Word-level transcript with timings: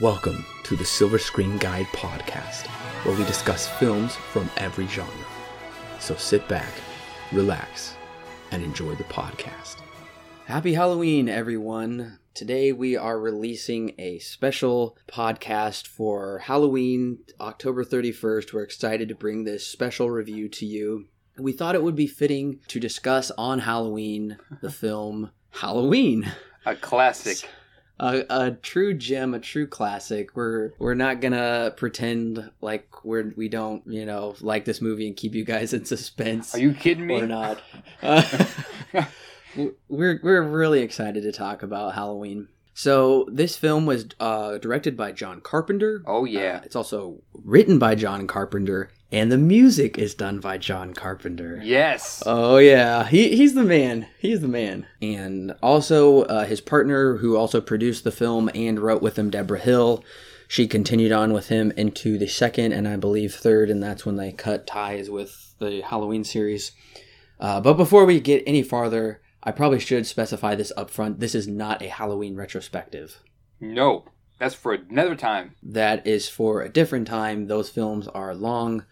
Welcome 0.00 0.46
to 0.64 0.74
the 0.74 0.86
Silver 0.86 1.18
Screen 1.18 1.58
Guide 1.58 1.84
podcast, 1.88 2.66
where 3.04 3.14
we 3.14 3.26
discuss 3.26 3.68
films 3.78 4.16
from 4.16 4.50
every 4.56 4.86
genre. 4.86 5.12
So 6.00 6.16
sit 6.16 6.48
back, 6.48 6.72
relax, 7.30 7.94
and 8.52 8.64
enjoy 8.64 8.94
the 8.94 9.04
podcast. 9.04 9.76
Happy 10.46 10.72
Halloween, 10.72 11.28
everyone! 11.28 12.18
Today 12.32 12.72
we 12.72 12.96
are 12.96 13.20
releasing 13.20 13.92
a 13.98 14.18
special 14.20 14.96
podcast 15.06 15.86
for 15.86 16.38
Halloween, 16.38 17.18
October 17.38 17.84
31st. 17.84 18.54
We're 18.54 18.62
excited 18.62 19.10
to 19.10 19.14
bring 19.14 19.44
this 19.44 19.66
special 19.66 20.10
review 20.10 20.48
to 20.48 20.64
you. 20.64 21.08
We 21.36 21.52
thought 21.52 21.74
it 21.74 21.82
would 21.82 21.96
be 21.96 22.06
fitting 22.06 22.60
to 22.68 22.80
discuss 22.80 23.30
on 23.32 23.58
Halloween 23.58 24.38
the 24.62 24.70
film 24.72 25.32
Halloween 25.50 26.32
A 26.64 26.74
classic. 26.74 27.46
A, 28.02 28.24
a 28.28 28.50
true 28.50 28.94
gem, 28.94 29.32
a 29.32 29.38
true 29.38 29.66
classic. 29.66 30.34
We're 30.34 30.72
we're 30.78 30.94
not 30.94 31.20
gonna 31.20 31.72
pretend 31.76 32.50
like 32.60 33.04
we're 33.04 33.32
we 33.36 33.48
don't 33.48 33.82
you 33.86 34.04
know 34.04 34.34
like 34.40 34.64
this 34.64 34.80
movie 34.80 35.06
and 35.06 35.16
keep 35.16 35.34
you 35.34 35.44
guys 35.44 35.72
in 35.72 35.84
suspense 35.84 36.54
Are 36.54 36.58
you 36.58 36.74
kidding 36.74 37.06
me? 37.06 37.20
or 37.20 37.26
not. 37.26 37.62
Uh, 38.02 38.24
we're 39.88 40.18
we're 40.22 40.42
really 40.42 40.80
excited 40.80 41.22
to 41.22 41.30
talk 41.32 41.62
about 41.62 41.94
Halloween. 41.94 42.48
So 42.74 43.28
this 43.30 43.56
film 43.56 43.86
was 43.86 44.06
uh, 44.18 44.58
directed 44.58 44.96
by 44.96 45.12
John 45.12 45.40
Carpenter. 45.40 46.02
Oh 46.04 46.24
yeah. 46.24 46.56
Uh, 46.56 46.64
it's 46.64 46.74
also 46.74 47.22
written 47.44 47.78
by 47.78 47.94
John 47.94 48.26
Carpenter, 48.26 48.90
and 49.12 49.30
the 49.30 49.38
music 49.38 49.98
is 49.98 50.14
done 50.14 50.40
by 50.40 50.58
John 50.58 50.94
Carpenter. 50.94 51.60
yes. 51.62 52.22
Oh 52.26 52.56
yeah, 52.56 53.04
he 53.06 53.36
he's 53.36 53.54
the 53.54 53.62
man. 53.62 54.06
He's 54.18 54.40
the 54.40 54.48
man. 54.48 54.86
And 55.00 55.54
also 55.62 56.22
uh, 56.22 56.44
his 56.46 56.60
partner, 56.60 57.18
who 57.18 57.36
also 57.36 57.60
produced 57.60 58.04
the 58.04 58.10
film 58.10 58.50
and 58.54 58.80
wrote 58.80 59.02
with 59.02 59.18
him, 59.18 59.30
Debra 59.30 59.60
Hill. 59.60 60.02
She 60.48 60.66
continued 60.66 61.12
on 61.12 61.32
with 61.32 61.48
him 61.48 61.72
into 61.76 62.18
the 62.18 62.26
second 62.26 62.72
and 62.72 62.86
I 62.88 62.96
believe 62.96 63.34
third, 63.34 63.70
and 63.70 63.82
that's 63.82 64.04
when 64.04 64.16
they 64.16 64.32
cut 64.32 64.66
ties 64.66 65.08
with 65.08 65.54
the 65.58 65.80
Halloween 65.82 66.24
series. 66.24 66.72
Uh, 67.40 67.60
but 67.60 67.74
before 67.74 68.04
we 68.04 68.20
get 68.20 68.42
any 68.46 68.62
farther, 68.62 69.20
I 69.42 69.50
probably 69.50 69.80
should 69.80 70.06
specify 70.06 70.54
this 70.54 70.70
up 70.76 70.90
front. 70.90 71.20
This 71.20 71.34
is 71.34 71.48
not 71.48 71.82
a 71.82 71.88
Halloween 71.88 72.36
retrospective. 72.36 73.18
no. 73.60 74.04
That's 74.38 74.56
for 74.56 74.72
another 74.72 75.14
time. 75.14 75.54
That 75.62 76.04
is 76.04 76.28
for 76.28 76.62
a 76.62 76.68
different 76.68 77.06
time. 77.06 77.46
Those 77.46 77.68
films 77.68 78.08
are 78.08 78.34
long. 78.34 78.84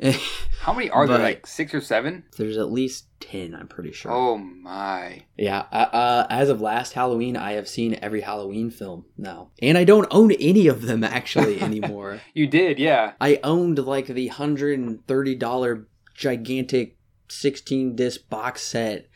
How 0.60 0.72
many 0.72 0.90
are 0.90 1.06
there? 1.06 1.18
Like 1.18 1.46
six 1.46 1.74
or 1.74 1.80
seven? 1.80 2.24
There's 2.36 2.56
at 2.56 2.70
least 2.70 3.06
10, 3.20 3.54
I'm 3.54 3.68
pretty 3.68 3.92
sure. 3.92 4.12
Oh 4.12 4.38
my. 4.38 5.24
Yeah, 5.36 5.66
uh, 5.72 5.88
uh, 5.92 6.26
as 6.30 6.48
of 6.48 6.60
last 6.60 6.92
Halloween, 6.92 7.36
I 7.36 7.52
have 7.52 7.68
seen 7.68 7.98
every 8.00 8.20
Halloween 8.20 8.70
film 8.70 9.06
now. 9.16 9.50
And 9.60 9.76
I 9.76 9.84
don't 9.84 10.06
own 10.10 10.32
any 10.32 10.66
of 10.66 10.82
them 10.82 11.02
actually 11.04 11.60
anymore. 11.62 12.20
You 12.34 12.46
did, 12.46 12.78
yeah. 12.78 13.12
I 13.20 13.40
owned 13.42 13.78
like 13.78 14.06
the 14.06 14.28
$130 14.28 15.86
gigantic 16.14 16.96
16 17.28 17.96
disc 17.96 18.28
box 18.28 18.62
set. 18.62 19.08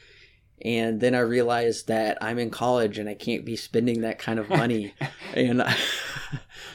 And 0.64 1.00
then 1.00 1.14
I 1.14 1.20
realized 1.20 1.89
that 1.89 2.19
I'm 2.20 2.39
in 2.39 2.50
college 2.50 2.98
and 2.98 3.08
I 3.08 3.14
can't 3.14 3.44
be 3.44 3.56
spending 3.56 4.02
that 4.02 4.20
kind 4.20 4.39
of 4.39 4.48
money. 4.48 4.94
and 5.34 5.62
I, 5.62 5.77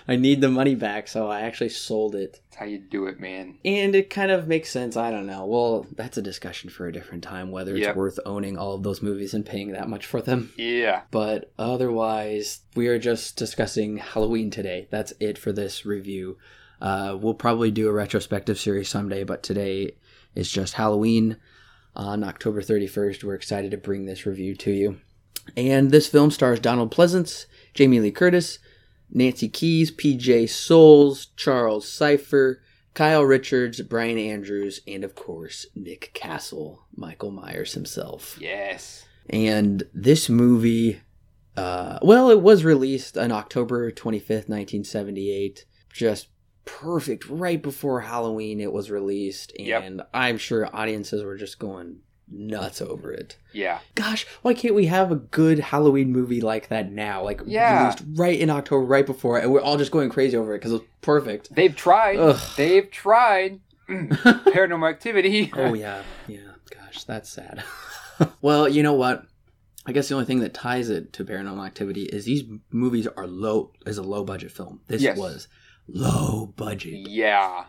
I 0.08 0.16
need 0.16 0.40
the 0.40 0.50
money 0.50 0.74
back, 0.76 1.08
so 1.10 1.28
I 1.30 1.42
actually 1.42 1.70
sold 1.70 2.16
it. 2.16 2.40
That's 2.50 2.56
how 2.60 2.66
you 2.66 2.78
do 2.78 3.08
it, 3.08 3.20
man. 3.20 3.58
And 3.66 3.94
it 3.94 4.10
kind 4.10 4.32
of 4.32 4.48
makes 4.48 4.70
sense. 4.70 4.96
I 4.96 5.12
don't 5.12 5.26
know. 5.28 5.46
Well, 5.46 5.86
that's 5.96 6.18
a 6.18 6.22
discussion 6.22 6.70
for 6.70 6.88
a 6.88 6.94
different 6.94 7.24
time 7.24 7.52
whether 7.52 7.76
it's 7.76 7.86
Yep. 7.88 7.96
worth 7.98 8.20
owning 8.26 8.58
all 8.58 8.74
of 8.74 8.84
those 8.84 9.02
movies 9.02 9.34
and 9.34 9.46
paying 9.46 9.74
that 9.74 9.90
much 9.90 10.06
for 10.06 10.22
them. 10.22 10.54
Yeah. 10.58 11.02
But 11.12 11.52
otherwise, 11.60 12.62
we 12.76 12.88
are 12.88 13.00
just 13.00 13.36
discussing 13.36 13.98
Halloween 13.98 14.50
today. 14.50 14.88
That's 14.92 15.14
it 15.20 15.38
for 15.38 15.52
this 15.52 15.86
review. 15.86 16.38
Uh, 16.82 17.18
we'll 17.20 17.34
probably 17.34 17.72
do 17.72 17.90
a 17.90 17.94
retrospective 17.94 18.58
series 18.60 18.88
someday, 18.88 19.24
but 19.24 19.44
today 19.44 19.96
is 20.36 20.50
just 20.52 20.76
Halloween 20.76 21.38
on 21.96 22.24
October 22.24 22.62
31st. 22.62 23.24
We're 23.24 23.34
excited 23.34 23.72
to 23.72 23.78
bring 23.78 24.06
this 24.06 24.26
review 24.26 24.56
to 24.56 24.72
you. 24.72 24.98
And 25.56 25.92
this 25.92 26.08
film 26.08 26.30
stars 26.32 26.60
Donald 26.60 26.94
Pleasence, 26.94 27.46
Jamie 27.74 28.00
Lee 28.00 28.12
Curtis, 28.12 28.60
Nancy 29.10 29.50
Kyes, 29.50 29.92
PJ 29.92 30.50
Soles, 30.50 31.28
Charles 31.36 31.88
Cypher, 31.88 32.62
Kyle 32.94 33.24
Richards, 33.24 33.82
Brian 33.82 34.18
Andrews, 34.18 34.82
and 34.88 35.04
of 35.04 35.16
course, 35.16 35.68
Nick 35.76 36.12
Castle, 36.14 36.84
Michael 36.96 37.32
Myers 37.32 37.74
himself. 37.74 38.38
Yes. 38.40 39.06
And 39.30 39.84
this 39.94 40.30
movie, 40.30 41.02
uh, 41.56 42.00
well, 42.02 42.30
it 42.30 42.42
was 42.42 42.64
released 42.64 43.18
on 43.18 43.32
October 43.32 43.92
25th, 43.92 44.50
1978. 44.50 45.66
Just 45.92 46.30
perfect. 46.66 47.28
Right 47.30 47.62
before 47.62 48.02
Halloween, 48.02 48.60
it 48.60 48.74
was 48.74 48.90
released. 48.90 49.54
Yep. 49.60 49.84
And 49.84 50.02
I'm 50.14 50.38
sure 50.38 50.70
audiences 50.76 51.24
were 51.24 51.38
just 51.38 51.60
going 51.60 52.00
nuts 52.30 52.82
over 52.82 53.12
it. 53.12 53.38
Yeah. 53.54 53.80
Gosh, 53.96 54.26
why 54.42 54.54
can't 54.54 54.76
we 54.76 54.86
have 54.88 55.12
a 55.12 55.16
good 55.16 55.60
Halloween 55.60 56.12
movie 56.12 56.42
like 56.42 56.68
that 56.70 56.92
now? 56.92 57.24
Like, 57.24 57.42
Yeah. 57.46 57.84
released 57.84 58.04
right 58.16 58.40
in 58.40 58.50
October, 58.50 58.84
right 58.86 59.06
before, 59.06 59.38
and 59.40 59.52
we're 59.52 59.62
all 59.62 59.78
just 59.78 59.92
going 59.92 60.10
crazy 60.10 60.36
over 60.38 60.54
it 60.54 60.58
because 60.60 60.74
it's 60.74 60.86
perfect. 61.02 61.54
They've 61.56 61.76
tried. 61.76 62.18
Ugh. 62.18 62.40
They've 62.58 62.90
tried. 62.92 63.60
Paranormal 63.90 64.90
activity. 64.90 65.52
Oh 65.56 65.74
yeah, 65.74 66.02
yeah. 66.28 66.40
Gosh, 66.70 67.04
that's 67.06 67.30
sad. 67.30 67.64
well, 68.42 68.68
you 68.68 68.84
know 68.84 68.94
what? 68.94 69.26
I 69.86 69.94
guess 69.94 70.10
the 70.10 70.16
only 70.16 70.26
thing 70.26 70.42
that 70.42 70.54
ties 70.54 70.90
it 70.90 71.14
to 71.14 71.24
Paranormal 71.24 71.66
Activity 71.66 72.04
is 72.04 72.26
these 72.26 72.44
movies 72.72 73.08
are 73.08 73.26
low 73.26 73.72
is 73.86 73.98
a 73.98 74.04
low 74.04 74.26
budget 74.26 74.52
film. 74.52 74.82
This 74.88 75.02
Yes. 75.02 75.18
was 75.18 75.48
low 75.88 76.48
budget. 76.58 77.08
Yeah. 77.08 77.64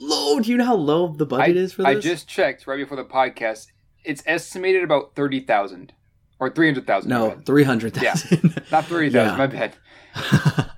Low. 0.00 0.40
Do 0.40 0.50
you 0.50 0.56
know 0.56 0.64
how 0.64 0.74
low 0.74 1.14
the 1.14 1.26
budget 1.26 1.56
is 1.56 1.72
for 1.72 1.82
this? 1.82 1.88
I 1.88 2.00
just 2.00 2.26
checked 2.28 2.66
right 2.66 2.76
before 2.78 2.96
the 2.96 3.04
podcast. 3.04 3.68
It's 4.04 4.22
estimated 4.26 4.82
about 4.84 5.14
30,000 5.14 5.92
or 6.38 6.50
300,000. 6.50 7.08
my 7.10 7.16
no 7.18 7.28
bad. 7.30 7.46
three 7.46 7.64
hundred 7.64 7.94
thousand. 7.94 8.54
Not 8.72 8.86
30,000, 8.86 9.12
Yeah. 9.12 9.36
my 9.36 9.46
bad. 9.46 9.74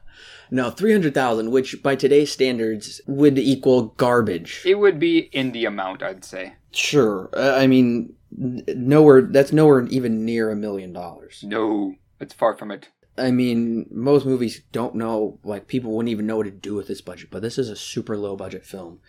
no, 0.50 0.70
three 0.70 0.92
hundred 0.92 1.14
thousand, 1.14 1.50
which 1.50 1.82
by 1.82 1.94
today's 1.96 2.32
standards 2.32 3.00
would 3.06 3.38
equal 3.38 3.86
garbage. 3.96 4.62
It 4.66 4.74
would 4.76 4.98
be 4.98 5.18
in 5.32 5.52
the 5.52 5.64
amount, 5.64 6.02
I'd 6.02 6.24
say. 6.24 6.54
Sure. 6.72 7.30
Uh, 7.34 7.54
I 7.56 7.66
mean, 7.66 8.14
nowhere. 8.30 9.22
That's 9.22 9.52
nowhere 9.52 9.86
even 9.86 10.24
near 10.24 10.50
a 10.50 10.56
million 10.56 10.92
dollars. 10.92 11.42
No, 11.46 11.94
it's 12.20 12.34
far 12.34 12.56
from 12.56 12.70
it. 12.70 12.88
I 13.18 13.30
mean, 13.30 13.86
most 13.90 14.24
movies 14.24 14.62
don't 14.72 14.94
know, 14.94 15.38
like, 15.44 15.66
people 15.68 15.92
wouldn't 15.92 16.10
even 16.10 16.26
know 16.26 16.38
what 16.38 16.44
to 16.44 16.50
do 16.50 16.74
with 16.74 16.88
this 16.88 17.02
budget, 17.02 17.28
but 17.30 17.42
this 17.42 17.58
is 17.58 17.68
a 17.68 17.76
super 17.76 18.16
low 18.16 18.36
budget 18.36 18.64
film. 18.64 19.00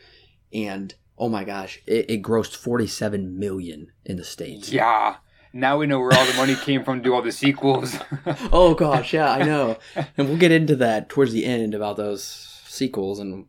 And, 0.52 0.94
oh 1.18 1.30
my 1.30 1.44
gosh, 1.44 1.80
it, 1.86 2.10
it 2.10 2.22
grossed 2.22 2.56
47 2.56 3.38
million 3.40 3.92
in 4.06 4.18
the 4.18 4.24
States. 4.24 4.72
Yeah. 4.72 5.18
Now 5.56 5.78
we 5.78 5.86
know 5.86 6.00
where 6.00 6.12
all 6.18 6.26
the 6.26 6.34
money 6.34 6.56
came 6.56 6.84
from 6.84 6.98
to 7.00 7.04
do 7.04 7.14
all 7.14 7.22
the 7.22 7.32
sequels. 7.32 7.96
Oh 8.52 8.74
gosh, 8.74 9.14
yeah, 9.14 9.32
I 9.32 9.44
know. 9.44 9.78
and 9.96 10.28
we'll 10.28 10.38
get 10.38 10.52
into 10.52 10.76
that 10.78 11.10
towards 11.10 11.32
the 11.32 11.46
end 11.46 11.74
about 11.76 11.98
those 11.98 12.24
sequels 12.68 13.20
and 13.20 13.46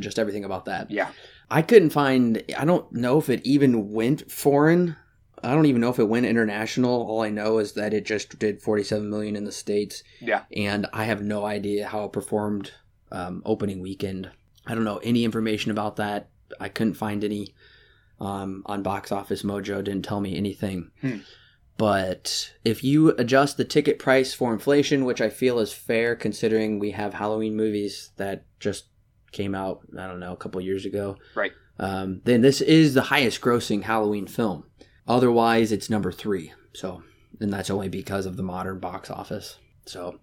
just 0.00 0.18
everything 0.18 0.44
about 0.44 0.64
that. 0.64 0.90
yeah. 0.90 1.10
I 1.48 1.62
couldn't 1.62 1.90
find, 1.90 2.42
I 2.58 2.64
don't 2.64 2.90
know 2.92 3.18
if 3.18 3.28
it 3.30 3.46
even 3.46 3.92
went 3.92 4.28
foreign. 4.32 4.96
I 5.44 5.54
don't 5.54 5.66
even 5.66 5.80
know 5.80 5.90
if 5.90 6.00
it 6.00 6.08
went 6.08 6.26
international. 6.26 7.06
All 7.08 7.20
I 7.22 7.30
know 7.30 7.58
is 7.58 7.74
that 7.74 7.94
it 7.94 8.04
just 8.04 8.36
did 8.40 8.60
47 8.60 9.08
million 9.08 9.36
in 9.36 9.44
the 9.44 9.52
States. 9.52 10.02
Yeah. 10.20 10.42
and 10.56 10.88
I 10.92 11.04
have 11.04 11.22
no 11.22 11.44
idea 11.46 11.86
how 11.86 12.02
it 12.06 12.12
performed 12.12 12.72
um, 13.12 13.42
opening 13.44 13.80
weekend. 13.80 14.28
I 14.66 14.74
don't 14.74 14.82
know 14.82 14.96
any 15.04 15.24
information 15.24 15.70
about 15.70 15.94
that. 15.96 16.30
I 16.60 16.68
couldn't 16.68 16.94
find 16.94 17.24
any 17.24 17.54
um, 18.20 18.62
on 18.66 18.82
Box 18.82 19.12
Office 19.12 19.42
Mojo. 19.42 19.82
Didn't 19.82 20.04
tell 20.04 20.20
me 20.20 20.36
anything. 20.36 20.90
Hmm. 21.00 21.18
But 21.78 22.54
if 22.64 22.82
you 22.82 23.10
adjust 23.18 23.56
the 23.56 23.64
ticket 23.64 23.98
price 23.98 24.32
for 24.32 24.52
inflation, 24.52 25.04
which 25.04 25.20
I 25.20 25.28
feel 25.28 25.58
is 25.58 25.72
fair 25.72 26.16
considering 26.16 26.78
we 26.78 26.92
have 26.92 27.12
Halloween 27.14 27.54
movies 27.54 28.12
that 28.16 28.44
just 28.60 28.86
came 29.32 29.54
out, 29.54 29.80
I 29.98 30.06
don't 30.06 30.20
know, 30.20 30.32
a 30.32 30.36
couple 30.36 30.60
years 30.62 30.86
ago. 30.86 31.16
Right. 31.34 31.52
Um, 31.78 32.22
then 32.24 32.40
this 32.40 32.62
is 32.62 32.94
the 32.94 33.02
highest 33.02 33.42
grossing 33.42 33.82
Halloween 33.82 34.26
film. 34.26 34.64
Otherwise, 35.06 35.70
it's 35.70 35.90
number 35.90 36.10
three. 36.10 36.52
So, 36.72 37.02
and 37.40 37.52
that's 37.52 37.70
only 37.70 37.88
because 37.88 38.24
of 38.24 38.36
the 38.36 38.42
modern 38.42 38.78
box 38.78 39.10
office. 39.10 39.58
So, 39.84 40.18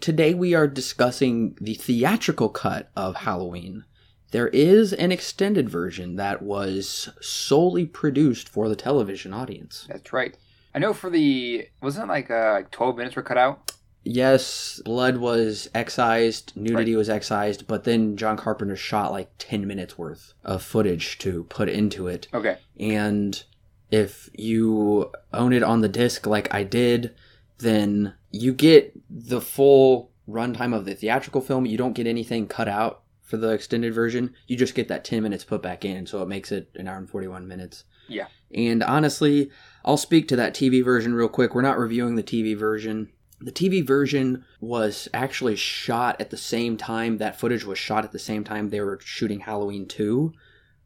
today 0.00 0.34
we 0.34 0.54
are 0.54 0.68
discussing 0.68 1.56
the 1.60 1.74
theatrical 1.74 2.50
cut 2.50 2.90
of 2.94 3.16
Halloween. 3.16 3.84
There 4.30 4.48
is 4.48 4.92
an 4.92 5.10
extended 5.12 5.68
version 5.68 6.16
that 6.16 6.42
was 6.42 7.08
solely 7.20 7.86
produced 7.86 8.48
for 8.48 8.68
the 8.68 8.76
television 8.76 9.32
audience. 9.32 9.86
That's 9.88 10.12
right. 10.12 10.36
I 10.74 10.78
know 10.78 10.92
for 10.92 11.10
the 11.10 11.68
wasn't 11.82 12.06
it 12.06 12.12
like 12.12 12.30
uh, 12.30 12.62
12 12.70 12.96
minutes 12.96 13.16
were 13.16 13.22
cut 13.22 13.38
out. 13.38 13.72
Yes, 14.02 14.80
blood 14.84 15.18
was 15.18 15.68
excised, 15.74 16.52
nudity 16.56 16.96
was 16.96 17.10
excised, 17.10 17.66
but 17.66 17.84
then 17.84 18.16
John 18.16 18.38
Carpenter 18.38 18.76
shot 18.76 19.12
like 19.12 19.30
10 19.38 19.66
minutes 19.66 19.98
worth 19.98 20.32
of 20.42 20.62
footage 20.62 21.18
to 21.18 21.44
put 21.44 21.68
into 21.68 22.06
it. 22.06 22.26
Okay. 22.32 22.56
And 22.78 23.42
if 23.90 24.30
you 24.32 25.12
own 25.34 25.52
it 25.52 25.62
on 25.62 25.82
the 25.82 25.88
disc 25.88 26.26
like 26.26 26.52
I 26.54 26.62
did, 26.62 27.14
then 27.58 28.14
you 28.30 28.54
get 28.54 28.98
the 29.10 29.40
full 29.40 30.10
runtime 30.26 30.74
of 30.74 30.86
the 30.86 30.94
theatrical 30.94 31.42
film. 31.42 31.66
You 31.66 31.76
don't 31.76 31.92
get 31.92 32.06
anything 32.06 32.46
cut 32.46 32.68
out 32.68 33.02
for 33.30 33.36
the 33.36 33.50
extended 33.50 33.94
version. 33.94 34.34
You 34.46 34.56
just 34.56 34.74
get 34.74 34.88
that 34.88 35.04
10 35.04 35.22
minutes 35.22 35.44
put 35.44 35.62
back 35.62 35.84
in, 35.84 36.06
so 36.06 36.20
it 36.20 36.28
makes 36.28 36.50
it 36.50 36.70
an 36.74 36.88
hour 36.88 36.98
and 36.98 37.08
41 37.08 37.46
minutes. 37.46 37.84
Yeah. 38.08 38.26
And 38.52 38.82
honestly, 38.82 39.50
I'll 39.84 39.96
speak 39.96 40.28
to 40.28 40.36
that 40.36 40.54
TV 40.54 40.84
version 40.84 41.14
real 41.14 41.28
quick. 41.28 41.54
We're 41.54 41.62
not 41.62 41.78
reviewing 41.78 42.16
the 42.16 42.22
TV 42.22 42.58
version. 42.58 43.12
The 43.40 43.52
TV 43.52 43.86
version 43.86 44.44
was 44.60 45.08
actually 45.14 45.56
shot 45.56 46.20
at 46.20 46.30
the 46.30 46.36
same 46.36 46.76
time. 46.76 47.18
That 47.18 47.38
footage 47.38 47.64
was 47.64 47.78
shot 47.78 48.04
at 48.04 48.12
the 48.12 48.18
same 48.18 48.44
time 48.44 48.68
they 48.68 48.80
were 48.80 48.98
shooting 49.02 49.40
Halloween 49.40 49.86
2, 49.86 50.32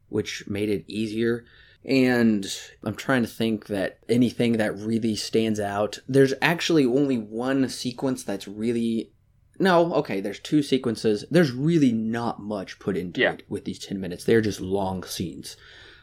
which 0.07 0.47
made 0.47 0.69
it 0.69 0.85
easier. 0.87 1.43
And 1.83 2.47
I'm 2.83 2.95
trying 2.95 3.23
to 3.23 3.27
think 3.27 3.67
that 3.67 3.99
anything 4.07 4.53
that 4.53 4.77
really 4.77 5.15
stands 5.15 5.59
out. 5.59 5.99
There's 6.07 6.33
actually 6.41 6.85
only 6.85 7.17
one 7.17 7.67
sequence 7.69 8.23
that's 8.23 8.47
really. 8.47 9.11
No, 9.59 9.93
okay, 9.95 10.19
there's 10.21 10.39
two 10.39 10.61
sequences. 10.61 11.25
There's 11.31 11.51
really 11.51 11.91
not 11.91 12.41
much 12.41 12.77
put 12.79 12.97
into 12.97 13.21
Yeah. 13.21 13.33
it 13.33 13.43
with 13.49 13.65
these 13.65 13.79
10 13.79 13.99
minutes. 13.99 14.23
They're 14.25 14.41
just 14.41 14.59
long 14.61 15.03
scenes. 15.03 15.55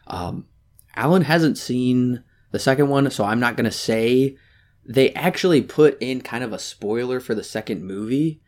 Um, 0.06 0.46
Alan 0.96 1.22
hasn't 1.22 1.58
seen 1.58 2.22
the 2.50 2.58
second 2.58 2.88
one, 2.88 3.10
so 3.10 3.25
I'm 3.25 3.40
not 3.40 3.56
going 3.56 3.64
to 3.64 3.70
say. 3.70 4.37
They 4.84 5.12
actually 5.12 5.62
put 5.62 5.96
in 6.00 6.20
kind 6.22 6.43
of 6.43 6.52
a 6.52 6.58
spoiler 6.58 7.20
for 7.20 7.34
the 7.34 7.44
second 7.44 7.84
movie, 7.84 8.40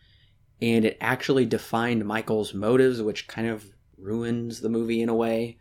and 0.61 0.85
it 0.85 0.97
actually 1.01 1.47
defined 1.47 2.05
Michael's 2.05 2.53
motives, 2.55 3.01
which 3.01 3.29
kind 3.29 3.47
of 3.49 3.67
ruins 3.99 4.61
the 4.61 4.69
movie 4.69 5.01
in 5.01 5.09
a 5.09 5.15
way 5.15 5.59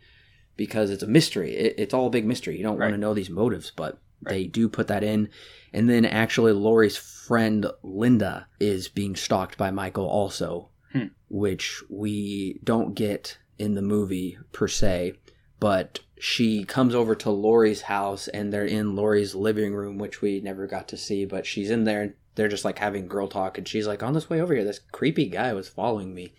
because 0.58 0.90
it's 0.90 1.04
a 1.04 1.08
mystery. 1.08 1.54
It, 1.56 1.76
it's 1.78 1.94
all 1.94 2.08
a 2.08 2.12
big 2.12 2.26
mystery. 2.26 2.58
You 2.58 2.64
don't 2.64 2.80
want 2.80 2.94
to 2.94 2.98
know 2.98 3.14
these 3.14 3.30
motives, 3.30 3.72
but 3.76 4.00
they 4.28 4.46
do 4.46 4.68
put 4.70 4.88
that 4.88 5.04
in. 5.04 5.30
And 5.74 5.90
then 5.90 6.06
actually, 6.06 6.52
Laurie's 6.52 6.98
friend 6.98 7.66
Linda 7.84 8.48
is 8.60 8.88
being 8.88 9.16
stalked 9.16 9.58
by 9.58 9.72
Michael 9.72 10.08
also, 10.08 10.70
Hmm. 10.92 11.08
which 11.30 11.82
we 11.90 12.60
don't 12.64 12.94
get 12.94 13.38
in 13.58 13.74
the 13.76 13.82
movie 13.82 14.38
per 14.52 14.68
se. 14.68 15.14
But 15.60 16.02
she 16.20 16.64
comes 16.66 16.94
over 16.94 17.16
to 17.16 17.30
Laurie's 17.32 17.84
house 17.84 18.28
and 18.28 18.52
they're 18.52 18.66
in 18.66 18.96
Laurie's 18.96 19.34
living 19.34 19.74
room, 19.74 19.98
which 19.98 20.22
we 20.22 20.40
never 20.42 20.68
got 20.68 20.88
to 20.90 20.98
see. 20.98 21.26
But 21.26 21.46
she's 21.46 21.70
in 21.72 21.84
there 21.86 22.02
and 22.02 22.14
they're 22.36 22.48
just 22.48 22.66
like 22.66 22.80
having 22.80 23.08
girl 23.08 23.28
talk. 23.28 23.58
And 23.58 23.68
she's 23.68 23.88
like, 23.88 24.04
On 24.04 24.14
this 24.14 24.30
way 24.30 24.42
over 24.42 24.54
here, 24.54 24.64
this 24.64 24.80
creepy 24.92 25.28
guy 25.28 25.54
was 25.54 25.68
following 25.70 26.14
me, 26.14 26.34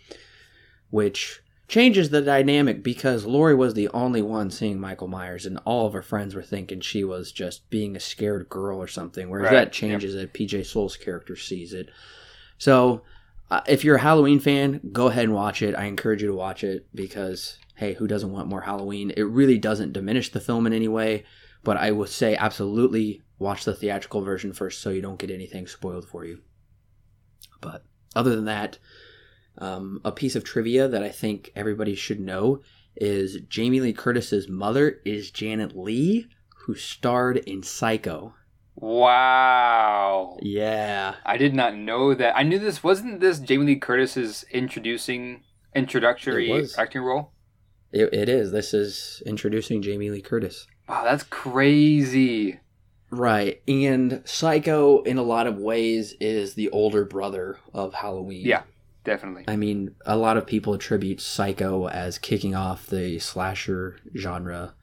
which 0.89 1.41
changes 1.67 2.09
the 2.09 2.21
dynamic 2.21 2.83
because 2.83 3.25
Laurie 3.25 3.55
was 3.55 3.73
the 3.73 3.89
only 3.89 4.21
one 4.21 4.51
seeing 4.51 4.79
Michael 4.79 5.07
Myers, 5.07 5.45
and 5.45 5.59
all 5.65 5.87
of 5.87 5.93
her 5.93 6.01
friends 6.01 6.35
were 6.35 6.43
thinking 6.43 6.79
she 6.79 7.03
was 7.03 7.31
just 7.31 7.69
being 7.69 7.95
a 7.95 7.99
scared 7.99 8.49
girl 8.49 8.77
or 8.77 8.87
something. 8.87 9.29
Whereas 9.29 9.51
Right, 9.51 9.57
that 9.65 9.73
changes 9.73 10.15
it. 10.15 10.33
PJ 10.33 10.65
Soles' 10.65 10.97
character 10.97 11.35
sees 11.35 11.73
it. 11.73 11.89
So, 12.57 13.01
uh, 13.49 13.61
if 13.67 13.83
you're 13.83 13.97
a 13.97 14.01
Halloween 14.01 14.39
fan, 14.39 14.79
go 14.91 15.07
ahead 15.07 15.25
and 15.25 15.33
watch 15.33 15.61
it. 15.61 15.75
I 15.75 15.85
encourage 15.85 16.21
you 16.21 16.27
to 16.29 16.35
watch 16.35 16.63
it 16.63 16.87
because, 16.93 17.57
hey, 17.75 17.93
who 17.93 18.07
doesn't 18.07 18.31
want 18.31 18.47
more 18.47 18.61
Halloween? 18.61 19.11
It 19.15 19.23
really 19.23 19.57
doesn't 19.57 19.93
diminish 19.93 20.31
the 20.31 20.39
film 20.39 20.65
in 20.65 20.73
any 20.73 20.87
way, 20.87 21.25
but 21.63 21.77
I 21.77 21.91
would 21.91 22.09
say 22.09 22.35
absolutely 22.35 23.21
watch 23.37 23.65
the 23.65 23.73
theatrical 23.73 24.21
version 24.21 24.53
first 24.53 24.81
so 24.81 24.89
you 24.89 25.01
don't 25.01 25.19
get 25.19 25.31
anything 25.31 25.67
spoiled 25.67 26.07
for 26.07 26.25
you. 26.25 26.41
But 27.61 27.83
other 28.15 28.35
than 28.35 28.45
that, 28.45 28.77
um, 29.57 30.01
a 30.03 30.11
piece 30.11 30.35
of 30.35 30.43
trivia 30.43 30.87
that 30.87 31.03
I 31.03 31.09
think 31.09 31.51
everybody 31.55 31.95
should 31.95 32.19
know 32.19 32.61
is 32.95 33.39
Jamie 33.49 33.81
Lee 33.81 33.93
Curtis's 33.93 34.47
mother 34.47 35.01
is 35.05 35.31
Janet 35.31 35.75
Leigh, 35.77 36.27
who 36.65 36.75
starred 36.75 37.37
in 37.37 37.63
Psycho. 37.63 38.33
Wow. 38.75 40.37
Yeah. 40.41 41.15
I 41.25 41.37
did 41.37 41.53
not 41.53 41.75
know 41.75 42.13
that. 42.13 42.35
I 42.35 42.43
knew 42.43 42.59
this 42.59 42.83
wasn't 42.83 43.21
this 43.21 43.39
Jamie 43.39 43.65
Lee 43.65 43.75
Curtis's 43.77 44.45
introducing 44.51 45.43
introductory 45.73 46.67
acting 46.77 47.01
role. 47.01 47.31
It, 47.91 48.13
it 48.13 48.29
is. 48.29 48.51
This 48.51 48.73
is 48.73 49.23
introducing 49.25 49.81
Jamie 49.81 50.09
Lee 50.09 50.21
Curtis. 50.21 50.67
Wow, 50.89 51.03
that's 51.03 51.23
crazy. 51.23 52.59
Right. 53.09 53.61
And 53.67 54.21
Psycho, 54.25 55.01
in 55.03 55.17
a 55.17 55.23
lot 55.23 55.47
of 55.47 55.57
ways, 55.57 56.13
is 56.19 56.55
the 56.55 56.69
older 56.69 57.05
brother 57.05 57.59
of 57.73 57.93
Halloween. 57.93 58.45
Yeah, 58.45 58.63
definitely. 59.05 59.45
I 59.47 59.55
mean, 59.55 59.95
a 60.05 60.17
lot 60.17 60.35
of 60.37 60.45
people 60.45 60.73
attribute 60.73 61.21
Psycho 61.21 61.87
as 61.87 62.17
kicking 62.17 62.53
off 62.55 62.87
the 62.87 63.19
slasher 63.19 63.97
genre. 64.17 64.73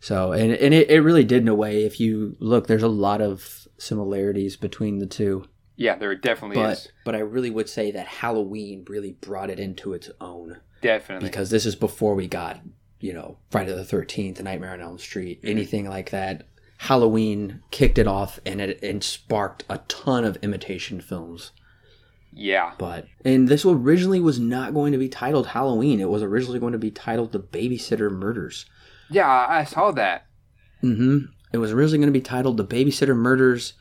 So, 0.00 0.32
and, 0.32 0.52
and 0.52 0.72
it, 0.74 0.90
it 0.90 1.00
really 1.00 1.24
did 1.24 1.42
in 1.42 1.48
a 1.48 1.54
way. 1.54 1.84
If 1.84 2.00
you 2.00 2.36
look, 2.40 2.66
there's 2.66 2.82
a 2.82 2.88
lot 2.88 3.20
of 3.20 3.66
similarities 3.78 4.56
between 4.56 4.98
the 4.98 5.06
two. 5.06 5.44
Yeah, 5.76 5.96
there 5.96 6.14
definitely 6.14 6.56
But 6.56 6.72
is. 6.72 6.88
but 7.04 7.14
I 7.14 7.20
really 7.20 7.50
would 7.50 7.68
say 7.68 7.90
that 7.92 8.06
Halloween 8.06 8.84
really 8.88 9.12
brought 9.12 9.48
it 9.50 9.58
into 9.58 9.92
its 9.94 10.10
own 10.20 10.58
Definitely. 10.82 11.28
because 11.28 11.50
this 11.50 11.64
is 11.64 11.74
before 11.74 12.14
we 12.14 12.26
got, 12.28 12.60
you 12.98 13.12
know, 13.14 13.38
Friday 13.50 13.72
the 13.74 13.82
13th, 13.84 14.42
Nightmare 14.42 14.72
on 14.72 14.80
Elm 14.82 14.98
Street, 14.98 15.42
Mhm. 15.42 15.48
anything 15.50 15.88
like 15.88 16.10
that. 16.10 16.46
Halloween 16.78 17.60
kicked 17.70 17.98
it 17.98 18.06
off 18.06 18.40
and 18.46 18.60
it, 18.60 18.78
it 18.82 19.02
sparked 19.04 19.64
a 19.68 19.78
ton 19.88 20.24
of 20.24 20.36
imitation 20.42 21.00
films. 21.00 21.52
Yeah. 22.32 22.72
But 22.78 23.06
and 23.24 23.48
this 23.48 23.64
originally 23.64 24.20
was 24.20 24.38
not 24.38 24.74
going 24.74 24.92
to 24.92 24.98
be 24.98 25.08
titled 25.08 25.48
Halloween. 25.48 26.00
It 26.00 26.08
was 26.08 26.22
originally 26.22 26.58
going 26.58 26.72
to 26.72 26.78
be 26.78 26.90
titled 26.90 27.32
The 27.32 27.40
Babysitter 27.40 28.10
Murders. 28.10 28.66
Yeah, 29.10 29.28
I 29.48 29.64
saw 29.64 29.90
that. 29.92 30.26
hmm 30.80 31.18
It 31.52 31.58
was 31.58 31.72
originally 31.72 31.98
going 31.98 32.12
to 32.12 32.18
be 32.18 32.22
titled 32.22 32.56
The 32.56 32.64
Babysitter 32.64 33.16
Murders, 33.16 33.72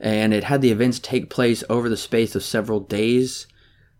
and 0.00 0.34
it 0.34 0.44
had 0.44 0.60
the 0.62 0.72
events 0.72 0.98
take 0.98 1.30
place 1.30 1.62
over 1.70 1.88
the 1.88 1.96
space 1.96 2.34
of 2.34 2.42
several 2.42 2.80
days. 2.80 3.46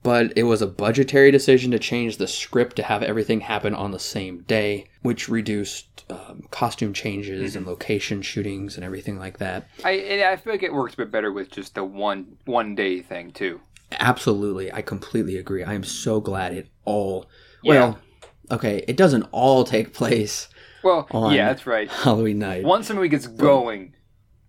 But 0.03 0.35
it 0.37 0.43
was 0.43 0.61
a 0.61 0.67
budgetary 0.67 1.31
decision 1.31 1.71
to 1.71 1.79
change 1.79 2.19
the 2.19 2.27
script 2.27 2.77
to 2.77 2.83
have 2.83 3.03
everything 3.03 3.41
happen 3.41 3.75
on 3.75 3.91
the 3.91 3.99
same 3.99 4.43
day, 4.43 4.89
which 5.01 5.31
reduced 5.31 6.05
um, 6.11 6.43
costume 6.51 6.93
changes 6.93 7.57
and 7.57 7.67
location 7.67 8.21
shootings 8.21 8.77
and 8.77 8.85
everything 8.85 9.19
like 9.19 9.39
that. 9.39 9.67
I 9.83 10.23
I 10.31 10.37
feel 10.37 10.53
like 10.53 10.63
it 10.63 10.75
works 10.75 10.93
a 10.93 10.99
bit 10.99 11.11
better 11.11 11.33
with 11.33 11.51
just 11.51 11.75
the 11.75 11.85
one 11.85 12.37
one 12.45 12.75
day 12.75 13.01
thing 13.01 13.31
too. 13.31 13.61
Absolutely, 13.99 14.73
I 14.73 14.83
completely 14.83 15.37
agree. 15.37 15.63
I 15.65 15.75
am 15.75 15.85
so 15.85 16.21
glad 16.21 16.53
it 16.53 16.69
all. 16.85 17.27
Yeah. 17.63 17.73
Well, 17.73 17.99
okay, 18.51 18.85
it 18.87 18.97
doesn't 18.97 19.25
all 19.33 19.65
take 19.65 19.95
place 19.95 20.49
Well, 20.83 21.07
On- 21.11 21.33
yeah, 21.33 21.49
that's 21.49 21.67
right. 21.67 21.91
Halloween 21.91 22.39
night. 22.39 22.65
Once 22.65 22.89
the 22.89 22.95
movie 22.95 23.09
gets 23.09 23.27
going, 23.27 23.95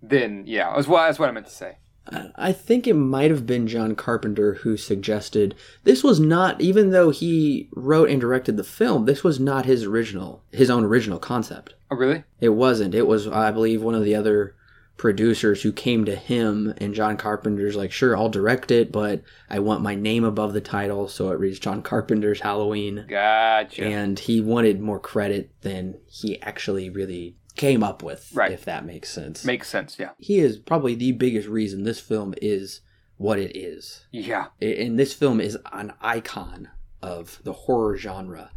then 0.02 0.44
yeah, 0.46 0.72
that's 0.74 0.86
what 0.86 1.06
that's 1.06 1.18
what 1.18 1.28
I 1.28 1.32
meant 1.32 1.46
to 1.46 1.52
say. 1.52 1.78
I 2.08 2.30
I 2.36 2.52
think 2.52 2.86
it 2.86 2.94
might 2.94 3.30
have 3.30 3.46
been 3.46 3.66
John 3.66 3.94
Carpenter 3.96 4.54
who 4.54 4.76
suggested 4.76 5.54
this 5.84 6.04
was 6.04 6.20
not, 6.20 6.60
even 6.60 6.90
though 6.90 7.10
he 7.10 7.68
wrote 7.74 8.10
and 8.10 8.20
directed 8.20 8.56
the 8.56 8.64
film, 8.64 9.06
this 9.06 9.24
was 9.24 9.40
not 9.40 9.66
his 9.66 9.82
original, 9.84 10.44
his 10.52 10.70
own 10.70 10.84
original 10.84 11.18
concept. 11.18 11.74
Oh, 11.90 11.96
really? 11.96 12.22
It 12.40 12.50
wasn't. 12.50 12.94
It 12.94 13.06
was, 13.06 13.26
I 13.26 13.50
believe, 13.50 13.82
one 13.82 13.94
of 13.94 14.04
the 14.04 14.14
other 14.14 14.54
producers 14.96 15.62
who 15.62 15.72
came 15.72 16.04
to 16.06 16.16
him, 16.16 16.72
and 16.78 16.94
John 16.94 17.16
Carpenter's 17.16 17.76
like, 17.76 17.92
sure, 17.92 18.16
I'll 18.16 18.28
direct 18.30 18.70
it, 18.70 18.90
but 18.90 19.22
I 19.50 19.58
want 19.58 19.82
my 19.82 19.94
name 19.94 20.24
above 20.24 20.52
the 20.54 20.60
title, 20.60 21.08
so 21.08 21.30
it 21.30 21.38
reads 21.38 21.58
John 21.58 21.82
Carpenter's 21.82 22.40
Halloween. 22.40 23.04
Gotcha. 23.08 23.84
And 23.84 24.18
he 24.18 24.40
wanted 24.40 24.80
more 24.80 24.98
credit 25.00 25.50
than 25.60 25.98
he 26.06 26.40
actually 26.42 26.88
really 26.90 27.36
came 27.56 27.82
up 27.82 28.02
with, 28.02 28.30
Right. 28.34 28.52
if 28.52 28.64
that 28.64 28.84
makes 28.86 29.08
sense. 29.10 29.44
Makes 29.44 29.68
sense. 29.68 29.98
Yeah. 29.98 30.10
he 30.18 30.38
is 30.38 30.58
probably 30.58 30.94
the 30.94 31.12
biggest 31.12 31.48
reason 31.48 31.82
this 31.84 32.00
film 32.00 32.34
is 32.40 32.80
what 33.18 33.38
it 33.38 33.56
is. 33.56 34.06
Yeah. 34.12 34.46
And 34.60 34.98
this 34.98 35.12
film 35.14 35.40
is 35.40 35.56
an 35.72 35.92
icon 36.02 36.68
of 37.02 37.40
the 37.44 37.52
horror 37.52 37.96
genre 37.96 38.50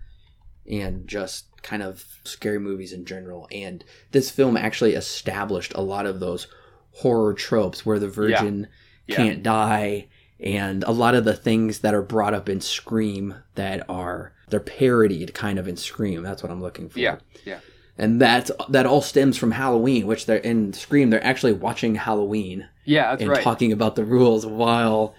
and 0.70 1.08
just 1.08 1.48
kind 1.64 1.84
of 1.84 2.04
scary 2.24 2.60
movies 2.60 2.94
in 2.94 3.06
general. 3.06 3.48
And 3.52 3.84
this 4.12 4.30
film 4.32 4.56
actually 4.58 4.94
established 4.94 5.74
a 5.76 5.82
lot 5.82 6.06
of 6.06 6.20
those 6.20 6.48
horror 6.92 7.34
tropes 7.34 7.86
where 7.86 8.00
the 8.00 8.08
virgin 8.08 8.68
Yeah. 9.08 9.16
can't 9.16 9.44
die 9.44 10.08
and 10.40 10.84
a 10.84 10.92
lot 10.92 11.16
of 11.16 11.26
the 11.26 11.34
things 11.34 11.80
that 11.80 11.94
are 11.94 12.02
brought 12.02 12.34
up 12.34 12.48
in 12.50 12.62
Scream 12.62 13.36
that 13.56 13.88
are 13.90 14.34
they're 14.50 14.60
parodied 14.60 15.34
kind 15.34 15.60
of 15.60 15.68
in 15.68 15.78
Scream. 15.78 16.24
That's 16.24 16.42
what 16.42 16.52
I'm 16.52 16.62
looking 16.62 16.90
for 16.90 17.00
Yeah. 17.00 17.18
Yeah. 17.46 17.60
and 17.98 18.20
that 18.22 18.50
that 18.70 18.86
all 18.86 19.02
stems 19.02 19.38
from 19.38 19.52
Halloween, 19.52 20.08
which 20.08 20.26
they're 20.26 20.38
in 20.38 20.74
Scream. 20.74 21.10
They're 21.10 21.24
actually 21.24 21.54
watching 21.54 21.96
Halloween 21.96 22.68
Yeah. 22.86 23.12
That's 23.12 23.22
and 23.22 23.32
right. 23.32 23.44
talking 23.44 23.72
about 23.72 23.96
the 23.96 24.04
rules 24.06 24.46
while 24.46 25.14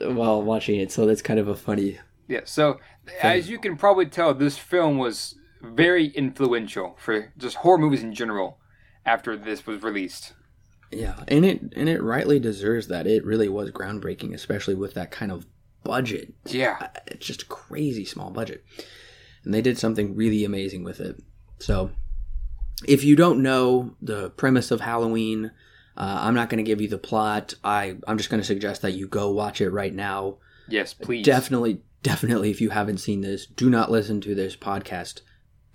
while 0.00 0.42
watching 0.42 0.78
it. 0.80 0.92
So 0.92 1.06
that's 1.06 1.22
kind 1.22 1.38
of 1.40 1.48
a 1.48 1.54
funny. 1.56 1.98
Yeah. 2.28 2.40
So 2.44 2.80
as 3.22 3.48
you 3.48 3.58
can 3.58 3.76
probably 3.76 4.06
tell, 4.06 4.34
this 4.34 4.58
film 4.58 4.98
was 4.98 5.36
very 5.74 6.08
influential 6.08 6.96
for 6.98 7.32
just 7.36 7.56
horror 7.56 7.78
movies 7.78 8.02
in 8.02 8.14
general 8.14 8.58
after 9.04 9.36
this 9.36 9.66
was 9.66 9.82
released. 9.82 10.32
Yeah, 10.90 11.16
and 11.28 11.44
it 11.44 11.60
and 11.74 11.88
it 11.88 12.02
rightly 12.02 12.38
deserves 12.38 12.88
that. 12.88 13.06
It 13.06 13.24
really 13.24 13.48
was 13.48 13.70
groundbreaking, 13.70 14.32
especially 14.34 14.74
with 14.74 14.94
that 14.94 15.10
kind 15.10 15.32
of 15.32 15.46
budget. 15.82 16.34
Yeah. 16.46 16.88
It's 17.06 17.26
just 17.26 17.42
a 17.42 17.46
crazy 17.46 18.04
small 18.04 18.30
budget, 18.30 18.64
and 19.44 19.52
they 19.52 19.62
did 19.62 19.78
something 19.78 20.14
really 20.14 20.44
amazing 20.44 20.84
with 20.84 21.00
it. 21.00 21.20
So, 21.58 21.90
if 22.86 23.02
you 23.02 23.16
don't 23.16 23.42
know 23.42 23.96
the 24.00 24.30
premise 24.30 24.70
of 24.70 24.80
Halloween, 24.80 25.50
Uh, 25.96 26.18
I'm 26.24 26.34
not 26.34 26.50
going 26.50 26.62
to 26.62 26.70
give 26.70 26.82
you 26.82 26.88
the 26.88 26.98
plot. 26.98 27.54
I 27.64 27.96
I'm 28.06 28.18
just 28.18 28.28
going 28.28 28.40
to 28.42 28.46
suggest 28.46 28.82
that 28.82 28.92
you 28.92 29.08
go 29.08 29.30
watch 29.32 29.60
it 29.62 29.70
right 29.70 29.94
now. 29.94 30.36
Yes, 30.68 30.92
please. 30.92 31.24
Definitely, 31.24 31.80
definitely. 32.02 32.50
If 32.50 32.60
you 32.60 32.70
haven't 32.70 32.98
seen 32.98 33.22
this, 33.22 33.46
do 33.46 33.70
not 33.70 33.90
listen 33.90 34.20
to 34.20 34.34
this 34.34 34.56
podcast 34.56 35.22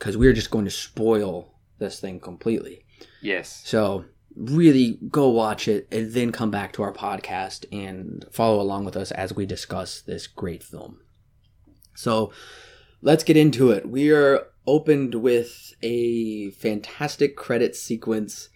because 0.01 0.17
we're 0.17 0.33
just 0.33 0.49
going 0.49 0.65
to 0.65 0.71
spoil 0.71 1.53
this 1.77 1.99
thing 1.99 2.19
completely. 2.19 2.83
Yes. 3.21 3.61
So 3.63 4.05
really 4.35 4.97
go 5.11 5.29
watch 5.29 5.67
it 5.67 5.87
and 5.91 6.11
then 6.11 6.31
come 6.31 6.49
back 6.49 6.73
to 6.73 6.81
our 6.81 6.91
podcast 6.91 7.65
and 7.71 8.25
follow 8.31 8.59
along 8.59 8.83
with 8.85 8.97
us 8.97 9.11
as 9.11 9.35
we 9.35 9.45
discuss 9.45 10.01
this 10.01 10.25
great 10.25 10.63
film. 10.63 11.01
So 11.93 12.33
let's 13.03 13.23
get 13.23 13.37
into 13.37 13.69
it. 13.69 13.87
We 13.87 14.09
are 14.09 14.47
opened 14.65 15.13
with 15.13 15.75
a 15.83 16.49
fantastic 16.49 17.37
credit 17.37 17.75
sequence 17.75 18.49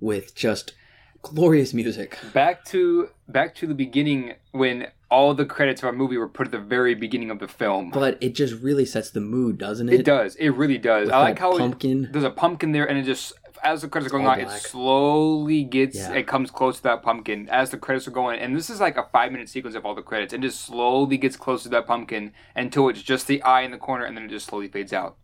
with 0.00 0.34
just 0.34 0.72
glorious 1.20 1.74
music. 1.74 2.16
Back 2.32 2.64
to 2.66 3.10
back 3.28 3.54
to 3.56 3.66
the 3.66 3.74
beginning 3.74 4.36
when 4.52 4.86
all 5.10 5.32
the 5.34 5.46
credits 5.46 5.82
of 5.82 5.86
our 5.86 5.92
movie 5.92 6.18
were 6.18 6.28
put 6.28 6.46
at 6.48 6.52
the 6.52 6.58
very 6.58 6.94
beginning 6.94 7.30
of 7.30 7.38
the 7.38 7.48
film. 7.48 7.90
But 7.90 8.18
it 8.20 8.34
just 8.34 8.54
really 8.62 8.84
sets 8.84 9.10
the 9.10 9.20
mood, 9.20 9.58
doesn't 9.58 9.88
it? 9.88 10.00
It 10.00 10.04
does. 10.04 10.34
It 10.36 10.50
really 10.50 10.78
does. 10.78 11.06
With 11.06 11.14
I 11.14 11.20
like 11.20 11.38
how 11.38 11.56
it- 11.56 12.12
there's 12.12 12.24
a 12.24 12.30
pumpkin 12.30 12.72
there, 12.72 12.84
and 12.88 12.98
it 12.98 13.04
just 13.04 13.32
as 13.64 13.82
the 13.82 13.88
credits 13.88 14.12
are 14.12 14.16
going 14.16 14.26
on, 14.28 14.38
it 14.40 14.48
slowly 14.50 15.64
gets 15.64 15.96
Yeah. 15.96 16.12
it 16.12 16.26
comes 16.28 16.50
close 16.50 16.76
to 16.76 16.82
that 16.84 17.02
pumpkin 17.02 17.48
as 17.50 17.70
the 17.70 17.76
credits 17.76 18.06
are 18.06 18.12
going. 18.12 18.38
And 18.38 18.54
this 18.54 18.70
is 18.70 18.80
like 18.80 18.96
a 18.96 19.02
five 19.10 19.32
minute 19.32 19.48
sequence 19.48 19.74
of 19.74 19.84
all 19.84 19.94
the 19.94 20.02
credits, 20.02 20.32
and 20.32 20.42
just 20.42 20.60
slowly 20.60 21.16
gets 21.16 21.36
close 21.36 21.62
to 21.64 21.68
that 21.70 21.86
pumpkin 21.86 22.32
until 22.54 22.88
it's 22.88 23.02
just 23.02 23.26
the 23.26 23.42
eye 23.42 23.62
in 23.62 23.70
the 23.70 23.78
corner, 23.78 24.04
and 24.04 24.16
then 24.16 24.24
it 24.24 24.28
just 24.28 24.46
slowly 24.46 24.68
fades 24.68 24.92
out. 24.92 25.16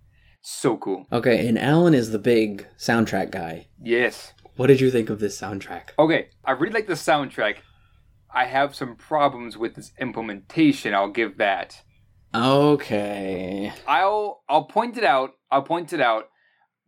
So 0.42 0.76
cool. 0.76 1.06
Okay, 1.12 1.46
and 1.46 1.58
Alan 1.58 1.94
is 1.94 2.10
the 2.10 2.18
big 2.18 2.66
soundtrack 2.78 3.30
guy. 3.30 3.68
Yes. 3.82 4.32
What 4.56 4.66
did 4.68 4.80
you 4.80 4.90
think 4.90 5.10
of 5.10 5.18
this 5.20 5.40
soundtrack? 5.40 5.90
Okay, 5.98 6.28
I 6.44 6.52
really 6.52 6.72
like 6.74 6.86
the 6.86 6.92
soundtrack. 6.94 7.56
I 8.34 8.46
have 8.46 8.74
some 8.74 8.96
problems 8.96 9.56
with 9.56 9.78
its 9.78 9.92
implementation. 10.00 10.92
I'll 10.94 11.10
give 11.10 11.38
that. 11.38 11.80
Okay. 12.34 13.72
I'll 13.86 14.42
I'll 14.48 14.64
point 14.64 14.96
it 14.98 15.04
out. 15.04 15.30
I'll 15.50 15.62
point 15.62 15.92
it 15.92 16.00
out. 16.00 16.24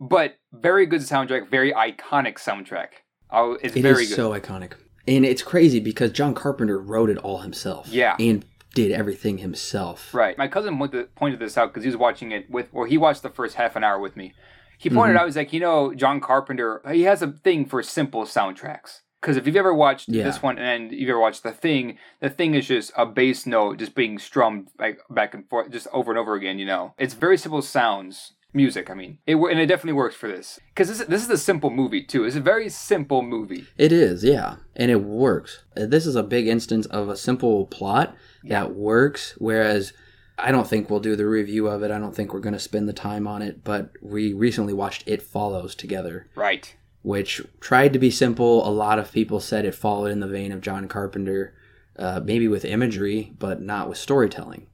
But 0.00 0.34
very 0.52 0.84
good 0.86 1.00
soundtrack, 1.00 1.48
very 1.50 1.72
iconic 1.72 2.34
soundtrack. 2.38 2.88
I'll, 3.30 3.54
it's 3.62 3.74
It 3.74 3.78
is 3.78 3.82
very 3.82 4.06
good. 4.06 4.14
so 4.16 4.30
iconic. 4.32 4.72
And 5.08 5.24
it's 5.24 5.42
crazy 5.42 5.80
because 5.80 6.10
John 6.12 6.34
Carpenter 6.34 6.78
wrote 6.78 7.08
it 7.10 7.16
all 7.18 7.38
himself. 7.38 7.88
Yeah. 7.88 8.16
And 8.20 8.44
did 8.74 8.92
everything 8.92 9.38
himself. 9.38 10.12
Right. 10.12 10.36
My 10.36 10.48
cousin 10.48 10.76
pointed, 10.76 11.14
pointed 11.14 11.40
this 11.40 11.56
out 11.56 11.72
because 11.72 11.84
he 11.84 11.88
was 11.88 11.96
watching 11.96 12.32
it 12.32 12.50
with, 12.50 12.68
or 12.72 12.86
he 12.86 12.98
watched 12.98 13.22
the 13.22 13.30
first 13.30 13.54
half 13.54 13.74
an 13.74 13.82
hour 13.84 13.98
with 13.98 14.16
me. 14.16 14.34
He 14.78 14.90
pointed 14.90 15.16
Mhm. 15.16 15.20
out, 15.20 15.26
he's 15.26 15.36
like, 15.36 15.54
you 15.54 15.60
know, 15.60 15.94
John 15.94 16.20
Carpenter, 16.20 16.82
he 16.92 17.04
has 17.04 17.22
a 17.22 17.28
thing 17.32 17.64
for 17.64 17.82
simple 17.82 18.24
soundtracks. 18.24 19.00
Because 19.20 19.37
if 19.37 19.46
you've 19.46 19.56
ever 19.56 19.75
watched 19.75 20.08
Yeah. 20.08 20.25
this 20.25 20.42
one 20.42 20.58
and 20.58 20.92
you've 20.92 21.08
ever 21.11 21.18
watched 21.18 21.42
The 21.42 21.52
Thing, 21.52 21.99
The 22.20 22.30
Thing 22.30 22.54
is 22.54 22.68
just 22.68 22.92
a 22.96 23.06
bass 23.06 23.46
note 23.46 23.78
just 23.78 23.94
being 23.94 24.18
strummed 24.18 24.68
like 24.78 25.00
back 25.11 25.35
and 25.35 25.49
forth, 25.49 25.70
just 25.70 25.88
over 25.92 26.12
and 26.12 26.18
over 26.18 26.35
again. 26.35 26.58
You 26.58 26.66
know, 26.66 26.94
it's 26.99 27.14
very 27.14 27.37
simple 27.38 27.62
sounds, 27.62 28.32
music. 28.52 28.88
I 28.90 28.94
mean, 28.94 29.18
it 29.26 29.37
and 29.37 29.58
it 29.58 29.66
definitely 29.66 29.94
works 29.94 30.14
for 30.14 30.28
this 30.28 30.61
because 30.68 30.88
this 30.88 31.06
this 31.08 31.23
is 31.25 31.30
a 31.30 31.38
simple 31.38 31.70
movie 31.70 32.02
too. 32.04 32.25
It's 32.25 32.37
a 32.37 32.40
very 32.40 32.68
simple 32.68 33.23
movie. 33.23 33.64
It 33.76 33.90
is, 33.92 34.23
yeah. 34.23 34.56
And 34.76 34.90
it 34.90 35.02
works. 35.02 35.64
Uh, 35.76 35.87
This 35.87 36.06
is 36.06 36.14
a 36.16 36.23
big 36.23 36.46
instance 36.46 36.87
of 36.87 37.08
a 37.08 37.16
simple 37.16 37.66
plot 37.66 38.14
that 38.44 38.75
works, 38.75 39.35
whereas 39.38 39.92
I 40.38 40.52
don't 40.52 40.68
think 40.68 40.90
we'll 40.90 41.00
do 41.00 41.16
the 41.16 41.26
review 41.26 41.66
of 41.66 41.82
it. 41.82 41.90
I 41.90 41.99
don't 41.99 42.14
think 42.14 42.32
we're 42.35 42.40
going 42.40 42.52
to 42.52 42.58
spend 42.61 42.87
the 42.88 42.92
time 42.92 43.26
on 43.26 43.40
it, 43.40 43.64
but 43.64 43.90
we 44.02 44.35
recently 44.35 44.75
watched 44.75 45.02
It 45.08 45.23
Follows 45.23 45.75
together, 45.75 46.26
Right. 46.35 46.76
Which 47.06 47.40
tried 47.60 47.92
to 47.92 48.00
be 48.00 48.10
simple. 48.10 48.66
A 48.66 48.70
lot 48.70 48.98
of 48.98 49.12
people 49.12 49.38
said 49.38 49.64
it 49.64 49.76
followed 49.76 50.10
in 50.10 50.18
the 50.18 50.26
vein 50.26 50.50
of 50.50 50.60
John 50.60 50.88
Carpenter, 50.88 51.54
uh, 51.96 52.20
maybe 52.25 52.48
with 52.48 52.64
imagery, 52.64 53.32
but 53.38 53.62
not 53.62 53.88
with 53.88 53.96
storytelling. 53.96 54.66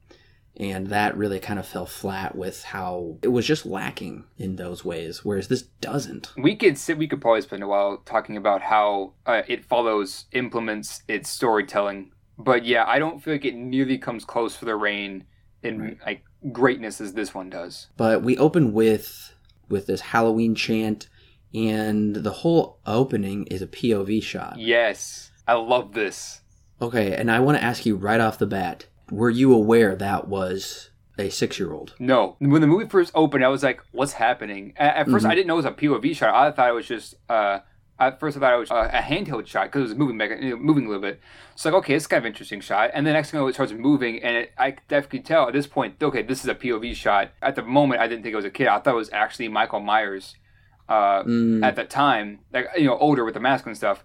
And 0.57 0.87
that 0.87 1.15
really 1.15 1.39
kind 1.41 1.59
of 1.59 1.67
fell 1.67 1.85
flat 1.85 2.35
with 2.35 2.63
how 2.65 3.19
it 3.21 3.29
was 3.29 3.47
just 3.47 3.67
lacking 3.67 4.25
in 4.39 4.57
those 4.57 4.83
ways, 4.83 5.23
whereas 5.23 5.49
this 5.49 5.63
doesn't. 5.83 6.33
We 6.39 6.57
could 6.57 6.79
sit. 6.79 6.97
We 6.97 7.07
could 7.07 7.21
probably 7.21 7.43
spend 7.43 7.63
a 7.63 7.69
while 7.69 7.99
talking 8.07 8.39
about 8.39 8.63
how 8.63 9.13
uh, 9.27 9.43
it 9.47 9.67
follows, 9.67 10.25
implements 10.33 11.03
its 11.09 11.29
storytelling. 11.29 12.13
But 12.39 12.65
yeah, 12.65 12.85
I 12.87 12.99
don't 12.99 13.23
feel 13.23 13.35
like 13.35 13.45
it 13.45 13.55
nearly 13.55 13.99
comes 13.99 14.25
close 14.25 14.57
for 14.57 14.65
the 14.65 14.77
rain 14.77 15.25
in 15.63 15.81
Right. 15.81 15.99
like 16.07 16.25
greatness 16.51 16.99
as 17.01 17.13
this 17.13 17.35
one 17.35 17.51
does. 17.51 17.89
but 17.99 18.23
we 18.23 18.39
open 18.39 18.73
with 18.73 19.35
with 19.69 19.87
this 19.87 20.01
Halloween 20.01 20.55
chant, 20.55 21.09
and 21.55 22.17
the 22.17 22.31
whole 22.31 22.79
opening 22.87 23.47
is 23.47 23.63
a 23.63 23.67
POV 23.67 24.23
shot. 24.23 24.59
Yes, 24.59 25.31
I 25.47 25.55
love 25.55 25.93
this. 25.93 26.41
Okay, 26.81 27.15
and 27.15 27.31
I 27.31 27.41
want 27.41 27.59
to 27.59 27.65
ask 27.65 27.87
you 27.87 27.97
right 27.97 28.21
off 28.21 28.39
the 28.39 28.47
bat: 28.47 28.87
Were 29.11 29.31
you 29.31 29.53
aware 29.53 29.95
that 29.97 30.29
was 30.29 30.91
a 31.19 31.29
six-year-old? 31.29 31.95
No, 31.99 32.37
when 32.39 32.61
the 32.61 32.67
movie 32.67 32.89
first 32.89 33.13
opened, 33.15 33.45
I 33.45 33.49
was 33.49 33.63
like, 33.63 33.83
"What's 33.93 34.15
happening?" 34.15 34.73
At, 34.77 34.97
at 34.97 35.07
1st 35.07 35.25
Mhm. 35.25 35.31
I 35.31 35.35
didn't 35.35 35.47
know 35.47 35.55
it 35.55 35.57
was 35.59 35.67
a 35.67 35.71
POV 35.73 36.15
shot. 36.17 36.35
I 36.35 36.51
thought 36.51 36.69
it 36.71 36.75
was 36.75 36.87
just. 36.89 37.15
Uh, 37.29 37.61
at 38.01 38.19
first, 38.19 38.37
I 38.37 38.41
thought 38.41 38.55
it 38.55 38.59
was 38.59 38.71
uh, 38.73 38.89
a 38.93 38.99
handheld 39.01 39.47
shot 39.47 39.67
because 39.67 39.81
it 39.83 39.89
was 39.91 39.95
moving 39.95 40.19
back, 40.19 40.31
moving 40.59 40.87
a 40.87 40.89
little 40.89 41.03
bit. 41.03 41.21
So 41.55 41.69
like, 41.71 41.79
okay, 41.85 41.95
it's 41.95 42.09
kind 42.09 42.19
of 42.23 42.27
interesting 42.27 42.61
shot. 42.61 42.91
And 42.95 43.07
the 43.07 43.13
next 43.13 43.31
thing 43.31 43.39
I 43.39 43.43
know, 43.43 43.47
it 43.49 43.53
starts 43.55 43.71
moving, 43.73 44.21
and 44.25 44.35
it, 44.39 44.53
I 44.59 44.75
definitely 44.89 45.21
tell 45.21 45.47
at 45.47 45.53
this 45.53 45.69
point, 45.69 46.03
okay, 46.03 46.23
this 46.23 46.41
is 46.41 46.49
a 46.49 46.55
POV 46.55 46.97
shot. 46.97 47.31
At 47.41 47.55
the 47.55 47.63
moment, 47.63 48.01
I 48.01 48.09
didn't 48.09 48.25
think 48.25 48.33
it 48.33 48.37
was 48.37 48.45
a 48.47 48.51
kid. 48.51 48.67
I 48.67 48.81
thought 48.81 48.95
it 48.95 48.97
was 48.97 49.11
actually 49.13 49.47
Michael 49.49 49.79
Myers. 49.81 50.35
Uh, 50.93 51.23
Mm, 51.25 51.65
at 51.69 51.75
that 51.77 51.89
time, 51.91 52.41
like 52.53 52.67
you 52.77 52.87
know, 52.89 52.99
older 53.07 53.25
with 53.25 53.35
the 53.35 53.41
mask 53.41 53.67
and 53.67 53.77
stuff. 53.77 53.99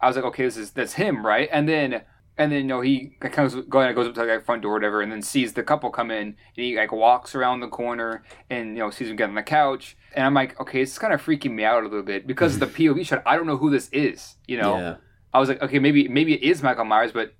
I 0.00 0.06
was 0.08 0.16
like, 0.16 0.24
okay, 0.30 0.44
this 0.44 0.56
is 0.56 0.70
that's 0.72 0.94
him, 0.94 1.24
right? 1.24 1.48
And 1.56 1.64
then 1.68 2.02
and 2.36 2.50
then 2.52 2.62
you 2.62 2.66
know 2.72 2.80
he 2.80 3.16
kind 3.20 3.46
of 3.46 3.70
going 3.70 3.94
goes 3.94 4.08
up 4.08 4.14
to 4.14 4.26
the 4.26 4.42
front 4.44 4.62
door 4.62 4.72
or 4.72 4.74
whatever, 4.74 5.00
and 5.02 5.10
then 5.12 5.22
sees 5.22 5.52
the 5.52 5.62
couple 5.62 5.90
come 5.90 6.10
in, 6.10 6.26
and 6.26 6.36
he 6.66 6.76
like 6.76 6.92
walks 6.92 7.34
around 7.34 7.60
the 7.60 7.68
corner 7.68 8.10
and 8.50 8.76
you 8.76 8.80
know 8.82 8.90
sees 8.90 9.08
them 9.08 9.16
get 9.16 9.28
on 9.28 9.34
the 9.36 9.42
couch, 9.60 9.96
and 10.14 10.26
I'm 10.26 10.34
like, 10.34 10.60
okay, 10.60 10.82
it's 10.82 10.98
kind 10.98 11.12
of 11.14 11.22
freaking 11.24 11.52
me 11.52 11.64
out 11.64 11.82
a 11.82 11.86
little 11.88 12.02
bit 12.02 12.26
because 12.26 12.54
of 12.54 12.60
the 12.60 12.66
POV 12.88 13.06
shot. 13.06 13.22
I 13.24 13.36
don't 13.36 13.46
know 13.46 13.56
who 13.56 13.70
this 13.70 13.88
is, 13.90 14.36
you 14.46 14.58
know. 14.60 14.76
yeah, 14.78 14.96
I 15.32 15.38
was 15.40 15.48
like, 15.48 15.62
okay, 15.62 15.78
maybe 15.78 16.08
maybe 16.08 16.34
it 16.34 16.42
is 16.42 16.62
Michael 16.62 16.84
Myers, 16.84 17.12
but 17.12 17.34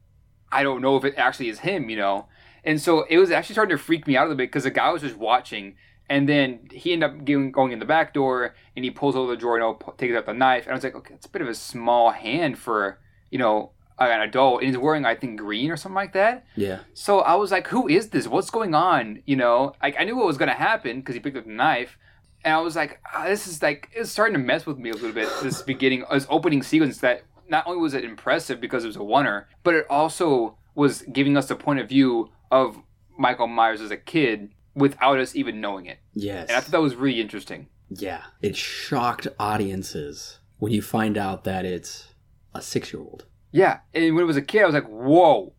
I 0.51 0.63
don't 0.63 0.81
know 0.81 0.97
if 0.97 1.05
it 1.05 1.15
actually 1.17 1.49
is 1.49 1.59
him, 1.61 1.91
you 1.91 1.97
know. 1.97 2.29
And 2.67 2.81
so 2.81 3.05
it 3.11 3.19
was 3.19 3.31
actually 3.31 3.55
starting 3.55 3.77
to 3.77 3.83
freak 3.83 4.07
me 4.07 4.17
out 4.17 4.23
a 4.23 4.29
little 4.29 4.39
bit 4.39 4.49
because 4.49 4.65
the 4.65 4.71
guy 4.71 4.91
was 4.91 5.03
just 5.03 5.17
watching, 5.17 5.75
and 6.09 6.29
then 6.29 6.69
he 6.71 6.93
ended 6.93 7.11
up 7.11 7.25
getting, 7.25 7.51
going 7.51 7.73
in 7.73 7.79
the 7.79 7.85
back 7.85 8.13
door, 8.15 8.55
and 8.77 8.85
he 8.85 8.91
pulls 8.91 9.17
over 9.17 9.31
the 9.33 9.37
drawer, 9.37 9.59
and 9.59 9.99
takes 9.99 10.15
out 10.15 10.27
the 10.27 10.35
knife, 10.35 10.65
and 10.65 10.73
I 10.73 10.75
was 10.75 10.85
like, 10.85 10.95
okay, 10.95 11.15
it's 11.15 11.27
a 11.27 11.31
bit 11.31 11.43
of 11.43 11.49
a 11.49 11.55
small 11.55 12.11
hand 12.11 12.59
for 12.59 12.99
you 13.31 13.39
know 13.39 13.73
an 13.99 14.21
adult, 14.21 14.61
and 14.61 14.69
he's 14.69 14.79
wearing 14.79 15.05
I 15.05 15.15
think 15.15 15.39
green 15.39 15.71
or 15.71 15.77
something 15.77 15.95
like 15.95 16.13
that. 16.15 16.45
yeah, 16.57 16.81
So 16.95 17.21
I 17.21 17.35
was 17.37 17.51
like, 17.51 17.69
who 17.69 17.89
is 17.89 18.09
this? 18.11 18.27
What's 18.27 18.51
going 18.51 18.75
on? 18.75 19.23
You 19.27 19.37
know, 19.37 19.75
like 19.83 19.97
I 19.99 20.05
knew 20.05 20.17
what 20.17 20.27
was 20.27 20.37
going 20.39 20.49
to 20.49 20.55
happen 20.55 21.01
because 21.01 21.15
he 21.15 21.21
picked 21.21 21.37
up 21.37 21.45
the 21.45 21.53
knife. 21.53 21.99
And 22.45 22.53
I 22.53 22.61
was 22.61 22.77
like, 22.77 23.01
ah, 23.15 23.25
this 23.25 23.47
is 23.47 23.63
like, 23.63 23.89
it's 23.95 24.11
starting 24.11 24.35
to 24.35 24.39
mess 24.39 24.67
with 24.67 24.77
me 24.77 24.91
a 24.91 24.93
little 24.93 25.13
bit. 25.13 25.29
This 25.43 25.63
beginning, 25.63 26.05
this 26.13 26.27
opening 26.29 26.63
sequence 26.63 26.99
that 26.99 27.23
not 27.49 27.67
only 27.67 27.81
was 27.81 27.95
it 27.95 28.05
impressive 28.05 28.61
because 28.61 28.85
it 28.85 28.89
was 28.89 28.97
a 28.97 29.01
oner, 29.01 29.49
but 29.63 29.75
it 29.75 29.87
also 29.89 30.59
was 30.75 31.03
giving 31.13 31.37
us 31.37 31.49
the 31.49 31.57
point 31.57 31.79
of 31.79 31.89
view 31.89 32.31
of 32.51 32.77
Michael 33.17 33.47
Myers 33.47 33.81
as 33.81 33.91
a 33.91 33.97
kid 33.97 34.51
without 34.75 35.19
us 35.19 35.35
even 35.37 35.61
knowing 35.61 35.87
it. 35.87 35.99
yes, 36.15 36.49
And 36.49 36.57
I 36.57 36.61
thought 36.61 36.73
that 36.73 36.81
was 36.81 36.95
really 36.97 37.21
interesting. 37.21 37.69
yeah. 37.91 38.23
It 38.43 38.57
shocked 38.57 39.29
audiences 39.39 40.39
when 40.59 40.73
you 40.73 40.83
find 40.83 41.17
out 41.19 41.45
that 41.45 41.65
it's 41.65 42.09
a 42.55 42.61
six-year-old. 42.63 43.27
Yeah. 43.53 43.79
And 43.93 44.15
when 44.15 44.25
it 44.25 44.27
was 44.27 44.37
a 44.37 44.43
kid, 44.43 44.63
I 44.63 44.67
was 44.67 44.75
like, 44.75 44.89
whoa. 44.89 45.53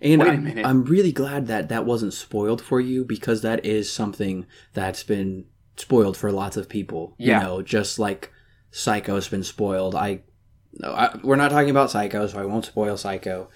And 0.00 0.20
Wait 0.22 0.28
a 0.28 0.32
I'm, 0.32 0.44
minute. 0.44 0.66
I'm 0.66 0.84
really 0.84 1.12
glad 1.12 1.46
that 1.46 1.68
that 1.68 1.84
wasn't 1.86 2.12
spoiled 2.14 2.60
for 2.62 2.80
you 2.80 3.04
because 3.04 3.42
that 3.42 3.64
is 3.64 3.90
something 3.92 4.46
that's 4.72 5.02
been 5.02 5.46
spoiled 5.76 6.16
for 6.16 6.30
lots 6.32 6.56
of 6.56 6.68
people. 6.68 7.14
Yeah. 7.18 7.40
You 7.40 7.46
know, 7.46 7.62
just 7.62 7.98
like 7.98 8.30
Psycho's 8.70 9.28
been 9.28 9.44
spoiled. 9.44 9.94
I, 9.94 10.20
no, 10.74 10.92
I 10.92 11.16
we're 11.22 11.36
not 11.36 11.50
talking 11.50 11.70
about 11.70 11.90
Psycho, 11.90 12.26
so 12.26 12.38
I 12.38 12.44
won't 12.44 12.64
spoil 12.64 12.96
Psycho 12.96 13.48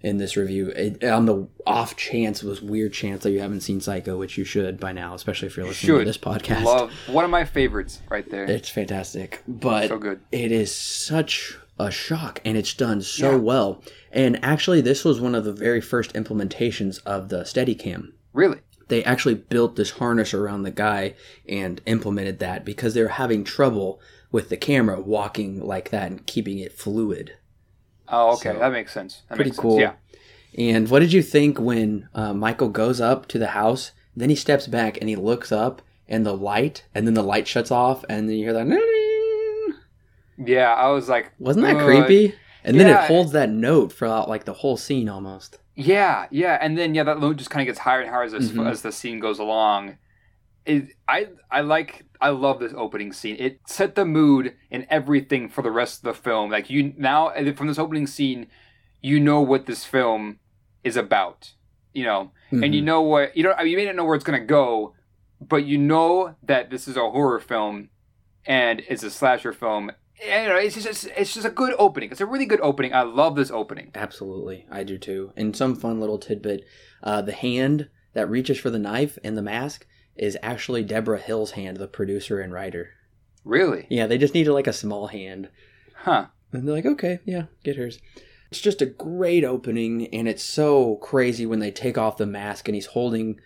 in 0.00 0.18
this 0.18 0.36
review. 0.36 0.68
It, 0.70 1.02
on 1.04 1.26
the 1.26 1.48
off 1.66 1.96
chance, 1.96 2.42
it 2.42 2.48
was 2.48 2.60
weird 2.62 2.92
chance 2.92 3.22
that 3.22 3.30
you 3.30 3.40
haven't 3.40 3.60
seen 3.62 3.80
Psycho, 3.80 4.16
which 4.18 4.36
you 4.38 4.44
should 4.44 4.78
by 4.78 4.92
now, 4.92 5.14
especially 5.14 5.46
if 5.48 5.56
you're 5.56 5.66
listening 5.66 5.94
Should. 5.96 5.98
to 6.00 6.04
this 6.04 6.18
podcast. 6.18 6.64
Love. 6.64 6.92
One 7.08 7.24
of 7.24 7.30
my 7.30 7.44
favorites 7.44 8.00
right 8.10 8.28
there. 8.30 8.44
It's 8.44 8.68
fantastic, 8.68 9.42
but 9.48 9.88
so 9.88 9.98
good. 9.98 10.20
it 10.32 10.52
is 10.52 10.74
such 10.74 11.58
a 11.78 11.90
shock 11.90 12.40
and 12.44 12.56
it's 12.56 12.72
done 12.74 13.02
so 13.02 13.32
Yeah. 13.32 13.36
well. 13.36 13.82
And 14.12 14.42
actually, 14.42 14.80
this 14.80 15.04
was 15.04 15.20
one 15.20 15.34
of 15.34 15.44
the 15.44 15.52
very 15.52 15.80
first 15.80 16.14
implementations 16.14 17.00
of 17.04 17.28
the 17.28 17.42
Steadicam. 17.42 18.12
Really? 18.32 18.58
They 18.88 19.02
actually 19.04 19.34
built 19.34 19.76
this 19.76 19.90
harness 19.90 20.32
around 20.32 20.62
the 20.62 20.70
guy 20.70 21.14
and 21.48 21.80
implemented 21.86 22.38
that 22.38 22.64
because 22.64 22.94
they 22.94 23.02
were 23.02 23.08
having 23.08 23.42
trouble 23.44 24.00
with 24.30 24.48
the 24.48 24.56
camera 24.56 25.00
walking 25.00 25.60
like 25.60 25.90
that 25.90 26.10
and 26.10 26.26
keeping 26.26 26.58
it 26.58 26.72
fluid. 26.72 27.32
Oh, 28.08 28.34
okay. 28.34 28.52
So, 28.52 28.58
that 28.58 28.72
makes 28.72 28.92
sense. 28.92 29.22
That 29.28 29.36
Pretty 29.36 29.50
makes 29.50 29.58
cool. 29.58 29.78
Sense. 29.78 29.94
Yeah. 30.52 30.76
And 30.76 30.88
what 30.88 31.00
did 31.00 31.12
you 31.12 31.22
think 31.22 31.58
when 31.60 32.08
uh, 32.14 32.32
Michael 32.32 32.68
goes 32.70 33.00
up 33.00 33.26
to 33.28 33.38
the 33.38 33.48
house? 33.48 33.92
Then 34.16 34.30
he 34.30 34.36
steps 34.36 34.66
back 34.66 34.96
and 35.00 35.08
he 35.10 35.16
looks 35.16 35.52
up, 35.52 35.82
and 36.08 36.24
the 36.24 36.32
light, 36.34 36.84
and 36.94 37.06
then 37.06 37.12
the 37.14 37.22
light 37.22 37.46
shuts 37.46 37.70
off, 37.70 38.04
and 38.08 38.28
then 38.28 38.36
you 38.36 38.44
hear 38.44 38.52
that. 38.54 38.66
Yeah, 40.38 40.72
I 40.72 40.88
was 40.90 41.08
like, 41.08 41.32
Wasn't 41.38 41.64
that 41.66 41.76
"Ugh." 41.76 41.84
creepy? 41.84 42.34
And 42.64 42.80
then 42.80 42.88
yeah. 42.88 43.04
it 43.04 43.08
holds 43.08 43.32
that 43.32 43.50
note 43.50 43.92
throughout 43.92 44.28
like 44.28 44.44
the 44.44 44.52
whole 44.52 44.76
scene 44.76 45.08
almost. 45.08 45.58
Yeah, 45.76 46.26
yeah, 46.30 46.58
and 46.60 46.76
then 46.76 46.94
yeah, 46.94 47.04
that 47.04 47.20
note 47.20 47.36
just 47.36 47.50
kind 47.50 47.60
of 47.62 47.66
gets 47.66 47.78
higher 47.80 48.00
and 48.00 48.10
higher 48.10 48.22
as 48.24 48.32
Mhm. 48.32 48.68
as 48.70 48.82
the 48.82 48.90
scene 48.92 49.20
goes 49.20 49.38
along. 49.38 49.98
It, 50.66 50.88
I 51.08 51.28
I 51.50 51.60
like 51.60 52.04
I 52.20 52.30
love 52.30 52.58
this 52.60 52.72
opening 52.76 53.12
scene. 53.12 53.36
It 53.38 53.60
set 53.66 53.94
the 53.94 54.04
mood 54.04 54.54
and 54.70 54.86
everything 54.90 55.48
for 55.48 55.62
the 55.62 55.70
rest 55.70 55.98
of 55.98 56.02
the 56.14 56.20
film. 56.20 56.50
Like 56.50 56.68
you 56.70 56.92
now 56.96 57.32
from 57.54 57.68
this 57.68 57.78
opening 57.78 58.06
scene, 58.06 58.48
you 59.00 59.20
know 59.20 59.40
what 59.40 59.66
this 59.66 59.84
film 59.84 60.38
is 60.82 60.96
about. 60.96 61.52
You 61.92 62.04
know, 62.04 62.30
and 62.50 62.74
you 62.74 62.82
Mhm. 62.82 62.84
know 62.84 63.02
what 63.02 63.36
you 63.36 63.42
don't. 63.42 63.58
I 63.58 63.62
you 63.62 63.76
may 63.76 63.86
not 63.86 63.94
know 63.96 64.04
where 64.04 64.16
it's 64.16 64.24
gonna 64.24 64.44
go, 64.44 64.94
but 65.40 65.64
you 65.64 65.78
know 65.78 66.34
that 66.42 66.68
this 66.70 66.86
is 66.88 66.96
a 66.96 67.10
horror 67.10 67.40
film, 67.40 67.88
and 68.44 68.82
it's 68.88 69.02
a 69.02 69.10
slasher 69.10 69.52
film. 69.52 69.90
And, 70.26 70.42
you 70.44 70.48
know, 70.48 70.56
it's 70.56 70.82
just 70.82 71.06
it's 71.16 71.32
just 71.34 71.46
a 71.46 71.50
good 71.50 71.74
opening. 71.78 72.10
It's 72.10 72.20
a 72.20 72.26
really 72.26 72.44
good 72.46 72.60
opening. 72.60 72.92
I 72.92 73.02
love 73.02 73.36
this 73.36 73.50
opening. 73.50 73.92
Absolutely, 73.94 74.66
I 74.70 74.82
do 74.82 74.98
too. 74.98 75.32
And 75.36 75.54
some 75.56 75.74
fun 75.76 76.00
little 76.00 76.18
tidbit: 76.18 76.64
uh, 77.02 77.22
the 77.22 77.32
hand 77.32 77.88
that 78.14 78.28
reaches 78.28 78.58
for 78.58 78.70
the 78.70 78.78
knife 78.78 79.18
and 79.24 79.36
the 79.38 79.42
mask 79.42 79.86
is 80.16 80.36
actually 80.42 80.82
Debra 80.84 81.18
Hill's 81.18 81.52
hand, 81.52 81.76
the 81.76 81.86
producer 81.88 82.40
and 82.40 82.52
writer. 82.52 82.90
Really, 83.44 83.86
Yeah, 83.90 84.06
they 84.06 84.18
just 84.18 84.34
needed 84.34 84.52
like 84.52 84.66
a 84.66 84.72
small 84.72 85.06
hand, 85.08 85.48
huh? 85.94 86.26
and 86.52 86.66
they're 86.66 86.74
like, 86.74 86.86
okay, 86.86 87.20
yeah, 87.24 87.44
get 87.64 87.76
hers. 87.76 87.98
It's 88.50 88.60
just 88.60 88.82
a 88.82 88.86
great 88.86 89.44
opening, 89.44 90.06
and 90.14 90.26
it's 90.28 90.42
so 90.42 90.96
crazy 90.96 91.46
when 91.46 91.58
they 91.60 91.70
take 91.70 91.96
off 91.98 92.16
the 92.16 92.26
mask 92.26 92.68
and 92.68 92.74
he's 92.74 92.86
holding 92.86 93.40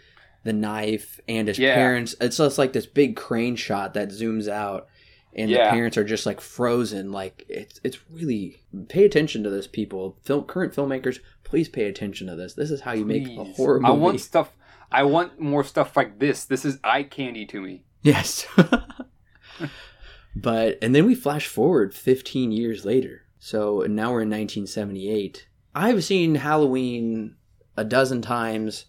the 0.44 0.52
knife 0.54 1.20
and 1.28 1.48
his 1.48 1.58
Yeah. 1.58 1.74
parents. 1.74 2.14
It's 2.20 2.38
just 2.38 2.56
like 2.58 2.72
this 2.72 2.86
big 2.86 3.14
crane 3.16 3.56
shot 3.56 3.92
that 3.94 4.08
zooms 4.10 4.48
out, 4.48 4.86
and 5.34 5.50
Yeah. 5.50 5.66
the 5.66 5.70
parents 5.70 5.96
are 5.98 6.04
just 6.04 6.24
like 6.26 6.40
frozen. 6.40 7.12
Like 7.12 7.44
it's 7.48 7.78
it's 7.84 7.98
really 8.10 8.62
pay 8.88 9.04
attention 9.04 9.42
to 9.44 9.50
this, 9.50 9.66
people. 9.66 10.16
Film 10.22 10.44
current 10.44 10.72
filmmakers, 10.74 11.18
please 11.44 11.68
pay 11.68 11.84
attention 11.84 12.26
to 12.28 12.36
this. 12.36 12.54
This 12.54 12.70
is 12.70 12.80
how 12.82 12.92
you 12.92 13.04
make 13.04 13.26
a 13.28 13.44
horror 13.44 13.80
movie. 13.80 13.92
I 13.92 13.96
want 13.96 14.20
stuff. 14.20 14.52
I 14.92 15.04
want 15.04 15.40
more 15.40 15.64
stuff 15.64 15.96
like 15.96 16.18
this. 16.18 16.44
This 16.44 16.64
is 16.64 16.78
eye 16.82 17.04
candy 17.04 17.46
to 17.46 17.60
me. 17.60 17.84
Yes. 18.02 18.46
but 20.36 20.78
and 20.82 20.94
then 20.94 21.06
we 21.06 21.14
flash 21.14 21.46
forward 21.46 21.94
15 21.94 22.52
years 22.52 22.84
later. 22.84 23.22
So 23.38 23.84
now 23.88 24.12
we're 24.12 24.22
in 24.22 24.30
1978. 24.30 25.46
I've 25.74 26.04
seen 26.04 26.34
Halloween 26.34 27.36
a 27.76 27.84
dozen 27.84 28.20
times, 28.22 28.86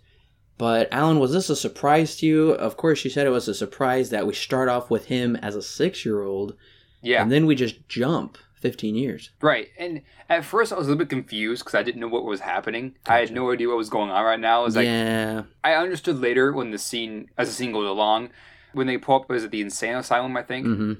but 0.58 0.88
Alan, 0.92 1.20
was 1.20 1.32
this 1.32 1.50
a 1.50 1.56
surprise 1.56 2.18
to 2.18 2.26
you? 2.26 2.52
Of 2.52 2.76
course, 2.76 3.04
you 3.04 3.10
said 3.10 3.26
it 3.28 3.32
was 3.32 3.48
a 3.48 3.54
surprise 3.54 4.10
that 4.10 4.28
we 4.28 4.34
start 4.34 4.68
off 4.68 4.90
with 4.90 5.06
him 5.06 5.36
as 5.38 5.56
a 5.56 5.62
six-year-old, 5.62 6.56
Yeah, 7.02 7.22
and 7.22 7.32
then 7.32 7.46
we 7.46 7.56
just 7.56 7.88
jump 7.88 8.38
15 8.62 8.96
years. 8.96 9.32
right. 9.42 9.68
And 9.78 10.02
at 10.30 10.46
first, 10.46 10.72
I 10.72 10.78
was 10.78 10.88
a 10.88 10.90
little 10.92 11.00
bit 11.00 11.10
confused 11.10 11.64
because 11.64 11.76
I 11.76 11.84
didn't 11.84 12.00
know 12.02 12.08
what 12.08 12.24
was 12.26 12.40
happening. 12.42 12.96
I 13.06 13.18
had 13.20 13.32
no 13.32 13.52
idea 13.52 13.68
what 13.68 13.78
was 13.78 13.90
going 13.90 14.10
on 14.10 14.24
right 14.24 14.40
now. 14.40 14.62
I 14.62 14.64
was 14.64 14.76
like, 14.76 14.86
yeah, 14.86 15.44
I 15.64 15.74
understood 15.74 16.20
later 16.20 16.54
when 16.54 16.72
the 16.72 16.78
scene, 16.78 17.30
as 17.38 17.48
the 17.50 17.54
scene 17.54 17.72
goes 17.74 17.88
along, 17.90 18.30
when 18.74 18.88
they 18.88 18.98
pull 18.98 19.16
up, 19.16 19.30
was 19.30 19.44
it 19.44 19.52
the 19.52 19.62
insane 19.62 19.96
asylum? 19.96 20.38
I 20.38 20.44
think, 20.44 20.66
hmm 20.66 20.94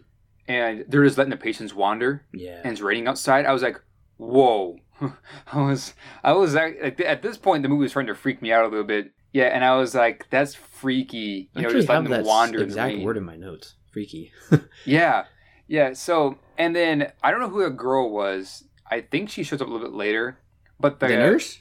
and 0.48 0.84
they're 0.90 1.06
just 1.06 1.18
letting 1.18 1.32
the 1.32 1.38
patients 1.38 1.74
wander, 1.74 2.26
yeah. 2.34 2.60
and 2.64 2.74
it's 2.74 2.82
raining 2.82 3.08
outside. 3.08 3.46
I 3.46 3.54
was 3.54 3.62
like, 3.62 3.80
whoa. 4.18 4.80
I 5.54 5.62
was, 5.62 5.94
I 6.24 6.34
was 6.34 6.56
at, 6.56 7.00
at 7.00 7.22
this 7.22 7.38
point, 7.38 7.64
the 7.64 7.70
movie 7.70 7.84
was 7.84 7.94
trying 7.94 8.08
to 8.08 8.16
freak 8.16 8.42
me 8.42 8.52
out 8.52 8.66
a 8.66 8.68
little 8.68 8.84
bit. 8.84 9.12
Yeah, 9.32 9.46
and 9.46 9.64
I 9.64 9.78
was 9.78 9.96
like, 9.96 10.28
that's 10.30 10.54
freaky. 10.56 11.50
You 11.54 11.60
I 11.60 11.62
know, 11.62 11.70
just 11.72 11.88
letting 11.88 12.04
them 12.06 12.12
that 12.12 12.26
wander. 12.26 12.58
in 12.58 12.64
the 12.64 12.66
exact 12.66 12.96
rain. 12.96 13.04
word 13.06 13.18
in 13.18 13.24
my 13.24 13.38
notes. 13.38 13.76
Freaky. 13.92 14.32
Yeah, 14.86 15.26
yeah. 15.72 15.94
So, 15.94 16.38
and 16.58 16.76
then 16.76 17.12
I 17.24 17.32
don't 17.32 17.40
know 17.40 17.50
who 17.50 17.64
the 17.64 17.70
girl 17.70 18.12
was. 18.12 18.66
I 18.90 19.00
think 19.02 19.30
she 19.30 19.44
shows 19.44 19.62
up 19.62 19.68
a 19.68 19.72
little 19.72 19.88
bit 19.88 19.96
later. 19.96 20.38
But 20.80 21.00
the, 21.00 21.08
the 21.08 21.16
nurse? 21.16 21.60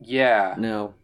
Yeah. 0.00 0.54
No, 0.58 0.94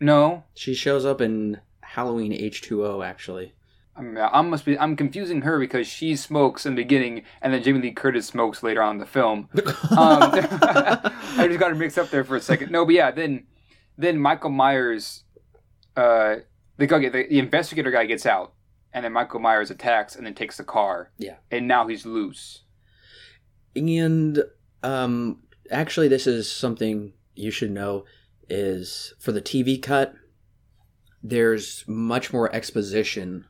No. 0.00 0.44
she 0.54 0.74
shows 0.74 1.04
up 1.04 1.20
in 1.20 1.60
Halloween 1.82 2.32
H2O. 2.32 3.04
Actually. 3.04 3.54
I'm, 3.96 4.16
I 4.16 4.40
must 4.42 4.64
be. 4.64 4.78
I'm 4.78 4.94
confusing 4.94 5.42
her 5.42 5.58
because 5.58 5.88
she 5.88 6.14
smokes 6.14 6.64
in 6.64 6.76
the 6.76 6.82
beginning, 6.82 7.24
and 7.42 7.52
then 7.52 7.62
Jamie 7.64 7.80
Lee 7.80 7.90
Curtis 7.90 8.26
smokes 8.28 8.62
later 8.62 8.80
on 8.80 8.92
in 8.92 8.98
the 8.98 9.06
film. 9.06 9.48
Um, 9.90 10.20
I 10.32 11.46
just 11.48 11.58
got 11.58 11.70
her 11.70 11.74
mixed 11.74 11.98
up 11.98 12.10
there 12.10 12.22
for 12.22 12.36
a 12.36 12.40
second. 12.40 12.70
No, 12.70 12.84
but 12.84 12.94
yeah. 12.94 13.10
Then, 13.10 13.46
then 13.96 14.18
Michael 14.18 14.50
Myers, 14.50 15.24
uh, 15.96 16.36
the 16.76 16.86
guy, 16.86 17.00
the, 17.00 17.26
the 17.28 17.38
investigator 17.40 17.90
guy 17.90 18.04
gets 18.06 18.26
out, 18.26 18.52
and 18.92 19.04
then 19.04 19.12
Michael 19.12 19.40
Myers 19.40 19.70
attacks, 19.70 20.16
and 20.16 20.26
then 20.26 20.34
takes 20.34 20.56
the 20.56 20.64
car. 20.64 21.10
Yeah. 21.18 21.36
And 21.50 21.68
now 21.68 21.86
he's 21.86 22.06
loose. 22.06 22.62
and 23.74 24.42
um, 24.82 25.42
actually, 25.70 26.08
this 26.08 26.26
is 26.26 26.50
something 26.50 27.12
you 27.34 27.50
should 27.50 27.70
know: 27.70 28.04
is 28.48 29.14
for 29.18 29.32
the 29.32 29.42
TV 29.42 29.80
cut, 29.80 30.14
there's 31.22 31.84
much 31.86 32.32
more 32.32 32.54
exposition 32.54 33.44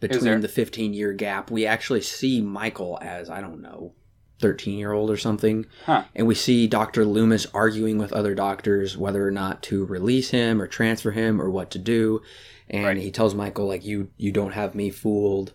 between 0.00 0.40
the 0.40 0.48
15 0.48 0.94
year 0.94 1.12
gap. 1.12 1.50
We 1.50 1.64
actually 1.64 2.00
see 2.00 2.40
Michael 2.40 2.98
as 3.00 3.30
I 3.30 3.40
don't 3.40 3.62
know. 3.62 3.94
13 4.42 4.78
year 4.78 4.92
old 4.92 5.10
or 5.10 5.16
something. 5.16 5.64
Huh. 5.86 6.04
And 6.14 6.26
we 6.26 6.34
see 6.34 6.66
Dr. 6.66 7.04
Loomis 7.06 7.46
arguing 7.54 7.96
with 7.96 8.12
other 8.12 8.34
doctors 8.34 8.96
whether 8.98 9.26
or 9.26 9.30
not 9.30 9.62
to 9.64 9.86
release 9.86 10.28
him 10.30 10.60
or 10.60 10.66
transfer 10.66 11.12
him 11.12 11.40
or 11.40 11.48
what 11.48 11.70
to 11.70 11.78
do. 11.78 12.20
And 12.68 12.84
Right. 12.84 12.96
he 12.98 13.10
tells 13.10 13.34
Michael, 13.34 13.66
like, 13.66 13.84
you, 13.84 14.10
you 14.18 14.32
don't 14.32 14.52
have 14.52 14.74
me 14.74 14.90
fooled 14.90 15.52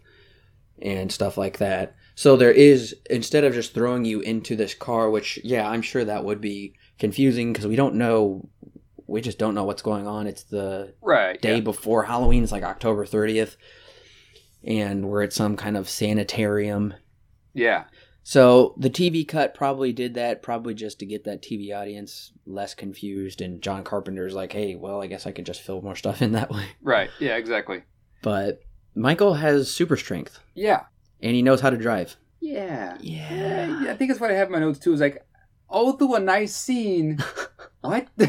and 0.81 1.11
stuff 1.11 1.37
like 1.37 1.57
that. 1.59 1.95
So 2.15 2.35
there 2.35 2.51
is, 2.51 2.95
instead 3.09 3.43
of 3.43 3.53
just 3.53 3.73
throwing 3.73 4.05
you 4.05 4.21
into 4.21 4.55
this 4.55 4.73
car, 4.73 5.09
which, 5.09 5.39
yeah, 5.43 5.67
I'm 5.69 5.81
sure 5.83 6.03
that 6.05 6.23
would 6.25 6.41
be 6.41 6.73
confusing 6.97 7.53
because 7.53 7.67
we 7.67 7.75
don't 7.75 7.95
know, 7.95 8.49
we 9.05 9.21
just 9.21 9.37
don't 9.37 9.53
know 9.55 9.63
what's 9.65 9.81
going 9.83 10.07
on. 10.07 10.27
It's 10.27 10.43
the 10.43 10.93
Right. 11.01 11.39
day 11.41 11.55
yeah. 11.55 11.61
before 11.61 12.03
Halloween. 12.03 12.43
It's 12.43 12.51
like 12.51 12.63
October 12.63 13.05
30th. 13.05 13.55
And 14.63 15.07
we're 15.09 15.23
at 15.23 15.33
some 15.33 15.55
kind 15.55 15.77
of 15.77 15.87
sanitarium. 15.89 16.93
Yeah. 17.53 17.85
So 18.29 18.73
the 18.75 18.89
TV 18.89 19.25
cut 19.25 19.53
probably 19.53 19.93
did 19.93 20.15
that, 20.15 20.41
probably 20.41 20.73
just 20.73 20.99
to 20.99 21.05
get 21.05 21.23
that 21.23 21.41
TV 21.41 21.73
audience 21.73 22.33
less 22.45 22.73
confused. 22.73 23.39
And 23.39 23.61
John 23.61 23.85
Carpenter's 23.85 24.33
like, 24.33 24.51
hey, 24.51 24.75
well, 24.75 25.01
I 25.01 25.07
guess 25.07 25.25
I 25.25 25.31
could 25.31 25.45
just 25.45 25.61
fill 25.61 25.81
more 25.81 25.95
stuff 25.95 26.21
in 26.21 26.33
that 26.33 26.49
way. 26.51 26.65
Right. 26.81 27.09
Yeah. 27.21 27.37
Exactly. 27.37 27.83
But 28.21 28.59
Michael 28.95 29.35
has 29.35 29.71
super 29.71 29.95
strength 29.95 30.39
Yeah. 30.55 30.81
and 31.21 31.35
he 31.35 31.41
knows 31.41 31.61
how 31.61 31.69
to 31.69 31.77
drive. 31.77 32.17
Yeah. 32.41 32.97
Yeah. 32.99 33.81
yeah. 33.83 33.91
I 33.93 33.95
think 33.95 34.09
that's 34.11 34.19
what 34.19 34.29
I 34.29 34.33
have 34.33 34.47
in 34.47 34.51
my 34.51 34.59
notes 34.59 34.79
too. 34.79 34.91
Is 34.91 34.99
like, 34.99 35.25
although 35.69 36.15
a 36.15 36.19
nice 36.19 36.53
scene. 36.53 37.19
what? 37.79 38.09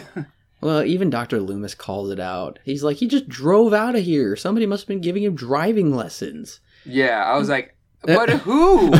Well, 0.61 0.83
even 0.85 1.09
Dr. 1.11 1.41
Loomis 1.41 1.77
calls 1.77 2.11
it 2.11 2.19
out. 2.19 2.59
He's 2.65 2.83
like, 2.85 2.97
he 2.97 3.07
just 3.07 3.29
drove 3.29 3.73
out 3.73 3.95
of 3.95 4.03
here. 4.05 4.35
Somebody 4.35 4.67
must 4.67 4.83
have 4.83 4.89
been 4.89 5.01
giving 5.01 5.23
him 5.25 5.37
driving 5.37 5.95
lessons. 5.95 6.61
yeah. 6.85 7.23
I 7.25 7.37
was 7.39 7.49
like, 7.49 7.77
but 8.03 8.29
who? 8.31 8.93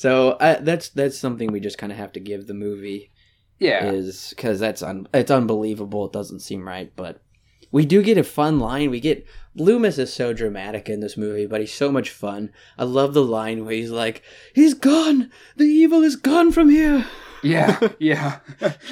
So 0.00 0.30
uh, 0.32 0.58
that's 0.60 0.88
that's 0.88 1.18
something 1.18 1.52
we 1.52 1.60
just 1.60 1.76
kind 1.78 1.92
of 1.92 1.98
have 1.98 2.12
to 2.12 2.20
give 2.20 2.46
the 2.46 2.54
movie 2.54 3.10
Yeah. 3.58 3.84
is 3.92 4.30
because 4.34 4.58
that's 4.58 4.82
un- 4.82 5.08
it's 5.12 5.30
unbelievable. 5.30 6.06
It 6.06 6.12
doesn't 6.12 6.40
seem 6.40 6.66
right, 6.66 6.90
but 6.96 7.20
we 7.70 7.84
do 7.84 8.02
get 8.02 8.16
a 8.18 8.24
fun 8.24 8.58
line. 8.58 8.90
We 8.90 8.98
get 9.00 9.26
Loomis 9.54 9.98
is 9.98 10.12
so 10.12 10.32
dramatic 10.32 10.88
in 10.88 11.00
this 11.00 11.16
movie, 11.16 11.46
but 11.46 11.60
he's 11.60 11.74
so 11.74 11.92
much 11.92 12.10
fun. 12.10 12.50
I 12.78 12.84
love 12.84 13.12
the 13.14 13.22
line 13.24 13.64
where 13.64 13.74
he's 13.74 13.90
like, 13.90 14.22
"He's 14.54 14.74
gone. 14.74 15.30
The 15.56 15.64
evil 15.66 16.02
is 16.02 16.16
gone 16.16 16.50
from 16.52 16.70
here." 16.70 17.04
Yeah. 17.42 17.78
Yeah. 17.98 18.38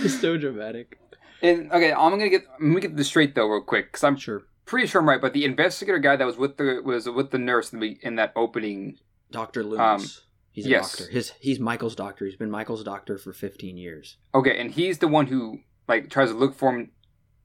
Just 0.02 0.20
so 0.20 0.36
dramatic. 0.36 0.98
And 1.42 1.72
okay, 1.72 1.92
I'm 1.92 2.10
gonna 2.10 2.28
get 2.28 2.44
I'm 2.60 2.68
gonna 2.70 2.80
get 2.80 2.96
this 2.96 3.08
straight 3.08 3.34
though, 3.34 3.46
real 3.48 3.62
quick, 3.62 3.86
because 3.92 4.04
I'm 4.04 4.16
Sure. 4.16 4.42
pretty 4.66 4.86
sure 4.88 5.00
I'm 5.00 5.08
right. 5.08 5.20
But 5.20 5.32
the 5.32 5.44
investigator 5.44 5.98
guy 5.98 6.16
that 6.16 6.26
was 6.26 6.36
with 6.36 6.56
the 6.58 6.80
was 6.84 7.08
with 7.08 7.30
the 7.30 7.38
nurse 7.38 7.72
in, 7.72 7.80
the, 7.80 7.98
in 8.02 8.16
that 8.16 8.32
opening. 8.36 8.98
Doctor 9.30 9.62
Loomis. 9.64 9.80
Um, 9.80 10.24
he's 10.58 10.66
a 10.66 10.70
yes. 10.70 10.96
doctor. 10.96 11.12
His 11.12 11.32
he's 11.40 11.60
Michael's 11.60 11.94
doctor. 11.94 12.24
He's 12.24 12.36
been 12.36 12.50
Michael's 12.50 12.82
doctor 12.82 13.16
for 13.16 13.32
15 13.32 13.76
years. 13.76 14.16
Okay, 14.34 14.58
and 14.58 14.70
he's 14.72 14.98
the 14.98 15.08
one 15.08 15.26
who 15.26 15.60
like 15.86 16.10
tries 16.10 16.30
to 16.30 16.36
look 16.36 16.54
for 16.56 16.70
him 16.70 16.90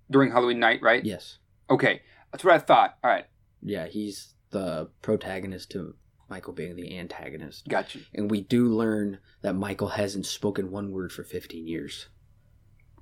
during 0.10 0.32
Halloween 0.32 0.60
night, 0.60 0.82
right? 0.82 1.06
Yes. 1.06 1.38
Okay, 1.69 2.02
that's 2.32 2.43
what 2.43 2.56
I 2.56 2.60
thought. 2.60 2.97
All 3.04 3.10
right, 3.12 3.26
Yeah, 3.62 3.86
he's 3.88 4.34
the 4.49 4.89
protagonist 5.02 5.71
to 5.71 5.95
Michael 6.30 6.54
being 6.54 6.76
the 6.76 6.97
antagonist. 6.97 7.67
Gotcha. 7.67 7.99
And 8.13 8.30
we 8.30 8.41
do 8.41 8.67
learn 8.67 9.19
that 9.41 9.54
Michael 9.54 9.89
hasn't 9.89 10.26
spoken 10.26 10.71
one 10.71 10.91
word 10.91 11.12
for 11.12 11.23
15 11.23 11.67
years. 11.67 12.08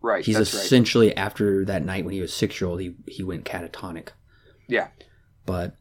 Right, 0.01 0.25
He's 0.25 0.37
that's 0.37 0.53
right. 0.53 0.63
essentially 0.63 1.15
after 1.15 1.63
that 1.65 1.85
night 1.85 2.05
when 2.05 2.13
he 2.13 2.21
was 2.21 2.33
six 2.33 2.59
year 2.59 2.69
old, 2.69 2.81
he 2.81 2.95
he 3.07 3.23
went 3.23 3.45
catatonic. 3.45 4.09
Yeah. 4.67 4.87
But 5.45 5.75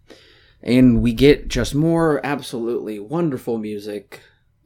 and 0.62 1.02
we 1.02 1.12
get 1.12 1.48
just 1.48 1.74
more 1.74 2.20
absolutely 2.24 2.98
wonderful 3.00 3.58
music. 3.58 4.20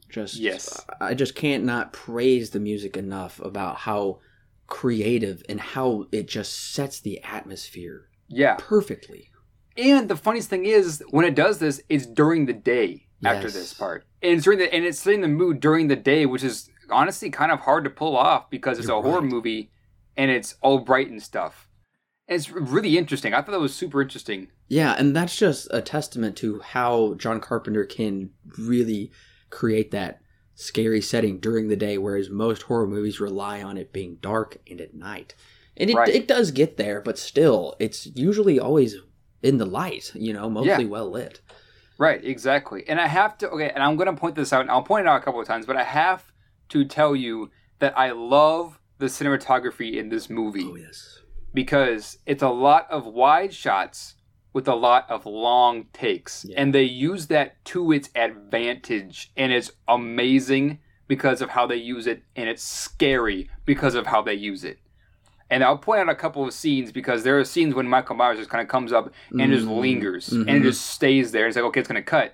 Just 0.09 0.35
Yes. 0.37 0.85
I 1.01 1.13
just 1.13 1.35
can't 1.35 1.63
not 1.63 1.91
praise 1.93 2.51
the 2.51 2.59
music 2.59 2.95
enough 2.97 3.39
about 3.41 3.77
how 3.77 4.19
creative 4.67 5.43
and 5.49 5.59
how 5.59 6.05
it 6.11 6.27
just 6.27 6.73
sets 6.73 6.99
the 6.99 7.21
atmosphere 7.23 8.07
Yeah, 8.27 8.55
perfectly. 8.59 9.29
and 9.77 10.09
the 10.09 10.15
funniest 10.15 10.49
thing 10.49 10.65
is 10.65 11.03
when 11.09 11.25
it 11.25 11.35
does 11.35 11.59
this, 11.59 11.81
it's 11.89 12.05
during 12.05 12.45
the 12.45 12.53
day. 12.53 13.01
after 13.23 13.43
Yes. 13.47 13.53
this 13.53 13.73
part, 13.73 14.05
and 14.21 14.33
it's 14.33 14.43
during 14.43 14.59
the 14.59 14.71
and 14.73 14.85
it's 14.85 14.99
setting 14.99 15.21
the 15.21 15.27
mood 15.27 15.59
during 15.59 15.87
the 15.87 15.95
day, 15.95 16.25
which 16.25 16.43
is 16.43 16.69
honestly 16.91 17.29
kind 17.31 17.51
of 17.51 17.59
hard 17.61 17.83
to 17.85 17.89
pull 17.89 18.15
off 18.15 18.49
because 18.51 18.77
it's 18.77 18.87
You're 18.87 18.99
a 18.99 19.01
horror 19.01 19.21
movie 19.21 19.71
and 20.17 20.29
it's 20.29 20.55
all 20.61 20.79
bright 20.79 21.09
and 21.09 21.23
stuff. 21.23 21.64
It's 22.27 22.49
really 22.49 22.97
interesting. 22.97 23.33
I 23.33 23.37
thought 23.41 23.51
that 23.51 23.59
was 23.59 23.75
super 23.75 24.01
interesting. 24.01 24.47
Yeah, 24.67 24.95
and 24.97 25.15
that's 25.15 25.37
just 25.37 25.67
a 25.71 25.81
testament 25.81 26.35
to 26.37 26.59
how 26.59 27.13
John 27.15 27.39
Carpenter 27.39 27.85
can 27.85 28.31
really 28.57 29.11
create 29.51 29.91
that 29.91 30.21
scary 30.55 31.01
setting 31.01 31.39
during 31.39 31.67
the 31.67 31.75
day, 31.75 31.97
whereas 31.97 32.29
most 32.29 32.63
horror 32.63 32.87
movies 32.87 33.19
rely 33.19 33.61
on 33.61 33.77
it 33.77 33.93
being 33.93 34.17
dark 34.21 34.57
and 34.69 34.81
at 34.81 34.95
night. 34.95 35.35
And 35.77 35.89
it, 35.89 35.95
Right. 35.95 36.09
it 36.09 36.27
does 36.27 36.51
get 36.51 36.77
there, 36.77 37.01
but 37.01 37.19
still, 37.19 37.75
it's 37.79 38.07
usually 38.15 38.59
always 38.59 38.95
in 39.43 39.57
the 39.57 39.65
light, 39.65 40.11
you 40.15 40.33
know, 40.33 40.49
mostly 40.49 40.85
Yeah. 40.85 40.89
well 40.89 41.11
lit. 41.11 41.41
Right, 41.97 42.23
exactly. 42.23 42.87
And 42.87 42.99
I 42.99 43.07
have 43.07 43.37
to 43.39 43.49
okay, 43.51 43.69
and 43.69 43.83
I'm 43.83 43.97
going 43.97 44.07
to 44.07 44.19
point 44.19 44.35
this 44.35 44.51
out, 44.51 44.61
and 44.61 44.71
I'll 44.71 44.81
point 44.83 45.05
it 45.05 45.09
out 45.09 45.21
a 45.21 45.23
couple 45.23 45.39
of 45.39 45.47
times, 45.47 45.65
but 45.65 45.77
I 45.77 45.83
have 45.83 46.31
to 46.69 46.85
tell 46.85 47.15
you 47.15 47.51
that 47.79 47.97
I 47.97 48.11
love 48.11 48.79
the 48.97 49.05
cinematography 49.07 49.95
in 49.95 50.09
this 50.09 50.29
movie 50.29 50.65
Oh, 50.65 50.75
yes. 50.75 51.19
Because 51.55 52.19
it's 52.27 52.43
a 52.43 52.49
lot 52.49 52.85
of 52.91 53.05
wide 53.07 53.53
shots 53.53 54.13
with 54.53 54.67
a 54.67 54.75
lot 54.75 55.09
of 55.09 55.25
long 55.25 55.85
takes, 55.91 56.45
Yeah. 56.47 56.61
and 56.61 56.73
they 56.73 56.83
use 56.83 57.27
that 57.27 57.63
to 57.65 57.91
its 57.91 58.09
advantage, 58.15 59.31
and 59.35 59.51
it's 59.51 59.71
amazing 59.87 60.79
because 61.07 61.41
of 61.41 61.49
how 61.49 61.67
they 61.67 61.75
use 61.75 62.07
it, 62.07 62.23
and 62.35 62.47
it's 62.47 62.63
scary 62.63 63.49
because 63.65 63.95
of 63.95 64.07
how 64.07 64.21
they 64.21 64.33
use 64.33 64.63
it. 64.63 64.79
And 65.49 65.63
I'll 65.63 65.77
point 65.77 65.99
out 65.99 66.09
a 66.09 66.15
couple 66.15 66.43
of 66.45 66.53
scenes 66.53 66.91
because 66.91 67.23
there 67.23 67.37
are 67.39 67.43
scenes 67.45 67.75
when 67.75 67.87
Michael 67.87 68.15
Myers 68.15 68.37
just 68.39 68.49
kind 68.49 68.61
of 68.63 68.67
comes 68.67 68.91
up 68.91 69.11
and 69.31 69.51
just 69.53 69.67
Mm, 69.67 69.79
lingers 69.79 70.31
and 70.31 70.47
mhm. 70.47 70.55
it 70.59 70.63
just 70.63 70.85
stays 70.87 71.31
there. 71.31 71.45
It's 71.47 71.55
like, 71.55 71.65
okay, 71.65 71.81
it's 71.81 71.87
going 71.89 72.01
to 72.01 72.09
cut. 72.09 72.33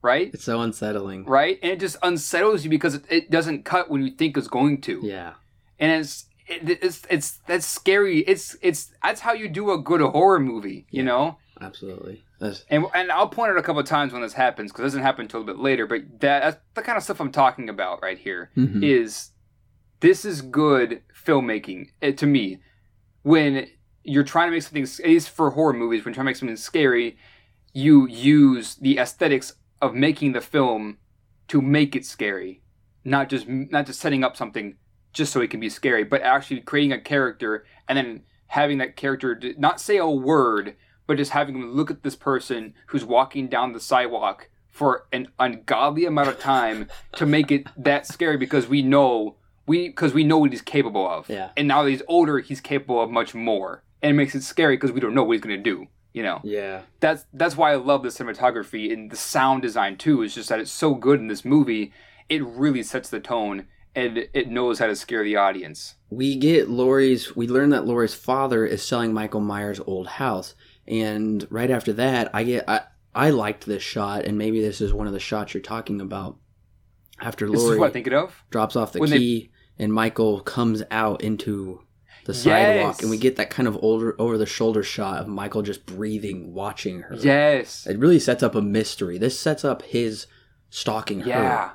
Right? 0.00 0.30
It's 0.32 0.44
so 0.44 0.60
unsettling. 0.62 1.24
Right? 1.26 1.58
And 1.62 1.72
it 1.72 1.80
just 1.80 1.96
unsettles 2.02 2.64
you 2.64 2.70
because 2.70 2.94
it, 2.94 3.04
it 3.10 3.30
doesn't 3.30 3.64
cut 3.66 3.90
when 3.90 4.02
you 4.02 4.12
think 4.12 4.38
it's 4.38 4.48
going 4.48 4.80
to. 4.82 5.00
Yeah. 5.02 5.34
And 5.78 5.92
it's, 6.00 6.24
it, 6.48 6.78
it's, 6.82 7.02
it's, 7.10 7.38
that's 7.46 7.66
scary. 7.66 8.20
It's, 8.20 8.56
it's, 8.62 8.92
that's 9.02 9.20
how 9.20 9.32
you 9.32 9.48
do 9.48 9.70
a 9.72 9.78
good 9.78 10.00
horror 10.00 10.40
movie, 10.40 10.86
you 10.90 11.02
Yeah. 11.02 11.04
know? 11.04 11.38
Absolutely. 11.60 12.22
That's, 12.40 12.64
And, 12.70 12.84
and 12.94 13.10
I'll 13.10 13.28
point 13.28 13.50
out 13.50 13.58
a 13.58 13.62
couple 13.62 13.80
of 13.80 13.86
times 13.86 14.12
when 14.12 14.22
this 14.22 14.32
happens 14.32 14.70
because 14.70 14.82
it 14.82 14.86
doesn't 14.86 15.02
happen 15.02 15.22
until 15.22 15.40
a 15.40 15.44
bit 15.44 15.58
later, 15.58 15.86
but 15.86 16.02
that, 16.20 16.40
that's 16.40 16.56
the 16.74 16.82
kind 16.82 16.96
of 16.96 17.02
stuff 17.02 17.20
I'm 17.20 17.32
talking 17.32 17.68
about 17.68 18.00
right 18.02 18.16
here 18.18 18.50
Mhm. 18.56 18.82
is 18.84 19.30
this 20.00 20.24
is 20.24 20.40
good 20.42 21.02
filmmaking 21.12 21.88
eh, 22.00 22.12
to 22.12 22.26
me 22.26 22.58
when 23.22 23.66
you're 24.04 24.22
trying 24.24 24.48
to 24.48 24.52
make 24.52 24.62
something 24.62 24.84
at 24.84 25.04
least 25.10 25.30
for 25.30 25.50
horror 25.50 25.72
movies 25.72 26.04
when 26.04 26.12
you're 26.12 26.14
trying 26.14 26.26
to 26.26 26.28
make 26.30 26.36
something 26.36 26.56
scary 26.56 27.18
you 27.72 28.06
use 28.08 28.76
the 28.76 28.98
aesthetics 28.98 29.54
of 29.82 29.94
making 29.94 30.32
the 30.32 30.40
film 30.40 30.98
to 31.48 31.60
make 31.60 31.94
it 31.96 32.04
scary 32.06 32.62
not 33.04 33.28
just 33.28 33.48
not 33.48 33.84
just 33.86 34.00
setting 34.00 34.22
up 34.24 34.36
something 34.36 34.76
just 35.18 35.32
so 35.32 35.40
it 35.40 35.50
can 35.50 35.60
be 35.60 35.68
scary 35.68 36.04
but 36.04 36.22
actually 36.22 36.60
creating 36.60 36.92
a 36.92 37.00
character 37.00 37.66
and 37.88 37.98
then 37.98 38.22
having 38.48 38.78
that 38.78 38.96
character 38.96 39.38
not 39.58 39.80
say 39.80 39.98
a 39.98 40.08
word 40.08 40.74
but 41.06 41.16
just 41.16 41.32
having 41.32 41.58
them 41.58 41.72
look 41.72 41.90
at 41.90 42.02
this 42.02 42.16
person 42.16 42.74
who's 42.86 43.04
walking 43.04 43.48
down 43.48 43.72
the 43.72 43.80
sidewalk 43.80 44.48
for 44.70 45.06
an 45.12 45.26
ungodly 45.40 46.04
amount 46.04 46.28
of 46.28 46.38
time 46.38 46.88
to 47.12 47.26
make 47.26 47.50
it 47.50 47.66
that 47.76 48.06
scary 48.06 48.36
because 48.36 48.68
we 48.68 48.80
know 48.80 49.34
we 49.66 49.88
because 49.88 50.14
we 50.14 50.22
know 50.22 50.38
what 50.38 50.52
he's 50.52 50.62
capable 50.62 51.08
of. 51.08 51.28
Yeah. 51.28 51.50
And 51.56 51.66
now 51.66 51.82
that 51.82 51.90
he's 51.90 52.02
older, 52.06 52.38
he's 52.38 52.60
capable 52.60 53.02
of 53.02 53.10
much 53.10 53.34
more, 53.34 53.82
and 54.02 54.10
it 54.10 54.14
makes 54.14 54.36
it 54.36 54.42
scary 54.42 54.76
because 54.76 54.92
we 54.92 55.00
don't 55.00 55.14
know 55.14 55.24
what 55.24 55.32
he's 55.32 55.40
gonna 55.40 55.58
do. 55.58 55.88
You 56.12 56.22
know, 56.22 56.40
yeah. 56.42 56.82
that's 57.00 57.26
that's 57.32 57.56
why 57.56 57.72
I 57.72 57.76
love 57.76 58.02
the 58.02 58.08
cinematography 58.08 58.92
and 58.92 59.10
the 59.10 59.16
sound 59.16 59.62
design 59.62 59.96
too. 59.96 60.22
Is 60.22 60.34
just 60.34 60.48
that 60.48 60.60
it's 60.60 60.70
so 60.70 60.94
good 60.94 61.20
in 61.20 61.28
this 61.28 61.44
movie. 61.44 61.92
It 62.28 62.44
really 62.44 62.82
sets 62.82 63.08
the 63.08 63.20
tone 63.20 63.66
and 63.98 64.28
it 64.32 64.48
knows 64.48 64.78
how 64.78 64.86
to 64.86 64.96
scare 64.96 65.24
the 65.24 65.36
audience. 65.36 65.94
we 66.10 66.36
get 66.36 66.68
Laurie's 66.70 67.34
we 67.36 67.46
learn 67.48 67.70
that 67.70 67.86
Laurie's 67.86 68.14
father 68.14 68.64
is 68.64 68.82
selling 68.82 69.12
Michael 69.12 69.40
Myers' 69.40 69.80
old 69.86 70.06
house. 70.06 70.54
And 70.86 71.46
right 71.50 71.70
after 71.70 71.92
that, 71.94 72.30
I 72.32 72.44
get 72.44 72.64
I 72.68 72.82
I 73.14 73.30
liked 73.30 73.66
this 73.66 73.82
shot 73.82 74.24
and 74.24 74.38
maybe 74.38 74.60
this 74.60 74.80
is 74.80 74.92
one 74.92 75.06
of 75.06 75.12
the 75.12 75.20
shots 75.20 75.52
you're 75.54 75.62
talking 75.62 76.00
about. 76.00 76.36
After 77.20 77.48
Laurie 77.48 77.78
what 77.78 77.86
I'm 77.86 77.92
thinking 77.92 78.14
of. 78.14 78.42
drops 78.50 78.76
off 78.76 78.92
the 78.92 79.00
when 79.00 79.10
they- 79.10 79.18
key 79.18 79.50
and 79.78 79.92
Michael 79.92 80.40
comes 80.40 80.82
out 80.90 81.22
into 81.22 81.80
the 82.24 82.34
sidewalk 82.34 82.94
Yes. 82.96 83.00
and 83.00 83.10
we 83.10 83.16
get 83.16 83.36
that 83.36 83.48
kind 83.50 83.66
of 83.68 83.78
older 83.82 84.14
over 84.20 84.36
the 84.38 84.44
shoulder 84.46 84.82
shot 84.82 85.20
of 85.20 85.28
Michael 85.28 85.62
just 85.62 85.86
breathing 85.86 86.52
watching 86.54 87.00
her. 87.02 87.16
Yes. 87.16 87.86
It 87.86 87.98
really 87.98 88.18
sets 88.20 88.42
up 88.42 88.54
a 88.54 88.60
mystery. 88.62 89.18
This 89.18 89.38
sets 89.38 89.64
up 89.64 89.82
his 89.82 90.26
stalking 90.70 91.20
her. 91.20 91.72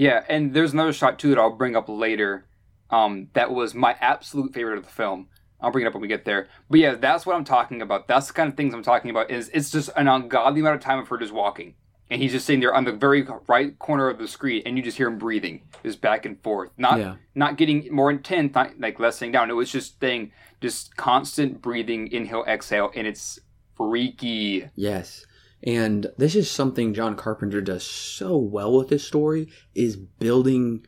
Yeah. 0.00 0.24
And 0.28 0.54
there's 0.54 0.72
another 0.72 0.92
shot 0.92 1.18
too 1.18 1.28
that 1.30 1.38
I'll 1.38 1.56
bring 1.56 1.76
up 1.76 1.88
later. 1.88 2.46
Um, 2.90 3.28
that 3.34 3.50
was 3.52 3.74
my 3.74 3.94
absolute 4.00 4.54
favorite 4.54 4.78
of 4.78 4.84
the 4.84 4.90
film. 4.90 5.28
I'll 5.60 5.70
bring 5.70 5.84
it 5.84 5.88
up 5.88 5.92
when 5.94 6.00
we 6.00 6.08
get 6.08 6.24
there. 6.24 6.48
But 6.70 6.80
yeah, 6.80 6.94
that's 6.94 7.26
what 7.26 7.36
I'm 7.36 7.44
talking 7.44 7.82
about. 7.82 8.08
That's 8.08 8.28
the 8.28 8.32
kind 8.32 8.48
of 8.50 8.56
things 8.56 8.72
I'm 8.72 8.82
talking 8.82 9.10
about. 9.10 9.30
Is 9.30 9.50
it's 9.52 9.70
just 9.70 9.90
an 9.96 10.08
ungodly 10.08 10.60
amount 10.60 10.76
of 10.76 10.80
time 10.82 10.98
of 10.98 11.06
her 11.08 11.18
just 11.18 11.34
walking, 11.34 11.74
and 12.08 12.20
he's 12.22 12.32
just 12.32 12.46
sitting 12.46 12.60
there 12.60 12.74
on 12.74 12.84
the 12.84 12.92
very 12.92 13.26
right 13.46 13.78
corner 13.78 14.08
of 14.08 14.18
the 14.18 14.26
screen, 14.26 14.62
and 14.64 14.78
you 14.78 14.82
just 14.82 14.96
hear 14.96 15.08
him 15.08 15.18
breathing, 15.18 15.60
just 15.84 16.00
back 16.00 16.24
and 16.24 16.42
forth, 16.42 16.70
not 16.78 16.98
Yeah. 16.98 17.16
not 17.34 17.58
getting 17.58 17.94
more 17.94 18.10
intense, 18.10 18.54
not 18.54 18.80
like 18.80 18.98
lessening 18.98 19.32
down. 19.32 19.50
It 19.50 19.54
was 19.54 19.70
just 19.70 20.00
thing, 20.00 20.32
just 20.62 20.96
constant 20.96 21.60
breathing, 21.60 22.08
inhale, 22.10 22.44
exhale, 22.48 22.90
and 22.96 23.06
it's 23.06 23.38
freaky. 23.76 24.68
Yes. 24.76 25.26
And 25.62 26.10
this 26.16 26.34
is 26.34 26.50
something 26.50 26.94
John 26.94 27.16
Carpenter 27.16 27.60
does 27.60 27.84
so 27.84 28.36
well 28.36 28.72
with 28.76 28.88
this 28.88 29.06
story 29.06 29.48
is 29.74 29.96
building 29.96 30.86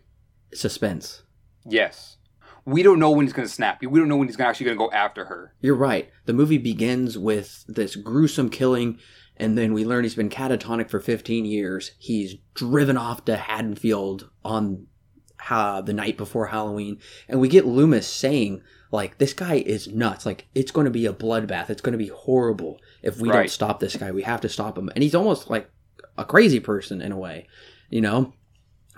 suspense. 0.54 1.22
Yes, 1.66 2.16
we 2.64 2.82
don't 2.82 2.98
know 2.98 3.10
when 3.10 3.26
he's 3.26 3.32
gonna 3.32 3.48
snap. 3.48 3.82
We 3.82 3.98
don't 3.98 4.08
know 4.08 4.16
when 4.16 4.28
he's 4.28 4.38
actually 4.40 4.66
gonna 4.66 4.78
go 4.78 4.90
after 4.90 5.26
her. 5.26 5.54
You're 5.60 5.74
right. 5.74 6.10
The 6.26 6.32
movie 6.32 6.58
begins 6.58 7.18
with 7.18 7.64
this 7.68 7.96
gruesome 7.96 8.50
killing 8.50 8.98
and 9.36 9.56
then 9.58 9.72
we 9.72 9.84
learn 9.84 10.04
he's 10.04 10.14
been 10.14 10.28
catatonic 10.28 10.88
for 10.90 11.00
15 11.00 11.44
years. 11.44 11.92
He's 11.98 12.36
driven 12.54 12.96
off 12.96 13.24
to 13.24 13.36
Haddonfield 13.36 14.30
on 14.44 14.86
uh, 15.50 15.80
the 15.80 15.92
night 15.92 16.16
before 16.16 16.46
Halloween 16.46 16.98
and 17.28 17.40
we 17.40 17.48
get 17.48 17.66
Loomis 17.66 18.06
saying 18.06 18.62
like 18.92 19.18
this 19.18 19.32
guy 19.32 19.54
is 19.54 19.88
nuts. 19.88 20.24
Like 20.24 20.46
it's 20.54 20.70
going 20.70 20.84
to 20.84 20.90
be 20.90 21.06
a 21.06 21.12
bloodbath. 21.12 21.70
It's 21.70 21.80
going 21.82 21.92
to 21.92 21.98
be 21.98 22.08
horrible 22.08 22.78
if 23.02 23.18
we 23.18 23.28
don't 23.28 23.50
stop 23.50 23.80
this 23.80 23.96
guy. 23.96 24.12
We 24.12 24.22
have 24.22 24.42
to 24.42 24.48
stop 24.48 24.78
him. 24.78 24.88
And 24.94 25.02
he's 25.02 25.14
almost 25.14 25.50
like 25.50 25.68
a 26.16 26.24
crazy 26.24 26.60
person 26.60 27.00
in 27.02 27.10
a 27.10 27.18
way, 27.18 27.48
you 27.90 28.00
know? 28.00 28.34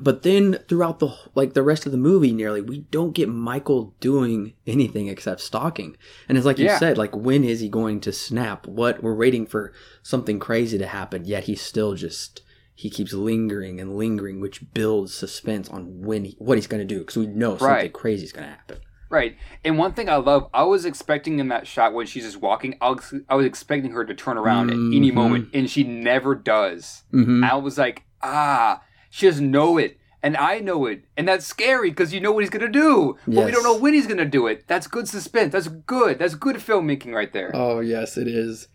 But 0.01 0.25
then 0.25 0.59
throughout 0.69 0.99
the 0.99 1.15
like 1.37 1.55
the 1.55 1.63
rest 1.63 1.87
of 1.87 1.93
the 1.93 1.99
movie 1.99 2.33
nearly 2.33 2.61
we 2.61 2.81
don't 2.91 3.13
get 3.15 3.29
Michael 3.29 3.95
doing 4.01 4.55
anything 4.67 5.07
except 5.07 5.41
stalking. 5.41 5.97
And 6.29 6.37
it's 6.37 6.45
like 6.45 6.59
you 6.59 6.69
said 6.81 6.99
like 6.99 7.15
when 7.15 7.45
is 7.45 7.61
he 7.61 7.69
going 7.69 8.01
to 8.01 8.13
snap? 8.13 8.67
What 8.67 9.03
we're 9.05 9.15
waiting 9.15 9.47
for 9.47 9.73
something 10.03 10.41
crazy 10.41 10.79
to 10.79 10.87
happen 10.89 11.25
yet 11.25 11.45
he's 11.45 11.63
still 11.63 11.95
just 11.95 12.43
he 12.75 12.91
keeps 12.91 13.13
lingering 13.13 13.79
and 13.81 13.97
lingering 13.97 14.41
which 14.41 14.75
builds 14.75 15.15
suspense 15.15 15.69
on 15.69 16.01
when 16.03 16.25
he, 16.25 16.35
what 16.41 16.59
he's 16.59 16.67
going 16.67 16.81
to 16.81 16.95
do 16.95 16.99
because 16.99 17.17
we 17.17 17.29
know 17.29 17.51
something 17.51 17.69
Right. 17.69 17.93
crazy 17.93 18.25
is 18.25 18.33
going 18.33 18.47
to 18.49 18.51
happen. 18.51 18.79
Right. 19.15 19.37
And 19.65 19.79
one 19.79 19.93
thing 19.93 20.09
I 20.09 20.17
love, 20.17 20.49
I 20.53 20.65
was 20.65 20.85
expecting 20.85 21.39
in 21.39 21.47
that 21.49 21.69
shot 21.69 21.95
when 21.95 22.05
she's 22.07 22.25
just 22.25 22.41
walking, 22.43 22.77
I 22.81 22.91
was, 22.91 23.15
I 23.29 23.37
was 23.37 23.47
expecting 23.47 23.93
her 23.93 24.05
to 24.05 24.13
turn 24.13 24.37
around 24.37 24.71
at 24.71 24.75
any 24.75 25.13
Mhm. 25.13 25.15
moment, 25.15 25.49
and 25.55 25.71
she 25.71 25.85
never 25.85 26.35
does. 26.35 27.05
Mhm. 27.13 27.49
I 27.49 27.55
was 27.55 27.79
like, 27.79 28.03
ah, 28.23 28.83
she 29.11 29.27
doesn't 29.27 29.49
know 29.49 29.79
it. 29.79 29.99
And 30.21 30.37
I 30.37 30.59
know 30.59 30.87
it. 30.87 31.05
And 31.17 31.29
that's 31.29 31.47
scary 31.47 31.91
because 31.91 32.13
you 32.13 32.19
know 32.21 32.33
what 32.33 32.43
he's 32.43 32.51
going 32.51 32.65
to 32.67 32.79
do. 32.81 33.17
But 33.27 33.45
we 33.47 33.53
don't 33.53 33.63
know 33.63 33.77
when 33.79 33.95
he's 33.95 34.07
going 34.09 34.19
to 34.19 34.25
do 34.25 34.49
it. 34.49 34.65
That's 34.67 34.89
good 34.89 35.07
suspense. 35.07 35.53
That's 35.53 35.69
good. 35.69 36.19
That's 36.19 36.35
good 36.35 36.57
filmmaking 36.57 37.13
right 37.15 37.33
there. 37.33 37.53
Oh 37.55 37.79
yes, 37.81 38.17
it 38.17 38.27
is. 38.27 38.67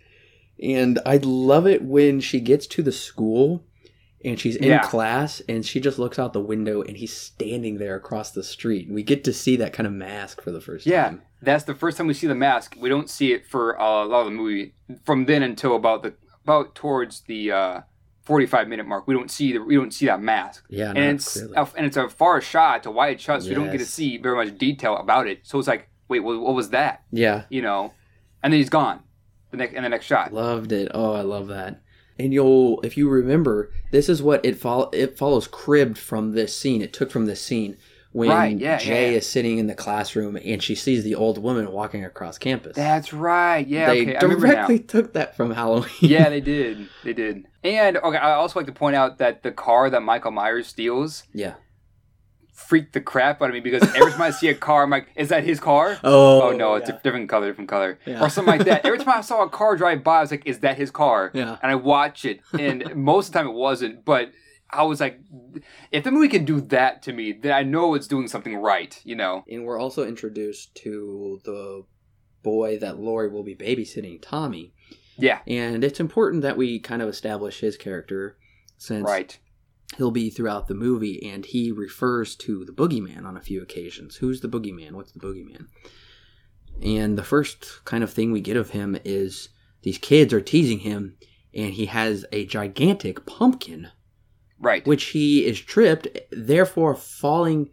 And 0.62 1.00
I 1.06 1.18
love 1.18 1.66
it 1.68 1.82
when 1.84 2.20
she 2.22 2.40
gets 2.40 2.66
to 2.68 2.82
the 2.84 2.92
school 2.94 3.66
and 4.26 4.40
she's 4.40 4.56
in 4.56 4.64
Yeah. 4.70 4.80
class 4.84 5.42
and 5.48 5.66
she 5.66 5.80
just 5.80 5.98
looks 6.00 6.20
out 6.20 6.34
the 6.34 6.42
window 6.42 6.82
and 6.82 6.98
he's 6.98 7.16
standing 7.16 7.78
there 7.78 7.96
across 7.96 8.32
the 8.32 8.44
street. 8.44 8.90
We 8.92 9.02
get 9.04 9.24
to 9.26 9.34
see 9.34 9.56
that 9.58 9.72
kind 9.74 9.88
of 9.88 9.94
mask 9.94 10.42
for 10.42 10.52
the 10.52 10.60
first 10.62 10.86
Yeah, 10.86 11.06
time. 11.06 11.22
that's 11.42 11.64
the 11.64 11.76
first 11.76 11.98
time 11.98 12.08
we 12.08 12.14
see 12.14 12.28
the 12.28 12.36
mask. 12.36 12.76
We 12.80 12.90
don't 12.90 13.10
see 13.10 13.32
it 13.34 13.46
for 13.48 13.80
uh, 13.82 14.04
a 14.04 14.06
lot 14.06 14.22
of 14.22 14.26
the 14.26 14.32
movie. 14.32 14.74
From 15.06 15.26
then 15.26 15.42
until 15.44 15.76
about 15.76 16.04
the 16.04 16.14
about 16.44 16.74
towards 16.76 17.22
the 17.22 17.52
uh, 17.52 17.82
forty-five 18.24 18.68
minute 18.68 18.88
mark, 18.88 19.08
we 19.08 19.14
don't 19.14 19.30
see 19.32 19.54
the 19.54 19.60
we 19.60 19.76
don't 19.76 19.94
see 19.94 20.08
that 20.08 20.22
mask. 20.22 20.66
Yeah, 20.70 20.90
and 20.90 20.98
it's 21.16 21.38
a, 21.38 21.68
and 21.78 21.86
it's 21.86 21.98
a 21.98 22.10
far 22.10 22.42
shot, 22.42 22.78
it's 22.78 22.88
a 22.88 22.92
wide 22.92 23.22
shot, 23.22 23.44
so 23.44 23.50
we 23.50 23.56
don't 23.56 23.72
get 23.72 23.78
to 23.80 23.86
see 23.86 24.18
very 24.18 24.36
much 24.36 24.58
detail 24.58 24.98
about 24.98 25.28
it. 25.28 25.40
So 25.44 25.60
it's 25.60 25.68
like, 25.68 25.90
wait, 26.08 26.22
what, 26.22 26.40
what 26.42 26.56
was 26.56 26.70
that? 26.72 27.04
yeah, 27.12 27.44
You 27.50 27.62
know, 27.62 27.94
and 28.44 28.52
then 28.52 28.60
he's 28.60 28.70
gone. 28.70 29.02
The 29.52 29.58
next 29.58 29.74
and 29.76 29.86
the 29.86 29.90
next 29.90 30.06
shot. 30.06 30.34
loved 30.34 30.72
it. 30.72 30.92
Oh, 30.94 31.14
I 31.14 31.22
love 31.22 31.48
that. 31.48 31.82
And 32.20 32.34
you'll, 32.34 32.82
if 32.82 32.98
you 32.98 33.10
remember, 33.10 33.72
this 33.92 34.10
is 34.10 34.22
what 34.22 34.46
it 34.46 34.58
follow. 34.58 34.90
It 34.92 35.18
follows 35.18 35.48
cribbed 35.48 35.98
from 35.98 36.34
this 36.34 36.56
scene. 36.56 36.82
It 36.82 36.92
took 36.94 37.10
from 37.12 37.26
this 37.26 37.42
scene 37.42 37.78
when 38.12 38.30
Right, 38.30 38.58
yeah, 38.58 38.78
Jay 38.78 39.12
yeah, 39.12 39.18
is 39.18 39.28
sitting 39.30 39.60
in 39.60 39.68
the 39.68 39.76
classroom 39.76 40.38
and 40.44 40.62
she 40.64 40.74
sees 40.76 41.04
the 41.04 41.16
old 41.16 41.38
woman 41.38 41.72
walking 41.72 42.04
across 42.04 42.38
campus. 42.38 42.76
That's 42.76 43.14
right. 43.14 43.66
Yeah, 43.68 43.88
they 43.88 44.02
okay. 44.02 44.16
I 44.16 44.20
directly 44.20 44.80
took 44.80 45.14
that 45.14 45.38
from 45.38 45.52
Halloween. 45.52 45.90
Yeah, 46.02 46.30
they 46.30 46.42
did. 46.56 46.90
They 47.04 47.14
did. 47.14 47.46
And 47.64 47.98
okay, 47.98 48.18
I 48.18 48.34
also 48.34 48.60
like 48.60 48.66
to 48.66 48.72
point 48.74 48.96
out 48.96 49.20
that 49.20 49.44
the 49.44 49.52
car 49.52 49.90
that 49.90 50.02
Michael 50.02 50.32
Myers 50.32 50.68
steals 50.68 51.24
Yeah. 51.34 51.54
Freaked 52.68 52.94
the 52.94 53.02
crap 53.02 53.42
out 53.42 53.50
of 53.50 53.54
me 53.54 53.60
because 53.62 53.82
every 53.96 54.12
time 54.12 54.22
I 54.22 54.30
see 54.32 54.50
a 54.50 54.54
car, 54.56 54.84
I'm 54.84 54.90
like, 54.92 55.08
"Is 55.16 55.30
that 55.30 55.44
his 55.44 55.60
car?" 55.60 55.98
Oh, 56.04 56.50
Oh 56.50 56.52
no, 56.52 56.76
it's 56.76 56.90
yeah. 56.90 56.96
a 56.98 57.02
different 57.02 57.28
color, 57.30 57.48
different 57.48 57.70
color, 57.70 57.98
Yeah. 58.06 58.24
or 58.24 58.30
something 58.30 58.58
like 58.58 58.66
that. 58.68 58.86
Every 58.86 59.00
time 59.00 59.10
I 59.10 59.22
saw 59.22 59.44
a 59.44 59.50
car 59.50 59.76
drive 59.76 60.04
by, 60.04 60.18
I 60.20 60.22
was 60.22 60.32
like, 60.32 60.46
"Is 60.46 60.60
that 60.60 60.78
his 60.78 60.92
car?" 60.92 61.32
Yeah. 61.34 61.58
And 61.64 61.72
I 61.72 61.76
watch 61.76 62.26
it, 62.26 62.42
and 62.58 62.96
most 62.96 63.28
of 63.28 63.34
the 63.34 63.40
time 63.40 63.48
it 63.48 63.54
wasn't, 63.56 64.06
but 64.06 64.32
I 64.70 64.84
was 64.84 65.00
like, 65.00 65.20
"If 65.92 66.04
the 66.04 66.12
movie 66.12 66.28
can 66.28 66.46
do 66.46 66.62
that 66.62 67.02
to 67.04 67.14
me, 67.14 67.32
then 67.32 67.54
I 67.54 67.64
know 67.64 67.96
it's 67.96 68.08
doing 68.08 68.28
something 68.28 68.56
right." 68.56 69.00
You 69.04 69.16
know? 69.16 69.44
And 69.50 69.66
we're 69.66 69.80
also 69.80 70.06
introduced 70.08 70.76
to 70.84 71.40
the 71.44 71.86
boy 72.44 72.78
that 72.80 73.00
Laurie 73.00 73.30
will 73.30 73.44
be 73.44 73.56
babysitting, 73.56 74.20
Tommy. 74.22 74.74
Yeah. 75.18 75.40
And 75.48 75.84
it's 75.84 76.00
important 76.00 76.44
that 76.44 76.56
we 76.56 76.80
kind 76.80 77.02
of 77.02 77.10
establish 77.10 77.60
his 77.62 77.76
character 77.78 78.38
since 78.78 79.04
Right. 79.06 79.38
He'll 79.98 80.12
be 80.12 80.30
throughout 80.30 80.68
the 80.68 80.74
movie 80.76 81.30
and 81.30 81.46
he 81.46 81.72
refers 81.72 82.36
to 82.38 82.64
the 82.66 82.72
boogeyman 82.72 83.26
on 83.26 83.36
a 83.38 83.42
few 83.42 83.62
occasions. 83.62 84.18
Who's 84.18 84.42
the 84.42 84.48
boogeyman? 84.48 84.92
What's 84.92 85.12
the 85.12 85.20
boogeyman? 85.20 85.68
And 86.82 87.18
the 87.18 87.24
first 87.24 87.84
kind 87.86 88.04
of 88.04 88.12
thing 88.14 88.32
we 88.32 88.42
get 88.42 88.56
of 88.58 88.70
him 88.70 88.98
is 89.04 89.50
these 89.82 89.98
kids 89.98 90.34
are 90.34 90.42
teasing 90.42 90.80
him 90.80 91.16
and 91.54 91.74
he 91.74 91.88
has 91.88 92.26
a 92.32 92.46
gigantic 92.46 93.26
pumpkin 93.26 93.90
Right. 94.62 94.86
which 94.86 95.06
he 95.06 95.46
is 95.46 95.60
tripped, 95.60 96.08
therefore 96.32 96.94
falling 96.96 97.70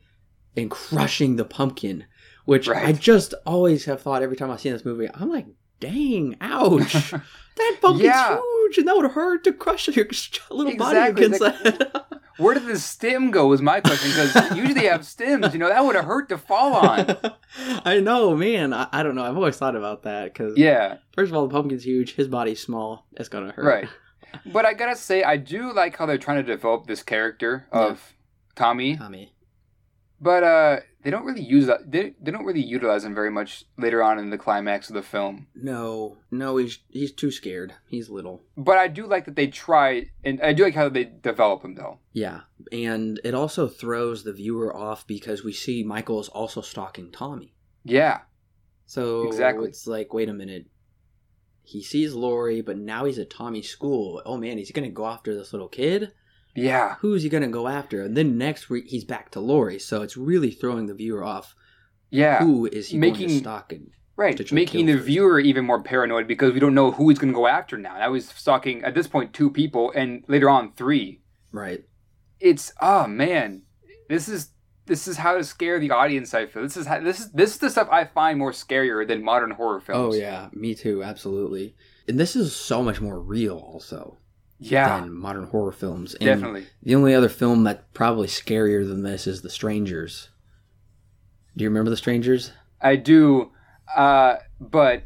and 0.57 0.71
crushing 0.71 1.35
the 1.37 1.45
pumpkin. 1.45 2.05
Which 2.45 2.69
I 2.69 2.93
just 2.93 3.35
always 3.45 3.87
have 3.87 4.01
thought 4.01 4.23
every 4.23 4.37
time 4.37 4.53
I 4.53 4.57
see 4.57 4.71
this 4.71 4.85
movie, 4.85 5.09
I'm 5.13 5.29
like, 5.29 5.47
dang, 5.81 6.37
ouch. 6.41 6.93
that 7.57 7.79
pumpkin's 7.83 8.05
Yeah. 8.05 8.39
Huge 8.67 8.79
and 8.79 8.89
that 8.89 8.97
would 8.97 9.11
hurt 9.13 9.45
to 9.45 9.53
crush 9.53 9.89
your 9.89 10.07
little 10.51 10.77
body 10.77 10.99
against 10.99 11.41
like- 11.41 11.63
that. 11.63 12.07
Where 12.39 12.53
did 12.53 12.67
the 12.67 12.79
stem 12.79 13.31
go? 13.31 13.47
Was 13.47 13.63
my 13.63 13.81
question 13.81 14.11
because 14.11 14.35
usually 14.55 14.75
they 14.75 14.89
have 14.89 15.07
stems. 15.07 15.55
You 15.55 15.59
know 15.59 15.69
that 15.71 15.83
would 15.83 15.97
have 15.97 16.05
hurt 16.05 16.29
to 16.29 16.37
fall 16.37 16.75
on. 16.75 17.17
I 17.87 17.99
know, 18.01 18.37
man. 18.37 18.75
I, 18.75 18.89
I 18.93 19.03
don't 19.03 19.15
know. 19.15 19.25
I've 19.25 19.37
always 19.37 19.57
thought 19.57 19.75
about 19.75 20.03
that 20.03 20.35
because, 20.35 20.55
Yeah. 20.59 20.99
first 21.15 21.31
of 21.31 21.37
all, 21.37 21.47
the 21.49 21.53
pumpkin's 21.55 21.87
huge. 21.87 22.15
His 22.15 22.29
body's 22.29 22.61
small. 22.61 23.07
It's 23.13 23.31
going 23.31 23.47
to 23.47 23.53
hurt. 23.53 23.65
Right. 23.65 23.89
But 24.53 24.67
I 24.67 24.75
gotta 24.75 24.97
say, 24.97 25.23
I 25.23 25.39
do 25.39 25.73
like 25.73 25.97
how 25.97 26.05
they're 26.05 26.19
trying 26.19 26.45
to 26.45 26.53
develop 26.53 26.87
this 26.87 27.03
character 27.03 27.67
of 27.73 28.13
Tommy. 28.55 28.97
Tommy. 28.99 29.33
But 30.21 30.43
uh, 30.43 30.81
they 31.07 31.13
don't 31.13 31.25
really 31.25 31.45
use 31.45 31.67
that. 31.67 31.89
They, 31.89 32.15
they 32.21 32.33
don't 32.33 32.45
really 32.45 32.65
utilize 32.65 33.05
him 33.05 33.15
very 33.15 33.31
much 33.31 33.63
later 33.79 34.03
on 34.03 34.19
in 34.19 34.31
the 34.31 34.37
climax 34.37 34.89
of 34.91 34.95
the 34.97 35.03
film. 35.03 35.47
No, 35.55 36.17
no, 36.33 36.57
he's 36.57 36.81
he's 36.89 37.13
too 37.13 37.31
scared. 37.31 37.75
He's 37.89 38.11
little. 38.11 38.43
But 38.57 38.77
I 38.79 38.89
do 38.89 39.07
like 39.07 39.25
that 39.27 39.37
they 39.37 39.47
try, 39.47 40.11
and 40.25 40.41
I 40.43 40.53
do 40.53 40.65
like 40.65 40.75
how 40.75 40.89
they 40.89 41.05
develop 41.05 41.65
him 41.65 41.77
though. 41.77 42.01
Yeah, 42.13 42.41
and 42.73 43.21
it 43.23 43.35
also 43.35 43.69
throws 43.69 44.25
the 44.25 44.33
viewer 44.33 44.77
off 44.77 45.07
because 45.07 45.45
we 45.45 45.53
see 45.53 45.85
Michael 45.85 46.19
is 46.19 46.27
also 46.29 46.61
stalking 46.61 47.13
Tommy. 47.13 47.55
Yeah, 47.85 48.23
So 48.87 49.29
Exactly. 49.29 49.69
it's 49.69 49.87
like, 49.87 50.13
wait 50.13 50.29
a 50.29 50.35
minute. 50.35 50.67
He 51.63 51.85
sees 51.85 52.15
Laurie, 52.15 52.63
but 52.63 52.79
now 52.79 53.05
he's 53.05 53.21
at 53.21 53.31
Tommy's 53.31 53.69
school. 53.69 54.23
Oh 54.27 54.37
man, 54.39 54.59
he's 54.59 54.73
gonna 54.73 54.91
go 54.91 55.07
after 55.07 55.37
this 55.37 55.53
little 55.53 55.69
kid. 55.69 56.11
Yeah, 56.57 56.97
Who's 57.01 57.23
he 57.23 57.29
gonna 57.29 57.49
go 57.49 57.69
after? 57.69 58.03
And 58.03 58.17
then 58.17 58.39
next 58.39 58.69
week 58.71 58.87
he's 58.89 59.05
back 59.05 59.31
to 59.33 59.41
Laurie. 59.41 59.79
So 59.79 60.03
it's 60.03 60.17
really 60.17 60.51
throwing 60.51 60.87
the 60.87 60.95
viewer 60.95 61.23
off. 61.25 61.55
yeah. 62.11 62.39
Who 62.39 62.67
is 62.67 62.89
he 62.89 62.99
going 62.99 63.13
Making- 63.13 63.29
to 63.29 63.39
stalk? 63.39 63.73
And 63.73 63.91
Right, 64.19 64.35
to 64.39 64.55
making 64.55 64.87
the 64.87 64.97
viewer 64.97 65.39
even 65.39 65.67
more 65.67 65.83
paranoid 65.83 66.27
because 66.27 66.55
we 66.55 66.59
don't 66.61 66.73
know 66.75 66.91
who 66.91 67.11
he's 67.11 67.19
going 67.19 67.33
to 67.35 67.37
go 67.37 67.47
after 67.47 67.77
now. 67.77 67.99
Now 67.99 68.11
was 68.13 68.27
stalking 68.27 68.83
at 68.83 68.95
this 68.95 69.07
point 69.07 69.35
two 69.35 69.51
people, 69.51 69.93
and 69.95 70.25
later 70.27 70.49
on 70.49 70.73
three. 70.73 71.21
right, 71.53 71.85
It's 72.41 72.73
oh 72.81 73.07
man, 73.07 73.65
this 74.09 74.27
is 74.27 74.53
this 74.87 75.07
is 75.07 75.19
how 75.19 75.35
to 75.37 75.45
scare 75.45 75.79
the 75.79 75.91
audience. 75.91 76.33
I 76.33 76.47
feel 76.47 76.63
this 76.63 76.79
is 76.79 76.87
how, 76.87 77.01
this 77.01 77.21
is 77.21 77.31
this 77.33 77.51
is 77.53 77.59
the 77.59 77.69
stuff 77.69 77.89
I 77.93 78.07
find 78.07 78.39
more 78.39 78.53
scarier 78.53 79.07
than 79.07 79.23
modern 79.23 79.51
horror 79.51 79.81
films. 79.83 80.15
Oh 80.15 80.19
yeah, 80.19 80.49
me 80.55 80.75
too, 80.75 81.03
absolutely. 81.05 81.77
And 82.09 82.19
this 82.19 82.35
is 82.37 82.57
so 82.57 82.83
much 82.83 83.03
more 83.03 83.21
real, 83.21 83.59
also 83.59 84.17
yeah, 84.59 85.01
than 85.01 85.13
modern 85.13 85.47
horror 85.47 85.73
films. 85.73 86.15
And 86.15 86.25
definitely. 86.25 86.67
The 86.83 86.95
only 86.95 87.15
other 87.15 87.29
film 87.29 87.65
that's 87.65 87.83
probably 87.95 88.27
scarier 88.29 88.87
than 88.87 89.03
this 89.03 89.27
is 89.27 89.43
The 89.43 89.51
Strangers. 89.51 90.29
Do 91.57 91.65
you 91.65 91.71
remember 91.71 91.91
The 91.91 91.97
Strangers? 91.97 92.53
I 92.81 92.97
do, 92.97 93.51
uh, 93.97 94.37
but 94.61 95.05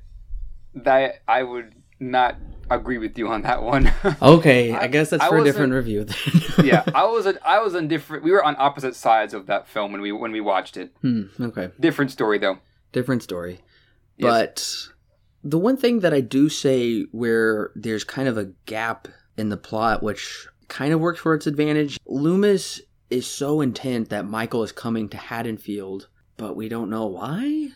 that 0.75 1.23
I 1.29 1.43
would 1.43 1.75
not 1.99 2.37
agree 2.71 2.99
with 2.99 3.19
you 3.19 3.29
on 3.29 3.43
that 3.43 3.63
one. 3.63 3.93
Okay, 4.23 4.73
I, 4.73 4.83
I- 4.83 4.87
guess 4.89 5.11
that's 5.11 5.23
I 5.23 5.29
for 5.29 5.39
a 5.39 5.45
different 5.45 5.73
review. 5.73 6.07
Yeah, 6.63 6.85
I 6.95 7.05
was 7.05 7.27
a, 7.27 7.35
I 7.47 7.61
was 7.61 7.75
on 7.75 7.89
different. 7.89 8.23
We 8.25 8.31
were 8.33 8.45
on 8.45 8.57
opposite 8.59 8.95
sides 8.97 9.35
of 9.35 9.47
that 9.47 9.69
film 9.69 9.93
when 9.93 10.01
we 10.01 10.13
when 10.13 10.33
we 10.33 10.41
watched 10.41 10.77
it. 10.77 10.93
Hmm, 11.03 11.25
okay, 11.41 11.71
Different 11.79 12.11
story 12.11 12.39
though. 12.39 12.59
different 12.93 13.23
story. 13.23 13.61
Yes. 14.17 14.29
But 14.29 15.49
the 15.51 15.59
one 15.59 15.77
thing 15.77 16.01
that 16.01 16.13
I 16.13 16.21
do 16.21 16.49
say 16.49 17.03
where 17.13 17.71
there's 17.75 18.05
kind 18.05 18.29
of 18.29 18.37
a 18.37 18.47
gap 18.67 19.09
in 19.41 19.49
the 19.49 19.57
plot, 19.57 20.03
which 20.03 20.47
kind 20.69 20.93
of 20.93 21.01
works 21.01 21.19
for 21.21 21.35
its 21.35 21.47
advantage, 21.47 21.99
Loomis 22.07 22.81
is 23.11 23.27
so 23.27 23.61
intent 23.61 24.11
that 24.11 24.25
Michael 24.25 24.63
is 24.63 24.71
coming 24.71 25.09
to 25.09 25.17
Haddonfield, 25.17 26.09
but 26.37 26.55
we 26.55 26.69
don't 26.69 26.91
know 26.91 27.07
why. 27.07 27.71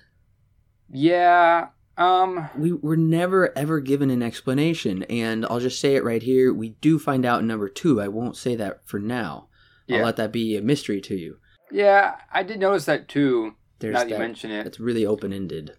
Yeah. 0.91 1.69
Um. 1.97 2.49
We 2.57 2.73
were 2.73 2.97
never 2.97 3.57
ever 3.57 3.81
given 3.81 4.11
an 4.11 4.23
explanation, 4.23 5.05
and 5.05 5.47
I'll 5.47 5.61
just 5.61 5.81
say 5.81 5.97
it 5.97 6.05
right 6.05 6.23
here. 6.23 6.53
We 6.53 6.71
do 6.81 6.99
find 6.99 7.25
out 7.25 7.41
in 7.41 7.47
number 7.47 7.69
two. 7.69 8.01
I 8.01 8.09
won't 8.09 8.37
say 8.37 8.55
that 8.57 8.87
for 8.87 8.99
now. 8.99 9.49
Yeah. 9.87 9.99
I'll 9.99 10.05
let 10.05 10.17
that 10.17 10.33
be 10.33 10.57
a 10.57 10.63
mystery 10.63 11.01
to 11.03 11.17
you. 11.17 11.39
Yeah, 11.71 12.17
I 12.33 12.43
did 12.43 12.61
notice 12.61 12.85
that 12.87 13.09
too. 13.09 13.55
There's 13.79 13.95
now 13.95 14.01
that 14.01 14.09
you 14.09 14.15
that. 14.15 14.21
mention 14.21 14.51
it, 14.51 14.67
It's 14.67 14.81
really 14.81 15.05
open 15.07 15.33
ended. 15.33 15.73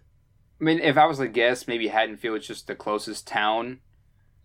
I 0.60 0.64
mean, 0.64 0.78
if 0.78 0.96
I 0.96 1.06
was 1.06 1.18
to 1.18 1.28
guess, 1.28 1.68
maybe 1.68 1.88
Haddonfield's 1.88 2.46
just 2.46 2.66
the 2.66 2.74
closest 2.74 3.26
town, 3.26 3.80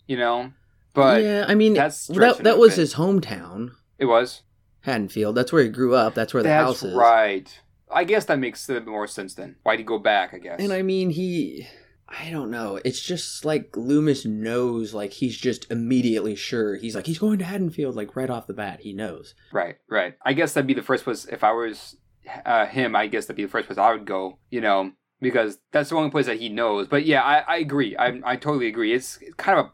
you 0.08 0.18
know. 0.18 0.52
But 0.94 1.24
yeah, 1.24 1.46
I 1.48 1.56
mean, 1.56 1.74
that's 1.74 2.08
that, 2.08 2.40
that 2.44 2.58
was 2.58 2.76
his 2.76 2.96
hometown, 2.96 3.72
it 3.98 4.06
was. 4.06 4.42
Haddonfield. 4.82 5.36
That's 5.36 5.54
where 5.54 5.64
he 5.64 5.70
grew 5.70 5.96
up. 5.96 6.16
That's 6.16 6.34
where 6.34 6.44
the 6.44 6.50
That's 6.50 6.66
house 6.66 6.84
is. 6.84 6.96
right. 6.96 7.62
I 7.92 8.04
guess 8.04 8.26
that 8.26 8.40
makes 8.40 8.68
a 8.70 8.74
bit 8.74 8.88
more 8.88 9.06
sense 9.06 9.36
then. 9.36 9.58
Why'd 9.64 9.80
he 9.80 9.86
go 9.86 10.00
back? 10.00 10.34
I 10.34 10.40
guess. 10.40 10.60
And 10.60 10.74
I 10.74 10.82
mean, 10.82 11.12
he. 11.12 11.68
I 12.08 12.30
don't 12.30 12.52
know. 12.52 12.80
It's 12.84 13.02
just 13.02 13.46
like 13.46 13.78
Loomis 13.78 14.26
knows, 14.26 14.94
like, 14.94 15.14
he's 15.14 15.38
just 15.38 15.72
immediately 15.72 16.36
sure. 16.36 16.76
He's 16.76 16.94
like, 16.94 17.06
he's 17.06 17.20
going 17.20 17.40
to 17.40 17.46
Haddonfield, 17.46 17.96
like, 17.96 18.18
right 18.18 18.30
off 18.30 18.48
the 18.48 18.54
bat. 18.54 18.82
He 18.82 18.92
knows. 18.92 19.34
Right, 19.54 19.78
right. 19.90 20.16
I 20.26 20.34
guess 20.34 20.54
that'd 20.54 20.68
be 20.68 20.74
the 20.74 20.82
first 20.82 21.06
place 21.06 21.26
if 21.26 21.42
I 21.44 21.52
was 21.54 21.96
uh, 22.46 22.66
him. 22.66 22.96
I 22.98 23.08
guess 23.08 23.26
that'd 23.26 23.38
be 23.38 23.44
the 23.44 23.50
first 23.50 23.68
place 23.68 23.78
I 23.78 23.94
would 23.94 24.06
go. 24.06 24.40
You 24.50 24.62
know, 24.62 24.92
because 25.22 25.60
that's 25.72 25.90
the 25.90 25.96
only 25.96 26.10
place 26.12 26.26
that 26.26 26.40
he 26.40 26.50
knows. 26.50 26.88
But 26.88 27.06
yeah, 27.06 27.22
I, 27.22 27.40
I 27.48 27.58
agree. 27.58 27.96
I 27.96 28.20
I 28.26 28.36
totally 28.36 28.68
agree. 28.68 28.94
It's 28.94 29.20
kind 29.38 29.60
of 29.60 29.68
a 29.68 29.72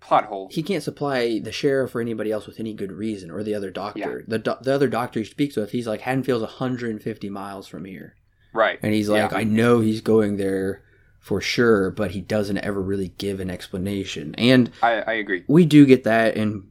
plot 0.00 0.24
hole. 0.26 0.48
He 0.50 0.62
can't 0.62 0.82
supply 0.82 1.38
the 1.38 1.52
sheriff 1.52 1.94
or 1.94 2.00
anybody 2.00 2.32
else 2.32 2.46
with 2.46 2.58
any 2.60 2.72
good 2.74 2.92
reason, 2.92 3.30
or 3.30 3.42
the 3.42 3.54
other 3.54 3.70
doctor. 3.70 4.24
The, 4.26 4.38
do- 4.38 4.54
the 4.62 4.74
other 4.74 4.88
doctor 4.88 5.20
he 5.20 5.26
speaks 5.26 5.56
with, 5.56 5.70
he's 5.72 5.86
like, 5.86 6.00
Haddonfield's 6.00 6.42
150 6.42 7.28
miles 7.30 7.66
from 7.68 7.84
here. 7.84 8.16
Right. 8.52 8.78
And 8.82 8.92
he's 8.94 9.08
like, 9.08 9.30
Yeah. 9.30 9.36
I 9.38 9.44
know 9.44 9.80
he's 9.80 10.00
going 10.00 10.36
there 10.36 10.82
for 11.18 11.40
sure, 11.40 11.90
but 11.90 12.12
he 12.12 12.20
doesn't 12.20 12.58
ever 12.58 12.80
really 12.80 13.08
give 13.18 13.40
an 13.40 13.50
explanation. 13.50 14.34
And 14.36 14.70
I 14.82 15.00
I 15.02 15.12
agree. 15.14 15.44
we 15.48 15.66
do 15.66 15.84
get 15.86 16.04
that 16.04 16.36
in 16.36 16.70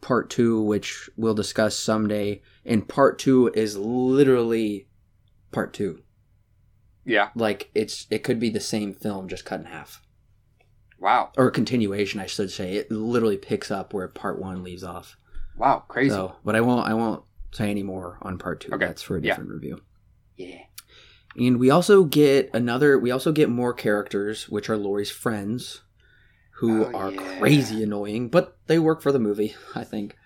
part 0.00 0.30
two, 0.30 0.60
which 0.62 1.08
we'll 1.16 1.34
discuss 1.34 1.78
someday. 1.78 2.40
And 2.64 2.88
part 2.88 3.18
two 3.18 3.48
is 3.54 3.76
literally 3.76 4.88
part 5.52 5.72
two. 5.74 6.00
Yeah. 7.04 7.28
Like 7.34 7.70
it's 7.74 8.06
it 8.10 8.24
could 8.24 8.40
be 8.40 8.48
the 8.50 8.60
same 8.60 8.94
film 8.94 9.28
just 9.28 9.44
cut 9.44 9.60
in 9.60 9.66
half. 9.66 10.00
Wow. 11.02 11.32
Or 11.36 11.50
continuation, 11.50 12.20
I 12.20 12.26
should 12.26 12.50
say. 12.50 12.74
It 12.76 12.90
literally 12.92 13.36
picks 13.36 13.70
up 13.72 13.92
where 13.92 14.06
part 14.06 14.38
one 14.40 14.62
leaves 14.62 14.84
off. 14.84 15.16
Wow. 15.58 15.82
Crazy. 15.88 16.10
So 16.10 16.36
but 16.44 16.54
I 16.56 16.60
won't 16.60 16.88
I 16.88 16.94
won't 16.94 17.24
say 17.50 17.70
any 17.70 17.82
more 17.82 18.18
on 18.22 18.38
part 18.38 18.60
two. 18.60 18.72
Okay. 18.72 18.86
That's 18.86 19.02
for 19.02 19.16
a 19.16 19.20
Yeah. 19.20 19.32
different 19.32 19.50
review. 19.50 19.80
yeah. 20.36 20.60
And 21.36 21.58
we 21.58 21.70
also 21.70 22.04
get 22.04 22.50
another 22.54 22.98
we 22.98 23.10
also 23.10 23.32
get 23.32 23.48
more 23.50 23.74
characters, 23.74 24.48
which 24.48 24.70
are 24.70 24.76
Laurie's 24.76 25.10
friends, 25.10 25.80
who 26.60 26.84
Oh, 26.86 26.92
are 26.94 27.10
yeah. 27.10 27.38
crazy 27.38 27.82
annoying, 27.82 28.28
but 28.28 28.56
they 28.68 28.78
work 28.78 29.02
for 29.02 29.10
the 29.12 29.18
movie, 29.18 29.56
I 29.74 29.82
think. 29.84 30.16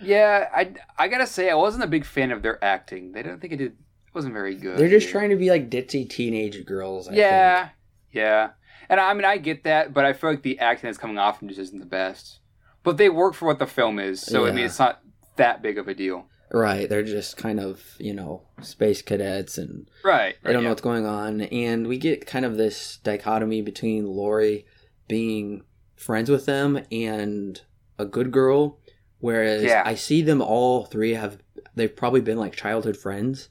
Yeah. 0.00 0.48
I 0.54 0.74
I 0.96 1.08
gotta 1.08 1.26
say 1.26 1.50
I 1.50 1.54
wasn't 1.54 1.82
a 1.84 1.88
big 1.88 2.04
fan 2.04 2.30
of 2.30 2.42
their 2.42 2.62
acting. 2.64 3.12
They 3.12 3.22
don't 3.24 3.40
think 3.40 3.52
it 3.52 3.56
did. 3.56 3.72
It 3.72 4.14
wasn't 4.14 4.34
very 4.34 4.54
good. 4.54 4.78
They're 4.78 4.88
just 4.88 5.08
trying 5.08 5.30
to 5.30 5.36
be 5.36 5.50
like 5.50 5.70
ditzy 5.70 6.08
teenage 6.08 6.64
girls. 6.64 7.08
I 7.08 7.14
yeah. 7.14 7.62
think. 7.64 7.72
Yeah. 8.12 8.50
And 8.88 9.00
I 9.00 9.12
mean 9.14 9.24
I 9.24 9.36
get 9.38 9.64
that, 9.64 9.92
but 9.94 10.04
I 10.04 10.12
feel 10.12 10.30
like 10.30 10.42
the 10.42 10.58
acting 10.58 10.88
that's 10.88 10.98
coming 10.98 11.18
off 11.18 11.40
them 11.40 11.48
just 11.48 11.60
isn't 11.60 11.78
the 11.78 11.86
best. 11.86 12.40
But 12.82 12.96
they 12.98 13.08
work 13.08 13.34
for 13.34 13.46
what 13.46 13.58
the 13.58 13.66
film 13.66 13.98
is, 13.98 14.20
so 14.20 14.46
I 14.46 14.52
mean 14.52 14.64
it's 14.66 14.78
not 14.78 15.00
that 15.36 15.62
big 15.62 15.78
of 15.78 15.88
a 15.88 15.94
deal. 15.94 16.26
Right. 16.52 16.88
They're 16.88 17.02
just 17.02 17.36
kind 17.36 17.58
of, 17.58 17.82
you 17.98 18.14
know, 18.14 18.42
space 18.62 19.02
cadets 19.02 19.58
and 19.58 19.88
Right. 20.04 20.36
they 20.44 20.52
don't 20.52 20.62
know 20.62 20.68
what's 20.68 20.82
going 20.82 21.04
on. 21.06 21.40
And 21.40 21.88
we 21.88 21.98
get 21.98 22.26
kind 22.26 22.44
of 22.44 22.56
this 22.56 22.98
dichotomy 23.02 23.60
between 23.62 24.06
Laurie 24.06 24.64
being 25.08 25.64
friends 25.96 26.30
with 26.30 26.46
them 26.46 26.78
and 26.92 27.60
a 27.98 28.04
good 28.04 28.30
girl, 28.30 28.78
whereas 29.18 29.64
Yeah. 29.64 29.82
I 29.84 29.94
see 29.96 30.22
them 30.22 30.40
all 30.40 30.84
three 30.84 31.14
have 31.14 31.38
they've 31.74 31.96
probably 31.96 32.20
been 32.20 32.38
like 32.38 32.54
childhood 32.54 32.96
friends, 32.96 33.48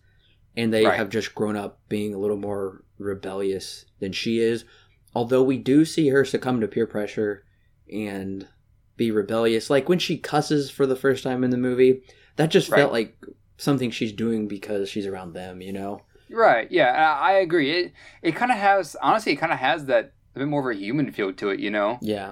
and 0.56 0.72
they 0.74 0.86
Right. 0.86 0.96
have 0.96 1.10
just 1.10 1.36
grown 1.36 1.58
up 1.58 1.82
being 1.90 2.14
a 2.14 2.18
little 2.18 2.38
more 2.38 2.84
rebellious 3.00 3.86
than 4.00 4.14
she 4.14 4.40
is. 4.40 4.64
Although 5.16 5.44
we 5.44 5.58
do 5.58 5.86
see 5.86 6.10
her 6.10 6.26
succumb 6.26 6.60
to 6.62 6.68
peer 6.68 6.88
pressure 6.88 7.46
and 7.92 8.48
be 8.98 9.12
rebellious, 9.12 9.70
like 9.70 9.90
when 9.90 10.00
she 10.00 10.18
cusses 10.18 10.70
for 10.72 10.86
the 10.86 10.96
first 10.96 11.24
time 11.24 11.44
in 11.44 11.50
the 11.52 11.58
movie, 11.58 12.02
that 12.36 12.50
just 12.52 12.70
Right. 12.70 12.80
felt 12.80 12.92
like 12.92 13.16
something 13.58 13.92
she's 13.92 14.12
doing 14.12 14.48
because 14.48 14.90
she's 14.90 15.06
around 15.06 15.34
them, 15.34 15.62
you 15.62 15.72
know? 15.74 16.02
Right. 16.30 16.72
Yeah, 16.72 16.92
I, 16.92 17.30
I 17.30 17.34
agree. 17.34 17.72
It 17.72 17.94
it 18.24 18.36
kind 18.36 18.52
of 18.52 18.58
has 18.58 18.96
honestly, 19.02 19.34
it 19.34 19.38
kind 19.38 19.54
of 19.54 19.60
has 19.60 19.86
that 19.86 20.14
a 20.36 20.40
bit 20.40 20.48
more 20.48 20.68
of 20.72 20.76
a 20.76 20.80
human 20.80 21.12
feel 21.12 21.32
to 21.34 21.50
it. 21.50 21.60
You 21.60 21.70
know, 21.70 22.00
Yeah, 22.02 22.32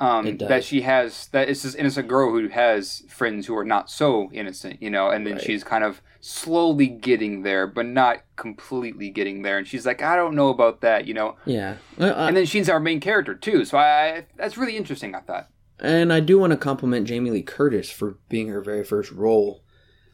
um, 0.00 0.36
that 0.38 0.64
she 0.64 0.80
has 0.82 1.28
that 1.28 1.48
it's 1.48 1.62
this 1.62 1.74
innocent 1.74 2.08
girl 2.08 2.30
who 2.32 2.48
has 2.48 3.02
friends 3.08 3.46
who 3.46 3.56
are 3.56 3.64
not 3.64 3.90
so 3.90 4.28
innocent. 4.32 4.82
You 4.82 4.90
know, 4.90 5.08
and 5.10 5.26
then 5.26 5.34
Right. 5.34 5.42
she's 5.42 5.64
kind 5.64 5.84
of 5.84 6.02
slowly 6.20 6.86
getting 6.86 7.42
there, 7.42 7.66
but 7.66 7.86
not 7.86 8.22
completely 8.36 9.10
getting 9.10 9.42
there. 9.42 9.58
And 9.58 9.66
she's 9.66 9.84
like, 9.86 10.02
I 10.02 10.16
don't 10.16 10.34
know 10.34 10.48
about 10.48 10.80
that. 10.80 11.06
You 11.06 11.14
know, 11.14 11.36
yeah. 11.44 11.76
Uh, 11.98 12.04
and 12.12 12.36
then 12.36 12.46
she's 12.46 12.68
our 12.68 12.80
main 12.80 13.00
character 13.00 13.34
too. 13.34 13.64
So 13.64 13.78
I, 13.78 13.84
I 14.16 14.26
that's 14.36 14.56
really 14.56 14.76
interesting. 14.76 15.14
I 15.14 15.20
thought. 15.20 15.48
And 15.80 16.12
I 16.12 16.20
do 16.20 16.38
want 16.38 16.52
to 16.52 16.56
compliment 16.56 17.06
Jamie 17.06 17.30
Lee 17.30 17.42
Curtis 17.42 17.90
for 17.90 18.18
being 18.28 18.48
her 18.48 18.60
very 18.60 18.84
first 18.84 19.10
role. 19.10 19.62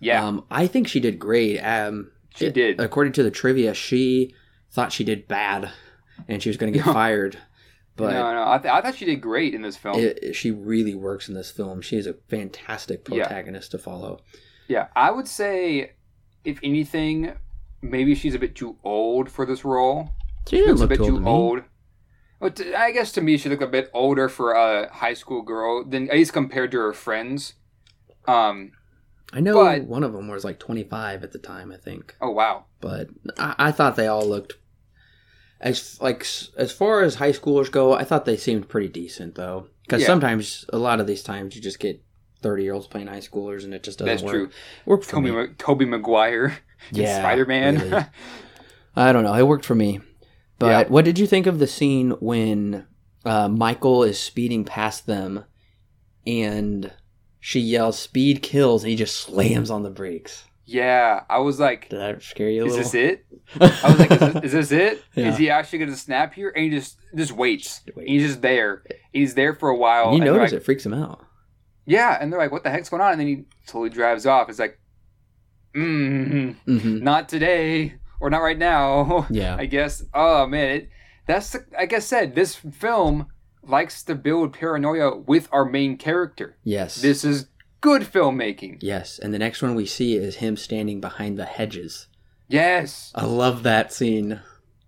Yeah, 0.01 0.25
Um, 0.27 0.45
I 0.51 0.67
think 0.67 0.89
she 0.89 0.99
did 1.01 1.19
great. 1.19 1.59
Um, 1.61 2.11
she 2.35 2.47
it- 2.47 2.55
did. 2.55 2.81
According 2.81 3.13
to 3.15 3.23
the 3.23 3.31
trivia, 3.31 3.75
she 3.75 4.35
thought 4.71 4.93
she 4.93 5.05
did 5.05 5.29
bad, 5.29 5.71
and 6.27 6.43
she 6.43 6.49
was 6.49 6.57
going 6.57 6.73
to 6.73 6.79
get 6.79 6.85
fired. 6.93 7.37
But 8.01 8.13
no, 8.13 8.35
no, 8.35 8.51
I, 8.51 8.59
th- 8.59 8.73
I 8.73 8.81
thought 8.81 8.95
she 8.97 9.05
did 9.05 9.21
great 9.21 9.55
in 9.55 9.63
this 9.63 9.77
film. 9.77 9.99
it, 9.99 10.35
she 10.35 10.51
really 10.51 10.95
works 10.95 11.29
in 11.29 11.35
this 11.35 11.51
film. 11.51 11.81
She 11.83 11.97
is 11.97 12.07
a 12.07 12.15
fantastic 12.29 13.07
Yeah. 13.09 13.25
protagonist 13.27 13.71
to 13.73 13.79
follow. 13.79 14.21
Yeah, 14.69 14.89
I 14.97 15.11
would 15.11 15.27
say, 15.29 15.93
if 16.45 16.59
anything, 16.63 17.33
maybe 17.83 18.15
she's 18.15 18.35
a 18.35 18.39
bit 18.39 18.55
too 18.55 18.77
old 18.85 19.31
for 19.31 19.45
this 19.47 19.65
role. 19.65 20.11
She 20.49 20.57
didn't 20.57 20.77
looks 20.77 20.81
a 20.83 20.87
bit 20.87 20.97
too 20.99 21.03
old 21.05 21.19
too 21.19 21.25
to 21.25 21.29
old. 21.31 21.61
But 22.41 22.57
t- 22.57 22.75
I 22.75 22.91
guess 22.93 23.13
to 23.13 23.21
me, 23.21 23.37
she 23.37 23.49
looked 23.49 23.63
a 23.63 23.67
bit 23.67 23.91
older 23.93 24.29
for 24.29 24.53
a 24.53 24.91
high 24.93 25.15
school 25.15 25.43
girl 25.43 25.85
than 25.85 26.09
at 26.09 26.15
least 26.17 26.33
compared 26.33 26.71
to 26.73 26.79
her 26.79 26.93
friends. 26.93 27.55
Um. 28.27 28.73
I 29.33 29.39
know 29.41 29.55
But- 29.55 29.85
one 29.85 30.03
of 30.03 30.13
them 30.13 30.27
was 30.29 30.43
like 30.45 30.59
25 30.59 31.23
at 31.23 31.33
the 31.33 31.39
time, 31.39 31.71
I 31.71 31.77
think. 31.77 32.17
Oh 32.21 32.31
wow. 32.31 32.65
But 32.81 33.11
I, 33.39 33.55
I 33.59 33.73
thought 33.73 33.95
they 33.97 34.09
all 34.09 34.27
looked 34.27 34.55
as 35.61 36.01
like 36.01 36.27
as 36.57 36.73
far 36.73 37.03
as 37.03 37.17
high 37.17 37.33
schoolers 37.33 37.71
go. 37.71 37.93
I 37.95 38.05
thought 38.05 38.25
they 38.25 38.37
seemed 38.37 38.69
pretty 38.69 38.89
decent 38.89 39.35
though, 39.35 39.67
because 39.85 40.01
Yeah. 40.03 40.07
sometimes 40.09 40.65
a 40.73 40.79
lot 40.79 41.01
of 41.01 41.07
these 41.07 41.23
times 41.23 41.55
you 41.55 41.61
just 41.63 41.79
get 41.81 42.03
30 42.43 42.63
year 42.63 42.73
olds 42.75 42.87
playing 42.87 43.09
high 43.09 43.19
schoolers, 43.19 43.65
and 43.65 43.75
it 43.75 43.83
just 43.83 43.99
doesn't 43.99 44.11
That's 44.13 44.23
work. 44.23 44.33
true. 44.33 44.51
Worked 44.87 45.05
for 45.05 45.17
Tobey 45.17 45.31
me. 45.31 45.47
Tobey 45.59 45.85
Maguire. 45.85 46.59
Yeah, 46.93 47.19
Spider 47.19 47.45
Man. 47.45 47.77
really. 47.79 48.05
I 48.97 49.13
don't 49.13 49.23
know. 49.23 49.35
It 49.35 49.47
worked 49.47 49.67
for 49.67 49.75
me. 49.75 50.01
But 50.59 50.87
Yeah. 50.87 50.89
what 50.93 51.05
did 51.05 51.19
you 51.19 51.27
think 51.27 51.47
of 51.47 51.59
the 51.59 51.67
scene 51.67 52.13
when 52.21 52.87
uh, 53.27 53.49
Michael 53.51 54.03
is 54.03 54.19
speeding 54.19 54.65
past 54.65 55.07
them 55.07 55.45
and 56.27 56.91
she 57.39 57.61
yells, 57.61 57.99
Speed 57.99 58.41
kills, 58.43 58.83
and 58.83 58.91
he 58.91 58.97
just 58.97 59.17
slams 59.17 59.71
on 59.71 59.83
the 59.83 59.91
brakes? 59.91 60.45
Yeah, 60.73 61.25
I 61.29 61.39
was 61.39 61.59
like, 61.59 61.89
Did 61.89 61.99
that 62.01 62.23
scare 62.23 62.49
you 62.49 62.63
a 62.63 62.67
is 62.67 62.73
little? 62.77 62.91
this 62.91 62.95
it? 62.95 63.27
I 63.61 63.91
was 63.91 63.99
like, 63.99 64.11
is 64.13 64.19
this, 64.19 64.45
is 64.45 64.53
this 64.53 64.73
it? 64.73 64.93
Is 65.17 65.25
Yeah. 65.25 65.37
he 65.37 65.51
actually 65.51 65.79
going 65.81 65.91
to 65.91 65.97
snap 65.97 66.35
here? 66.35 66.51
And 66.55 66.65
he 66.65 66.71
just 66.71 66.97
just 67.17 67.33
waits. 67.33 67.81
Wait. 67.97 68.07
He's 68.09 68.23
just 68.27 68.43
there. 68.43 68.85
He's 69.13 69.35
there 69.35 69.55
for 69.55 69.69
a 69.71 69.77
while. 69.77 70.11
you 70.13 70.17
and 70.23 70.25
notice 70.27 70.53
like, 70.53 70.61
it 70.61 70.65
freaks 70.65 70.87
him 70.87 70.95
out. 70.95 71.25
Yeah, 71.87 72.17
and 72.21 72.33
they're 72.33 72.39
like, 72.39 72.53
"What 72.53 72.63
the 72.63 72.71
heck's 72.71 72.89
going 72.89 73.03
on?" 73.03 73.13
And 73.13 73.21
then 73.21 73.27
he 73.27 73.45
totally 73.67 73.91
drives 73.91 74.25
off. 74.27 74.49
It's 74.49 74.61
like, 74.61 74.79
mm, 75.75 76.55
hmm 76.65 76.99
not 77.03 77.29
today 77.29 77.95
or 78.21 78.31
not 78.31 78.39
right 78.43 78.59
now. 78.59 79.27
Yeah. 79.31 79.57
I 79.59 79.67
guess. 79.67 80.03
Oh 80.15 80.47
man, 80.47 80.69
it, 80.77 80.89
that's 81.27 81.51
the, 81.51 81.65
like 81.73 81.93
I 81.93 81.99
said. 81.99 82.35
This 82.35 82.55
film 82.55 83.27
likes 83.63 84.03
to 84.05 84.15
build 84.15 84.53
paranoia 84.53 85.17
with 85.17 85.49
our 85.53 85.65
main 85.65 85.97
character. 85.97 86.57
Yes. 86.65 86.97
This 87.03 87.25
is 87.25 87.49
good 87.81 88.03
filmmaking. 88.03 88.79
Yes. 88.81 89.19
And 89.19 89.33
the 89.33 89.39
next 89.39 89.63
one 89.63 89.75
we 89.75 89.87
see 89.87 90.17
is 90.17 90.37
him 90.37 90.57
standing 90.57 91.01
behind 91.01 91.39
the 91.39 91.45
hedges. 91.45 92.07
Yes, 92.49 93.13
I 93.15 93.25
love 93.27 93.63
that 93.63 93.93
scene. 93.93 94.41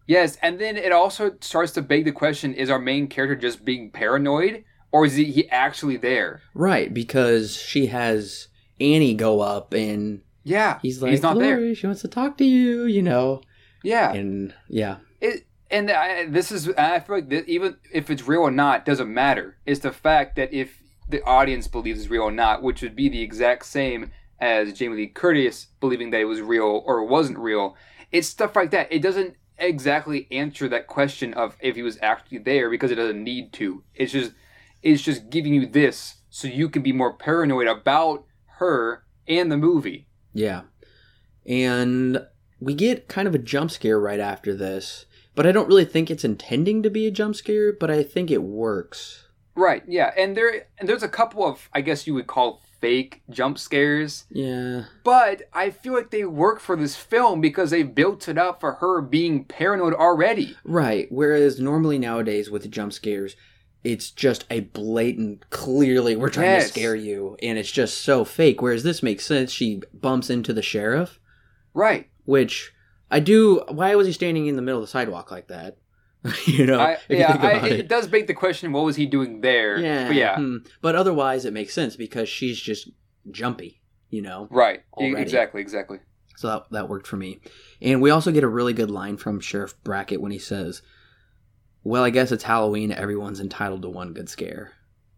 yes, 0.07 0.37
and 0.43 0.59
then 0.61 0.77
it 0.77 0.91
also 0.91 1.37
starts 1.41 1.71
to 1.73 1.83
beg 1.83 2.05
the 2.05 2.11
question: 2.13 2.55
Is 2.55 2.71
our 2.71 2.81
main 2.81 3.07
character 3.07 3.37
just 3.37 3.65
being 3.65 3.93
paranoid, 3.93 4.65
or 4.91 5.07
is 5.07 5.15
he, 5.15 5.49
actually 5.49 5.97
there? 5.97 6.43
Right, 6.55 6.93
because 6.93 7.57
she 7.57 7.87
has 7.87 8.49
Annie 8.81 9.15
go 9.15 9.41
up 9.41 9.73
and 9.75 10.23
Yeah, 10.43 10.81
he's 10.83 11.01
like, 11.01 11.13
he's 11.13 11.23
not 11.23 11.39
there. 11.39 11.73
She 11.77 11.87
wants 11.87 12.03
to 12.03 12.09
talk 12.09 12.37
to 12.39 12.45
you, 12.45 12.85
you 12.85 13.01
know. 13.03 13.43
Yeah, 13.85 14.13
And 14.13 14.53
yeah. 14.69 14.97
It 15.21 15.47
and 15.71 15.89
I, 15.89 16.27
this 16.27 16.51
is 16.51 16.69
I 16.71 16.99
feel 16.99 17.17
like 17.17 17.29
that 17.29 17.49
even 17.49 17.77
if 17.93 18.11
it's 18.11 18.27
real 18.27 18.41
or 18.43 18.51
not 18.51 18.85
doesn't 18.85 19.13
matter. 19.13 19.57
It's 19.67 19.81
the 19.81 19.93
fact 19.93 20.35
that 20.35 20.53
if 20.53 20.82
the 21.13 21.23
audience 21.25 21.69
believes 21.69 22.01
is 22.01 22.11
real 22.11 22.23
or 22.23 22.33
not, 22.33 22.63
which 22.63 22.83
would 22.83 22.97
be 22.97 23.09
the 23.09 23.23
exact 23.23 23.65
same 23.67 24.11
as 24.41 24.73
Jamie 24.73 24.97
Lee 24.97 25.07
Curtis 25.07 25.69
believing 25.79 26.11
that 26.11 26.21
it 26.21 26.25
was 26.25 26.41
real 26.41 26.83
or 26.85 27.05
wasn't 27.05 27.39
real. 27.39 27.77
It's 28.11 28.27
stuff 28.27 28.57
like 28.57 28.73
that. 28.73 28.93
It 28.93 29.01
doesn't 29.01 29.37
exactly 29.59 30.27
answer 30.33 30.69
that 30.69 30.89
question 30.89 31.33
of 31.35 31.57
if 31.61 31.77
he 31.77 31.83
was 31.83 31.99
actually 32.03 32.39
there 32.39 32.69
because 32.69 32.91
it 32.91 32.97
doesn't 32.97 33.23
need 33.23 33.53
to. 33.55 33.85
It's 33.95 34.13
just 34.13 34.33
it's 34.83 35.03
just 35.03 35.31
giving 35.31 35.55
you 35.55 35.67
this 35.67 36.17
so 36.29 36.49
you 36.49 36.69
can 36.69 36.83
be 36.83 36.93
more 36.93 37.13
paranoid 37.13 37.69
about 37.69 38.25
her 38.59 39.05
and 39.29 39.51
the 39.51 39.57
movie. 39.57 40.09
Yeah. 40.35 40.63
And 41.47 42.27
we 42.61 42.75
get 42.75 43.09
kind 43.09 43.29
of 43.29 43.35
a 43.35 43.39
jump 43.39 43.71
scare 43.71 44.01
right 44.01 44.21
after 44.21 44.55
this, 44.55 45.07
but 45.35 45.47
I 45.47 45.53
don't 45.53 45.69
really 45.69 45.85
think 45.85 46.11
it's 46.11 46.25
intending 46.25 46.83
to 46.83 46.91
be 46.91 47.07
a 47.07 47.11
jump 47.11 47.37
scare, 47.37 47.73
but 47.73 47.91
I 47.91 48.03
think 48.03 48.31
it 48.31 48.43
works. 48.43 49.29
Right, 49.55 49.83
yeah. 49.87 50.13
And 50.17 50.37
there 50.37 50.67
and 50.79 50.89
there's 50.89 51.03
a 51.03 51.09
couple 51.09 51.45
of 51.47 51.69
I 51.73 51.81
guess 51.83 52.07
you 52.07 52.15
would 52.15 52.27
call 52.27 52.63
fake 52.81 53.23
jump 53.31 53.59
scares. 53.59 54.25
Yeah. 54.31 54.85
But 55.05 55.43
I 55.53 55.71
feel 55.71 55.93
like 55.93 56.11
they 56.11 56.25
work 56.25 56.59
for 56.59 56.75
this 56.75 56.97
film 56.97 57.41
because 57.41 57.71
they 57.71 57.83
built 57.85 58.29
it 58.29 58.39
up 58.39 58.61
for 58.61 58.73
her 58.75 59.01
being 59.01 59.45
paranoid 59.45 59.95
already. 59.95 60.57
Right. 60.65 61.07
Whereas 61.11 61.61
normally 61.61 61.99
nowadays 61.99 62.51
with 62.51 62.69
jump 62.71 62.93
scares, 62.93 63.37
it's 63.85 64.11
just 64.11 64.45
a 64.51 64.61
blatant, 64.61 65.49
clearly, 65.51 66.17
we're 66.17 66.31
trying 66.31 66.47
Yes. 66.47 66.67
to 66.67 66.73
scare 66.73 66.95
you, 66.95 67.37
and 67.43 67.59
it's 67.59 67.71
just 67.71 67.99
so 68.01 68.25
fake. 68.25 68.63
Whereas 68.63 68.83
this 68.85 69.03
makes 69.03 69.27
sense. 69.27 69.51
She 69.53 69.83
bumps 69.93 70.31
into 70.31 70.53
the 70.53 70.63
sheriff, 70.63 71.19
Right. 71.75 72.09
which 72.25 72.73
I 73.11 73.19
do. 73.21 73.63
Why 73.69 73.95
was 73.97 74.07
he 74.07 74.13
standing 74.13 74.47
in 74.47 74.57
the 74.57 74.63
middle 74.63 74.81
of 74.81 74.87
the 74.87 74.91
sidewalk 74.91 75.31
like 75.31 75.49
that? 75.49 75.77
you 76.47 76.67
know, 76.67 76.79
I, 76.79 76.93
you 77.09 77.19
yeah, 77.19 77.33
think 77.33 77.45
I, 77.45 77.53
about 77.53 77.71
it, 77.71 77.89
does 77.89 78.07
beg 78.07 78.27
the 78.27 78.35
question: 78.35 78.73
What 78.73 78.85
was 78.85 78.97
he 78.97 79.07
doing 79.07 79.41
there? 79.41 79.79
Yeah. 79.79 80.07
But 80.07 80.17
yeah. 80.17 80.37
hmm. 80.37 80.57
But 80.81 80.95
otherwise, 80.95 81.45
it 81.45 81.53
makes 81.53 81.75
sense 81.75 81.97
because 81.97 82.29
she's 82.29 82.61
just 82.61 82.89
jumpy, 83.31 83.81
you 84.11 84.23
know? 84.23 84.49
Right. 84.51 84.83
Already. 84.93 85.21
Exactly. 85.21 85.61
Exactly. 85.61 85.99
So 86.37 86.49
that, 86.49 86.71
that 86.71 86.89
worked 86.89 87.07
for 87.07 87.17
me. 87.17 87.41
And 87.81 88.01
we 88.01 88.11
also 88.11 88.33
get 88.33 88.45
a 88.45 88.49
really 88.49 88.73
good 88.73 88.91
line 88.91 89.17
from 89.17 89.41
Sheriff 89.41 89.75
Brackett 89.85 90.21
when 90.21 90.33
he 90.33 90.39
says, 90.39 90.83
Well, 91.85 92.05
I 92.05 92.11
guess 92.11 92.33
it's 92.33 92.45
Halloween. 92.45 92.93
Everyone's 92.93 93.41
entitled 93.41 93.83
to 93.83 93.89
one 93.89 94.13
good 94.13 94.29
scare. 94.29 94.73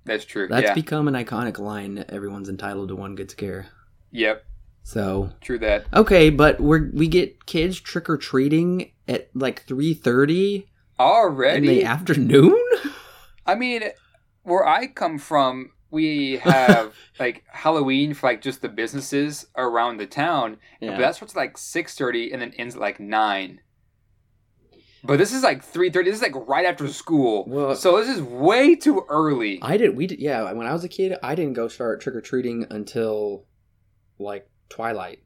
That's 0.04 0.24
true. 0.24 0.48
That's 0.48 0.68
yeah. 0.68 0.74
become 0.74 1.08
an 1.08 1.14
iconic 1.14 1.58
line. 1.58 2.04
Everyone's 2.08 2.48
entitled 2.48 2.88
to 2.88 2.96
one 2.96 3.14
good 3.14 3.30
scare. 3.30 3.66
yep. 4.10 4.44
So 4.86 5.30
True 5.40 5.58
that. 5.60 5.86
okay, 5.94 6.28
but 6.28 6.60
we're 6.60 6.90
we 6.92 7.08
get 7.08 7.46
kids 7.46 7.80
trick 7.80 8.10
or 8.10 8.18
treating 8.18 8.92
at 9.08 9.30
like 9.34 9.62
three 9.62 9.94
thirty 9.94 10.68
in 10.98 11.04
Already. 11.04 11.66
the 11.68 11.84
afternoon. 11.84 12.60
I 13.46 13.54
mean, 13.54 13.82
where 14.42 14.66
I 14.66 14.86
come 14.86 15.18
from, 15.18 15.70
we 15.90 16.38
have 16.38 16.94
like 17.20 17.44
Halloween 17.48 18.14
for 18.14 18.28
like 18.28 18.40
just 18.42 18.62
the 18.62 18.68
businesses 18.68 19.46
around 19.56 19.98
the 19.98 20.06
town, 20.06 20.58
but 20.80 20.98
that 20.98 21.16
starts 21.16 21.34
at 21.34 21.38
like 21.38 21.58
six 21.58 21.94
thirty 21.96 22.32
and 22.32 22.40
then 22.42 22.52
ends 22.58 22.74
at 22.74 22.80
like 22.80 23.00
nine. 23.00 23.60
But 25.06 25.18
this 25.18 25.32
is 25.34 25.42
like 25.42 25.62
three 25.62 25.90
thirty. 25.90 26.10
This 26.10 26.20
is 26.20 26.22
like 26.22 26.48
right 26.48 26.64
after 26.64 26.88
school. 26.88 27.44
Well- 27.46 27.74
so 27.74 27.98
this 27.98 28.08
is 28.08 28.22
way 28.22 28.74
too 28.74 29.04
early. 29.08 29.58
I 29.62 29.76
did. 29.76 29.96
We 29.96 30.06
did. 30.06 30.18
Yeah, 30.20 30.50
when 30.52 30.66
I 30.66 30.72
was 30.72 30.84
a 30.84 30.88
kid, 30.88 31.16
I 31.22 31.34
didn't 31.34 31.54
go 31.54 31.68
start 31.68 32.00
trick 32.00 32.14
or 32.14 32.20
treating 32.20 32.66
until 32.70 33.44
like 34.18 34.48
twilight 34.68 35.23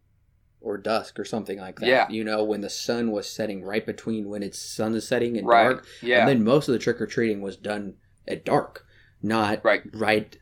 or 0.60 0.76
dusk 0.76 1.18
or 1.18 1.24
something 1.24 1.58
like 1.58 1.78
that. 1.80 1.86
Yeah. 1.86 2.08
you 2.08 2.24
know, 2.24 2.42
when 2.44 2.60
the 2.60 2.70
sun 2.70 3.10
was 3.10 3.28
setting, 3.28 3.62
right 3.62 3.84
between 3.86 4.28
when 4.28 4.42
it's 4.42 4.58
sun 4.58 4.94
is 4.94 5.06
setting 5.06 5.36
and 5.36 5.46
right. 5.46 5.64
dark. 5.64 5.86
Yeah. 6.02 6.20
And 6.20 6.28
then 6.28 6.44
most 6.44 6.68
of 6.68 6.72
the 6.72 6.78
trick 6.78 7.00
or 7.00 7.06
treating 7.06 7.40
was 7.40 7.56
done 7.56 7.94
at 8.26 8.44
dark, 8.44 8.84
not 9.22 9.64
Right. 9.64 9.82
right 9.94 10.36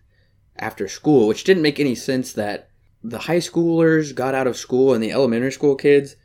after 0.56 0.88
school, 0.88 1.28
which 1.28 1.44
didn't 1.44 1.62
make 1.62 1.78
any 1.78 1.94
sense. 1.94 2.32
That 2.32 2.70
the 3.02 3.18
high 3.20 3.38
schoolers 3.38 4.14
got 4.14 4.34
out 4.34 4.46
of 4.46 4.56
school 4.56 4.94
and 4.94 5.02
the 5.02 5.12
elementary 5.12 5.52
school 5.52 5.76
kids 5.76 6.16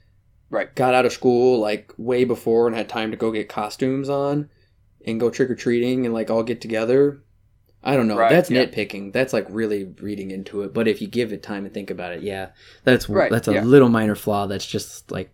right. 0.49 0.73
got 0.75 0.93
out 0.93 1.05
of 1.05 1.11
school 1.13 1.59
like 1.59 1.93
way 1.97 2.23
before 2.23 2.67
and 2.67 2.75
had 2.75 2.89
time 2.89 3.11
to 3.11 3.17
go 3.17 3.31
get 3.31 3.49
costumes 3.49 4.09
on 4.09 4.49
and 5.05 5.19
go 5.19 5.29
trick 5.29 5.49
or 5.49 5.55
treating 5.55 6.05
and 6.05 6.13
like 6.13 6.29
all 6.29 6.43
get 6.43 6.61
together. 6.61 7.21
I 7.84 7.95
don't 7.95 8.07
know. 8.07 8.17
Right, 8.17 8.29
that's 8.29 8.49
yeah. 8.51 8.65
nitpicking. 8.65 9.11
That's 9.13 9.34
like 9.34 9.47
really 9.49 9.86
reading 10.01 10.29
into 10.32 10.61
it. 10.61 10.73
But 10.73 10.88
if 10.88 11.01
you 11.01 11.07
give 11.07 11.34
it 11.34 11.41
time 11.41 11.65
and 11.65 11.73
think 11.73 11.89
about 11.89 12.13
it, 12.13 12.21
yeah, 12.21 12.49
that's 12.84 13.09
Right, 13.09 13.32
that's 13.32 13.47
a 13.47 13.53
yeah. 13.55 13.63
little 13.63 13.89
minor 13.89 14.15
flaw. 14.15 14.45
That's 14.47 14.65
just 14.65 15.09
like 15.11 15.34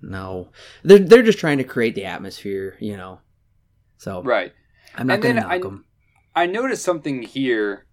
no, 0.00 0.50
they're 0.84 0.98
they're 0.98 1.22
just 1.22 1.38
trying 1.38 1.58
to 1.58 1.64
create 1.64 1.94
the 1.94 2.04
atmosphere, 2.04 2.76
you 2.80 2.96
know. 2.96 3.20
So 3.98 4.22
Right. 4.22 4.52
I'm 4.94 5.06
not 5.06 5.20
gonna 5.20 5.40
knock 5.40 5.50
I- 5.50 5.58
them. 5.58 5.84
I 6.34 6.46
noticed 6.46 6.84
something 6.84 7.22
here. 7.22 7.86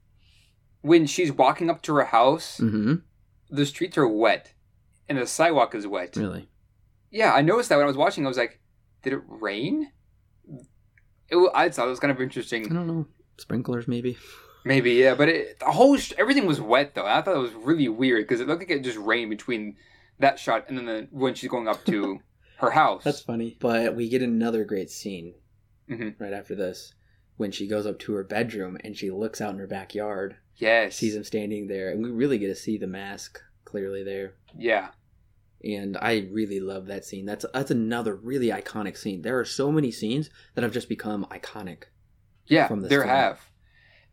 When 0.81 1.07
she's 1.07 1.31
walking 1.31 1.69
up 1.69 1.81
to 1.83 1.95
her 1.95 2.05
house, 2.05 2.57
Mm-hmm. 2.57 2.95
the 3.49 3.65
streets 3.65 3.97
are 3.97 4.07
wet, 4.07 4.53
and 5.09 5.17
the 5.17 5.27
sidewalk 5.27 5.75
is 5.75 5.85
wet. 5.85 6.15
Really? 6.15 6.47
Yeah, 7.11 7.33
I 7.33 7.41
noticed 7.41 7.67
that 7.69 7.75
when 7.77 7.83
I 7.83 7.87
was 7.87 7.97
watching. 7.97 8.23
I 8.25 8.29
was 8.29 8.37
like, 8.37 8.61
"Did 9.03 9.13
it 9.13 9.21
rain?" 9.27 9.91
It, 11.27 11.37
I 11.53 11.69
thought 11.69 11.87
it 11.87 11.89
was 11.89 11.99
kind 11.99 12.11
of 12.11 12.21
interesting. 12.21 12.65
I 12.71 12.73
don't 12.75 12.87
know. 12.87 13.07
Sprinklers, 13.39 13.87
maybe. 13.87 14.17
Maybe, 14.65 14.91
yeah, 14.91 15.15
but 15.15 15.29
it, 15.29 15.59
the 15.59 15.65
whole 15.67 15.95
sh- 15.97 16.13
everything 16.17 16.45
was 16.45 16.59
wet 16.59 16.93
though. 16.95 17.05
I 17.05 17.21
thought 17.21 17.35
it 17.35 17.39
was 17.39 17.53
really 17.53 17.87
weird 17.89 18.27
because 18.27 18.41
it 18.41 18.47
looked 18.47 18.61
like 18.61 18.69
it 18.71 18.83
just 18.83 18.97
rained 18.97 19.29
between 19.29 19.77
that 20.19 20.37
shot 20.37 20.65
and 20.67 20.77
then 20.77 20.85
the, 20.85 21.07
when 21.11 21.33
she's 21.33 21.49
going 21.49 21.67
up 21.67 21.85
to 21.85 22.19
her 22.57 22.71
house. 22.71 23.03
That's 23.03 23.21
funny. 23.21 23.55
But 23.59 23.95
we 23.95 24.09
get 24.09 24.21
another 24.21 24.65
great 24.65 24.89
scene 24.89 25.33
Mhm. 25.89 26.19
right 26.19 26.33
after 26.33 26.55
this 26.55 26.93
when 27.37 27.51
she 27.51 27.67
goes 27.67 27.85
up 27.85 27.97
to 27.99 28.13
her 28.13 28.23
bedroom 28.23 28.77
and 28.83 28.97
she 28.97 29.09
looks 29.09 29.39
out 29.39 29.53
in 29.53 29.59
her 29.59 29.65
backyard, 29.67 30.35
yes, 30.57 30.97
sees 30.97 31.15
him 31.15 31.23
standing 31.23 31.67
there, 31.67 31.89
and 31.89 32.03
we 32.03 32.11
really 32.11 32.37
get 32.37 32.47
to 32.47 32.55
see 32.55 32.77
the 32.77 32.85
mask 32.85 33.41
clearly 33.63 34.03
there. 34.03 34.33
yeah, 34.57 34.89
and 35.63 35.97
I 36.01 36.27
really 36.31 36.59
love 36.59 36.87
that 36.87 37.05
scene. 37.05 37.25
That's 37.25 37.45
that's 37.53 37.71
another 37.71 38.13
really 38.15 38.47
iconic 38.47 38.97
scene. 38.97 39.21
There 39.21 39.39
are 39.39 39.45
so 39.45 39.71
many 39.71 39.89
scenes 39.91 40.29
that 40.55 40.63
have 40.63 40.73
just 40.73 40.89
become 40.89 41.25
iconic. 41.31 41.83
Yeah. 42.49 42.67
From 42.67 42.81
this 42.81 42.89
there 42.89 43.01
film. 43.01 43.09
have, 43.15 43.39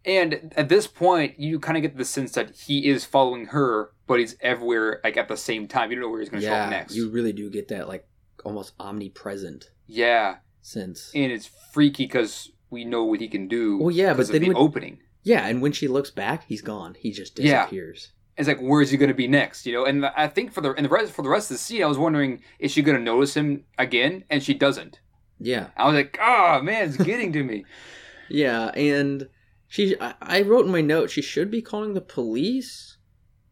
and 0.05 0.53
at 0.57 0.68
this 0.68 0.87
point, 0.87 1.39
you 1.41 1.59
kind 1.59 1.76
of 1.76 1.82
get 1.82 1.97
the 1.97 2.05
sense 2.05 2.32
that 2.32 2.55
he 2.57 2.87
is 2.89 3.05
following 3.05 3.47
her, 3.47 3.91
but 4.07 4.20
he's 4.20 4.37
everywhere 4.41 5.01
like 5.03 5.16
at 5.16 5.26
the 5.28 5.37
same 5.37 5.66
time. 5.66 5.91
You 5.91 5.97
don't 5.97 6.03
know 6.05 6.11
where 6.11 6.20
he's 6.20 6.28
going 6.28 6.43
to 6.43 6.47
show 6.47 6.53
Yeah, 6.55 6.64
up 6.64 6.70
next. 6.70 6.95
you 6.95 7.11
really 7.11 7.32
do 7.32 7.51
get 7.51 7.68
that 7.68 7.89
like 7.89 8.07
almost 8.45 8.74
omnipresent 8.78 9.70
Yeah, 9.87 10.37
sense. 10.62 11.11
and 11.14 11.32
it's 11.32 11.51
freaky 11.72 12.05
because 12.07 12.51
we 12.70 12.84
know 12.84 13.05
what 13.05 13.20
he 13.20 13.28
can 13.28 13.49
do. 13.49 13.78
Well, 13.78 13.91
yeah, 13.91 14.14
but 14.14 14.28
then 14.28 14.43
the 14.43 14.49
when- 14.49 14.57
opening. 14.57 14.99
Yeah, 15.24 15.45
and 15.49 15.61
when 15.61 15.72
she 15.72 15.89
looks 15.89 16.12
back, 16.12 16.45
he's 16.47 16.62
gone. 16.62 16.95
He 16.99 17.11
just 17.11 17.37
Yeah. 17.39 17.62
disappears. 17.64 18.12
it's 18.39 18.47
like 18.47 18.61
where's 18.61 18.91
he 18.91 18.97
going 18.99 19.09
to 19.09 19.14
be 19.14 19.26
next 19.26 19.64
you 19.64 19.72
know 19.72 19.87
and 19.87 20.05
i 20.14 20.28
think 20.28 20.53
for 20.53 20.61
the 20.61 20.70
and 20.74 20.84
the 20.84 20.91
rest 20.91 21.11
for 21.11 21.22
the 21.22 21.28
rest 21.30 21.51
of 21.51 21.55
the 21.55 21.59
scene 21.59 21.82
i 21.82 21.87
was 21.87 21.97
wondering 21.97 22.43
is 22.59 22.70
she 22.70 22.82
going 22.82 22.95
to 22.99 23.03
notice 23.03 23.32
him 23.34 23.64
again 23.78 24.24
and 24.28 24.43
she 24.43 24.53
doesn't 24.53 25.01
Yeah, 25.41 25.68
i 25.74 25.87
was 25.87 25.95
like 25.95 26.18
oh 26.20 26.61
man 26.61 26.89
it's 26.89 26.99
getting 26.99 27.32
to 27.32 27.43
me 27.43 27.64
yeah, 28.29 28.68
and 28.68 29.29
she. 29.68 29.97
I, 30.01 30.14
I 30.20 30.43
wrote 30.43 30.66
in 30.66 30.72
my 30.72 30.81
note 30.81 31.11
she 31.11 31.22
should 31.22 31.51
be 31.51 31.62
calling 31.62 31.95
the 31.95 32.01
police, 32.01 32.99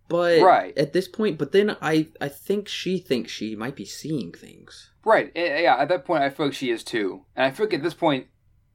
but 0.08 0.40
Right. 0.42 0.76
at 0.78 0.92
this 0.92 1.08
point. 1.08 1.38
But 1.38 1.52
then 1.52 1.76
I 1.80 2.08
I 2.20 2.28
think 2.28 2.68
she 2.68 2.98
thinks 2.98 3.30
she 3.32 3.54
might 3.56 3.76
be 3.76 3.84
seeing 3.84 4.32
things. 4.32 4.90
right 5.04 5.30
eh, 5.36 5.62
yeah 5.62 5.76
at 5.78 5.88
that 5.88 6.04
point 6.06 6.22
i 6.22 6.30
feel 6.30 6.46
like 6.46 6.54
she 6.54 6.70
is 6.70 6.82
too 6.82 7.26
and 7.36 7.44
i 7.44 7.50
feel 7.50 7.66
like 7.66 7.74
at 7.74 7.82
this 7.82 7.92
point 7.92 8.26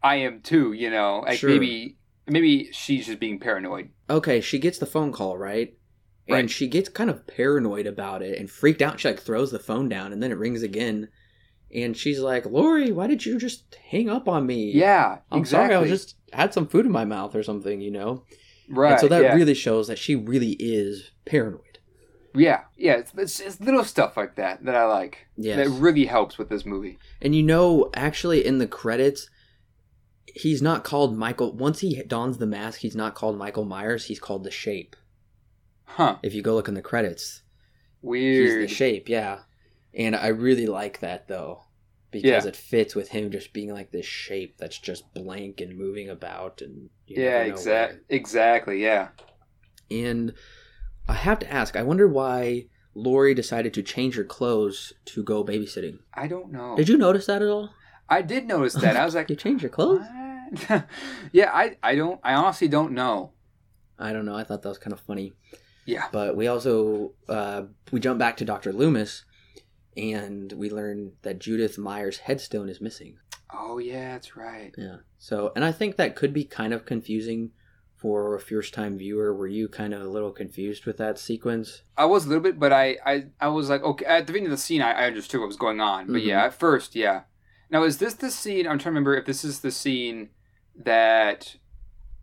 i 0.03 0.15
am 0.15 0.41
too 0.41 0.73
you 0.73 0.87
know 0.89 1.23
like 1.25 1.39
Sure. 1.39 1.49
maybe 1.49 1.97
maybe 2.27 2.69
she's 2.71 3.07
just 3.07 3.19
being 3.19 3.39
paranoid 3.39 3.89
okay, 4.09 4.39
she 4.41 4.57
gets 4.59 4.77
the 4.79 4.85
phone 4.85 5.11
call, 5.11 5.37
right? 5.37 5.73
And 6.27 6.33
Right. 6.35 6.49
she 6.49 6.67
gets 6.67 6.89
kind 6.89 7.09
of 7.09 7.25
paranoid 7.27 7.85
about 7.87 8.21
it 8.21 8.37
and 8.39 8.49
freaked 8.49 8.81
out. 8.83 8.99
She 8.99 9.07
like 9.07 9.19
throws 9.19 9.51
the 9.51 9.59
phone 9.59 9.87
down 9.89 10.11
and 10.13 10.21
then 10.21 10.31
it 10.31 10.37
rings 10.37 10.61
again. 10.63 11.09
And 11.73 11.95
she's 11.95 12.19
like, 12.19 12.45
Laurie, 12.45 12.91
why 12.91 13.07
did 13.07 13.25
you 13.25 13.37
just 13.37 13.77
hang 13.91 14.09
up 14.09 14.27
on 14.27 14.45
me? 14.45 14.71
yeah 14.73 15.19
I'm 15.31 15.39
exactly 15.39 15.73
sorry, 15.73 15.75
I 15.75 15.79
was 15.79 15.89
just 15.89 16.15
had 16.33 16.53
some 16.53 16.67
food 16.67 16.85
in 16.85 16.91
my 16.91 17.05
mouth 17.05 17.35
or 17.35 17.43
something, 17.43 17.81
you 17.81 17.91
know? 17.91 18.23
right 18.71 18.91
and 18.91 18.99
so 18.99 19.07
that 19.07 19.23
yeah. 19.23 19.33
really 19.33 19.55
shows 19.55 19.87
that 19.87 19.97
she 19.97 20.15
really 20.15 20.51
is 20.59 21.09
paranoid. 21.25 21.79
yeah 22.35 22.61
yeah 22.77 22.97
it's, 22.97 23.11
it's, 23.17 23.39
it's 23.39 23.59
little 23.59 23.83
stuff 23.83 24.15
like 24.15 24.35
that 24.35 24.63
that 24.63 24.75
i 24.75 24.83
like 24.85 25.25
Yeah. 25.37 25.55
that 25.55 25.69
really 25.69 26.05
helps 26.05 26.37
with 26.37 26.49
this 26.49 26.65
movie 26.67 26.99
And 27.19 27.33
you 27.35 27.41
know, 27.41 27.89
actually 27.95 28.45
in 28.45 28.59
the 28.59 28.67
credits, 28.67 29.27
he's 30.35 30.61
not 30.61 30.83
called 30.83 31.17
Michael 31.17 31.51
once 31.55 31.79
he 31.79 32.01
dons 32.03 32.37
the 32.37 32.45
mask, 32.45 32.81
he's 32.81 32.95
not 32.95 33.15
called 33.15 33.37
Michael 33.39 33.65
Myers, 33.65 34.05
he's 34.05 34.19
called 34.19 34.43
the 34.43 34.51
shape. 34.51 34.95
huh 35.85 36.17
If 36.21 36.33
you 36.35 36.41
go 36.43 36.53
look 36.53 36.67
in 36.67 36.75
the 36.75 36.81
credits. 36.83 37.41
Weird. 38.03 38.61
He's 38.61 38.69
the 38.69 38.75
shape, 38.75 39.09
yeah. 39.09 39.39
And 39.93 40.15
I 40.15 40.27
really 40.27 40.67
like 40.67 40.99
that 40.99 41.27
though, 41.27 41.63
because 42.11 42.43
Yeah. 42.45 42.49
it 42.49 42.55
fits 42.55 42.95
with 42.95 43.09
him 43.09 43.31
just 43.31 43.53
being 43.53 43.71
like 43.73 43.91
this 43.91 44.05
shape 44.05 44.57
that's 44.57 44.77
just 44.77 45.13
blank 45.13 45.61
and 45.61 45.77
moving 45.77 46.09
about, 46.09 46.61
and 46.61 46.89
you 47.07 47.21
yeah 47.21 47.41
exactly 47.41 47.99
exactly 48.09 48.81
yeah. 48.83 49.09
And 49.91 50.33
I 51.07 51.13
have 51.13 51.39
to 51.39 51.51
ask, 51.51 51.75
I 51.75 51.81
wonder 51.83 52.07
why 52.07 52.67
Laurie 52.93 53.33
decided 53.33 53.73
to 53.75 53.81
change 53.83 54.15
her 54.15 54.23
clothes 54.23 54.93
to 55.05 55.23
go 55.23 55.43
babysitting. 55.43 55.99
i 56.13 56.27
don't 56.27 56.51
know 56.51 56.75
Did 56.75 56.89
you 56.89 56.97
notice 56.97 57.25
that 57.27 57.41
at 57.41 57.47
all? 57.47 57.69
I 58.07 58.21
did 58.21 58.45
notice 58.47 58.73
that. 58.73 58.95
I 58.95 59.05
was 59.05 59.15
like, 59.15 59.29
you 59.31 59.35
changed 59.35 59.63
your 59.63 59.69
clothes? 59.71 60.05
yeah, 61.31 61.51
I, 61.53 61.77
I 61.83 61.95
don't, 61.95 62.19
I 62.23 62.33
honestly 62.33 62.67
don't 62.67 62.91
know. 62.93 63.33
I 63.97 64.13
don't 64.13 64.25
know. 64.25 64.35
I 64.35 64.43
thought 64.43 64.61
that 64.63 64.69
was 64.69 64.77
kind 64.79 64.93
of 64.93 64.99
funny. 64.99 65.33
Yeah. 65.85 66.05
But 66.11 66.35
we 66.35 66.47
also 66.47 67.13
uh, 67.27 67.63
we 67.91 67.99
jump 67.99 68.19
back 68.19 68.37
to 68.37 68.45
Dr. 68.45 68.71
Loomis, 68.73 69.25
and 69.97 70.51
we 70.53 70.69
learn 70.69 71.13
that 71.23 71.39
Judith 71.39 71.77
Myers' 71.77 72.19
headstone 72.19 72.69
is 72.69 72.81
missing. 72.81 73.17
Oh 73.51 73.77
yeah, 73.79 74.13
that's 74.13 74.35
right. 74.37 74.73
Yeah. 74.77 74.97
So, 75.17 75.51
and 75.55 75.65
I 75.65 75.71
think 75.71 75.95
that 75.95 76.15
could 76.15 76.33
be 76.33 76.43
kind 76.43 76.73
of 76.73 76.85
confusing 76.85 77.51
for 77.95 78.33
a 78.35 78.39
first 78.39 78.73
time 78.73 78.97
viewer. 78.97 79.33
Were 79.35 79.47
you 79.47 79.67
kind 79.67 79.93
of 79.93 80.01
a 80.01 80.07
little 80.09 80.31
confused 80.31 80.85
with 80.85 80.97
that 80.97 81.19
sequence? 81.19 81.81
I 81.97 82.05
was 82.05 82.25
a 82.25 82.29
little 82.29 82.43
bit, 82.43 82.59
but 82.59 82.71
I, 82.71 82.97
I, 83.05 83.25
I 83.41 83.47
was 83.49 83.69
like, 83.69 83.83
okay. 83.83 84.05
At 84.05 84.27
the 84.27 84.33
beginning 84.33 84.51
of 84.51 84.57
the 84.57 84.63
scene, 84.63 84.81
I, 84.81 84.91
I 84.91 85.05
understood 85.07 85.41
what 85.41 85.47
was 85.47 85.57
going 85.57 85.81
on. 85.81 86.07
But 86.07 86.21
Mhm. 86.21 86.25
yeah, 86.27 86.45
at 86.45 86.53
first, 86.53 86.95
yeah. 86.95 87.23
Now, 87.69 87.83
is 87.83 87.97
this 87.97 88.13
the 88.13 88.31
scene? 88.31 88.65
I'm 88.67 88.77
trying 88.77 88.79
to 88.79 88.89
remember 88.91 89.17
if 89.17 89.25
this 89.25 89.43
is 89.43 89.59
the 89.59 89.71
scene 89.71 90.29
that 90.75 91.55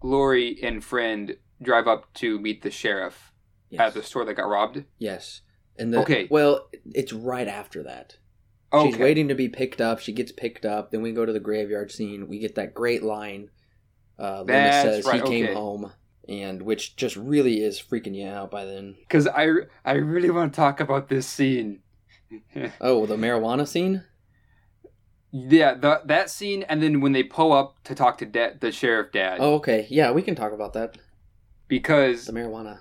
Laurie 0.02 0.58
and 0.62 0.82
friend 0.84 1.36
drive 1.60 1.86
up 1.88 2.12
to 2.14 2.38
meet 2.38 2.62
the 2.62 2.70
sheriff 2.70 3.32
Yes. 3.68 3.80
at 3.80 3.94
the 3.94 4.02
store 4.02 4.24
that 4.24 4.34
got 4.34 4.48
robbed. 4.48 4.84
Yes. 4.98 5.42
And 5.78 5.92
the, 5.92 6.00
Okay. 6.00 6.26
Well, 6.30 6.68
it's 6.94 7.12
right 7.12 7.48
after 7.48 7.82
that. 7.84 8.16
Okay. 8.72 8.90
She's 8.90 8.98
waiting 8.98 9.28
to 9.28 9.34
be 9.34 9.48
picked 9.48 9.80
up. 9.80 10.00
She 10.00 10.12
gets 10.12 10.32
picked 10.32 10.64
up. 10.66 10.90
Then 10.90 11.02
we 11.02 11.12
go 11.12 11.24
to 11.24 11.32
the 11.32 11.40
graveyard 11.40 11.92
scene. 11.92 12.28
We 12.28 12.38
get 12.38 12.56
that 12.56 12.74
great 12.74 13.02
line. 13.02 13.50
Uh, 14.18 14.44
That's 14.44 14.82
says 14.82 15.04
right, 15.06 15.22
he 15.22 15.28
came 15.28 15.44
okay. 15.44 15.54
home, 15.54 15.92
and 16.28 16.62
which 16.62 16.96
just 16.96 17.16
really 17.16 17.62
is 17.62 17.80
freaking 17.80 18.14
you 18.14 18.26
out 18.26 18.50
by 18.50 18.64
then. 18.64 18.96
Because 18.98 19.28
I, 19.28 19.48
I 19.84 19.92
really 19.92 20.30
want 20.30 20.52
to 20.52 20.56
talk 20.56 20.80
about 20.80 21.08
this 21.08 21.26
scene. 21.26 21.80
Oh, 22.80 23.06
the 23.06 23.14
marijuana 23.16 23.68
scene. 23.68 24.02
Yeah, 25.30 25.74
the, 25.74 26.00
that 26.06 26.28
scene, 26.28 26.64
and 26.64 26.82
then 26.82 27.00
when 27.00 27.12
they 27.12 27.22
pull 27.22 27.52
up 27.52 27.76
to 27.84 27.94
talk 27.94 28.18
to 28.18 28.26
dad, 28.26 28.60
the 28.60 28.72
sheriff 28.72 29.12
dad, 29.12 29.38
Oh, 29.40 29.54
okay. 29.56 29.86
Yeah, 29.90 30.10
we 30.10 30.22
can 30.22 30.34
talk 30.34 30.52
about 30.52 30.72
that. 30.72 30.98
because 31.68 32.26
The 32.26 32.32
marijuana. 32.32 32.78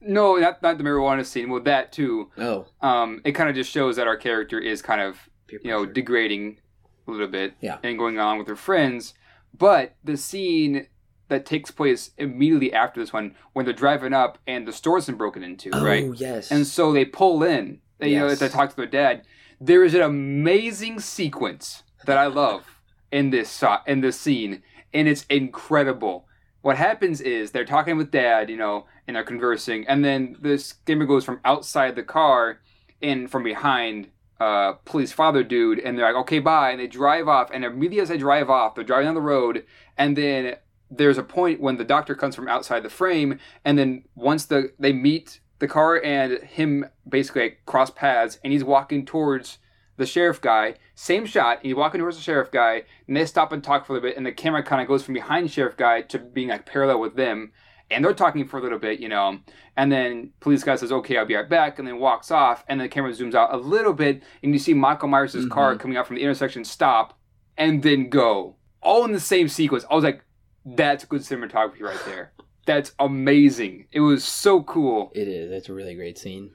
No, 0.00 0.36
not 0.36 0.62
not 0.62 0.78
the 0.78 0.84
marijuana 0.84 1.24
scene. 1.24 1.50
Well, 1.50 1.62
that 1.62 1.92
too. 1.92 2.30
Oh, 2.38 2.66
Um, 2.80 3.20
it 3.24 3.32
kind 3.32 3.48
of 3.50 3.54
just 3.56 3.70
shows 3.70 3.96
that 3.96 4.06
our 4.06 4.16
character 4.16 4.58
is 4.58 4.82
kind 4.82 5.00
of 5.00 5.28
peer 5.46 5.60
you 5.62 5.70
know 5.70 5.80
pressure. 5.80 5.92
degrading 5.94 6.58
a 7.06 7.10
little 7.10 7.26
bit, 7.28 7.54
Yeah. 7.60 7.78
and 7.82 7.98
going 7.98 8.18
on 8.18 8.38
with 8.38 8.48
her 8.48 8.56
friends. 8.56 9.14
But 9.56 9.94
the 10.04 10.16
scene 10.16 10.86
that 11.28 11.44
takes 11.46 11.70
place 11.70 12.10
immediately 12.18 12.72
after 12.72 13.00
this 13.00 13.12
one, 13.12 13.34
when 13.52 13.64
they're 13.64 13.74
driving 13.74 14.12
up 14.14 14.38
and 14.46 14.66
the 14.68 14.72
store's 14.72 15.06
been 15.06 15.16
broken 15.16 15.42
into, 15.42 15.70
oh, 15.72 15.84
right? 15.84 16.06
yes. 16.16 16.50
And 16.50 16.66
so 16.66 16.92
they 16.92 17.04
pull 17.04 17.42
in, 17.42 17.80
they, 17.98 18.10
you 18.10 18.18
know, 18.18 18.28
Yes. 18.28 18.38
to 18.40 18.48
talk 18.48 18.70
to 18.70 18.76
their 18.76 18.86
dad. 18.86 19.22
There 19.60 19.84
is 19.84 19.94
an 19.94 20.00
amazing 20.02 21.00
sequence 21.00 21.82
that 22.06 22.16
I 22.16 22.26
love 22.26 22.80
in 23.12 23.30
this 23.30 23.56
shot, 23.58 23.82
in 23.88 24.00
this 24.00 24.18
scene, 24.20 24.62
and 24.94 25.08
it's 25.08 25.24
incredible. 25.28 26.26
What 26.62 26.76
happens 26.76 27.20
is 27.20 27.50
they're 27.50 27.64
talking 27.64 27.96
with 27.96 28.10
dad, 28.10 28.48
you 28.50 28.56
know, 28.56 28.86
and 29.08 29.16
they're 29.16 29.24
conversing, 29.24 29.88
and 29.88 30.04
then 30.04 30.36
this 30.40 30.74
gamer 30.84 31.06
goes 31.06 31.24
from 31.24 31.40
outside 31.44 31.96
the 31.96 32.04
car 32.04 32.60
and 33.02 33.30
from 33.30 33.42
behind 33.42 34.08
uh 34.40 34.74
police 34.84 35.10
father 35.10 35.42
dude 35.42 35.80
and 35.80 35.98
they're 35.98 36.06
like 36.06 36.14
okay 36.14 36.38
bye 36.38 36.70
and 36.70 36.78
they 36.78 36.86
drive 36.86 37.26
off 37.26 37.50
and 37.52 37.64
immediately 37.64 38.00
as 38.00 38.08
they 38.08 38.16
drive 38.16 38.48
off 38.48 38.74
they're 38.74 38.84
driving 38.84 39.06
down 39.06 39.14
the 39.14 39.20
road 39.20 39.64
and 39.96 40.16
then 40.16 40.54
there's 40.90 41.18
a 41.18 41.22
point 41.22 41.60
when 41.60 41.76
the 41.76 41.84
doctor 41.84 42.14
comes 42.14 42.36
from 42.36 42.46
outside 42.46 42.84
the 42.84 42.90
frame 42.90 43.38
and 43.64 43.76
then 43.76 44.04
once 44.14 44.44
the 44.44 44.72
they 44.78 44.92
meet 44.92 45.40
the 45.58 45.66
car 45.66 46.00
and 46.04 46.38
him 46.44 46.86
basically 47.08 47.56
cross 47.66 47.90
paths 47.90 48.38
and 48.44 48.52
he's 48.52 48.62
walking 48.62 49.04
towards 49.04 49.58
the 49.96 50.06
sheriff 50.06 50.40
guy 50.40 50.74
same 50.94 51.26
shot 51.26 51.58
he's 51.62 51.74
walking 51.74 52.00
towards 52.00 52.16
the 52.16 52.22
sheriff 52.22 52.50
guy 52.52 52.84
and 53.08 53.16
they 53.16 53.26
stop 53.26 53.50
and 53.50 53.64
talk 53.64 53.86
for 53.86 53.96
a 53.96 54.00
bit 54.00 54.16
and 54.16 54.24
the 54.24 54.30
camera 54.30 54.62
kind 54.62 54.80
of 54.80 54.86
goes 54.86 55.02
from 55.02 55.14
behind 55.14 55.50
sheriff 55.50 55.76
guy 55.76 56.00
to 56.00 56.16
being 56.16 56.48
like 56.48 56.64
parallel 56.64 57.00
with 57.00 57.16
them 57.16 57.50
and 57.90 58.04
they're 58.04 58.12
talking 58.14 58.46
for 58.46 58.58
a 58.58 58.62
little 58.62 58.78
bit 58.78 59.00
you 59.00 59.08
know 59.08 59.38
and 59.76 59.90
then 59.90 60.30
police 60.40 60.62
guy 60.64 60.76
says 60.76 60.92
okay 60.92 61.16
i'll 61.16 61.24
be 61.26 61.34
right 61.34 61.48
back 61.48 61.78
and 61.78 61.88
then 61.88 61.98
walks 61.98 62.30
off 62.30 62.64
and 62.68 62.80
the 62.80 62.88
camera 62.88 63.10
zooms 63.12 63.34
out 63.34 63.52
a 63.52 63.56
little 63.56 63.92
bit 63.94 64.22
and 64.42 64.52
you 64.52 64.58
see 64.58 64.74
michael 64.74 65.08
myers' 65.08 65.46
car 65.50 65.74
Mhm. 65.74 65.80
coming 65.80 65.96
out 65.96 66.06
from 66.06 66.16
the 66.16 66.22
intersection 66.22 66.64
stop 66.64 67.18
and 67.56 67.82
then 67.82 68.08
go 68.10 68.56
all 68.82 69.04
in 69.04 69.12
the 69.12 69.20
same 69.20 69.48
sequence 69.48 69.84
i 69.90 69.94
was 69.94 70.04
like 70.04 70.22
That's 70.64 71.04
good 71.06 71.22
cinematography 71.22 71.80
right 71.80 72.00
there. 72.04 72.32
That's 72.66 72.92
amazing. 72.98 73.86
It 73.90 74.00
was 74.00 74.22
so 74.22 74.62
cool. 74.62 75.10
It 75.14 75.26
is. 75.26 75.50
It's 75.50 75.70
a 75.70 75.72
really 75.72 75.94
great 75.94 76.18
scene. 76.18 76.50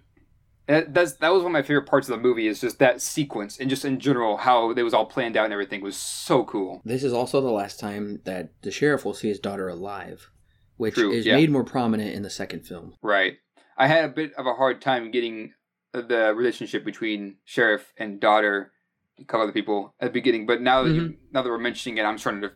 That, 0.67 0.93
that's 0.93 1.13
that 1.13 1.33
was 1.33 1.41
one 1.41 1.49
of 1.51 1.53
my 1.53 1.63
favorite 1.63 1.87
parts 1.87 2.07
of 2.07 2.15
the 2.15 2.21
movie. 2.21 2.45
Is 2.47 2.61
just 2.61 2.77
that 2.77 3.01
sequence 3.01 3.59
and 3.59 3.69
just 3.69 3.83
in 3.83 3.99
general 3.99 4.37
how 4.37 4.69
it 4.69 4.83
was 4.83 4.93
all 4.93 5.07
planned 5.07 5.35
out 5.35 5.45
and 5.45 5.53
everything 5.53 5.81
was 5.81 5.97
so 5.97 6.43
cool. 6.45 6.81
This 6.85 7.03
is 7.03 7.11
also 7.11 7.41
the 7.41 7.49
last 7.51 7.79
time 7.79 8.21
that 8.25 8.49
the 8.61 8.69
sheriff 8.69 9.03
will 9.03 9.15
see 9.15 9.29
his 9.29 9.39
daughter 9.39 9.67
alive, 9.67 10.29
which 10.77 10.95
True, 10.95 11.11
is 11.11 11.25
yeah. 11.25 11.35
made 11.35 11.51
more 11.51 11.63
prominent 11.63 12.13
in 12.13 12.23
the 12.23 12.29
second 12.29 12.65
film. 12.65 12.93
Right. 13.01 13.37
I 13.77 13.87
had 13.87 14.05
a 14.05 14.09
bit 14.09 14.33
of 14.33 14.45
a 14.45 14.53
hard 14.53 14.81
time 14.81 15.11
getting 15.11 15.53
the 15.91 16.33
relationship 16.35 16.83
between 16.83 17.37
sheriff 17.45 17.93
and 17.97 18.19
daughter, 18.19 18.71
a 19.19 19.25
couple 19.25 19.43
other 19.43 19.51
people 19.51 19.93
at 19.99 20.07
the 20.07 20.13
beginning, 20.13 20.45
but 20.45 20.61
now 20.61 20.83
that 20.83 20.93
you 20.93 21.15
now 21.31 21.41
that 21.41 21.49
we're 21.49 21.57
mentioning 21.57 21.97
it, 21.97 22.03
I'm 22.03 22.17
trying 22.17 22.41
to 22.41 22.51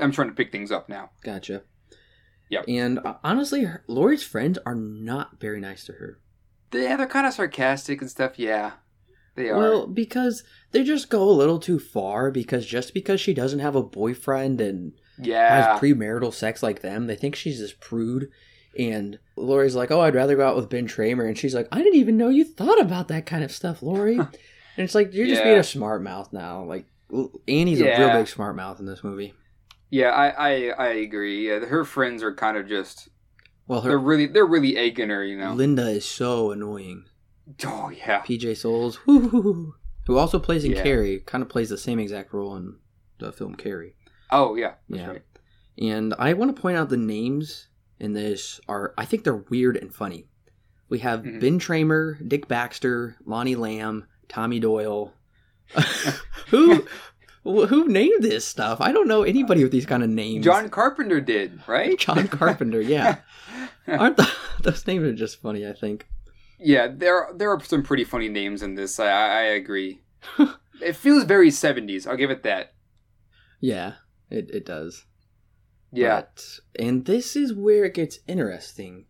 I'm 0.00 0.12
trying 0.12 0.28
to 0.28 0.34
pick 0.34 0.52
things 0.52 0.70
up 0.70 0.88
now. 0.88 1.10
Gotcha. 1.22 1.62
Yep. 2.50 2.64
And 2.68 2.98
uh, 3.00 3.14
honestly, 3.22 3.64
her, 3.64 3.84
Laurie's 3.88 4.22
friends 4.22 4.58
are 4.64 4.74
not 4.74 5.38
very 5.40 5.60
nice 5.60 5.84
to 5.84 5.92
her. 5.92 6.18
Yeah, 6.72 6.96
they're 6.96 7.06
kind 7.06 7.26
of 7.26 7.34
sarcastic 7.34 8.00
and 8.00 8.10
stuff. 8.10 8.38
Yeah, 8.38 8.72
they 9.36 9.50
are. 9.50 9.58
Well, 9.58 9.86
because 9.86 10.44
they 10.72 10.82
just 10.82 11.10
go 11.10 11.22
a 11.22 11.30
little 11.30 11.58
too 11.58 11.78
far. 11.78 12.30
Because 12.30 12.64
just 12.66 12.94
because 12.94 13.20
she 13.20 13.34
doesn't 13.34 13.58
have 13.58 13.76
a 13.76 13.82
boyfriend 13.82 14.60
and 14.60 14.92
yeah, 15.20 15.70
has 15.72 15.80
premarital 15.80 16.32
sex 16.32 16.62
like 16.62 16.80
them, 16.82 17.06
they 17.06 17.16
think 17.16 17.34
she's 17.36 17.58
this 17.60 17.72
prude. 17.72 18.30
And 18.78 19.18
Laurie's 19.36 19.74
like, 19.74 19.90
"Oh, 19.90 20.00
I'd 20.02 20.14
rather 20.14 20.36
go 20.36 20.46
out 20.46 20.54
with 20.56 20.68
Ben 20.68 20.86
Tramer," 20.86 21.26
and 21.26 21.36
she's 21.36 21.54
like, 21.54 21.66
"I 21.72 21.78
didn't 21.78 21.96
even 21.96 22.16
know 22.16 22.28
you 22.28 22.44
thought 22.44 22.80
about 22.80 23.08
that 23.08 23.26
kind 23.26 23.42
of 23.42 23.50
stuff, 23.50 23.82
Laurie." 23.82 24.16
and 24.18 24.28
it's 24.76 24.94
like 24.94 25.12
you're 25.12 25.26
just 25.26 25.40
Yeah. 25.40 25.48
being 25.48 25.58
a 25.58 25.64
smart 25.64 26.02
mouth 26.02 26.32
now. 26.32 26.62
Like 26.64 26.86
Annie's 27.48 27.80
a 27.80 27.84
real 27.84 28.10
big 28.12 28.28
smart 28.28 28.54
mouth 28.56 28.78
in 28.78 28.86
this 28.86 29.02
movie. 29.02 29.34
yeah, 29.90 30.10
I, 30.10 30.28
I 30.28 30.50
I 30.70 30.88
agree. 30.88 31.48
Yeah, 31.48 31.60
her 31.60 31.84
friends 31.84 32.22
are 32.22 32.34
kind 32.34 32.56
of 32.56 32.68
just 32.68 33.08
Well, 33.66 33.80
they're 33.80 33.98
really 33.98 34.26
they're 34.26 34.46
really 34.46 34.76
aching 34.76 35.08
her, 35.08 35.24
you 35.24 35.38
know. 35.38 35.54
Linda 35.54 35.88
is 35.88 36.04
so 36.04 36.50
annoying. 36.52 37.06
oh 37.66 37.88
yeah, 37.90 38.20
PJ 38.20 38.58
Soles, 38.58 38.96
who 39.06 39.72
also 40.10 40.38
plays 40.38 40.64
in 40.64 40.72
Yeah. 40.72 40.82
Carrie, 40.82 41.20
kind 41.20 41.42
of 41.42 41.48
plays 41.48 41.70
the 41.70 41.78
same 41.78 41.98
exact 41.98 42.32
role 42.32 42.54
in 42.56 42.76
the 43.18 43.32
film 43.32 43.54
Carrie. 43.56 43.94
Oh 44.30 44.54
yeah, 44.54 44.74
Yeah. 44.88 45.06
right. 45.08 45.22
And 45.80 46.14
I 46.18 46.32
want 46.34 46.54
to 46.54 46.60
point 46.60 46.76
out 46.76 46.88
the 46.88 46.96
names 46.96 47.68
in 48.00 48.12
this 48.12 48.60
are, 48.68 48.94
I 48.98 49.04
think 49.04 49.24
they're 49.24 49.36
weird 49.36 49.76
and 49.76 49.94
funny. 49.94 50.26
We 50.88 50.98
have 51.00 51.22
Mhm. 51.22 51.40
Ben 51.40 51.58
Tramer, 51.60 52.26
Dick 52.28 52.48
Baxter, 52.48 53.16
Lonnie 53.24 53.54
Elamb, 53.54 54.04
Tommy 54.28 54.58
Doyle. 54.60 55.12
who 56.48 56.86
who 57.44 57.88
named 57.88 58.22
this 58.22 58.44
stuff? 58.46 58.80
I 58.80 58.92
don't 58.92 59.08
know 59.08 59.22
anybody 59.22 59.62
with 59.62 59.72
these 59.72 59.86
kind 59.86 60.02
of 60.02 60.10
names. 60.10 60.44
John 60.44 60.68
Carpenter 60.68 61.20
did 61.20 61.60
right. 61.66 61.98
John 62.06 62.28
Carpenter, 62.28 62.80
yeah. 62.80 63.18
Aren't 63.86 64.16
the, 64.16 64.30
those 64.60 64.86
names 64.86 65.04
are 65.04 65.14
just 65.14 65.40
funny? 65.40 65.66
I 65.66 65.72
think. 65.72 66.06
Yeah, 66.58 66.88
there 66.88 67.28
there 67.36 67.50
are 67.52 67.62
some 67.62 67.82
pretty 67.82 68.04
funny 68.04 68.28
names 68.28 68.62
in 68.62 68.74
this. 68.74 68.98
I, 68.98 69.06
I 69.08 69.28
I 69.38 69.42
agree. 69.54 70.00
it 70.82 70.96
feels 70.96 71.24
very 71.24 71.50
seventies. 71.50 72.06
I'll 72.06 72.16
give 72.16 72.30
it 72.30 72.42
that. 72.42 72.72
Yeah, 73.60 73.94
it 74.30 74.50
it 74.50 74.64
does. 74.66 75.04
Yeah, 75.92 76.20
But- 76.22 76.60
and 76.78 77.04
this 77.06 77.34
is 77.36 77.52
where 77.54 77.84
it 77.84 77.94
gets 77.94 78.18
interesting 78.26 79.06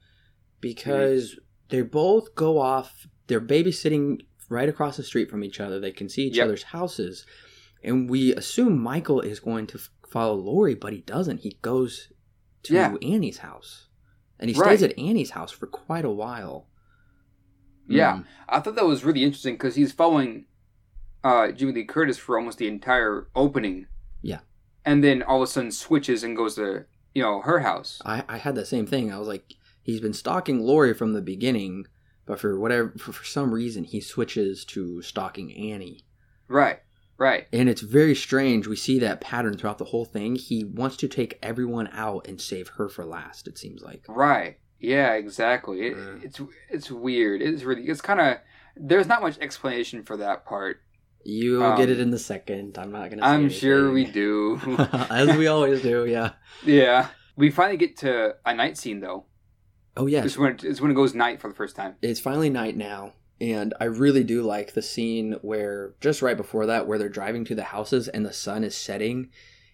because 0.61 1.39
they 1.71 1.83
both 1.83 2.35
go 2.35 2.59
off, 2.61 3.07
they're 3.27 3.41
babysitting 3.41 4.21
right 4.49 4.69
across 4.69 4.97
the 4.97 5.03
street 5.03 5.29
from 5.31 5.43
each 5.45 5.61
other. 5.61 5.79
They 5.81 5.91
can 5.93 6.09
see 6.09 6.27
each 6.27 6.37
Yep. 6.37 6.45
other's 6.45 6.63
houses. 6.65 7.27
And 7.83 8.09
we 8.09 8.35
assume 8.35 8.79
Michael 8.81 9.21
is 9.21 9.41
going 9.41 9.67
to 9.69 9.79
f- 9.79 9.91
follow 10.09 10.35
Laurie, 10.37 10.75
but 10.75 10.93
he 10.93 11.01
doesn't. 11.03 11.39
He 11.41 11.59
goes 11.63 12.13
to 12.65 12.75
Yeah. 12.75 12.97
Annie's 13.03 13.39
house. 13.39 13.89
And 14.41 14.49
he 14.51 14.57
Right. 14.57 14.79
stays 14.79 14.83
at 14.91 14.99
Annie's 14.99 15.31
house 15.31 15.51
for 15.51 15.67
quite 15.67 16.05
a 16.05 16.11
while. 16.11 16.69
Yeah. 17.89 18.19
Mm. 18.19 18.25
I 18.49 18.61
thought 18.61 18.77
that 18.77 18.87
was 18.87 19.05
really 19.05 19.25
interesting 19.25 19.55
because 19.55 19.75
he's 19.75 19.93
following 19.93 20.47
uh, 21.25 21.51
Jamie 21.51 21.73
Lee 21.73 21.85
Curtis 21.85 22.17
for 22.17 22.39
almost 22.39 22.59
the 22.59 22.69
entire 22.69 23.27
opening. 23.35 23.87
And 24.89 25.05
then 25.05 25.23
all 25.23 25.43
of 25.43 25.49
a 25.49 25.53
sudden 25.53 25.71
switches 25.71 26.25
and 26.25 26.35
goes 26.35 26.55
to 26.55 26.87
you 27.15 27.23
know 27.23 27.43
her 27.43 27.61
house. 27.61 28.01
I, 28.07 28.25
I 28.27 28.39
had 28.39 28.55
the 28.55 28.65
same 28.65 28.87
thing. 28.87 29.13
I 29.13 29.19
was 29.19 29.29
like, 29.29 29.55
he's 29.83 30.01
been 30.01 30.15
stalking 30.15 30.61
Laurie 30.61 30.95
from 30.95 31.13
the 31.13 31.21
beginning, 31.21 31.87
but 32.25 32.41
for 32.41 32.59
whatever, 32.59 32.95
for, 32.97 33.13
for 33.13 33.25
some 33.25 33.53
reason, 33.53 33.85
he 33.85 34.01
switches 34.01 34.65
to 34.67 35.03
stalking 35.03 35.53
Annie. 35.53 36.07
Right, 36.49 36.79
right. 37.19 37.47
And 37.53 37.69
it's 37.69 37.83
very 37.83 38.15
strange. 38.15 38.67
We 38.67 38.77
see 38.77 38.99
that 39.01 39.21
pattern 39.21 39.59
throughout 39.59 39.77
the 39.77 39.85
whole 39.85 40.07
thing. 40.07 40.37
He 40.37 40.65
wants 40.65 40.97
to 40.99 41.09
take 41.09 41.39
everyone 41.43 41.91
out 41.93 42.27
and 42.27 42.41
save 42.41 42.69
her 42.69 42.89
for 42.89 43.05
last, 43.05 43.47
it 43.47 43.59
seems 43.59 43.83
like. 43.83 44.05
Right. 44.09 44.59
Yeah, 44.79 45.13
exactly. 45.15 45.89
It, 45.89 45.97
Yeah. 45.99 46.15
It's 46.23 46.41
it's 46.71 46.91
weird. 46.91 47.43
It's 47.43 47.63
really 47.63 47.83
it's 47.83 48.01
kind 48.01 48.21
of 48.21 48.39
there's 48.75 49.09
not 49.09 49.21
much 49.21 49.39
explanation 49.39 50.03
for 50.03 50.17
that 50.17 50.47
part. 50.47 50.81
You'll 51.31 51.63
Um, 51.63 51.77
get 51.77 51.91
it 51.91 52.01
in 52.01 52.11
the 52.11 52.19
second. 52.19 52.79
I'm 52.79 52.91
not 52.91 53.11
going 53.11 53.19
to 53.19 53.25
I'm 53.27 53.51
sure 53.51 53.91
we 53.93 54.05
do. 54.23 54.59
As 55.11 55.37
we 55.37 55.47
always 55.47 55.83
do, 55.83 56.07
yeah. 56.07 56.33
yeah. 56.65 57.09
We 57.37 57.51
finally 57.51 57.77
get 57.77 57.99
to 57.99 58.37
a 58.47 58.55
night 58.55 58.79
scene 58.79 59.01
though. 59.01 59.27
Oh, 59.95 60.07
yeah. 60.07 60.25
It's 60.25 60.39
when 60.39 60.57
it's 60.63 60.81
when 60.81 60.91
it 60.91 60.95
goes 60.95 61.15
night 61.15 61.41
for 61.41 61.49
the 61.49 61.55
first 61.55 61.77
time. 61.77 61.97
It's 62.01 62.19
finally 62.21 62.49
night 62.51 62.77
now. 62.79 63.13
And 63.41 63.75
I 63.79 63.85
really 63.85 64.25
do 64.25 64.43
like 64.43 64.73
the 64.73 64.81
scene 64.83 65.37
where, 65.43 65.95
just 66.01 66.23
right 66.23 66.37
before 66.37 66.67
that, 66.67 66.87
where 66.89 66.99
they're 66.99 67.09
driving 67.09 67.45
to 67.45 67.55
the 67.55 67.63
houses 67.63 68.09
and 68.09 68.25
the 68.25 68.33
sun 68.33 68.65
is 68.65 68.75
setting 68.75 69.29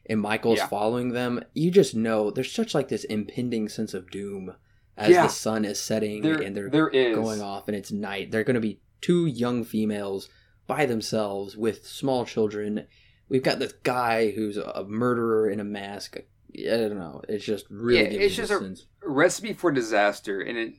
and 0.06 0.20
Michael's 0.20 0.58
Yeah. 0.58 0.66
following 0.66 1.10
them. 1.12 1.40
You 1.54 1.70
just 1.70 1.94
know 1.94 2.30
there's 2.30 2.52
such 2.52 2.74
like 2.74 2.88
this 2.88 3.04
impending 3.04 3.68
sense 3.68 3.94
of 3.94 4.10
doom 4.10 4.54
as 4.96 5.10
Yeah. 5.10 5.22
the 5.22 5.28
sun 5.32 5.64
is 5.64 5.80
setting 5.80 6.20
There, 6.22 6.42
and 6.42 6.54
they're 6.56 6.68
there 6.68 6.88
is 6.88 7.14
going 7.14 7.40
off 7.40 7.68
and 7.68 7.76
it's 7.76 7.92
night. 7.92 8.30
They're 8.32 8.44
going 8.44 8.54
to 8.54 8.60
be 8.60 8.80
two 9.00 9.24
young 9.26 9.62
females 9.64 10.28
by 10.66 10.86
themselves 10.86 11.56
with 11.56 11.86
small 11.86 12.24
children. 12.24 12.86
We've 13.28 13.42
got 13.42 13.58
this 13.58 13.72
guy 13.82 14.30
who's 14.30 14.56
a 14.56 14.84
murderer 14.86 15.48
in 15.48 15.60
a 15.60 15.64
mask. 15.64 16.16
I 16.18 16.62
don't 16.76 16.98
know. 16.98 17.22
It's 17.28 17.44
just 17.44 17.66
really 17.70 18.14
Yeah, 18.16 18.20
it's 18.22 18.36
just 18.36 18.50
the 18.50 18.56
a- 18.58 18.60
sense. 18.60 18.86
recipe 19.02 19.52
for 19.52 19.70
disaster, 19.72 20.40
and 20.40 20.56
it 20.58 20.74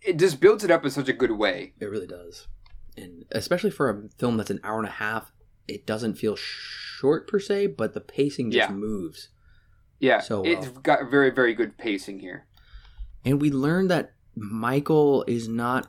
it 0.00 0.18
just 0.18 0.40
builds 0.40 0.64
it 0.64 0.70
up 0.70 0.84
in 0.84 0.90
such 0.90 1.08
a 1.08 1.12
good 1.12 1.30
way. 1.30 1.74
It 1.78 1.84
really 1.86 2.08
does. 2.08 2.48
And 2.96 3.24
especially 3.30 3.70
for 3.70 3.88
a 3.88 4.08
film 4.18 4.36
that's 4.36 4.50
an 4.50 4.58
hour 4.64 4.78
and 4.78 4.88
a 4.88 4.90
half, 4.92 5.32
it 5.68 5.86
doesn't 5.86 6.14
feel 6.14 6.34
short 6.36 7.28
per 7.28 7.38
se, 7.38 7.68
but 7.68 7.94
the 7.94 8.00
pacing 8.00 8.50
just 8.50 8.68
Yeah. 8.70 8.74
moves. 8.74 9.28
Yeah, 10.00 10.18
So 10.20 10.42
it's 10.42 10.66
got 10.68 11.08
very 11.08 11.30
very 11.30 11.54
good 11.54 11.78
pacing 11.78 12.18
here. 12.18 12.46
And 13.24 13.40
we 13.40 13.50
learned 13.52 13.90
that 13.92 14.14
Michael 14.34 15.24
is 15.28 15.46
not 15.46 15.88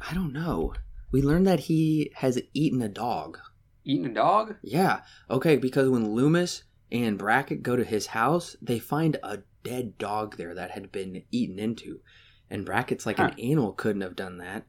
I 0.00 0.14
don't 0.14 0.32
know. 0.32 0.72
We 1.12 1.22
learned 1.22 1.46
that 1.46 1.60
he 1.60 2.12
has 2.16 2.40
eaten 2.54 2.82
a 2.82 2.88
dog. 2.88 3.38
Eaten 3.84 4.06
a 4.06 4.14
dog? 4.14 4.56
Yeah. 4.62 5.00
Okay, 5.28 5.56
because 5.56 5.88
when 5.88 6.12
Loomis 6.12 6.64
and 6.92 7.18
Brackett 7.18 7.62
go 7.62 7.76
to 7.76 7.84
his 7.84 8.08
house, 8.08 8.56
they 8.62 8.78
find 8.78 9.16
a 9.22 9.38
dead 9.64 9.98
dog 9.98 10.36
there 10.36 10.54
that 10.54 10.70
had 10.70 10.92
been 10.92 11.24
eaten 11.30 11.58
into. 11.58 12.00
And 12.48 12.66
Brackett's 12.66 13.06
like, 13.06 13.18
an 13.18 13.38
animal 13.38 13.72
couldn't 13.72 14.02
have 14.02 14.16
done 14.16 14.38
that. 14.38 14.66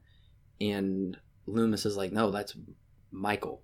And 0.60 1.16
Loomis 1.46 1.86
is 1.86 1.96
like, 1.96 2.12
no, 2.12 2.30
that's 2.30 2.56
Michael. 3.10 3.62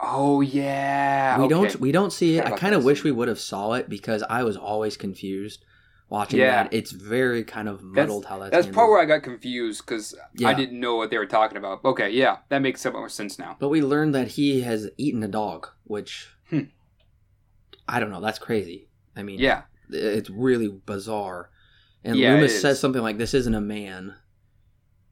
Oh 0.00 0.40
yeah. 0.40 1.38
we 1.38 1.44
okay. 1.44 1.54
don't 1.54 1.80
we 1.80 1.92
don't 1.92 2.12
see 2.12 2.38
it. 2.38 2.44
I 2.44 2.50
kind 2.56 2.74
of 2.74 2.84
wish 2.84 3.04
we 3.04 3.12
would 3.12 3.28
have 3.28 3.38
saw 3.38 3.74
it 3.74 3.88
because 3.88 4.24
I 4.28 4.42
was 4.42 4.56
always 4.56 4.96
confused 4.96 5.64
watching 6.10 6.40
Yeah. 6.40 6.64
that. 6.64 6.74
It's 6.74 6.90
very 6.90 7.44
kind 7.44 7.68
of 7.68 7.76
That's, 7.80 7.84
muddled 8.08 8.24
how 8.26 8.38
that's 8.38 8.50
that's 8.50 8.64
handled. 8.66 8.74
part 8.74 8.90
where 8.90 9.00
I 9.00 9.04
got 9.04 9.22
confused 9.22 9.84
because 9.86 10.14
Yeah. 10.34 10.48
I 10.48 10.54
didn't 10.54 10.80
know 10.80 10.96
what 10.96 11.10
they 11.10 11.18
were 11.18 11.26
talking 11.26 11.58
about. 11.58 11.84
Okay, 11.84 12.10
yeah, 12.10 12.38
that 12.48 12.60
makes 12.60 12.80
some 12.80 12.94
more 12.94 13.08
sense 13.08 13.38
now. 13.38 13.56
But 13.58 13.68
we 13.68 13.82
learned 13.82 14.14
that 14.14 14.28
he 14.28 14.62
has 14.62 14.88
eaten 14.96 15.22
a 15.22 15.28
dog, 15.28 15.68
which 15.84 16.28
Hmm. 16.50 16.60
I 17.86 18.00
don't 18.00 18.10
know. 18.10 18.20
That's 18.20 18.38
crazy. 18.38 18.88
I 19.16 19.22
mean, 19.22 19.38
Yeah, 19.38 19.62
it's 19.90 20.30
really 20.30 20.68
bizarre. 20.68 21.50
And 22.04 22.16
Yeah, 22.16 22.34
Loomis 22.34 22.60
says 22.60 22.78
something 22.80 23.02
like, 23.02 23.18
"This 23.18 23.34
isn't 23.34 23.54
a 23.54 23.60
man," 23.60 24.14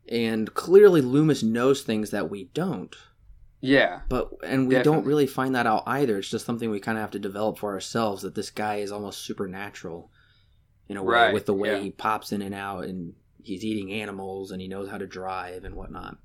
and 0.09 0.53
clearly 0.55 1.01
Loomis 1.01 1.43
knows 1.43 1.83
things 1.83 2.11
that 2.11 2.31
we 2.31 2.45
don't. 2.55 2.95
yeah, 3.61 4.01
But 4.09 4.31
and 4.45 4.69
we 4.69 4.79
don't 4.83 5.05
really 5.05 5.27
find 5.27 5.55
that 5.55 5.67
out 5.67 5.83
either. 5.87 6.19
It's 6.19 6.31
just 6.31 6.47
something 6.47 6.71
we 6.71 6.79
kind 6.79 6.97
of 6.99 7.03
have 7.03 7.11
to 7.13 7.19
develop 7.19 7.59
for 7.59 7.73
ourselves 7.73 8.23
that 8.23 8.35
this 8.35 8.51
guy 8.51 8.77
is 8.77 8.93
almost 8.93 9.25
supernatural 9.25 10.11
in 10.89 10.97
a 10.97 11.03
way 11.03 11.15
Right, 11.15 11.35
with 11.35 11.47
the 11.47 11.55
way 11.55 11.73
yeah. 11.77 11.81
he 11.81 11.91
pops 11.91 12.33
in 12.33 12.43
and 12.43 12.55
out 12.55 12.85
and 12.85 13.15
he's 13.43 13.65
eating 13.65 13.93
animals 13.93 14.51
and 14.51 14.61
he 14.61 14.69
knows 14.69 14.89
how 14.89 14.99
to 14.99 15.07
drive 15.07 15.65
and 15.65 15.75
whatnot. 15.75 16.19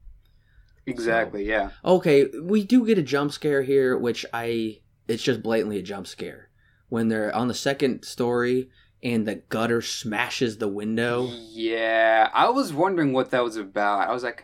exactly. 0.86 1.46
Yeah, 1.48 1.70
Okay, 1.86 2.26
we 2.44 2.64
do 2.64 2.86
get 2.86 2.98
a 2.98 3.04
jump 3.04 3.32
scare 3.32 3.62
here, 3.64 3.98
which 3.98 4.26
I 4.34 4.80
it's 5.08 5.24
just 5.24 5.44
blatantly 5.44 5.78
a 5.78 5.82
jump 5.84 6.08
scare 6.08 6.50
when 6.90 7.08
they're 7.10 7.34
on 7.36 7.48
the 7.48 7.54
second 7.54 8.04
story 8.06 8.70
and 9.04 9.28
the 9.28 9.36
gutter 9.36 9.82
smashes 9.82 10.58
the 10.58 10.68
window. 10.68 11.28
yeah. 11.52 12.30
I 12.34 12.50
was 12.50 12.72
wondering 12.74 13.14
what 13.14 13.32
that 13.32 13.44
was 13.44 13.58
about. 13.58 14.08
I 14.08 14.14
was 14.14 14.24
like, 14.24 14.44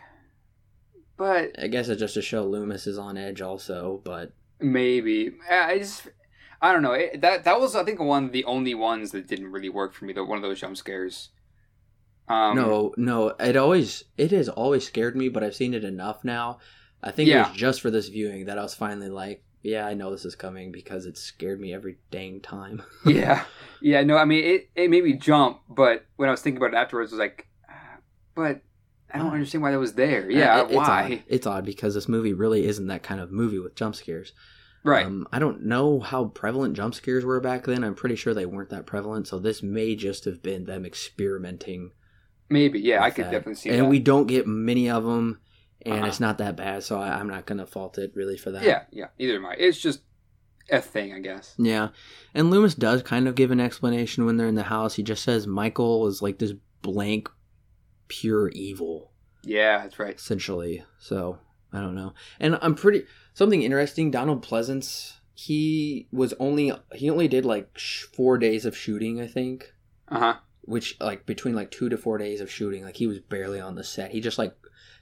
but 1.16 1.52
I 1.62 1.68
guess 1.68 1.88
it's 1.88 2.00
just 2.00 2.14
to 2.14 2.22
show 2.22 2.44
Loomis 2.46 2.86
is 2.86 2.98
on 2.98 3.16
edge, 3.16 3.40
also. 3.40 4.00
But 4.04 4.32
maybe 4.60 5.32
I 5.50 5.78
just 5.78 6.08
I 6.60 6.72
don't 6.72 6.82
know. 6.82 6.92
It, 6.92 7.20
that 7.20 7.44
that 7.44 7.60
was 7.60 7.74
I 7.76 7.84
think 7.84 8.00
one 8.00 8.24
of 8.26 8.32
the 8.32 8.44
only 8.44 8.74
ones 8.74 9.12
that 9.12 9.28
didn't 9.28 9.52
really 9.52 9.68
work 9.68 9.94
for 9.94 10.04
me. 10.04 10.12
Though 10.12 10.24
one 10.24 10.38
of 10.38 10.42
those 10.42 10.60
jump 10.60 10.76
scares. 10.76 11.30
Um, 12.28 12.56
no, 12.56 12.92
no, 12.98 13.28
it 13.40 13.56
always 13.56 14.04
it 14.18 14.32
has 14.32 14.48
always 14.50 14.86
scared 14.86 15.16
me, 15.16 15.28
but 15.30 15.42
I've 15.42 15.54
seen 15.54 15.72
it 15.72 15.84
enough 15.84 16.24
now. 16.24 16.58
I 17.02 17.10
think 17.10 17.28
it 17.46 17.48
was 17.48 17.56
just 17.56 17.80
for 17.80 17.90
this 17.90 18.08
viewing 18.08 18.46
that 18.46 18.58
I 18.58 18.62
was 18.62 18.74
finally 18.74 19.08
like, 19.08 19.44
yeah, 19.62 19.86
I 19.86 19.94
know 19.94 20.10
this 20.10 20.24
is 20.26 20.34
coming 20.34 20.70
because 20.72 21.06
it 21.06 21.16
scared 21.16 21.58
me 21.60 21.72
every 21.72 21.96
dang 22.10 22.40
time. 22.40 22.82
yeah, 23.06 23.44
yeah. 23.80 24.02
No, 24.02 24.16
I 24.18 24.24
mean 24.26 24.44
it. 24.44 24.68
It 24.74 24.90
made 24.90 25.04
me 25.04 25.14
jump, 25.14 25.60
but 25.70 26.04
when 26.16 26.28
I 26.28 26.32
was 26.32 26.42
thinking 26.42 26.58
about 26.58 26.74
it 26.74 26.76
afterwards, 26.76 27.12
I 27.12 27.16
was 27.16 27.20
like, 27.20 27.46
but 28.34 28.60
I 29.14 29.18
don't 29.18 29.32
understand 29.32 29.62
why 29.62 29.70
that 29.70 29.78
was 29.78 29.94
there. 29.94 30.30
Yeah, 30.30 30.60
It- 30.60 30.64
it's 30.66 30.74
why? 30.74 31.04
Odd. 31.12 31.22
It's 31.28 31.46
odd 31.46 31.64
because 31.64 31.94
this 31.94 32.08
movie 32.08 32.34
really 32.34 32.66
isn't 32.66 32.88
that 32.88 33.02
kind 33.02 33.20
of 33.22 33.30
movie 33.32 33.58
with 33.58 33.74
jump 33.74 33.94
scares. 33.94 34.32
Right. 34.84 35.06
Um, 35.06 35.26
I 35.32 35.38
don't 35.38 35.64
know 35.64 36.00
how 36.00 36.26
prevalent 36.26 36.74
jump 36.76 36.94
scares 36.94 37.24
were 37.24 37.40
back 37.40 37.64
then. 37.64 37.82
I'm 37.84 37.94
pretty 37.94 38.16
sure 38.16 38.32
they 38.32 38.46
weren't 38.46 38.70
that 38.70 38.86
prevalent. 38.86 39.26
So 39.28 39.38
this 39.38 39.62
may 39.62 39.94
just 39.96 40.24
have 40.24 40.42
been 40.42 40.64
them 40.64 40.86
experimenting. 40.86 41.90
Maybe. 42.48 42.80
Yeah, 42.80 43.02
I 43.02 43.10
could 43.10 43.26
that. 43.26 43.30
definitely 43.32 43.56
see 43.56 43.70
that. 43.70 43.76
And 43.76 43.86
that. 43.86 43.90
we 43.90 43.98
don't 43.98 44.26
get 44.26 44.46
many 44.46 44.88
of 44.88 45.04
them, 45.04 45.40
and 45.84 45.94
Uh-huh. 45.96 46.06
it's 46.06 46.20
not 46.20 46.38
that 46.38 46.56
bad. 46.56 46.82
So 46.84 46.98
I, 46.98 47.18
I'm 47.18 47.28
not 47.28 47.44
gonna 47.44 47.66
fault 47.66 47.98
it 47.98 48.12
really 48.14 48.36
for 48.38 48.50
that. 48.52 48.62
yeah, 48.62 48.84
yeah. 48.90 49.08
Either 49.18 49.36
am 49.36 49.46
I. 49.46 49.54
It's 49.54 49.78
just 49.80 50.00
a 50.70 50.80
thing, 50.80 51.12
I 51.12 51.18
guess. 51.20 51.54
Yeah. 51.58 51.88
And 52.34 52.50
Loomis 52.50 52.74
does 52.74 53.02
kind 53.02 53.26
of 53.28 53.34
give 53.34 53.50
an 53.50 53.60
explanation 53.60 54.24
when 54.26 54.36
they're 54.36 54.46
in 54.46 54.54
the 54.54 54.62
house. 54.64 54.94
He 54.94 55.02
just 55.02 55.24
says 55.24 55.46
Michael 55.46 56.06
is 56.06 56.22
like 56.22 56.38
this 56.38 56.52
blank, 56.82 57.28
pure 58.08 58.48
evil, 58.50 59.12
Yeah, 59.42 59.78
that's 59.82 59.98
right. 59.98 60.14
essentially. 60.14 60.84
So 60.98 61.38
I 61.72 61.80
don't 61.80 61.94
know. 61.94 62.14
And 62.40 62.58
I'm 62.62 62.74
pretty 62.74 63.04
something 63.34 63.62
interesting. 63.62 64.10
Donald 64.10 64.44
Pleasence, 64.44 65.14
he 65.34 66.08
was 66.12 66.32
only 66.40 66.72
he 66.94 67.10
only 67.10 67.28
did 67.28 67.44
like 67.44 67.68
sh- 67.76 68.04
four 68.04 68.38
days 68.38 68.64
of 68.64 68.76
shooting, 68.76 69.20
I 69.20 69.26
think. 69.26 69.72
Uh 70.08 70.18
huh. 70.18 70.34
Which 70.62 70.96
like 71.00 71.26
between 71.26 71.54
like 71.54 71.70
two 71.70 71.88
to 71.88 71.96
four 71.96 72.18
days 72.18 72.40
of 72.40 72.50
shooting, 72.50 72.84
like 72.84 72.96
he 72.96 73.06
was 73.06 73.20
barely 73.20 73.60
on 73.60 73.74
the 73.74 73.84
set. 73.84 74.10
He 74.12 74.20
just 74.20 74.38
like 74.38 74.54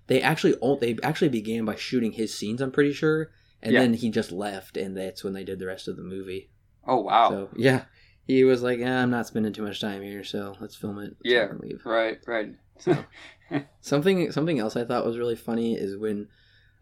they 0.09 0.21
actually 0.23 0.55
they 0.81 0.97
actually 1.03 1.29
began 1.29 1.65
by 1.65 1.77
shooting 1.77 2.13
his 2.13 2.33
scenes. 2.37 2.61
I'm 2.61 2.71
pretty 2.73 2.93
sure. 2.93 3.31
And 3.63 3.73
Yeah. 3.73 3.81
then 3.81 3.95
he 3.95 4.11
just 4.11 4.31
left, 4.33 4.77
and 4.77 4.97
that's 4.97 5.25
when 5.25 5.33
they 5.33 5.43
did 5.45 5.59
the 5.59 5.67
rest 5.67 5.89
of 5.89 5.97
the 5.97 6.03
movie. 6.03 6.51
Oh 6.87 7.01
wow. 7.01 7.31
So 7.31 7.49
yeah, 7.57 7.85
he 8.27 8.45
was 8.45 8.63
like, 8.63 8.79
eh, 8.81 8.89
"I'm 9.03 9.11
not 9.11 9.27
spending 9.27 9.53
too 9.53 9.63
much 9.63 9.81
time 9.81 10.03
here, 10.03 10.23
so 10.25 10.57
let's 10.61 10.77
film 10.77 10.99
it." 10.99 11.13
I 11.25 11.29
Yeah. 11.29 11.49
leave. 11.61 11.81
Right. 11.85 12.19
Right. 12.27 12.55
So- 12.79 13.05
Something 13.81 14.31
something 14.33 14.59
else 14.59 14.77
I 14.77 14.85
thought 14.85 15.07
was 15.07 15.19
really 15.19 15.37
funny 15.37 15.75
is 15.77 15.97
when 15.97 16.29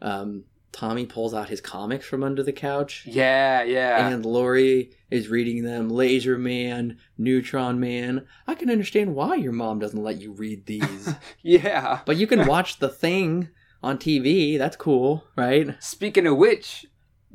um, 0.05 0.45
Tommy 0.71 1.07
pulls 1.07 1.33
out 1.35 1.49
his 1.49 1.61
comics 1.61 2.05
from 2.05 2.23
under 2.25 2.43
the 2.43 2.53
couch. 2.53 3.05
yeah. 3.07 3.63
Yeah. 3.63 4.09
And 4.09 4.27
Laurie 4.27 4.91
is 5.11 5.29
reading 5.29 5.63
them. 5.63 5.89
Laser 5.89 6.37
Man, 6.37 6.99
Neutron 7.17 7.79
Man. 7.79 8.27
I 8.47 8.55
can 8.55 8.71
understand 8.71 9.15
why 9.15 9.37
your 9.37 9.53
mom 9.53 9.79
doesn't 9.79 10.03
let 10.03 10.21
you 10.21 10.33
read 10.33 10.67
these, 10.67 11.15
yeah. 11.43 12.01
but 12.05 12.17
you 12.17 12.27
can 12.27 12.47
watch 12.47 12.79
the 12.81 12.89
thing 12.89 13.49
on 13.83 13.99
TV. 13.99 14.59
That's 14.59 14.77
cool, 14.77 15.25
right? 15.37 15.81
Speaking 15.83 16.27
of 16.27 16.37
which, 16.37 16.87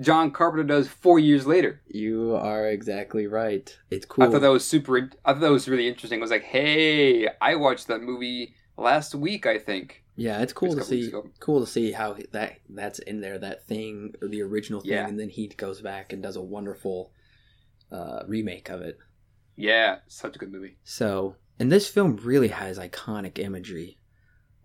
John 0.02 0.32
Carpenter 0.32 0.66
does 0.66 0.88
four 0.90 1.18
years 1.18 1.48
later. 1.48 1.82
You 1.88 2.36
are 2.36 2.68
exactly 2.68 3.26
right. 3.26 3.78
It's 3.90 4.06
cool. 4.06 4.26
I 4.26 4.30
thought 4.30 4.42
that 4.42 4.52
was 4.52 4.66
super. 4.66 5.10
I 5.26 5.34
thought 5.34 5.40
that 5.42 5.52
was 5.52 5.70
really 5.70 5.88
interesting. 5.88 6.20
I 6.20 6.22
was 6.22 6.32
like, 6.32 6.44
hey, 6.44 7.28
I 7.42 7.56
watched 7.56 7.88
that 7.88 8.02
movie 8.02 8.54
last 8.80 9.16
week. 9.16 9.46
I 9.46 9.58
think. 9.58 10.04
Yeah, 10.16 10.42
it's 10.42 10.52
cool 10.54 10.76
to 10.76 10.84
see. 10.84 11.12
Cool 11.40 11.62
to 11.62 11.68
see 11.68 11.92
how 11.94 12.18
that 12.32 12.58
that's 12.70 13.00
in 13.00 13.22
there, 13.22 13.40
that 13.40 13.66
thing, 13.66 14.14
the 14.22 14.42
original 14.42 14.82
thing, 14.82 14.92
Yeah. 14.92 15.08
and 15.08 15.18
then 15.20 15.30
he 15.30 15.48
goes 15.48 15.82
back 15.82 16.12
and 16.12 16.22
does 16.22 16.36
a 16.36 16.42
wonderful 16.42 17.12
uh, 17.92 18.24
remake 18.28 18.70
of 18.70 18.82
it. 18.82 18.98
Yeah, 19.56 20.00
such 20.08 20.36
a 20.36 20.40
good 20.40 20.52
movie. 20.52 20.78
So, 20.84 21.36
and 21.58 21.72
this 21.72 21.88
film 21.90 22.18
really 22.18 22.50
has 22.50 22.78
iconic 22.78 23.40
imagery, 23.40 23.98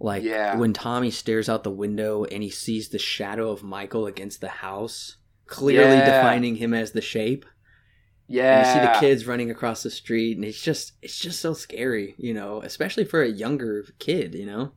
like 0.01 0.23
Yeah. 0.25 0.57
when 0.57 0.73
Tommy 0.73 1.11
stares 1.11 1.49
out 1.49 1.63
the 1.65 1.71
window 1.71 2.25
and 2.25 2.43
he 2.43 2.51
sees 2.51 2.89
the 2.89 2.99
shadow 2.99 3.51
of 3.51 3.63
Michael 3.63 4.07
against 4.07 4.41
the 4.41 4.49
house, 4.49 5.17
clearly 5.47 5.97
Yeah. 5.97 6.05
defining 6.17 6.57
him 6.57 6.75
as 6.75 6.93
the 6.93 7.01
shape. 7.01 7.45
Yeah. 8.27 8.59
And 8.59 8.67
you 8.67 8.73
see 8.73 8.87
the 8.87 9.01
kids 9.01 9.27
running 9.27 9.51
across 9.51 9.83
the 9.83 9.91
street, 9.91 10.37
and 10.37 10.45
it's 10.45 10.63
just 10.63 10.93
it's 11.03 11.19
just 11.19 11.41
so 11.41 11.53
scary, 11.53 12.15
you 12.19 12.33
know, 12.33 12.63
especially 12.63 13.05
for 13.05 13.23
a 13.23 13.29
younger 13.29 13.85
kid, 13.99 14.35
you 14.35 14.47
know. 14.47 14.73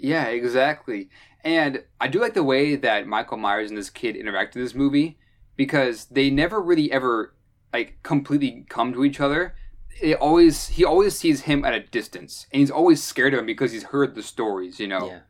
Yeah, 0.00 0.26
exactly. 0.26 1.10
And 1.44 1.84
I 2.00 2.08
do 2.08 2.20
like 2.20 2.34
the 2.34 2.44
way 2.44 2.76
that 2.76 3.06
Michael 3.06 3.36
Myers 3.36 3.70
and 3.70 3.78
this 3.78 3.90
kid 3.90 4.16
interact 4.16 4.54
in 4.54 4.62
this 4.62 4.74
movie 4.74 5.18
because 5.56 6.06
they 6.06 6.30
never 6.30 6.60
really 6.60 6.90
ever 6.92 7.34
like 7.72 7.98
completely 8.02 8.64
come 8.68 8.92
to 8.92 9.04
each 9.04 9.20
other. 9.20 9.54
It 10.00 10.16
always 10.16 10.68
he 10.68 10.84
always 10.84 11.16
sees 11.16 11.42
him 11.42 11.64
at 11.64 11.74
a 11.74 11.80
distance, 11.80 12.46
and 12.52 12.60
he's 12.60 12.70
always 12.70 13.02
scared 13.02 13.34
of 13.34 13.40
him 13.40 13.46
because 13.46 13.72
he's 13.72 13.84
heard 13.84 14.14
the 14.14 14.22
stories, 14.22 14.78
you 14.78 14.86
know. 14.86 15.06
Yeah. 15.06 15.20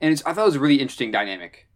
And 0.00 0.12
it's 0.12 0.24
I 0.24 0.32
thought 0.32 0.42
it 0.42 0.46
was 0.46 0.56
a 0.56 0.60
really 0.60 0.80
interesting 0.80 1.10
dynamic. 1.10 1.68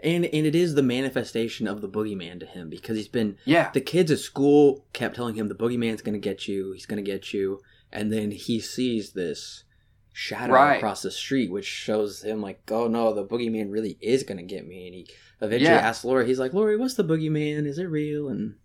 And 0.00 0.24
and 0.26 0.46
it 0.46 0.54
is 0.54 0.74
the 0.74 0.82
manifestation 0.82 1.66
of 1.66 1.80
the 1.80 1.88
boogeyman 1.88 2.40
to 2.40 2.46
him 2.46 2.68
because 2.70 2.96
he's 2.96 3.08
been 3.08 3.36
Yeah, 3.44 3.70
the 3.72 3.80
kids 3.80 4.10
at 4.10 4.18
school 4.18 4.86
kept 4.92 5.16
telling 5.16 5.34
him 5.34 5.48
the 5.48 5.54
boogeyman's 5.54 6.02
gonna 6.02 6.18
get 6.18 6.48
you, 6.48 6.72
he's 6.72 6.86
gonna 6.86 7.02
get 7.02 7.32
you, 7.32 7.60
and 7.92 8.12
then 8.12 8.30
he 8.30 8.60
sees 8.60 9.12
this 9.12 9.64
shadow 10.12 10.52
Right. 10.54 10.76
across 10.76 11.02
the 11.02 11.10
street, 11.10 11.50
which 11.50 11.64
shows 11.66 12.22
him 12.24 12.40
like, 12.42 12.60
oh 12.70 12.88
no, 12.88 13.12
the 13.14 13.24
boogeyman 13.24 13.70
really 13.70 13.96
is 14.00 14.22
gonna 14.24 14.42
get 14.42 14.66
me, 14.66 14.86
and 14.86 14.94
he 14.94 15.08
eventually 15.40 15.74
Yeah. 15.76 15.88
asks 15.88 16.04
Laura, 16.04 16.26
he's 16.26 16.38
like, 16.40 16.52
Laurie, 16.52 16.76
what's 16.76 16.94
the 16.94 17.04
boogeyman? 17.04 17.66
Is 17.66 17.78
it 17.78 17.84
real? 17.84 18.28
And 18.28 18.56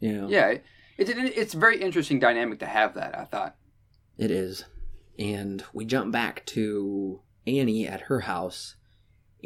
you 0.00 0.12
know, 0.12 0.28
yeah. 0.28 0.58
It's 0.98 1.10
an, 1.10 1.18
it's 1.34 1.52
a 1.52 1.58
very 1.58 1.80
interesting 1.82 2.18
dynamic 2.18 2.58
to 2.60 2.66
have 2.66 2.94
that. 2.94 3.16
I 3.18 3.24
thought. 3.24 3.56
it 4.16 4.30
is. 4.30 4.64
And 5.18 5.62
we 5.74 5.84
jump 5.84 6.10
back 6.12 6.44
to 6.46 7.20
Annie 7.46 7.86
at 7.86 8.02
her 8.02 8.20
house, 8.20 8.75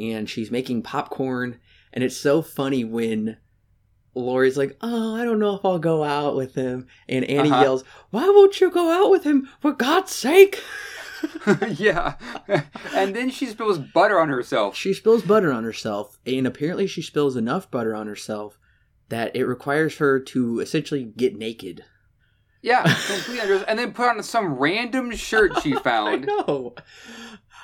and 0.01 0.29
she's 0.29 0.51
making 0.51 0.81
popcorn, 0.83 1.59
and 1.93 2.03
it's 2.03 2.17
so 2.17 2.41
funny 2.41 2.83
when 2.83 3.37
Laurie's 4.15 4.57
like, 4.57 4.77
"Oh, 4.81 5.15
I 5.15 5.23
don't 5.23 5.39
know 5.39 5.55
if 5.55 5.63
I'll 5.65 5.79
go 5.79 6.03
out 6.03 6.35
with 6.35 6.55
him," 6.55 6.87
and 7.07 7.23
Annie 7.25 7.51
Uh-huh. 7.51 7.61
yells, 7.61 7.83
"Why 8.09 8.27
won't 8.29 8.59
you 8.59 8.69
go 8.71 8.89
out 8.89 9.09
with 9.11 9.23
him? 9.23 9.47
For 9.59 9.71
God's 9.71 10.11
sake!" 10.11 10.61
yeah, 11.69 12.15
and 12.93 13.15
then 13.15 13.29
she 13.29 13.45
spills 13.45 13.77
butter 13.77 14.19
on 14.19 14.29
herself. 14.29 14.75
She 14.75 14.93
spills 14.93 15.21
butter 15.21 15.51
on 15.51 15.63
herself, 15.63 16.17
and 16.25 16.47
apparently 16.47 16.87
she 16.87 17.01
spills 17.01 17.35
enough 17.35 17.69
butter 17.69 17.95
on 17.95 18.07
herself 18.07 18.57
that 19.09 19.35
it 19.35 19.43
requires 19.45 19.97
her 19.97 20.19
to 20.19 20.59
essentially 20.61 21.03
get 21.03 21.37
naked. 21.37 21.83
Yeah, 22.63 22.83
and 23.67 23.77
then 23.79 23.93
put 23.93 24.09
on 24.09 24.21
some 24.23 24.55
random 24.55 25.11
shirt 25.11 25.61
she 25.61 25.73
found. 25.83 26.23
I 26.23 26.25
know. 26.25 26.75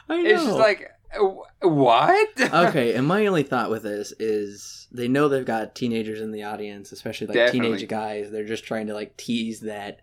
I 0.10 0.22
know. 0.22 0.30
It's 0.30 0.44
just 0.44 0.58
like, 0.58 0.92
Uh, 1.20 1.68
what? 1.68 2.30
okay, 2.54 2.94
and 2.96 3.08
my 3.08 3.26
only 3.28 3.44
thought 3.44 3.70
with 3.70 3.84
this 3.84 4.14
is 4.20 4.88
they 4.92 5.08
know 5.08 5.28
they've 5.28 5.46
got 5.46 5.76
teenagers 5.76 6.22
in 6.22 6.32
the 6.32 6.44
audience, 6.44 6.92
especially 6.92 7.28
like 7.28 7.36
Definitely. 7.36 7.70
teenage 7.78 7.90
guys. 7.90 8.32
They're 8.32 8.46
just 8.46 8.64
trying 8.64 8.88
to 8.88 8.94
like 8.94 9.18
tease 9.18 9.62
that, 9.62 10.00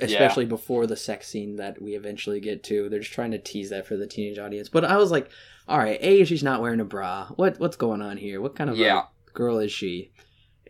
especially 0.00 0.44
before 0.46 0.86
the 0.86 0.96
sex 0.96 1.28
scene 1.28 1.56
that 1.56 1.80
we 1.80 1.92
eventually 1.94 2.40
get 2.40 2.62
to. 2.64 2.88
They're 2.88 3.00
just 3.00 3.12
trying 3.12 3.30
to 3.32 3.38
tease 3.38 3.70
that 3.70 3.86
for 3.86 3.96
the 3.96 4.06
teenage 4.06 4.38
audience. 4.38 4.68
But 4.68 4.84
I 4.84 4.96
was 4.96 5.10
like, 5.10 5.30
all 5.68 5.78
right, 5.78 5.98
a 6.00 6.24
she's 6.24 6.42
not 6.42 6.60
wearing 6.60 6.80
a 6.80 6.84
bra. 6.84 7.28
What 7.36 7.58
what's 7.60 7.76
going 7.76 8.02
on 8.02 8.16
here? 8.16 8.40
What 8.40 8.56
kind 8.56 8.70
of 8.70 8.76
Yeah. 8.76 9.04
girl 9.32 9.58
is 9.58 9.72
she? 9.72 10.12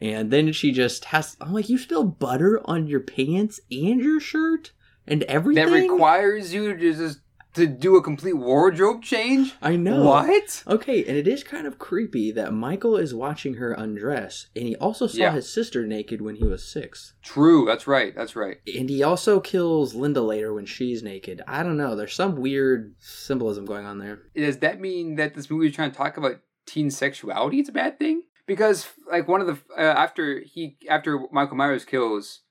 And 0.01 0.31
then 0.31 0.53
she 0.53 0.73
just 0.73 1.05
has. 1.07 1.37
I'm 1.41 1.53
like, 1.53 1.69
you 1.69 1.77
spill 1.77 2.05
butter 2.05 2.61
on 2.65 2.87
your 2.87 3.01
pants 3.01 3.61
and 3.71 4.01
your 4.01 4.19
shirt 4.21 4.73
and 5.07 5.23
everything. 5.25 5.67
that 5.67 5.73
requires 5.73 6.55
you 6.55 6.75
to 6.75 6.93
just 6.97 7.21
to 7.55 7.67
do 7.67 7.97
a 7.97 8.03
complete 8.03 8.35
wardrobe 8.37 9.03
change. 9.03 9.55
I 9.61 9.75
know 9.77 10.05
What? 10.05 10.63
Okay, 10.69 11.05
and 11.05 11.17
it 11.17 11.27
is 11.27 11.43
kind 11.43 11.67
of 11.67 11.79
creepy 11.79 12.31
that 12.33 12.53
Michael 12.53 12.97
is 12.97 13.13
watching 13.15 13.55
her 13.55 13.73
undress, 13.73 14.47
and 14.55 14.65
he 14.67 14.77
also 14.77 15.07
saw 15.07 15.19
Yeah. 15.19 15.33
his 15.33 15.53
sister 15.53 15.87
naked 15.87 16.21
when 16.21 16.37
he 16.37 16.45
was 16.45 16.63
six. 16.65 17.15
True. 17.23 17.65
That's 17.67 17.87
right. 17.87 18.15
That's 18.15 18.37
right. 18.37 18.59
And 18.73 18.89
he 18.89 19.03
also 19.03 19.41
kills 19.41 19.95
Linda 19.95 20.21
later 20.23 20.55
when 20.55 20.67
she's 20.67 21.03
naked. 21.03 21.43
I 21.49 21.63
don't 21.63 21.77
know. 21.77 21.97
There's 21.97 22.15
some 22.15 22.37
weird 22.37 22.95
symbolism 22.99 23.65
going 23.65 23.85
on 23.87 23.99
there. 23.99 24.21
Does 24.37 24.59
that 24.59 24.81
mean 24.81 25.17
that 25.17 25.35
this 25.35 25.51
movie 25.51 25.67
is 25.69 25.75
trying 25.75 25.91
to 25.91 25.97
talk 25.97 26.17
about 26.17 26.37
teen 26.67 26.91
sexuality? 26.91 27.59
It's 27.59 27.69
a 27.69 27.73
bad 27.73 27.99
thing 27.99 28.23
because, 28.47 28.87
like, 29.11 29.27
one 29.27 29.41
of 29.41 29.49
the 29.49 29.59
uh, 29.77 29.81
after 29.81 30.41
he 30.41 30.77
after 30.89 31.19
Michael 31.33 31.57
Myers 31.57 31.85
kills, 31.85 32.43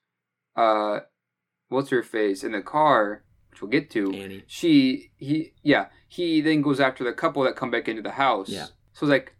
uh, 0.57 0.99
what's 1.69 1.89
her 1.89 2.03
face 2.03 2.43
in 2.43 2.51
the 2.51 2.61
car, 2.61 3.23
which 3.59 3.71
we'll 3.71 3.71
get 3.81 3.89
to. 3.91 4.11
Annie. 4.13 4.43
she 4.47 5.11
he 5.17 5.53
yeah 5.63 5.87
he 6.07 6.41
then 6.41 6.61
goes 6.61 6.79
after 6.79 7.03
the 7.03 7.13
couple 7.13 7.43
that 7.43 7.55
come 7.55 7.71
back 7.71 7.87
into 7.87 8.01
the 8.01 8.11
house 8.11 8.49
Yeah. 8.49 8.65
so 8.93 9.05
it's 9.05 9.09
like 9.11 9.35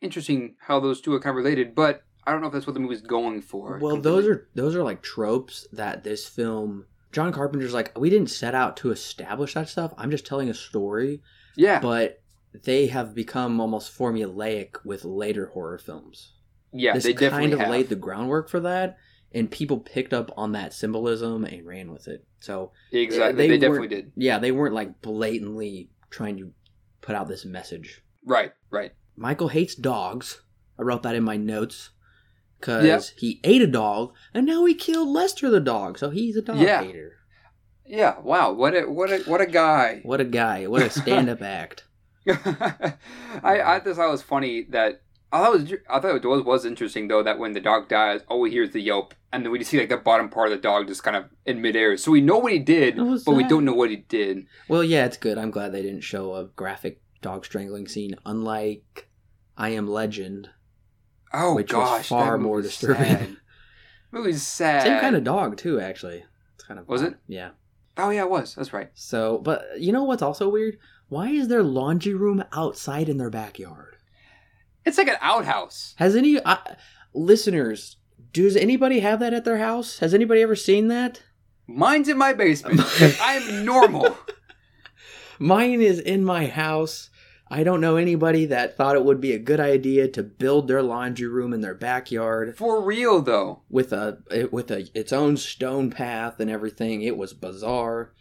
interesting 0.00 0.54
how 0.60 0.80
those 0.80 1.00
two 1.00 1.12
are 1.14 1.20
kind 1.20 1.30
of 1.30 1.36
related 1.36 1.74
but 1.74 2.02
i 2.26 2.32
don't 2.32 2.40
know 2.40 2.48
if 2.48 2.52
that's 2.52 2.66
what 2.66 2.74
the 2.74 2.80
movie's 2.80 3.00
going 3.02 3.40
for 3.40 3.78
Well, 3.80 3.96
those 3.96 4.26
are 4.26 4.48
those 4.54 4.74
are 4.74 4.82
like 4.82 5.02
tropes 5.02 5.66
that 5.72 6.04
this 6.04 6.26
film. 6.26 6.86
John 7.12 7.30
Carpenter's 7.30 7.74
like, 7.74 7.98
we 7.98 8.08
didn't 8.08 8.30
set 8.30 8.54
out 8.54 8.78
to 8.78 8.90
establish 8.90 9.52
that 9.52 9.68
stuff. 9.68 9.92
I'm 9.98 10.10
just 10.10 10.24
telling 10.24 10.48
a 10.48 10.54
story, 10.54 11.20
yeah 11.56 11.78
but 11.80 12.22
they 12.64 12.86
have 12.86 13.14
become 13.14 13.60
almost 13.60 13.96
formulaic 13.96 14.76
with 14.84 15.04
later 15.04 15.46
horror 15.46 15.76
films. 15.78 16.32
Yeah, 16.72 16.94
this 16.94 17.04
they 17.04 17.12
definitely 17.12 17.42
kind 17.48 17.52
of 17.52 17.58
have. 17.60 17.68
laid 17.70 17.88
the 17.90 17.96
groundwork 17.96 18.48
for 18.48 18.60
that, 18.60 18.96
and 19.34 19.50
people 19.50 19.78
picked 19.78 20.12
up 20.12 20.30
on 20.36 20.52
that 20.52 20.72
symbolism 20.72 21.44
and 21.44 21.66
ran 21.66 21.90
with 21.92 22.08
it. 22.08 22.24
So 22.40 22.72
exactly. 22.90 23.36
they 23.36 23.48
They, 23.48 23.58
definitely 23.58 23.88
did. 23.88 24.12
yeah, 24.16 24.38
they 24.38 24.52
weren't 24.52 24.74
like 24.74 25.00
blatantly 25.02 25.90
trying 26.10 26.36
to 26.38 26.52
put 27.00 27.14
out 27.14 27.28
this 27.28 27.44
message. 27.44 28.02
Right, 28.24 28.52
right. 28.70 28.92
Michael 29.16 29.48
hates 29.48 29.74
dogs. 29.74 30.42
I 30.78 30.82
wrote 30.82 31.02
that 31.02 31.14
in 31.14 31.22
my 31.24 31.36
notes 31.36 31.90
because 32.58 32.84
Yep. 32.84 33.02
he 33.18 33.40
ate 33.44 33.62
a 33.62 33.66
dog 33.66 34.14
and 34.34 34.46
now 34.46 34.64
he 34.64 34.74
killed 34.74 35.08
Lester 35.08 35.50
the 35.50 35.60
dog, 35.60 35.98
so 35.98 36.10
he's 36.10 36.36
a 36.36 36.42
dog 36.42 36.58
Yeah. 36.58 36.82
hater. 36.82 37.12
Yeah. 37.84 38.20
Wow. 38.20 38.52
What 38.52 38.74
a 38.74 38.82
what 38.82 39.10
a 39.12 39.18
what 39.30 39.40
a 39.40 39.46
guy. 39.46 40.00
What 40.04 40.20
a 40.20 40.24
guy! 40.24 40.66
What 40.66 40.82
a 40.82 40.88
stand-up 40.90 41.42
act! 41.60 41.84
I 42.28 42.94
I 43.42 43.80
just 43.84 43.96
thought 43.98 44.08
it 44.08 44.10
was 44.10 44.22
funny 44.22 44.66
that 44.70 45.02
I 45.32 45.38
thought 45.38 45.54
it 45.54 45.62
was 45.62 45.72
I 45.88 45.98
thought 46.00 46.14
it 46.16 46.24
was, 46.26 46.42
was 46.44 46.64
interesting 46.66 47.08
though 47.08 47.22
that 47.22 47.38
when 47.38 47.52
the 47.52 47.60
dog 47.60 47.88
dies, 47.88 48.20
all 48.28 48.40
we 48.40 48.50
hear 48.50 48.64
is 48.64 48.72
the 48.72 48.80
yelp, 48.80 49.14
and 49.32 49.42
then 49.44 49.50
we 49.50 49.58
just 49.58 49.70
see 49.70 49.78
like 49.80 49.88
the 49.88 49.96
bottom 49.96 50.28
part 50.28 50.48
of 50.48 50.52
the 50.58 50.60
dog 50.62 50.86
just 50.88 51.02
kind 51.02 51.16
of 51.16 51.24
in 51.46 51.62
midair. 51.62 51.96
So 51.96 52.10
we 52.12 52.20
know 52.20 52.38
what 52.38 52.52
he 52.52 52.58
did, 52.58 52.98
What 52.98 53.06
was 53.06 53.24
but 53.24 53.34
we 53.34 53.44
don't 53.44 53.64
know 53.64 53.72
what 53.72 53.90
he 53.90 53.96
did. 53.96 54.46
Well, 54.68 54.84
yeah, 54.84 55.06
it's 55.06 55.16
good. 55.16 55.38
I'm 55.38 55.50
glad 55.50 55.72
they 55.72 55.82
didn't 55.82 56.02
show 56.02 56.34
a 56.34 56.44
graphic 56.44 57.00
dog 57.22 57.44
strangling 57.46 57.88
scene, 57.88 58.14
unlike 58.26 59.08
I 59.56 59.70
Am 59.70 59.88
Legend. 59.88 60.50
Oh 61.32 61.54
Which 61.54 61.72
was 61.72 61.88
gosh, 61.88 62.08
far 62.08 62.36
more 62.36 62.60
disturbing. 62.60 63.06
sad. 63.06 63.36
Movie's 64.12 64.46
sad. 64.46 64.82
Same 64.82 65.00
kind 65.00 65.16
of 65.16 65.24
dog 65.24 65.56
too, 65.56 65.80
actually. 65.80 66.24
It's 66.56 66.64
kind 66.64 66.78
of 66.78 66.86
Was 66.86 67.00
odd. 67.02 67.12
it? 67.12 67.18
Yeah. 67.26 67.50
Oh 67.96 68.10
yeah, 68.10 68.22
it 68.24 68.30
was. 68.30 68.54
That's 68.54 68.74
right. 68.74 68.90
So, 68.92 69.38
but 69.38 69.64
you 69.78 69.92
know 69.92 70.04
what's 70.04 70.20
also 70.22 70.48
weird? 70.50 70.76
Why 71.08 71.28
is 71.28 71.48
their 71.48 71.62
laundry 71.62 72.12
room 72.14 72.44
outside 72.52 73.08
in 73.08 73.16
their 73.16 73.30
backyard? 73.30 73.96
It's 74.84 74.98
like 74.98 75.08
an 75.08 75.16
outhouse. 75.20 75.94
Has 75.98 76.16
any 76.16 76.38
uh, 76.40 76.56
listeners? 77.14 77.96
Does 78.32 78.56
anybody 78.56 79.00
have 79.00 79.20
that 79.20 79.34
at 79.34 79.44
their 79.44 79.58
house? 79.58 79.98
Has 79.98 80.14
anybody 80.14 80.42
ever 80.42 80.56
seen 80.56 80.88
that? 80.88 81.22
Mine's 81.66 82.08
in 82.08 82.18
my 82.18 82.32
basement. 82.32 82.80
I'm 83.20 83.64
normal. 83.64 84.16
Mine 85.38 85.80
is 85.80 85.98
in 85.98 86.24
my 86.24 86.46
house. 86.46 87.10
I 87.48 87.64
don't 87.64 87.80
know 87.82 87.96
anybody 87.96 88.46
that 88.46 88.76
thought 88.76 88.96
it 88.96 89.04
would 89.04 89.20
be 89.20 89.32
a 89.32 89.38
good 89.38 89.60
idea 89.60 90.08
to 90.08 90.22
build 90.22 90.68
their 90.68 90.82
laundry 90.82 91.26
room 91.26 91.52
in 91.52 91.60
their 91.60 91.74
backyard 91.74 92.56
For 92.56 92.82
real 92.82 93.20
though. 93.20 93.62
with 93.68 93.92
a 93.92 94.48
with 94.50 94.70
a 94.70 94.88
its 94.98 95.12
own 95.12 95.36
stone 95.36 95.90
path 95.90 96.40
and 96.40 96.50
everything. 96.50 97.02
It 97.02 97.16
was 97.18 97.34
bizarre. 97.34 98.14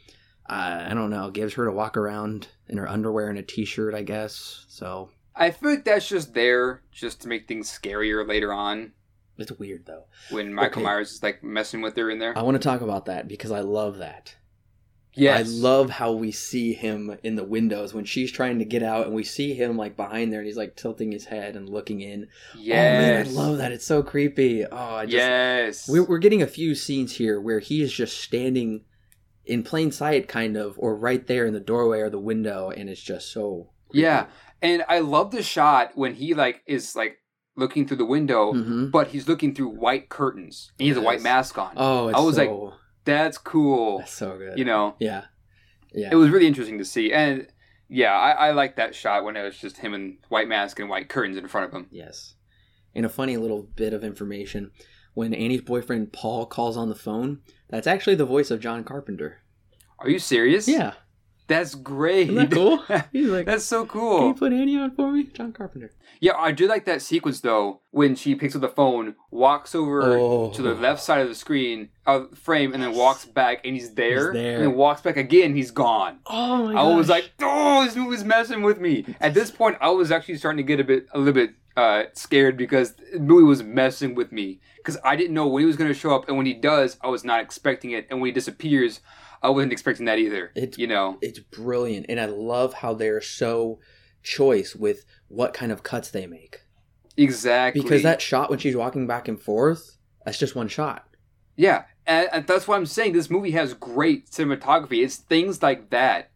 Uh, 0.50 0.86
I 0.90 0.94
don't 0.94 1.10
know. 1.12 1.28
It 1.28 1.34
gives 1.34 1.54
her 1.54 1.64
to 1.66 1.72
walk 1.72 1.96
around 1.96 2.50
in 2.68 2.78
her 2.78 2.90
underwear 2.90 3.30
and 3.30 3.38
a 3.40 3.42
t-shirt, 3.44 3.94
I 3.96 4.02
guess. 4.02 4.66
So 4.68 5.12
I 5.36 5.52
feel 5.52 5.70
like 5.72 5.86
that's 5.86 6.08
just 6.08 6.34
there 6.34 6.82
just 6.92 7.22
to 7.22 7.28
make 7.28 7.48
things 7.48 7.70
scarier 7.70 8.28
later 8.28 8.52
on 8.54 8.94
it's 9.38 9.52
weird 9.54 9.86
though. 9.88 10.06
when 10.30 10.54
Michael 10.54 10.82
Okay. 10.82 10.84
Myers 10.84 11.14
is 11.14 11.24
like 11.24 11.44
messing 11.44 11.82
with 11.82 11.96
her 11.98 12.10
in 12.12 12.20
there. 12.20 12.38
I 12.38 12.44
want 12.44 12.56
to 12.56 12.64
talk 12.64 12.82
about 12.82 13.06
that 13.06 13.28
because 13.28 13.52
I 13.52 13.62
love 13.62 13.98
that. 13.98 14.36
yes. 15.14 15.40
I 15.40 15.50
love 15.50 15.90
how 15.90 16.12
we 16.12 16.32
see 16.32 16.74
him 16.74 17.18
in 17.24 17.36
the 17.36 17.44
windows 17.44 17.94
when 17.94 18.06
she's 18.06 18.32
trying 18.32 18.60
to 18.60 18.66
get 18.66 18.84
out, 18.84 19.08
and 19.08 19.16
we 19.16 19.24
see 19.24 19.54
him 19.56 19.78
like 19.78 19.96
behind 19.98 20.32
there, 20.32 20.42
and 20.42 20.48
he's 20.48 20.58
like 20.58 20.76
tilting 20.76 21.12
his 21.12 21.26
head 21.26 21.56
and 21.56 21.68
looking 21.70 22.02
in. 22.02 22.28
Yes. 22.58 23.28
Oh 23.28 23.32
man, 23.32 23.44
I 23.44 23.48
love 23.48 23.58
that. 23.58 23.72
It's 23.72 23.86
so 23.86 24.04
creepy. 24.04 24.66
Oh, 24.66 24.78
I 24.78 25.06
just 25.06 25.16
yes. 25.16 25.90
we're, 25.90 26.04
we're 26.04 26.20
getting 26.20 26.44
a 26.44 26.48
few 26.48 26.76
scenes 26.76 27.16
here 27.16 27.42
where 27.42 27.60
he 27.60 27.82
is 27.82 27.92
just 27.92 28.20
standing 28.22 28.84
in 29.46 29.64
plain 29.64 29.92
sight, 29.92 30.28
kind 30.28 30.56
of, 30.56 30.76
or 30.78 30.96
right 30.96 31.26
there 31.26 31.46
in 31.48 31.54
the 31.54 31.60
doorway 31.60 32.00
or 32.02 32.10
the 32.12 32.20
window, 32.20 32.70
and 32.70 32.90
it's 32.90 33.02
just 33.02 33.32
so. 33.32 33.70
Yeah. 33.92 34.28
And 34.62 34.84
I 34.88 35.00
love 35.00 35.32
the 35.32 35.42
shot 35.44 35.92
when 35.96 36.14
he 36.16 36.34
like 36.34 36.62
is 36.68 36.96
like 36.96 37.18
looking 37.56 37.88
through 37.88 37.98
the 37.98 38.06
window, 38.06 38.54
hmm 38.54 38.88
but 38.90 39.08
he's 39.10 39.28
looking 39.28 39.54
through 39.56 39.70
white 39.70 40.10
curtains. 40.10 40.72
And 40.80 40.84
he 40.84 40.90
has 40.90 40.98
a 40.98 41.02
white 41.02 41.22
mask 41.22 41.58
on. 41.58 41.74
Oh, 41.76 42.08
it's 42.10 42.18
I 42.18 42.22
was 42.22 42.38
like, 42.38 42.50
so, 42.50 42.74
That's 43.06 43.38
cool. 43.38 44.00
that's 44.00 44.14
so 44.14 44.38
good. 44.38 44.58
You 44.58 44.66
know, 44.66 44.96
Yeah. 45.00 45.26
Yeah. 45.94 46.10
it 46.12 46.16
was 46.16 46.30
really 46.30 46.48
interesting 46.48 46.78
to 46.78 46.86
see. 46.86 47.12
And 47.12 47.48
yeah, 47.90 48.14
I, 48.14 48.32
I 48.32 48.52
like 48.52 48.78
that 48.78 48.96
shot 48.96 49.24
when 49.26 49.36
it 49.36 49.44
was 49.44 49.58
just 49.58 49.78
him 49.78 49.94
in 49.94 50.18
white 50.30 50.48
mask 50.48 50.80
and 50.80 50.90
white 50.90 51.10
curtains 51.10 51.38
in 51.38 51.48
front 51.48 51.68
of 51.68 51.74
him. 51.74 51.88
Yes. 51.92 52.36
And 52.96 53.06
a 53.06 53.10
funny 53.10 53.36
little 53.38 53.64
bit 53.64 53.94
of 53.94 54.04
information 54.04 54.72
when 55.14 55.34
Annie's 55.34 55.62
boyfriend 55.62 56.14
Paul 56.14 56.46
calls 56.46 56.78
on 56.78 56.88
the 56.88 56.96
phone, 56.96 57.40
that's 57.70 57.88
actually 57.88 58.16
the 58.16 58.26
voice 58.26 58.50
of 58.52 58.62
John 58.62 58.84
Carpenter. 58.86 59.42
Are 60.00 60.10
you 60.10 60.20
serious? 60.20 60.68
Yeah. 60.70 60.94
That's 61.52 61.76
great. 61.76 62.30
Isn't 62.30 62.36
that 62.36 62.52
cool? 62.52 62.78
He's 63.12 63.28
like, 63.28 63.46
That's 63.46 63.66
so 63.66 63.86
cool. 63.86 64.20
Can 64.20 64.28
you 64.30 64.34
put 64.36 64.54
Annie 64.54 64.78
on 64.78 64.92
for 64.96 65.12
me? 65.12 65.26
John 65.26 65.52
Carpenter. 65.52 65.92
Yeah, 66.22 66.34
I 66.38 66.52
do 66.52 66.68
like 66.68 66.86
that 66.86 67.02
sequence 67.02 67.42
though 67.42 67.82
when 67.92 68.16
she 68.16 68.36
picks 68.36 68.56
up 68.56 68.62
the 68.62 68.70
phone, 68.70 69.16
walks 69.32 69.76
over 69.76 70.18
Oh. 70.18 70.52
to 70.52 70.62
the 70.62 70.74
left 70.74 71.02
side 71.04 71.22
of 71.22 71.28
the 71.28 71.36
screen, 71.36 71.90
uh, 72.06 72.26
frame, 72.36 72.74
and 72.74 72.82
then 72.82 72.94
walks 72.94 73.26
back, 73.26 73.66
and 73.66 73.76
he's 73.76 73.94
there, 73.96 74.32
He's 74.34 74.42
there. 74.42 74.56
and 74.58 74.64
then 74.64 74.74
walks 74.76 75.02
back 75.02 75.18
again, 75.18 75.56
he's 75.56 75.72
gone. 75.72 76.20
Oh 76.28 76.66
my 76.68 76.74
god. 76.74 76.80
I 76.92 76.96
was 76.96 77.10
like, 77.10 77.32
oh, 77.42 77.84
this 77.84 77.96
movie's 77.96 78.24
messing 78.24 78.62
with 78.62 78.80
me. 78.80 79.06
At 79.20 79.34
this 79.34 79.52
point, 79.52 79.78
I 79.82 79.90
was 79.90 80.12
actually 80.12 80.38
starting 80.38 80.58
to 80.58 80.64
get 80.64 80.80
a 80.80 80.84
bit, 80.86 81.08
a 81.14 81.18
little 81.18 81.34
bit 81.34 81.52
uh, 81.76 82.04
scared 82.14 82.56
because 82.58 82.94
the 83.14 83.20
movie 83.20 83.44
was 83.44 83.64
messing 83.64 84.14
with 84.14 84.32
me 84.32 84.60
because 84.78 84.98
I 85.04 85.16
didn't 85.16 85.34
know 85.34 85.48
when 85.48 85.62
he 85.62 85.66
was 85.68 85.76
going 85.76 85.90
to 85.90 85.94
show 86.00 86.14
up, 86.16 86.28
and 86.28 86.38
when 86.38 86.46
he 86.46 86.54
does, 86.54 86.98
I 87.02 87.08
was 87.08 87.24
not 87.24 87.42
expecting 87.42 87.92
it, 87.92 88.08
and 88.10 88.22
when 88.22 88.28
he 88.28 88.32
disappears, 88.32 89.00
I 89.44 89.50
wasn't 89.50 89.72
expecting 89.72 90.06
that 90.06 90.20
either. 90.20 90.52
It's- 90.56 90.78
you 90.78 90.88
know, 90.88 91.18
it's 91.22 91.40
brilliant. 91.40 92.06
And 92.10 92.20
I 92.20 92.26
love 92.26 92.74
how 92.76 92.94
they're 92.94 93.22
so 93.22 93.80
choice 94.24 94.76
with 94.76 95.04
what 95.30 95.54
kind 95.54 95.72
of 95.72 95.84
cuts 95.84 96.12
they 96.12 96.28
make. 96.28 96.62
exactly 97.18 97.82
Because 97.82 98.04
that 98.04 98.22
shot 98.22 98.50
when 98.50 98.60
she's 98.60 98.76
walking 98.76 99.06
back 99.08 99.28
and 99.28 99.40
forth, 99.42 99.98
that's 100.26 100.38
just 100.38 100.56
one 100.56 100.68
shot. 100.68 101.08
Yeah, 101.58 101.84
and, 102.08 102.48
that's 102.48 102.68
why 102.68 102.78
I'm 102.78 102.86
saying 102.86 103.14
this 103.14 103.30
movie 103.30 103.52
has 103.52 103.74
great 103.74 104.30
cinematography. 104.30 105.04
It's 105.04 105.18
things 105.18 105.62
like 105.62 105.90
that, 105.90 106.32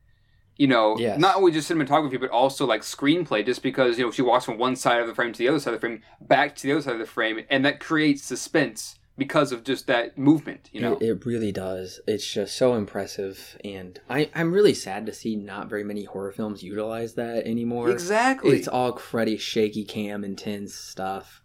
you 0.58 0.68
know, 0.68 0.98
Yes. 1.00 1.18
not 1.20 1.38
only 1.38 1.52
just 1.54 1.70
cinematography, 1.72 2.20
but 2.20 2.30
also 2.30 2.66
like 2.66 2.82
screenplay. 2.82 3.46
Just 3.46 3.64
because 3.64 3.98
you 3.98 4.06
know 4.06 4.12
she 4.12 4.22
walks 4.22 4.46
from 4.46 4.58
one 4.58 4.76
side 4.76 5.00
of 5.00 5.08
the 5.08 5.16
frame 5.16 5.32
to 5.32 5.38
the 5.40 5.48
other 5.48 5.60
side 5.60 5.74
of 5.74 5.80
the 5.82 5.88
frame, 5.88 6.02
back 6.22 6.56
to 6.58 6.64
the 6.68 6.74
other 6.74 6.82
side 6.82 6.94
of 6.94 7.00
the 7.00 7.06
frame, 7.06 7.40
and 7.50 7.64
that 7.66 7.80
creates 7.80 8.24
suspense 8.24 8.96
because 9.18 9.52
of 9.52 9.64
just 9.64 9.88
that 9.88 10.18
movement. 10.18 10.70
You 10.74 10.82
know, 10.82 10.94
It, 10.98 11.04
it 11.04 11.26
really 11.26 11.52
does. 11.52 12.00
It's 12.08 12.30
just 12.30 12.56
so 12.56 12.74
impressive. 12.76 13.58
And 13.64 14.00
I, 14.10 14.30
I'm 14.36 14.52
really 14.52 14.74
sad 14.74 15.06
to 15.06 15.14
see 15.14 15.36
not 15.36 15.70
very 15.70 15.84
many 15.84 16.04
horror 16.04 16.32
films 16.32 16.64
utilize 16.64 17.14
that 17.16 17.46
anymore. 17.48 17.90
exactly. 17.92 18.58
It's 18.58 18.68
all 18.68 18.94
cruddy, 18.94 19.40
shaky 19.40 19.86
cam, 19.86 20.24
intense 20.24 20.74
stuff. 20.74 21.42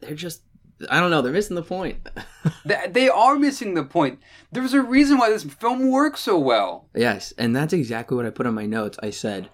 They're 0.00 0.14
just, 0.14 0.42
I 0.88 1.00
don't 1.00 1.10
know, 1.10 1.22
they're 1.22 1.32
missing 1.32 1.56
the 1.56 1.62
point. 1.62 2.08
They 2.64 3.08
are 3.08 3.36
missing 3.38 3.74
the 3.74 3.82
point. 3.84 4.20
There's 4.52 4.74
a 4.74 4.82
reason 4.82 5.16
why 5.18 5.30
this 5.30 5.42
film 5.44 5.90
works 5.90 6.20
so 6.20 6.38
well. 6.38 6.88
yes, 6.94 7.32
and 7.38 7.54
that's 7.56 7.72
exactly 7.72 8.14
what 8.16 8.26
I 8.26 8.30
put 8.30 8.46
on 8.46 8.54
my 8.54 8.66
notes. 8.66 8.98
I 9.02 9.08
said, 9.10 9.48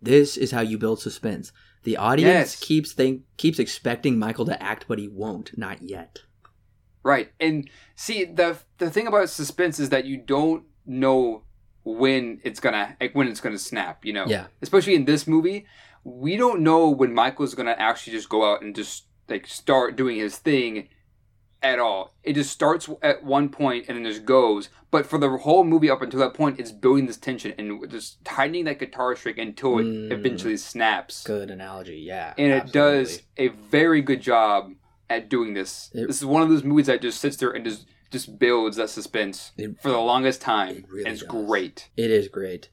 this 0.00 0.36
is 0.36 0.52
how 0.52 0.60
you 0.60 0.78
build 0.78 1.00
suspense. 1.00 1.52
The 1.82 1.96
audience 1.96 2.28
Yes. 2.52 2.56
keeps 2.60 2.92
think 2.92 3.22
keeps 3.36 3.58
expecting 3.58 4.18
Michael 4.18 4.44
to 4.46 4.62
act, 4.62 4.86
but 4.88 4.98
he 4.98 5.08
won't. 5.08 5.56
Not 5.58 5.82
yet. 5.82 6.20
Right. 7.04 7.30
And 7.38 7.70
see 7.94 8.24
the 8.24 8.56
the 8.78 8.90
thing 8.90 9.06
about 9.06 9.28
suspense 9.30 9.78
is 9.78 9.90
that 9.90 10.04
you 10.06 10.16
don't 10.16 10.64
know 10.86 11.42
when 11.84 12.40
it's 12.42 12.58
gonna 12.60 12.96
like 13.00 13.14
when 13.14 13.28
it's 13.28 13.40
gonna 13.40 13.58
snap, 13.58 14.04
you 14.04 14.12
know. 14.14 14.24
Yeah. 14.26 14.46
Especially 14.62 14.94
in 14.94 15.04
this 15.04 15.26
movie, 15.26 15.66
we 16.02 16.36
don't 16.36 16.60
know 16.62 16.88
when 16.88 17.14
Michael's 17.14 17.54
gonna 17.54 17.76
actually 17.78 18.14
just 18.14 18.28
go 18.28 18.50
out 18.50 18.62
and 18.62 18.74
just 18.74 19.04
like 19.28 19.46
start 19.46 19.96
doing 19.96 20.16
his 20.16 20.38
thing 20.38 20.88
at 21.62 21.78
all. 21.78 22.14
It 22.22 22.34
just 22.34 22.50
starts 22.50 22.88
at 23.02 23.24
one 23.24 23.48
point 23.48 23.86
and 23.88 23.96
then 23.96 24.04
just 24.10 24.24
goes. 24.26 24.68
But 24.90 25.06
for 25.06 25.18
the 25.18 25.30
whole 25.30 25.64
movie 25.64 25.88
up 25.90 26.02
until 26.02 26.20
that 26.20 26.34
point, 26.34 26.60
it's 26.60 26.70
building 26.70 27.06
this 27.06 27.16
tension 27.16 27.52
and 27.58 27.90
just 27.90 28.22
tightening 28.24 28.64
that 28.64 28.78
guitar 28.78 29.16
string 29.16 29.38
until 29.40 29.78
it 29.78 29.84
Mm. 29.84 30.12
eventually 30.12 30.56
snaps. 30.58 31.24
Good 31.24 31.50
analogy. 31.50 31.96
Yeah. 31.96 32.34
And 32.38 32.52
it 32.52 32.72
does 32.72 33.22
a 33.38 33.48
very 33.48 34.02
good 34.02 34.20
job 34.20 34.74
at 35.16 35.28
doing 35.28 35.54
this. 35.54 35.90
It- 35.94 36.06
this 36.08 36.18
is 36.18 36.24
one 36.26 36.42
of 36.42 36.48
those 36.48 36.64
movies 36.64 36.86
that 36.86 37.00
just 37.02 37.20
sits 37.20 37.36
there 37.36 37.50
and 37.50 37.64
just 37.64 37.86
just 38.10 38.38
builds 38.38 38.76
that 38.76 38.88
suspense 38.90 39.50
It- 39.58 39.80
for 39.82 39.88
the 39.90 39.98
longest 39.98 40.40
time. 40.40 40.76
it 40.76 40.84
really 40.88 41.04
and 41.04 41.12
it's 41.14 41.22
does. 41.22 41.30
great. 41.30 41.88
It 41.96 42.10
is 42.12 42.28
great. 42.28 42.68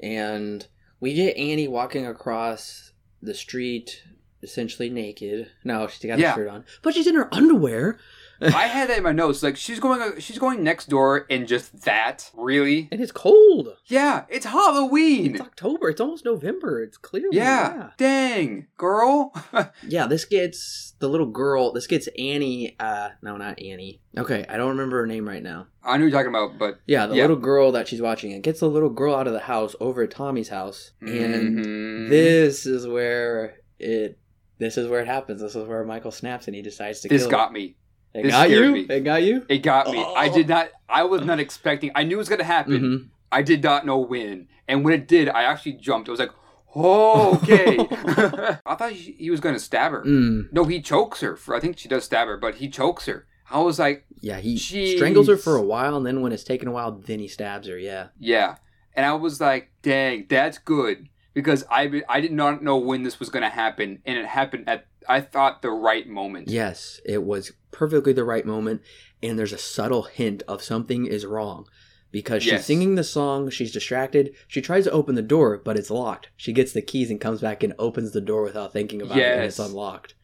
And 0.00 0.66
we 1.00 1.14
get 1.14 1.36
Annie 1.36 1.68
walking 1.68 2.06
across 2.06 2.92
the 3.22 3.32
street 3.34 4.02
essentially 4.42 4.90
naked. 4.90 5.50
No, 5.64 5.86
she's 5.86 6.06
got 6.08 6.18
Yeah. 6.18 6.32
a 6.32 6.36
shirt 6.36 6.48
on. 6.48 6.64
But 6.82 6.94
she's 6.94 7.06
in 7.06 7.14
her 7.14 7.32
underwear. 7.34 7.98
I 8.40 8.66
had 8.66 8.88
that 8.90 8.98
in 8.98 9.02
my 9.04 9.12
notes. 9.12 9.42
Like 9.42 9.56
she's 9.56 9.80
going, 9.80 10.20
she's 10.20 10.38
going 10.38 10.62
next 10.62 10.88
door, 10.88 11.26
and 11.30 11.46
just 11.46 11.82
that, 11.84 12.30
really? 12.34 12.88
And 12.92 13.00
it's 13.00 13.12
cold. 13.12 13.76
Yeah, 13.86 14.24
it's 14.28 14.46
Halloween. 14.46 15.32
It's 15.34 15.40
October. 15.40 15.88
It's 15.88 16.00
almost 16.00 16.24
November. 16.24 16.82
It's 16.82 16.96
clearly 16.98 17.36
yeah. 17.36 17.90
dang, 17.96 18.66
girl. 18.76 19.32
yeah. 19.52 19.68
Yeah, 19.96 20.06
this 20.06 20.24
gets 20.26 20.94
the 20.98 21.08
little 21.08 21.26
girl. 21.26 21.72
This 21.72 21.86
gets 21.86 22.08
Annie. 22.18 22.76
Uh, 22.78 23.10
no, 23.22 23.36
not 23.36 23.60
Annie. 23.62 24.00
Okay, 24.18 24.44
I 24.48 24.56
don't 24.56 24.70
remember 24.70 24.98
her 24.98 25.06
name 25.06 25.26
right 25.28 25.42
now. 25.42 25.66
I 25.82 25.96
know 25.96 26.02
you're 26.04 26.10
talking 26.10 26.28
about, 26.28 26.58
but 26.58 26.80
Yeah, 26.86 27.06
the 27.06 27.14
Yeah. 27.16 27.22
little 27.22 27.36
girl 27.36 27.72
that 27.72 27.88
she's 27.88 28.02
watching. 28.02 28.32
It 28.32 28.42
gets 28.42 28.60
the 28.60 28.68
little 28.68 28.90
girl 28.90 29.14
out 29.14 29.26
of 29.26 29.32
the 29.32 29.40
house 29.40 29.74
over 29.80 30.02
at 30.02 30.10
Tommy's 30.10 30.48
house, 30.50 30.90
and 31.00 31.64
Mhm. 31.64 32.08
this 32.10 32.66
is 32.66 32.86
where 32.86 33.56
it 33.78 34.18
this 34.58 34.78
is 34.78 34.88
where 34.88 35.00
it 35.00 35.06
happens. 35.06 35.40
This 35.42 35.54
is 35.54 35.68
where 35.68 35.84
Michael 35.84 36.10
snaps 36.10 36.46
and 36.46 36.56
he 36.56 36.62
decides 36.62 37.00
to 37.00 37.08
This 37.08 37.26
got 37.26 37.52
me. 37.52 37.76
It 38.18 38.22
this 38.24 38.32
got 38.32 38.50
you. 38.50 38.72
me. 38.72 38.80
It 38.88 39.00
got 39.04 39.22
you. 39.22 39.46
It 39.48 39.58
got 39.58 39.90
me. 39.90 39.98
I 39.98 40.28
Oh. 40.28 40.34
did 40.34 40.48
not. 40.48 40.68
I 40.88 41.04
was 41.04 41.22
not 41.22 41.40
expecting. 41.40 41.90
I 41.94 42.04
knew 42.04 42.16
it 42.16 42.18
was 42.18 42.28
going 42.28 42.38
to 42.38 42.44
happen. 42.44 42.80
Mhm. 42.80 43.06
I 43.32 43.42
did 43.42 43.62
not 43.62 43.84
know 43.86 43.98
when. 43.98 44.48
And 44.68 44.84
when 44.84 44.94
it 44.94 45.06
did, 45.08 45.28
I 45.28 45.42
actually 45.44 45.74
jumped. 45.74 46.08
I 46.08 46.12
was 46.12 46.20
like, 46.20 46.30
oh, 46.74 47.36
okay. 47.42 47.76
I 48.66 48.74
thought 48.74 48.92
he 48.92 49.12
he 49.18 49.30
was 49.30 49.40
going 49.40 49.54
to 49.54 49.60
stab 49.60 49.92
her. 49.92 50.02
Mm. 50.04 50.52
No, 50.52 50.64
he 50.64 50.80
chokes 50.80 51.20
her. 51.20 51.36
For, 51.36 51.54
I 51.54 51.60
think 51.60 51.78
she 51.78 51.88
does 51.88 52.04
stab 52.04 52.28
her, 52.28 52.36
but 52.36 52.56
he 52.56 52.68
chokes 52.68 53.06
her. 53.06 53.26
I 53.50 53.60
was 53.60 53.78
like, 53.78 54.04
Yeah, 54.20 54.38
he 54.38 54.56
Jeez. 54.56 54.96
strangles 54.96 55.28
her 55.28 55.36
for 55.36 55.56
a 55.56 55.62
while, 55.62 55.96
and 55.96 56.04
then 56.06 56.20
when 56.20 56.32
it's 56.32 56.42
taken 56.44 56.66
a 56.68 56.72
while, 56.72 56.92
then 56.92 57.20
he 57.20 57.28
stabs 57.28 57.68
her. 57.68 57.78
Yeah. 57.78 58.08
yeah. 58.18 58.56
And 58.94 59.04
I 59.06 59.12
was 59.12 59.40
like, 59.40 59.70
dang, 59.82 60.26
that's 60.28 60.58
good. 60.58 61.08
Because 61.34 61.64
I, 61.70 62.02
I 62.08 62.20
did 62.20 62.32
not 62.32 62.62
know 62.62 62.76
when 62.78 63.02
this 63.02 63.20
was 63.20 63.28
going 63.28 63.42
to 63.42 63.50
happen. 63.50 64.00
And 64.06 64.16
it 64.18 64.24
happened 64.24 64.64
at, 64.68 64.86
I 65.08 65.20
thought, 65.20 65.62
the 65.62 65.70
right 65.70 66.06
moment. 66.08 66.48
Yes, 66.48 67.00
it 67.04 67.22
was 67.24 67.52
perfectly 67.70 68.12
the 68.12 68.24
right 68.24 68.44
moment, 68.46 68.82
and 69.22 69.38
there's 69.38 69.52
a 69.52 69.58
subtle 69.58 70.04
hint 70.04 70.42
of 70.48 70.62
something 70.62 71.06
is 71.06 71.24
wrong. 71.26 71.66
Because 72.12 72.42
she's 72.42 72.52
Yes. 72.52 72.66
singing 72.66 72.94
the 72.94 73.04
song, 73.04 73.50
she's 73.50 73.72
distracted. 73.72 74.34
She 74.48 74.62
tries 74.62 74.84
to 74.84 74.90
open 74.92 75.16
the 75.16 75.22
door, 75.22 75.60
but 75.62 75.76
it's 75.76 75.90
locked. 75.90 76.30
She 76.36 76.52
gets 76.52 76.72
the 76.72 76.80
keys 76.80 77.10
and 77.10 77.20
comes 77.20 77.40
back 77.40 77.62
and 77.62 77.74
opens 77.78 78.12
the 78.12 78.20
door 78.20 78.42
without 78.42 78.72
thinking 78.72 79.02
about 79.02 79.18
it, 79.18 79.24
and 79.24 79.42
it's 79.44 79.58
unlocked. 79.58 80.14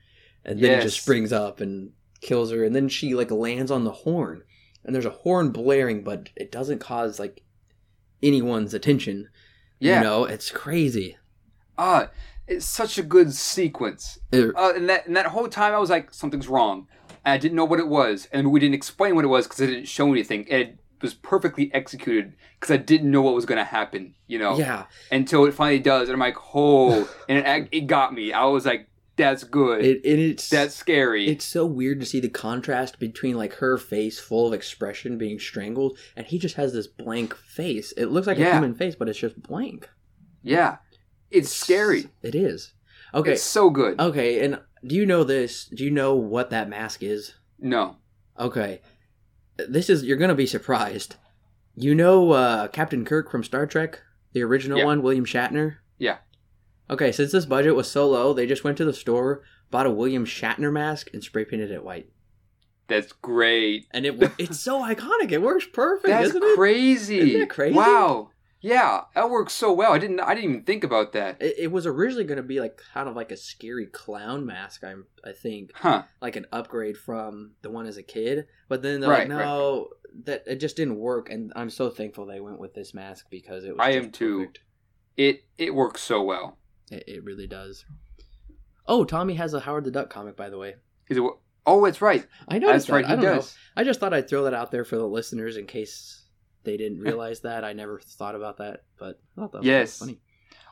And 0.44 0.58
then 0.60 0.78
it 0.78 0.82
just 0.82 1.00
springs 1.02 1.32
up 1.32 1.60
and 1.60 1.90
kills 2.20 2.50
her, 2.50 2.64
and 2.64 2.74
then 2.74 2.88
she 2.88 3.14
like 3.14 3.30
lands 3.30 3.70
on 3.70 3.84
the 3.84 3.90
horn, 3.92 4.42
and 4.84 4.94
there's 4.94 5.04
a 5.04 5.10
horn 5.10 5.50
blaring, 5.50 6.02
but 6.02 6.30
it 6.36 6.50
doesn't 6.50 6.78
cause 6.78 7.18
like 7.18 7.42
anyone's 8.22 8.72
attention. 8.74 9.28
Yeah. 9.78 9.98
You 9.98 10.04
know, 10.04 10.24
it's 10.24 10.50
crazy. 10.50 11.16
Ah, 11.76 12.10
it's 12.48 12.66
such 12.66 12.98
a 12.98 13.02
good 13.02 13.32
sequence. 13.32 14.18
It- 14.32 14.54
Uh, 14.56 14.72
and 14.74 14.88
that 14.88 15.06
and 15.06 15.16
that 15.16 15.26
whole 15.26 15.48
time 15.48 15.74
I 15.74 15.78
was 15.78 15.90
like, 15.90 16.12
something's 16.12 16.48
wrong. 16.48 16.86
And 17.24 17.32
I 17.34 17.38
didn't 17.38 17.56
know 17.56 17.64
what 17.64 17.78
it 17.78 17.88
was, 17.88 18.28
and 18.32 18.50
we 18.50 18.58
didn't 18.60 18.74
explain 18.74 19.14
what 19.14 19.24
it 19.24 19.28
was 19.28 19.46
because 19.46 19.60
it 19.60 19.66
didn't 19.68 19.86
show 19.88 20.10
anything. 20.10 20.46
And 20.50 20.60
it 20.62 20.78
was 21.00 21.14
perfectly 21.14 21.72
executed 21.72 22.34
because 22.58 22.72
I 22.72 22.76
didn't 22.78 23.10
know 23.10 23.22
what 23.22 23.34
was 23.34 23.44
going 23.46 23.58
to 23.58 23.64
happen. 23.64 24.14
You 24.26 24.38
know, 24.40 24.58
yeah, 24.58 24.84
until 25.10 25.44
it 25.46 25.54
finally 25.54 25.78
does, 25.78 26.08
and 26.08 26.14
I'm 26.14 26.20
like, 26.20 26.36
oh, 26.54 27.08
and 27.28 27.38
it, 27.38 27.68
it 27.70 27.80
got 27.86 28.12
me. 28.12 28.32
I 28.32 28.44
was 28.46 28.66
like, 28.66 28.88
that's 29.14 29.44
good. 29.44 29.84
it, 29.84 30.00
it 30.04 30.18
it's 30.18 30.48
that's 30.48 30.74
scary. 30.74 31.28
It's 31.28 31.44
so 31.44 31.64
weird 31.66 32.00
to 32.00 32.06
see 32.06 32.18
the 32.18 32.28
contrast 32.30 32.98
between 32.98 33.36
like 33.36 33.54
her 33.56 33.76
face 33.78 34.18
full 34.18 34.48
of 34.48 34.52
expression 34.54 35.18
being 35.18 35.38
strangled 35.38 35.98
and 36.16 36.26
he 36.26 36.38
just 36.38 36.54
has 36.56 36.72
this 36.72 36.86
blank 36.86 37.34
face. 37.36 37.92
It 37.92 38.06
looks 38.06 38.26
like 38.26 38.38
a 38.38 38.52
human 38.54 38.74
face, 38.74 38.94
but 38.96 39.08
it's 39.10 39.18
just 39.18 39.40
blank. 39.42 39.88
yeah, 40.42 40.78
it's 41.32 41.52
scary. 41.54 42.08
It 42.22 42.34
is. 42.34 42.72
Okay. 43.14 43.32
It's 43.32 43.42
so 43.42 43.70
good. 43.70 44.00
Okay, 44.00 44.44
and 44.44 44.60
do 44.86 44.94
you 44.94 45.04
know 45.06 45.24
this? 45.24 45.66
Do 45.66 45.84
you 45.84 45.90
know 45.90 46.14
what 46.14 46.50
that 46.50 46.68
mask 46.68 47.02
is? 47.02 47.34
no. 47.58 47.96
Okay. 48.38 48.80
This 49.68 49.90
is 49.90 50.02
you're 50.02 50.16
going 50.16 50.30
to 50.30 50.34
be 50.34 50.46
surprised. 50.46 51.16
You 51.76 51.94
know 51.94 52.32
uh 52.32 52.68
Captain 52.68 53.04
Kirk 53.04 53.30
from 53.30 53.44
Star 53.44 53.66
Trek, 53.66 54.00
the 54.32 54.42
original 54.42 54.78
Yeah. 54.78 54.84
one, 54.86 55.02
William 55.02 55.26
Shatner? 55.26 55.76
Yeah. 55.98 56.16
Okay, 56.90 57.12
since 57.12 57.30
this 57.32 57.44
budget 57.46 57.74
was 57.76 57.90
so 57.90 58.08
low, 58.08 58.32
they 58.32 58.46
just 58.46 58.64
went 58.64 58.76
to 58.78 58.84
the 58.84 58.92
store, 58.92 59.42
bought 59.70 59.86
a 59.86 59.90
William 59.90 60.24
Shatner 60.26 60.72
mask 60.72 61.10
and 61.12 61.22
spray 61.22 61.44
painted 61.44 61.70
it 61.70 61.84
white. 61.84 62.08
That's 62.88 63.12
great. 63.12 63.86
And 63.92 64.04
it 64.04 64.16
it's 64.38 64.58
so 64.60 64.80
iconic. 64.82 65.30
It 65.30 65.40
works 65.42 65.66
perfect, 65.72 66.08
That's 66.08 66.30
isn't 66.30 66.42
it? 66.42 66.56
crazy. 66.56 67.18
Isn't 67.20 67.40
that 67.40 67.50
crazy? 67.50 67.74
Wow. 67.76 68.30
Yeah, 68.64 69.02
that 69.16 69.28
works 69.28 69.52
so 69.52 69.72
well. 69.72 69.92
I 69.92 69.98
didn't. 69.98 70.20
I 70.20 70.34
didn't 70.34 70.50
even 70.50 70.62
think 70.64 70.84
about 70.84 71.12
that. 71.12 71.42
It, 71.42 71.54
it 71.58 71.72
was 71.72 71.84
originally 71.84 72.24
going 72.24 72.36
to 72.36 72.42
be 72.44 72.60
like 72.60 72.80
kind 72.94 73.08
of 73.08 73.16
like 73.16 73.32
a 73.32 73.36
scary 73.36 73.86
clown 73.86 74.46
mask. 74.46 74.84
I'm 74.84 75.06
I 75.24 75.32
think 75.32 75.72
Huh. 75.74 76.04
like 76.20 76.36
an 76.36 76.46
upgrade 76.52 76.96
from 76.96 77.52
the 77.62 77.70
one 77.70 77.86
as 77.86 77.96
a 77.96 78.02
kid. 78.04 78.46
But 78.68 78.82
then 78.82 79.00
they're 79.00 79.10
Right, 79.10 79.28
like, 79.28 79.36
no, 79.36 79.88
that 80.24 80.44
it 80.46 80.56
just 80.60 80.76
didn't 80.76 80.96
work. 80.96 81.28
And 81.28 81.52
I'm 81.56 81.70
so 81.70 81.90
thankful 81.90 82.24
they 82.24 82.38
went 82.40 82.60
with 82.60 82.72
this 82.72 82.94
mask 82.94 83.26
because 83.30 83.64
it 83.64 83.76
was. 83.76 83.80
I 83.84 83.90
am 83.90 84.10
too. 84.12 84.38
perfect. 84.38 84.60
It 85.16 85.40
it 85.58 85.74
works 85.74 86.00
so 86.00 86.22
well. 86.22 86.56
It, 86.90 87.04
it 87.08 87.24
really 87.24 87.48
does. 87.48 87.84
Oh, 88.86 89.04
Tommy 89.04 89.34
has 89.34 89.54
a 89.54 89.60
Howard 89.60 89.84
the 89.84 89.90
Duck 89.90 90.08
comic, 90.08 90.36
by 90.36 90.50
the 90.50 90.58
way. 90.58 90.76
Is 91.08 91.16
it? 91.18 91.22
Oh, 91.66 91.84
it's 91.84 92.00
right. 92.02 92.26
I 92.48 92.58
know 92.58 92.68
That's 92.68 92.88
right. 92.88 93.06
He 93.06 93.14
know. 93.16 93.22
does. 93.22 93.56
I 93.76 93.84
just 93.84 94.00
thought 94.00 94.14
I'd 94.14 94.28
throw 94.28 94.44
that 94.44 94.54
out 94.54 94.70
there 94.72 94.84
for 94.84 94.96
the 94.96 95.06
listeners 95.06 95.56
in 95.56 95.66
case 95.66 96.21
they 96.64 96.76
didn't 96.76 96.98
realize 97.00 97.40
that. 97.40 97.64
I 97.64 97.72
never 97.72 98.00
thought 98.00 98.34
about 98.34 98.58
that, 98.58 98.84
but 98.98 99.20
I 99.36 99.40
thought 99.40 99.52
that 99.52 99.58
was 99.58 99.66
Yes. 99.66 99.98
funny. 99.98 100.20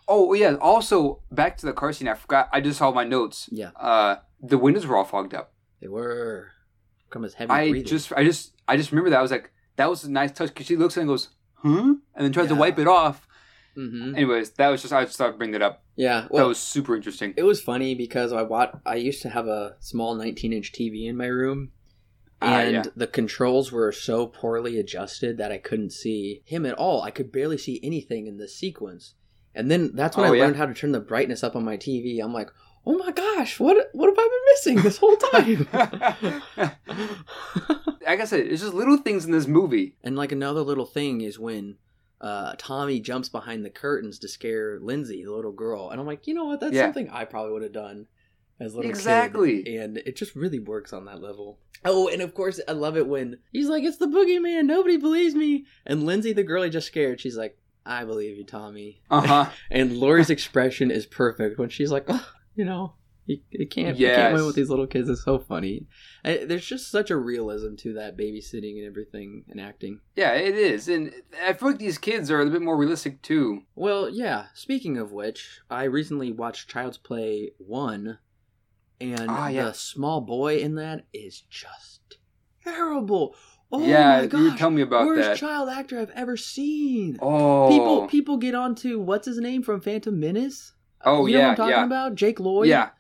Oh 0.09 0.32
yeah. 0.34 0.55
Also, 0.61 1.22
back 1.30 1.57
to 1.59 1.66
the 1.66 1.72
car 1.72 1.93
scene. 1.93 2.09
I 2.09 2.14
forgot. 2.14 2.49
I 2.53 2.61
just 2.61 2.78
saw 2.78 2.91
my 2.93 3.05
notes. 3.05 3.49
Yeah, 3.53 3.70
Uh, 3.76 4.16
the 4.41 4.59
windows 4.59 4.86
were 4.86 4.97
all 4.97 5.05
fogged 5.05 5.34
up. 5.34 5.53
they 5.80 5.88
were. 5.88 6.49
Come 7.11 7.24
as 7.24 7.34
heavy 7.34 7.53
I 7.53 7.70
breathing. 7.70 7.88
just, 7.88 8.12
I 8.12 8.22
just, 8.22 8.55
I 8.68 8.76
just 8.76 8.93
remember 8.93 9.11
that. 9.11 9.18
I 9.18 9.22
was 9.22 9.30
like, 9.32 9.51
that 9.76 9.91
was 9.91 10.05
a 10.05 10.11
nice 10.11 10.30
touch 10.32 10.49
because 10.51 10.66
she 10.66 10.76
looks 10.76 10.97
and 10.97 11.09
goes, 11.09 11.28
huh, 11.55 11.68
and 11.70 11.99
then 12.14 12.32
tries 12.32 12.49
to 12.49 12.55
wipe 12.55 12.78
it 12.78 12.86
off. 12.86 13.26
hmm 13.74 14.14
Anyways, 14.14 14.51
that 14.53 14.68
was 14.68 14.82
just. 14.82 14.93
I 14.93 15.05
just 15.05 15.16
thought 15.18 15.30
I'd 15.30 15.38
bring 15.38 15.51
that 15.53 15.62
up. 15.62 15.84
Yeah, 15.97 16.28
that 16.32 16.47
was 16.47 16.59
super 16.59 16.95
interesting. 16.97 17.34
it 17.36 17.43
was 17.43 17.61
funny 17.61 17.95
because 17.95 18.32
I 18.32 18.43
watched. 18.43 18.76
I 18.86 18.95
used 18.97 19.22
to 19.22 19.28
have 19.28 19.47
a 19.49 19.76
small 19.80 20.16
19-inch 20.16 20.72
TV 20.72 21.09
in 21.09 21.16
my 21.16 21.26
room, 21.26 21.72
Ah, 22.43 22.61
and 22.61 22.72
yeah. 22.72 22.84
the 22.97 23.07
controls 23.07 23.70
were 23.70 23.93
so 23.93 24.26
poorly 24.26 24.78
adjusted 24.78 25.36
that 25.38 25.53
I 25.53 25.59
couldn't 25.59 25.91
see 25.93 26.43
him 26.45 26.64
at 26.64 26.74
all. 26.74 27.03
I 27.03 27.11
could 27.11 27.30
barely 27.30 27.59
see 27.59 27.78
anything 27.82 28.26
in 28.26 28.38
the 28.38 28.49
sequence. 28.49 29.14
And 29.55 29.70
then 29.70 29.91
that's 29.95 30.16
when 30.16 30.26
Oh, 30.26 30.32
I 30.32 30.36
yeah. 30.36 30.45
learned 30.45 30.57
how 30.57 30.66
to 30.66 30.74
turn 30.74 30.93
the 30.93 31.01
brightness 31.01 31.43
up 31.45 31.55
on 31.57 31.64
my 31.64 31.76
TV. 31.76 32.22
I'm 32.22 32.32
like, 32.32 32.51
oh 32.86 32.97
my 32.97 33.11
gosh, 33.12 33.61
what 33.61 33.91
what 33.93 34.09
have 34.09 34.18
I 34.18 34.28
been 34.28 34.74
missing 34.74 34.82
this 34.82 34.97
whole 34.99 35.16
time? 35.16 35.68
like 38.07 38.20
I 38.20 38.24
said, 38.24 38.41
it's 38.41 38.62
just 38.62 38.74
little 38.74 38.97
things 38.97 39.24
in 39.24 39.32
this 39.32 39.47
movie. 39.47 39.97
and 40.03 40.16
like 40.16 40.32
another 40.32 40.61
little 40.62 40.86
thing 40.86 41.20
is 41.20 41.38
when 41.38 41.76
uh, 42.20 42.55
Tommy 42.59 43.01
jumps 43.01 43.28
behind 43.28 43.64
the 43.64 43.70
curtains 43.70 44.18
to 44.20 44.28
scare 44.28 44.78
Lindsay, 44.80 45.24
the 45.24 45.32
little 45.32 45.53
girl, 45.53 45.91
and 45.91 46.01
I'm 46.01 46.07
like, 46.07 46.26
you 46.26 46.34
know 46.34 46.45
what? 46.47 46.61
That's 46.61 46.74
Yeah. 46.74 46.82
something 46.84 47.09
I 47.11 47.24
probably 47.24 47.53
would 47.53 47.62
have 47.62 47.72
done 47.72 48.07
as 48.61 48.74
little 48.74 48.90
kid. 48.90 48.96
Exactly. 48.96 49.76
and 49.78 49.96
it 49.98 50.16
just 50.16 50.36
really 50.36 50.58
works 50.58 50.92
on 50.92 51.06
that 51.06 51.20
level. 51.22 51.58
Oh, 51.84 52.08
and 52.08 52.20
of 52.20 52.34
course, 52.34 52.61
I 52.68 52.72
love 52.72 52.96
it 52.98 53.08
when 53.08 53.38
he's 53.52 53.68
like, 53.68 53.82
"It's 53.84 53.96
the 53.96 54.06
boogeyman. 54.06 54.66
Nobody 54.66 54.96
believes 54.98 55.34
me." 55.34 55.64
And 55.86 56.04
Lindsay, 56.04 56.32
the 56.34 56.42
girl 56.44 56.62
he 56.62 56.68
just 56.70 56.86
scared, 56.88 57.20
she's 57.20 57.38
like, 57.38 57.56
"I 57.86 58.04
believe 58.04 58.36
you, 58.36 58.44
Tommy." 58.44 59.00
Uh 59.11 59.20
huh. 59.26 59.50
And 59.70 59.96
Laurie's 59.96 60.28
expression 60.30 60.90
is 60.90 61.06
perfect 61.06 61.58
when 61.58 61.70
she's 61.70 61.90
like, 61.90 62.04
oh, 62.08 62.28
"You 62.54 62.66
know, 62.66 62.92
you, 63.24 63.38
you 63.48 63.66
can't, 63.66 63.96
you 63.96 64.08
can't 64.08 64.34
win 64.34 64.44
with 64.44 64.56
these 64.56 64.68
little 64.68 64.86
kids. 64.86 65.08
It's 65.08 65.24
so 65.24 65.38
funny." 65.38 65.86
And 66.22 66.50
there's 66.50 66.66
just 66.66 66.90
such 66.90 67.11
a 67.11 67.16
realism 67.16 67.76
to 67.76 67.94
that 67.94 68.18
babysitting 68.18 68.76
and 68.76 68.86
everything 68.86 69.44
and 69.48 69.58
acting. 69.58 70.00
yeah, 70.16 70.32
it 70.34 70.56
is, 70.56 70.86
and 70.86 71.14
I 71.42 71.54
feel 71.54 71.70
like 71.70 71.78
these 71.78 71.96
kids 71.96 72.30
are 72.30 72.42
a 72.42 72.50
bit 72.50 72.61
more 72.61 72.76
realistic 72.76 73.22
too. 73.22 73.62
Well, 73.74 74.11
yeah. 74.11 74.48
Speaking 74.52 74.98
of 74.98 75.12
which, 75.12 75.61
I 75.70 75.84
recently 75.84 76.30
watched 76.30 76.68
Child's 76.68 76.98
Play 76.98 77.52
one, 77.56 78.18
and 79.01 79.26
Ah, 79.30 79.48
yeah. 79.48 79.64
the 79.66 79.74
small 79.74 80.20
boy 80.20 80.59
in 80.59 80.74
that 80.76 81.07
is 81.12 81.42
just 81.51 82.18
terrible. 82.64 83.34
Oh 83.72 83.84
yeah, 83.86 84.16
my 84.16 84.22
you 84.22 84.28
gosh! 84.51 84.59
telling 84.59 84.74
me 84.76 84.82
about 84.82 85.07
worst 85.07 85.28
that. 85.28 85.36
child 85.38 85.68
actor 85.68 86.01
I've 86.01 86.11
ever 86.11 86.36
seen. 86.36 87.18
oh, 87.22 87.68
People, 87.68 88.09
people 88.09 88.36
get 88.36 88.55
onto 88.55 88.98
what's 89.01 89.26
his 89.26 89.38
name 89.38 89.62
from 89.62 89.80
Phantom 89.80 90.18
Menace. 90.18 90.72
oh 91.05 91.26
you 91.26 91.34
know 91.34 91.38
yeah, 91.40 91.44
what 91.46 91.51
I'm 91.53 91.57
talking 91.57 91.70
yeah, 91.72 91.84
about? 91.84 92.14
Jake 92.16 92.40
Lloyd. 92.40 92.68
yeah. 92.68 92.90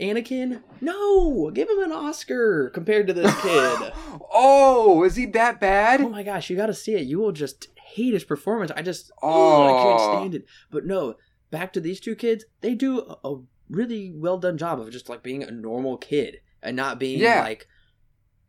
Anakin. 0.00 0.62
No, 0.80 1.50
give 1.50 1.68
him 1.68 1.82
an 1.82 1.92
Oscar 1.92 2.70
compared 2.70 3.06
to 3.08 3.12
this 3.12 3.38
kid. 3.42 3.92
oh, 4.32 5.02
is 5.04 5.16
he 5.16 5.26
that 5.26 5.60
bad? 5.60 6.00
Oh 6.00 6.08
my 6.08 6.22
gosh, 6.22 6.48
you 6.48 6.56
got 6.56 6.66
to 6.66 6.74
see 6.74 6.94
it. 6.94 7.06
You 7.06 7.18
will 7.18 7.32
just 7.32 7.68
hate 7.76 8.14
his 8.14 8.24
performance. 8.24 8.70
I 8.74 8.80
just, 8.80 9.10
oh, 9.22 9.64
I 9.78 9.82
can't 9.82 10.00
stand 10.00 10.34
it. 10.36 10.46
But 10.70 10.86
no, 10.86 11.16
back 11.50 11.74
to 11.74 11.80
these 11.80 12.00
two 12.00 12.14
kids. 12.14 12.46
They 12.62 12.74
do 12.74 13.00
a, 13.00 13.28
a 13.28 13.42
really 13.70 14.12
well 14.14 14.36
done 14.38 14.58
job 14.58 14.80
of 14.80 14.90
just 14.90 15.08
like 15.08 15.22
being 15.22 15.42
a 15.42 15.50
normal 15.50 15.96
kid 15.96 16.40
and 16.62 16.76
not 16.76 16.98
being 16.98 17.20
Yeah. 17.20 17.40
like, 17.42 17.66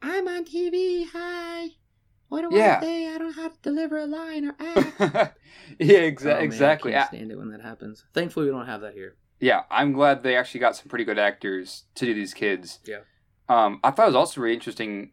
I'm 0.02 0.28
on 0.28 0.46
TV. 0.46 1.06
Hi. 1.14 1.70
What 2.30 2.50
do 2.50 2.56
Yeah. 2.58 2.80
I 2.82 2.84
say? 2.84 3.08
I 3.14 3.18
don't 3.18 3.36
know 3.36 3.44
how 3.44 3.50
to 3.50 3.56
deliver 3.62 3.98
a 3.98 4.06
line 4.06 4.46
or 4.46 4.56
act. 4.60 5.00
yeah, 5.80 5.98
Oh, 6.00 6.12
exa- 6.12 6.26
man, 6.26 6.38
I 6.38 6.40
exactly. 6.42 6.96
I- 6.96 7.06
stand 7.08 7.32
it 7.32 7.38
when 7.38 7.52
that 7.52 7.62
happens. 7.62 8.06
Thankfully, 8.14 8.46
we 8.48 8.52
don't 8.52 8.66
have 8.66 8.82
that 8.82 8.94
here. 8.94 9.16
yeah, 9.40 9.64
I'm 9.70 9.92
glad 9.94 10.24
they 10.24 10.36
actually 10.36 10.60
got 10.62 10.76
some 10.76 10.88
pretty 10.88 11.04
good 11.06 11.20
actors 11.20 11.86
to 11.96 12.06
do 12.06 12.14
these 12.14 12.34
kids. 12.34 12.80
Yeah. 12.86 13.00
Um, 13.50 13.80
I 13.84 13.92
thought 13.92 14.04
it 14.04 14.08
was 14.08 14.16
also 14.16 14.42
really 14.42 14.54
interesting. 14.56 15.12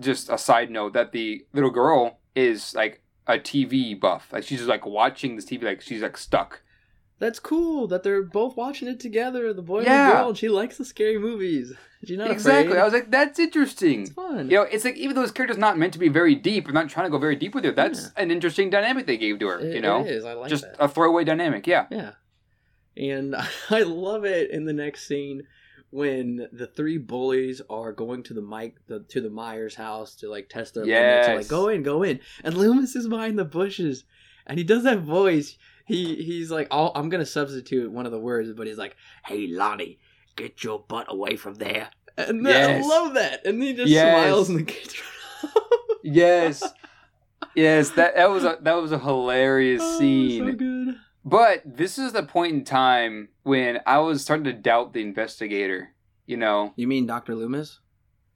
Just 0.00 0.28
a 0.28 0.38
side 0.38 0.70
note 0.70 0.92
that 0.92 1.12
the 1.12 1.44
little 1.52 1.70
girl 1.70 2.20
is 2.36 2.74
like 2.74 3.02
a 3.26 3.38
TV 3.38 3.98
buff. 3.98 4.28
Like 4.32 4.44
she's 4.44 4.58
just 4.58 4.68
like 4.68 4.84
watching 4.86 5.34
this 5.36 5.44
TV, 5.46 5.62
like 5.64 5.80
she's 5.80 6.02
like 6.02 6.16
stuck. 6.16 6.62
That's 7.18 7.40
cool 7.40 7.88
that 7.88 8.04
they're 8.04 8.22
both 8.22 8.56
watching 8.56 8.86
it 8.86 9.00
together, 9.00 9.52
the 9.52 9.62
boy 9.62 9.78
and 9.78 9.86
the 9.86 10.12
girl, 10.14 10.28
and 10.28 10.38
she 10.38 10.48
likes 10.48 10.78
the 10.78 10.84
scary 10.84 11.18
movies. 11.18 11.72
She's 12.06 12.16
not 12.16 12.30
exactly. 12.30 12.68
afraid. 12.68 12.80
I 12.80 12.84
was 12.84 12.92
like, 12.92 13.10
that's 13.10 13.40
interesting. 13.40 14.02
it's 14.02 14.12
fun. 14.12 14.48
You 14.48 14.58
know, 14.58 14.62
it's 14.62 14.84
like 14.84 14.96
even 14.96 15.16
though 15.16 15.22
this 15.22 15.32
character's 15.32 15.58
not 15.58 15.76
meant 15.76 15.92
to 15.94 15.98
be 15.98 16.08
very 16.08 16.36
deep, 16.36 16.68
or 16.68 16.72
not 16.72 16.88
trying 16.88 17.06
to 17.06 17.10
go 17.10 17.18
very 17.18 17.34
deep 17.34 17.56
with 17.56 17.64
her, 17.64 17.72
that's 17.72 18.12
an 18.16 18.30
interesting 18.30 18.70
dynamic 18.70 19.06
they 19.06 19.16
gave 19.16 19.40
to 19.40 19.48
her. 19.48 19.58
It- 19.58 19.74
you 19.74 19.80
know, 19.80 20.00
it 20.04 20.12
is. 20.12 20.24
I 20.24 20.34
like 20.34 20.48
just 20.48 20.62
that. 20.62 20.76
a 20.78 20.88
throwaway 20.88 21.24
dynamic. 21.24 21.66
Yeah. 21.66 21.86
Yeah. 21.90 22.12
And 22.96 23.34
I 23.70 23.82
love 23.82 24.24
it 24.24 24.50
in 24.52 24.64
the 24.64 24.72
next 24.72 25.08
scene 25.08 25.42
when 25.90 26.48
the 26.52 26.66
three 26.66 26.98
bullies 26.98 27.62
are 27.68 27.92
going 27.92 28.22
to 28.24 28.34
the 28.34 28.42
Mike 28.42 28.76
the, 28.86 29.00
to 29.08 29.20
the 29.20 29.30
Myers 29.30 29.74
house 29.74 30.14
to 30.16 30.30
like 30.30 30.48
test 30.48 30.74
their 30.74 30.84
limits. 30.84 31.26
They're 31.26 31.36
like, 31.36 31.48
go 31.48 31.68
in, 31.68 31.82
go 31.82 32.02
in, 32.04 32.20
and 32.44 32.54
Loomis 32.56 32.94
is 32.94 33.08
behind 33.08 33.38
the 33.38 33.44
bushes, 33.44 34.04
and 34.46 34.56
he 34.58 34.64
does 34.64 34.84
that 34.84 35.00
voice. 35.00 35.56
He 35.88 36.16
he's 36.22 36.50
like, 36.50 36.68
I'll, 36.70 36.92
I'm 36.94 37.08
gonna 37.08 37.26
substitute 37.26 37.90
one 37.90 38.06
of 38.06 38.12
the 38.12 38.20
words, 38.20 38.52
but 38.52 38.66
he's 38.68 38.78
like, 38.78 38.94
"Hey 39.26 39.46
Lonnie, 39.48 39.98
get 40.36 40.62
your 40.62 40.78
butt 40.78 41.06
away 41.08 41.34
from 41.36 41.54
there." 41.54 41.88
And 42.16 42.44
then- 42.46 42.82
Yes. 42.82 42.84
I 42.84 42.88
love 42.88 43.14
that, 43.14 43.46
and 43.46 43.62
he 43.62 43.74
just 43.74 43.88
Yes. 43.90 44.14
smiles 44.24 44.48
in 44.50 44.56
the 44.56 44.62
kitchen. 44.64 45.04
Yes. 46.02 46.62
Yes, 47.54 47.90
that 47.90 48.14
that 48.16 48.30
was 48.30 48.44
a 48.44 48.58
that 48.62 48.74
was 48.74 48.92
a 48.92 48.98
hilarious 48.98 49.82
Oh, 49.84 49.98
scene. 49.98 50.46
so 50.46 50.52
good. 50.52 50.94
But 51.24 51.62
this 51.64 51.98
is 51.98 52.12
the 52.12 52.22
point 52.22 52.54
in 52.54 52.64
time 52.64 53.28
when 53.42 53.80
I 53.86 53.98
was 53.98 54.22
starting 54.22 54.44
to 54.44 54.52
doubt 54.52 54.92
the 54.92 55.02
investigator. 55.02 55.94
You 56.26 56.36
know, 56.36 56.72
You 56.76 56.86
mean 56.86 57.06
Doctor 57.06 57.34
Loomis? 57.34 57.80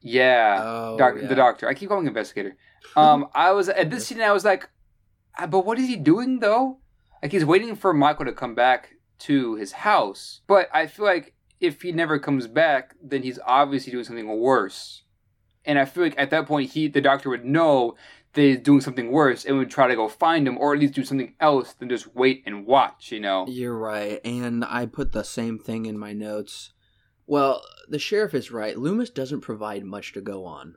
yeah, 0.00 0.58
Oh, 0.62 0.96
doc, 0.98 1.14
yeah. 1.20 1.28
the 1.28 1.34
doctor. 1.34 1.68
I 1.68 1.74
keep 1.74 1.88
calling 1.88 2.04
him 2.04 2.08
investigator. 2.08 2.56
Um, 2.96 3.28
I 3.34 3.52
was 3.52 3.68
at 3.68 3.90
this 3.90 4.06
scene. 4.06 4.20
I 4.20 4.32
was 4.32 4.44
like, 4.44 4.68
"Ah, 5.38 5.46
but 5.46 5.64
what 5.64 5.78
is 5.78 5.86
he 5.88 5.96
doing 5.96 6.40
though? 6.40 6.78
Like 7.22 7.32
he's 7.32 7.44
waiting 7.44 7.76
for 7.76 7.94
Michael 7.94 8.24
to 8.24 8.32
come 8.32 8.54
back 8.54 8.96
to 9.20 9.54
his 9.54 9.72
house. 9.72 10.40
But 10.46 10.68
I 10.74 10.86
feel 10.88 11.04
like 11.04 11.34
if 11.60 11.82
he 11.82 11.92
never 11.92 12.18
comes 12.18 12.48
back, 12.48 12.96
then 13.00 13.22
he's 13.22 13.38
obviously 13.46 13.92
doing 13.92 14.04
something 14.04 14.40
worse. 14.40 15.04
And 15.64 15.78
I 15.78 15.84
feel 15.84 16.02
like 16.02 16.18
at 16.18 16.30
that 16.30 16.46
point, 16.46 16.72
he 16.72 16.88
the 16.88 17.00
doctor 17.00 17.30
would 17.30 17.44
know 17.44 17.94
that 18.32 18.42
he's 18.42 18.58
doing 18.58 18.80
something 18.80 19.12
worse 19.12 19.44
and 19.44 19.56
would 19.58 19.70
try 19.70 19.86
to 19.86 19.94
go 19.94 20.08
find 20.08 20.48
him, 20.48 20.58
or 20.58 20.74
at 20.74 20.80
least 20.80 20.94
do 20.94 21.04
something 21.04 21.34
else 21.38 21.74
than 21.74 21.88
just 21.88 22.14
wait 22.16 22.42
and 22.46 22.66
watch. 22.66 23.12
You 23.12 23.20
know? 23.20 23.46
You're 23.48 23.78
right, 23.78 24.20
and 24.24 24.64
I 24.64 24.86
put 24.86 25.12
the 25.12 25.22
same 25.22 25.60
thing 25.60 25.86
in 25.86 25.96
my 25.96 26.12
notes. 26.12 26.72
Well, 27.26 27.62
the 27.88 28.00
sheriff 28.00 28.34
is 28.34 28.50
right. 28.50 28.76
Loomis 28.76 29.10
doesn't 29.10 29.42
provide 29.42 29.84
much 29.84 30.12
to 30.14 30.20
go 30.20 30.44
on. 30.44 30.74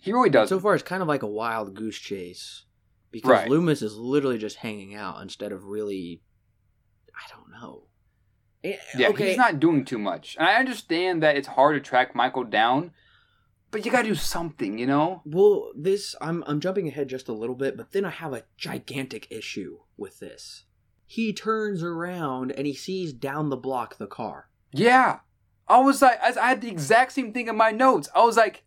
He 0.00 0.12
really 0.12 0.30
does. 0.30 0.48
So 0.48 0.58
far, 0.58 0.74
it's 0.74 0.82
kind 0.82 1.02
of 1.02 1.08
like 1.08 1.22
a 1.22 1.28
wild 1.28 1.74
goose 1.74 1.98
chase 1.98 2.64
because 3.12 3.30
Right. 3.30 3.48
Loomis 3.48 3.82
is 3.82 3.96
literally 3.96 4.38
just 4.38 4.56
hanging 4.56 4.94
out 4.94 5.20
instead 5.22 5.52
of 5.52 5.64
really. 5.64 6.22
I 7.14 7.28
don't 7.30 7.50
know. 7.50 7.84
Eh, 8.64 8.76
Yeah, 8.96 9.08
okay. 9.08 9.28
he's 9.28 9.36
not 9.36 9.60
doing 9.60 9.84
too 9.84 9.98
much. 9.98 10.36
And 10.38 10.48
I 10.48 10.54
understand 10.54 11.22
that 11.22 11.36
it's 11.36 11.48
hard 11.48 11.76
to 11.76 11.80
track 11.88 12.14
Michael 12.14 12.44
down, 12.44 12.92
but 13.70 13.84
you 13.84 13.92
gotta 13.92 14.08
do 14.08 14.14
something, 14.14 14.78
you 14.78 14.86
know? 14.86 15.22
Well, 15.24 15.72
this 15.76 16.14
I'm 16.20 16.42
I'm 16.46 16.60
jumping 16.60 16.88
ahead 16.88 17.08
just 17.08 17.28
a 17.28 17.32
little 17.32 17.54
bit, 17.56 17.76
but 17.76 17.92
then 17.92 18.04
I 18.04 18.10
have 18.10 18.32
a 18.32 18.44
gigantic 18.56 19.26
issue 19.30 19.78
with 19.96 20.18
this. 20.20 20.64
He 21.06 21.32
turns 21.32 21.82
around 21.82 22.52
and 22.52 22.66
he 22.66 22.74
sees 22.74 23.12
down 23.12 23.50
the 23.50 23.56
block 23.56 23.98
the 23.98 24.06
car. 24.06 24.48
Yeah. 24.72 25.18
I 25.68 25.78
was 25.80 26.00
like, 26.02 26.18
I 26.22 26.28
I 26.40 26.48
had 26.48 26.60
the 26.60 26.68
exact 26.70 27.12
same 27.12 27.32
thing 27.32 27.48
in 27.48 27.56
my 27.56 27.70
notes. 27.70 28.08
I 28.14 28.24
was 28.24 28.36
like, 28.36 28.64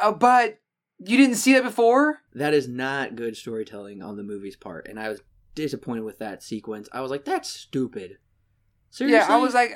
uh, 0.00 0.12
but 0.12 0.58
you 1.02 1.16
didn't 1.16 1.36
see 1.36 1.52
that 1.54 1.62
before? 1.64 2.20
That 2.34 2.54
is 2.54 2.68
not 2.68 3.16
good 3.16 3.36
storytelling 3.36 4.02
on 4.02 4.16
the 4.16 4.22
movie's 4.22 4.56
part, 4.56 4.86
and 4.88 4.98
I 5.00 5.08
was 5.08 5.20
disappointed 5.54 6.04
with 6.04 6.18
that 6.18 6.42
sequence. 6.42 6.88
I 6.92 7.00
was 7.00 7.10
like, 7.10 7.24
"That's 7.24 7.48
stupid." 7.48 8.18
Seriously, 8.90 9.16
Yeah, 9.18 9.26
I 9.34 9.38
was 9.38 9.54
like, 9.54 9.72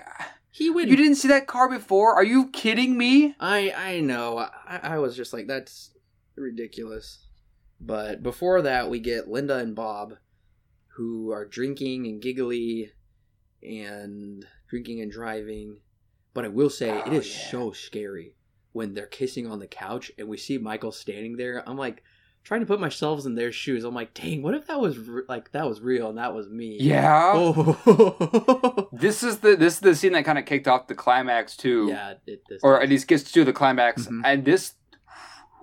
"He 0.50 0.70
would." 0.70 0.88
you 0.88 0.96
didn't 0.96 1.16
see 1.16 1.28
that 1.28 1.46
car 1.46 1.68
before? 1.68 2.14
Are 2.14 2.24
you 2.24 2.48
kidding 2.50 2.96
me? 2.98 3.34
I 3.40 3.72
I 3.76 4.00
know. 4.00 4.38
I, 4.38 4.80
I 4.82 4.98
was 4.98 5.16
just 5.16 5.32
like, 5.32 5.46
"That's 5.46 5.90
ridiculous." 6.36 7.26
But 7.80 8.22
before 8.22 8.62
that, 8.62 8.88
we 8.90 8.98
get 9.00 9.28
Linda 9.28 9.56
and 9.56 9.74
Bob, 9.74 10.14
who 10.96 11.30
are 11.32 11.44
drinking 11.44 12.06
and 12.06 12.20
giggly, 12.22 12.92
and 13.62 14.46
drinking 14.68 15.00
and 15.00 15.10
driving. 15.10 15.78
But 16.32 16.44
I 16.44 16.48
will 16.48 16.70
say, 16.70 16.90
it 16.90 17.04
Oh, 17.06 17.12
is 17.12 17.28
yeah. 17.30 17.50
so 17.50 17.72
scary 17.72 18.34
when 18.74 18.92
they're 18.92 19.06
kissing 19.06 19.46
on 19.50 19.58
the 19.60 19.66
couch, 19.66 20.12
and 20.18 20.28
we 20.28 20.36
see 20.36 20.58
Michael 20.58 20.92
standing 20.92 21.38
there. 21.38 21.62
I'm 21.66 21.78
like. 21.78 22.02
Trying 22.46 22.60
to 22.60 22.66
put 22.66 22.78
myself 22.78 23.24
in 23.24 23.36
their 23.36 23.52
shoes, 23.52 23.84
I'm 23.84 23.94
like, 23.94 24.12
dang, 24.12 24.42
what 24.42 24.52
if 24.52 24.66
that 24.66 24.78
was 24.78 24.98
re- 24.98 25.22
like 25.30 25.50
that 25.52 25.66
was 25.66 25.80
real 25.80 26.10
and 26.10 26.18
that 26.18 26.34
was 26.34 26.46
me? 26.50 26.76
Yeah. 26.78 27.32
Oh. 27.34 28.88
This 28.92 29.22
is 29.22 29.38
the 29.38 29.56
this 29.56 29.76
is 29.76 29.80
the 29.80 29.94
scene 29.94 30.12
that 30.12 30.26
kind 30.26 30.36
of 30.38 30.44
kicked 30.44 30.68
off 30.68 30.86
the 30.86 30.94
climax 30.94 31.56
too. 31.56 31.86
yeah. 31.88 32.14
It, 32.26 32.42
this 32.46 32.60
or 32.62 32.82
at 32.82 32.90
least 32.90 33.08
gets 33.08 33.32
to 33.32 33.44
the 33.46 33.54
climax. 33.54 34.08
Mhm. 34.08 34.20
And 34.26 34.44
this, 34.44 34.74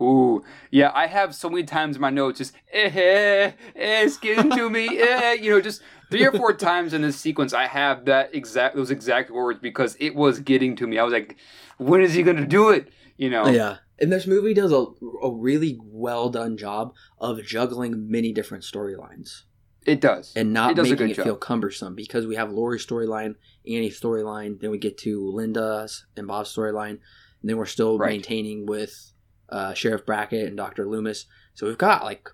ooh, 0.02 0.44
yeah, 0.72 0.92
I 0.96 1.06
have 1.06 1.36
so 1.36 1.52
many 1.52 1.64
times 1.66 1.98
in 1.98 2.02
my 2.02 2.10
notes 2.10 2.40
just 2.40 2.56
eh, 2.74 2.90
eh, 2.92 3.52
eh, 3.76 4.04
it's 4.04 4.18
getting 4.18 4.50
to 4.50 4.68
me, 4.68 4.88
eh, 5.00 5.34
you 5.34 5.52
know, 5.52 5.62
just 5.62 5.84
three 6.10 6.26
or 6.26 6.32
four 6.32 6.52
times 6.54 6.94
in 6.96 7.04
this 7.04 7.16
sequence, 7.16 7.54
I 7.54 7.68
have 7.68 8.06
that 8.06 8.34
exact 8.34 8.76
those 8.76 8.90
exact 8.90 9.30
words 9.30 9.60
because 9.62 9.96
it 10.00 10.16
was 10.16 10.40
getting 10.40 10.76
to 10.78 10.88
me. 10.88 10.98
I 10.98 11.04
was 11.04 11.14
like, 11.14 11.38
when 11.78 12.02
is 12.02 12.16
he 12.16 12.24
gonna 12.24 12.48
do 12.48 12.72
it? 12.72 12.92
You 13.18 13.30
know? 13.30 13.48
Yeah. 13.48 13.78
And 14.00 14.12
this 14.12 14.26
movie 14.26 14.54
does 14.54 14.72
a, 14.72 14.86
a 15.22 15.32
really 15.32 15.78
well 15.84 16.30
done 16.30 16.58
job 16.58 16.94
of 17.20 17.44
juggling 17.46 18.10
many 18.10 18.32
different 18.34 18.64
storylines 18.64 19.44
It 19.86 20.02
does. 20.02 20.34
and 20.36 20.54
not 20.54 20.72
It 20.72 20.76
does 20.76 20.90
making 20.90 21.10
it 21.10 21.16
job. 21.18 21.26
feel 21.26 21.36
cumbersome 21.36 21.94
because 21.96 22.26
we 22.26 22.36
have 22.36 22.52
Laurie's 22.52 22.86
storyline, 22.86 23.36
Annie's 23.68 24.00
storyline, 24.00 24.60
then 24.60 24.72
we 24.72 24.80
get 24.80 24.98
to 25.00 25.30
Linda's 25.32 26.06
and 26.18 26.28
Bob's 26.28 26.56
storyline, 26.56 26.98
and 27.42 27.50
then 27.50 27.58
we're 27.58 27.66
still 27.68 28.00
Right. 28.00 28.10
maintaining 28.12 28.66
with 28.66 29.12
uh, 29.50 29.74
Sheriff 29.76 30.06
Brackett 30.06 30.48
and 30.48 30.58
Dr. 30.58 30.88
Loomis. 30.88 31.26
So 31.54 31.68
we've 31.68 31.78
got 31.78 32.04
like 32.04 32.28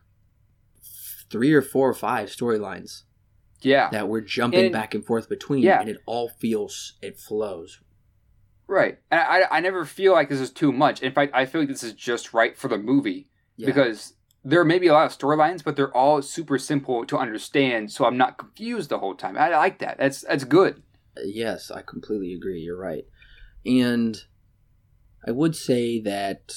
three 1.30 1.52
or 1.54 1.62
four 1.62 1.90
or 1.90 1.94
five 1.94 2.30
storylines 2.30 3.04
yeah. 3.62 3.90
that 3.90 4.08
we're 4.08 4.22
jumping 4.22 4.66
And- 4.66 4.72
back 4.74 4.94
and 4.96 5.06
forth 5.06 5.28
between, 5.28 5.64
yeah. 5.64 5.82
and 5.82 5.90
it 5.90 5.98
all 6.06 6.30
feels, 6.40 6.94
it 7.02 7.20
flows. 7.20 7.82
Right. 8.68 9.00
And 9.10 9.22
I, 9.22 9.58
I 9.58 9.60
never 9.62 9.86
feel 9.86 10.14
like 10.14 10.30
this 10.30 10.42
is 10.42 10.52
too 10.52 10.72
much. 10.72 11.02
In 11.02 11.14
fact, 11.14 11.32
I 11.34 11.46
feel 11.46 11.62
like 11.62 11.70
this 11.70 11.84
is 11.84 11.94
just 11.94 12.34
right 12.34 12.58
for 12.58 12.68
the 12.68 12.78
movie. 12.78 13.30
Yeah. 13.58 13.66
because 13.66 14.14
there 14.44 14.64
may 14.64 14.80
be 14.80 14.88
a 14.88 14.94
lot 14.94 15.08
of 15.08 15.18
storylines, 15.18 15.64
but 15.64 15.76
they're 15.76 15.96
all 15.96 16.22
super 16.22 16.58
simple 16.58 17.06
to 17.08 17.18
understand, 17.18 17.92
so 17.92 18.06
I'm 18.06 18.18
not 18.18 18.38
confused 18.38 18.90
the 18.90 19.00
whole 19.00 19.16
time. 19.16 19.38
I 19.38 19.50
like 19.50 19.80
that. 19.80 19.98
That's 19.98 20.22
that's 20.22 20.44
good. 20.44 20.84
Yes, 21.24 21.72
I 21.72 21.82
completely 21.82 22.34
agree. 22.34 22.62
You're 22.62 22.80
right. 22.80 23.06
And 23.66 24.16
I 25.28 25.32
would 25.32 25.56
say 25.56 26.00
that 26.02 26.54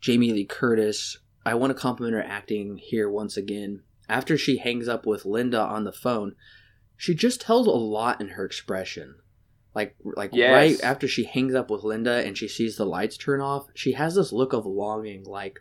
Jamie 0.00 0.32
Lee 0.32 0.46
Curtis, 0.46 1.18
I 1.44 1.54
want 1.54 1.70
to 1.70 1.80
compliment 1.80 2.16
her 2.16 2.28
acting 2.28 2.78
here 2.82 3.08
once 3.10 3.36
again. 3.36 3.82
After 4.08 4.36
she 4.36 4.56
hangs 4.56 4.88
up 4.88 5.06
with 5.06 5.24
Linda 5.24 5.60
on 5.60 5.84
the 5.84 5.92
phone, 5.92 6.34
she 6.96 7.14
just 7.14 7.42
tells 7.42 7.66
a 7.66 7.70
lot 7.70 8.20
in 8.20 8.30
her 8.30 8.44
expression. 8.44 9.16
Like 9.74 9.94
like 10.04 10.30
Yes. 10.32 10.52
right 10.52 10.84
after 10.84 11.06
she 11.06 11.24
hangs 11.24 11.54
up 11.54 11.70
with 11.70 11.84
Linda 11.84 12.26
and 12.26 12.36
she 12.36 12.48
sees 12.48 12.76
the 12.76 12.84
lights 12.84 13.16
turn 13.16 13.40
off, 13.40 13.66
she 13.74 13.92
has 13.92 14.14
this 14.14 14.32
look 14.32 14.52
of 14.52 14.66
longing 14.66 15.24
like 15.24 15.60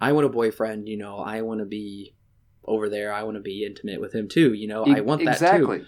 I 0.00 0.12
want 0.12 0.26
a 0.26 0.30
boyfriend, 0.30 0.88
you 0.88 0.96
know, 0.96 1.18
I 1.18 1.42
want 1.42 1.60
to 1.60 1.66
be 1.66 2.14
over 2.64 2.88
there, 2.88 3.12
I 3.12 3.22
want 3.24 3.36
to 3.36 3.42
be 3.42 3.64
intimate 3.64 4.00
with 4.00 4.14
him 4.14 4.28
too, 4.28 4.52
you 4.52 4.66
know. 4.68 4.84
I 4.84 5.00
want 5.00 5.24
that 5.24 5.38
too 5.38 5.44
exactly. 5.44 5.84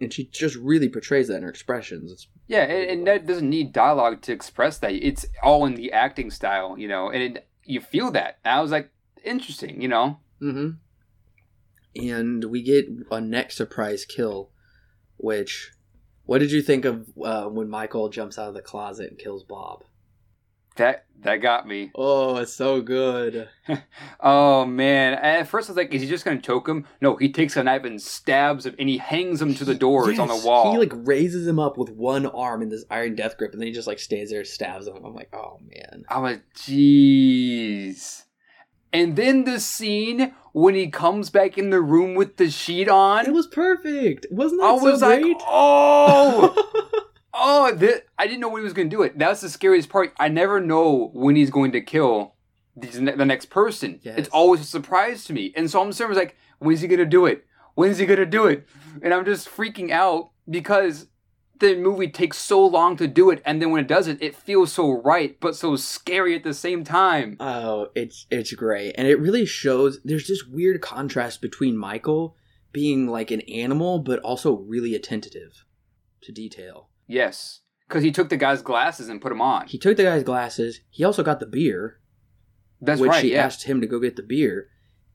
and 0.00 0.12
she 0.12 0.24
just 0.26 0.56
really 0.56 0.88
portrays 0.88 1.28
that 1.28 1.36
in 1.36 1.42
her 1.42 1.50
expressions. 1.50 2.12
It's 2.12 2.28
Yeah, 2.46 2.62
and, 2.62 2.90
and 2.90 3.06
that 3.06 3.26
doesn't 3.26 3.48
need 3.48 3.72
dialogue 3.72 4.22
to 4.22 4.32
express 4.32 4.78
that. 4.78 4.92
It's 4.92 5.26
all 5.42 5.66
in 5.66 5.74
the 5.74 5.92
acting 5.92 6.30
style, 6.30 6.78
you 6.78 6.88
know, 6.88 7.10
and 7.10 7.22
it, 7.22 7.48
you 7.64 7.80
feel 7.80 8.10
that. 8.12 8.38
And 8.44 8.54
I 8.54 8.60
was 8.60 8.70
like, 8.70 8.90
interesting, 9.24 9.82
you 9.82 9.88
know. 9.88 10.20
mm-hmm. 10.40 10.70
And 11.96 12.44
we 12.44 12.62
get 12.62 12.86
a 13.10 13.20
next 13.20 13.56
surprise 13.56 14.04
kill, 14.04 14.50
which 15.16 15.72
what 16.28 16.40
did 16.40 16.52
you 16.52 16.60
think 16.60 16.84
of 16.84 17.10
uh, 17.24 17.44
when 17.46 17.70
Michael 17.70 18.10
jumps 18.10 18.38
out 18.38 18.48
of 18.48 18.54
the 18.54 18.60
closet 18.60 19.08
and 19.08 19.18
kills 19.18 19.44
Bob? 19.44 19.82
That 20.76 21.06
that 21.22 21.36
got 21.36 21.66
me. 21.66 21.90
Oh, 21.96 22.36
it's 22.36 22.52
so 22.52 22.82
good. 22.82 23.48
Oh 24.20 24.66
man! 24.66 25.14
At 25.14 25.48
first 25.48 25.70
I 25.70 25.72
was 25.72 25.76
like, 25.78 25.94
is 25.94 26.02
he 26.02 26.08
just 26.08 26.26
gonna 26.26 26.40
choke 26.40 26.68
him? 26.68 26.86
No, 27.00 27.16
he 27.16 27.32
takes 27.32 27.56
a 27.56 27.62
knife 27.62 27.84
and 27.84 28.00
stabs 28.02 28.66
him, 28.66 28.74
and 28.78 28.90
he 28.90 28.98
hangs 28.98 29.40
him 29.40 29.54
to 29.54 29.64
the 29.64 29.74
doors 29.74 30.18
on 30.18 30.28
the 30.28 30.36
wall. 30.36 30.72
He 30.72 30.78
like 30.78 30.92
raises 30.94 31.46
him 31.46 31.58
up 31.58 31.78
with 31.78 31.88
one 31.88 32.26
arm 32.26 32.60
in 32.60 32.68
this 32.68 32.84
iron 32.90 33.14
death 33.14 33.38
grip, 33.38 33.52
and 33.52 33.60
then 33.62 33.68
he 33.68 33.72
just 33.72 33.86
like 33.86 33.98
stands 33.98 34.30
there, 34.30 34.40
and 34.40 34.48
stabs 34.48 34.86
him. 34.86 34.96
I'm 35.02 35.14
like, 35.14 35.34
oh 35.34 35.58
man. 35.62 36.04
I'm 36.10 36.22
like, 36.22 36.42
jeez. 36.54 38.24
And 38.92 39.16
then 39.16 39.44
the 39.44 39.60
scene 39.60 40.34
when 40.52 40.74
he 40.74 40.88
comes 40.88 41.30
back 41.30 41.56
in 41.56 41.70
the 41.70 41.80
room 41.80 42.14
with 42.14 42.36
the 42.36 42.50
sheet 42.50 42.88
on. 42.88 43.26
It 43.26 43.32
was 43.32 43.46
perfect, 43.46 44.26
wasn't 44.30 44.60
that 44.62 44.68
I 44.68 44.72
was 44.72 45.00
so 45.00 45.08
like, 45.08 45.36
oh, 45.46 47.02
oh, 47.34 47.64
I 48.18 48.26
didn't 48.26 48.40
know 48.40 48.48
when 48.48 48.62
he 48.62 48.64
was 48.64 48.72
going 48.72 48.90
to 48.90 48.96
do 48.96 49.02
it. 49.02 49.18
That's 49.18 49.40
the 49.40 49.50
scariest 49.50 49.88
part. 49.88 50.12
I 50.18 50.28
never 50.28 50.60
know 50.60 51.10
when 51.12 51.36
he's 51.36 51.50
going 51.50 51.72
to 51.72 51.80
kill 51.80 52.34
the, 52.76 52.88
the 53.16 53.24
next 53.24 53.46
person. 53.46 54.00
Yes. 54.02 54.18
It's 54.18 54.28
always 54.30 54.60
a 54.60 54.64
surprise 54.64 55.24
to 55.24 55.32
me. 55.32 55.52
And 55.56 55.70
so 55.70 55.82
I'm 55.82 55.92
sort 55.92 56.10
of 56.10 56.16
like, 56.16 56.36
when's 56.58 56.80
he 56.80 56.88
going 56.88 56.98
to 56.98 57.06
do 57.06 57.26
it? 57.26 57.44
When's 57.74 57.98
he 57.98 58.06
going 58.06 58.18
to 58.18 58.26
do 58.26 58.46
it? 58.46 58.66
And 59.02 59.14
I'm 59.14 59.24
just 59.24 59.48
freaking 59.48 59.90
out 59.90 60.30
because 60.50 61.06
the 61.58 61.76
movie 61.76 62.08
takes 62.08 62.38
so 62.38 62.64
long 62.64 62.96
to 62.96 63.06
do 63.06 63.30
it. 63.30 63.42
And 63.44 63.60
then 63.60 63.70
when 63.70 63.82
it 63.82 63.88
does 63.88 64.06
it, 64.08 64.22
it 64.22 64.34
feels 64.34 64.72
so 64.72 65.02
right, 65.02 65.38
but 65.40 65.56
so 65.56 65.76
scary 65.76 66.34
at 66.34 66.44
the 66.44 66.54
same 66.54 66.84
time. 66.84 67.36
Oh, 67.40 67.88
it's 67.94 68.26
it's 68.30 68.52
great, 68.52 68.94
and 68.96 69.06
it 69.08 69.20
really 69.20 69.46
shows. 69.46 70.00
There's 70.04 70.28
this 70.28 70.44
weird 70.44 70.80
contrast 70.80 71.40
between 71.40 71.76
Michael 71.76 72.36
being 72.72 73.06
like 73.06 73.30
an 73.30 73.40
animal, 73.42 73.98
but 73.98 74.20
also 74.20 74.56
really 74.56 74.94
attentive 74.94 75.64
to 76.22 76.32
detail. 76.32 76.88
Yes. 77.06 77.60
Because 77.88 78.02
he 78.02 78.12
took 78.12 78.28
the 78.28 78.36
guy's 78.36 78.60
glasses 78.60 79.08
and 79.08 79.20
put 79.20 79.30
them 79.30 79.40
on. 79.40 79.66
He 79.66 79.78
took 79.78 79.96
the 79.96 80.02
guy's 80.04 80.22
glasses. 80.22 80.80
He 80.90 81.04
also 81.04 81.22
got 81.22 81.40
the 81.40 81.46
beer, 81.46 82.00
That's 82.82 83.00
which 83.00 83.08
right. 83.08 83.24
he 83.24 83.32
yeah. 83.32 83.46
asked 83.46 83.64
him 83.64 83.80
to 83.80 83.86
go 83.86 83.98
get 83.98 84.16
the 84.16 84.22
beer. 84.22 84.68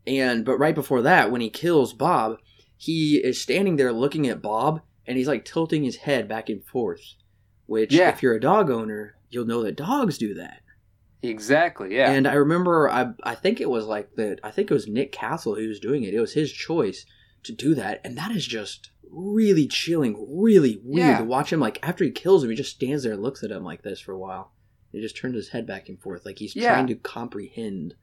And 0.08 0.44
but 0.44 0.58
right 0.58 0.76
before 0.76 1.04
that, 1.04 1.32
when 1.32 1.42
he 1.42 1.50
kills 1.50 1.94
Bob, 1.94 2.38
he 2.76 3.18
is 3.18 3.40
standing 3.40 3.76
there 3.76 3.94
looking 3.94 4.28
at 4.28 4.42
Bob, 4.42 4.82
and 5.08 5.18
he's 5.18 5.28
like 5.28 5.46
tilting 5.46 5.84
his 5.84 5.98
head 5.98 6.28
back 6.28 6.50
and 6.50 6.64
forth. 6.64 7.02
Which, 7.66 7.94
Yeah. 7.94 8.10
if 8.10 8.22
you're 8.22 8.36
a 8.36 8.40
dog 8.42 8.70
owner, 8.70 9.16
you'll 9.30 9.46
know 9.46 9.64
that 9.64 9.78
dogs 9.78 10.18
do 10.18 10.34
that. 10.36 10.62
Exactly. 11.22 11.96
Yeah. 11.96 12.12
And 12.12 12.28
I 12.28 12.34
remember, 12.34 12.90
I 12.90 13.14
I 13.24 13.36
think 13.36 13.62
it 13.62 13.70
was 13.70 13.86
like 13.86 14.16
that. 14.16 14.40
I 14.44 14.52
think 14.52 14.70
it 14.70 14.74
was 14.74 14.88
Nick 14.88 15.12
Castle 15.12 15.56
who 15.56 15.68
was 15.68 15.80
doing 15.80 16.04
it. 16.04 16.14
It 16.14 16.20
was 16.20 16.34
his 16.34 16.52
choice 16.52 17.06
to 17.44 17.52
do 17.54 17.74
that, 17.76 18.02
and 18.04 18.18
that 18.18 18.32
is 18.32 18.46
just 18.46 18.92
really 19.10 19.68
chilling, 19.68 20.16
really 20.42 20.82
weird 20.84 21.08
Yeah. 21.08 21.18
to 21.20 21.24
watch 21.24 21.54
him. 21.54 21.60
Like 21.60 21.80
after 21.82 22.04
he 22.04 22.12
kills 22.12 22.44
him, 22.44 22.50
he 22.50 22.56
just 22.56 22.76
stands 22.76 23.04
there 23.04 23.14
and 23.14 23.22
looks 23.22 23.44
at 23.44 23.52
him 23.52 23.64
like 23.64 23.84
this 23.84 24.00
for 24.02 24.12
a 24.12 24.20
while. 24.20 24.52
He 24.92 25.00
just 25.02 25.16
turns 25.18 25.36
his 25.36 25.50
head 25.50 25.66
back 25.66 25.88
and 25.88 26.00
forth, 26.02 26.26
like 26.26 26.40
he's 26.40 26.56
Yeah. 26.56 26.74
trying 26.74 26.88
to 26.88 26.96
comprehend 26.96 27.96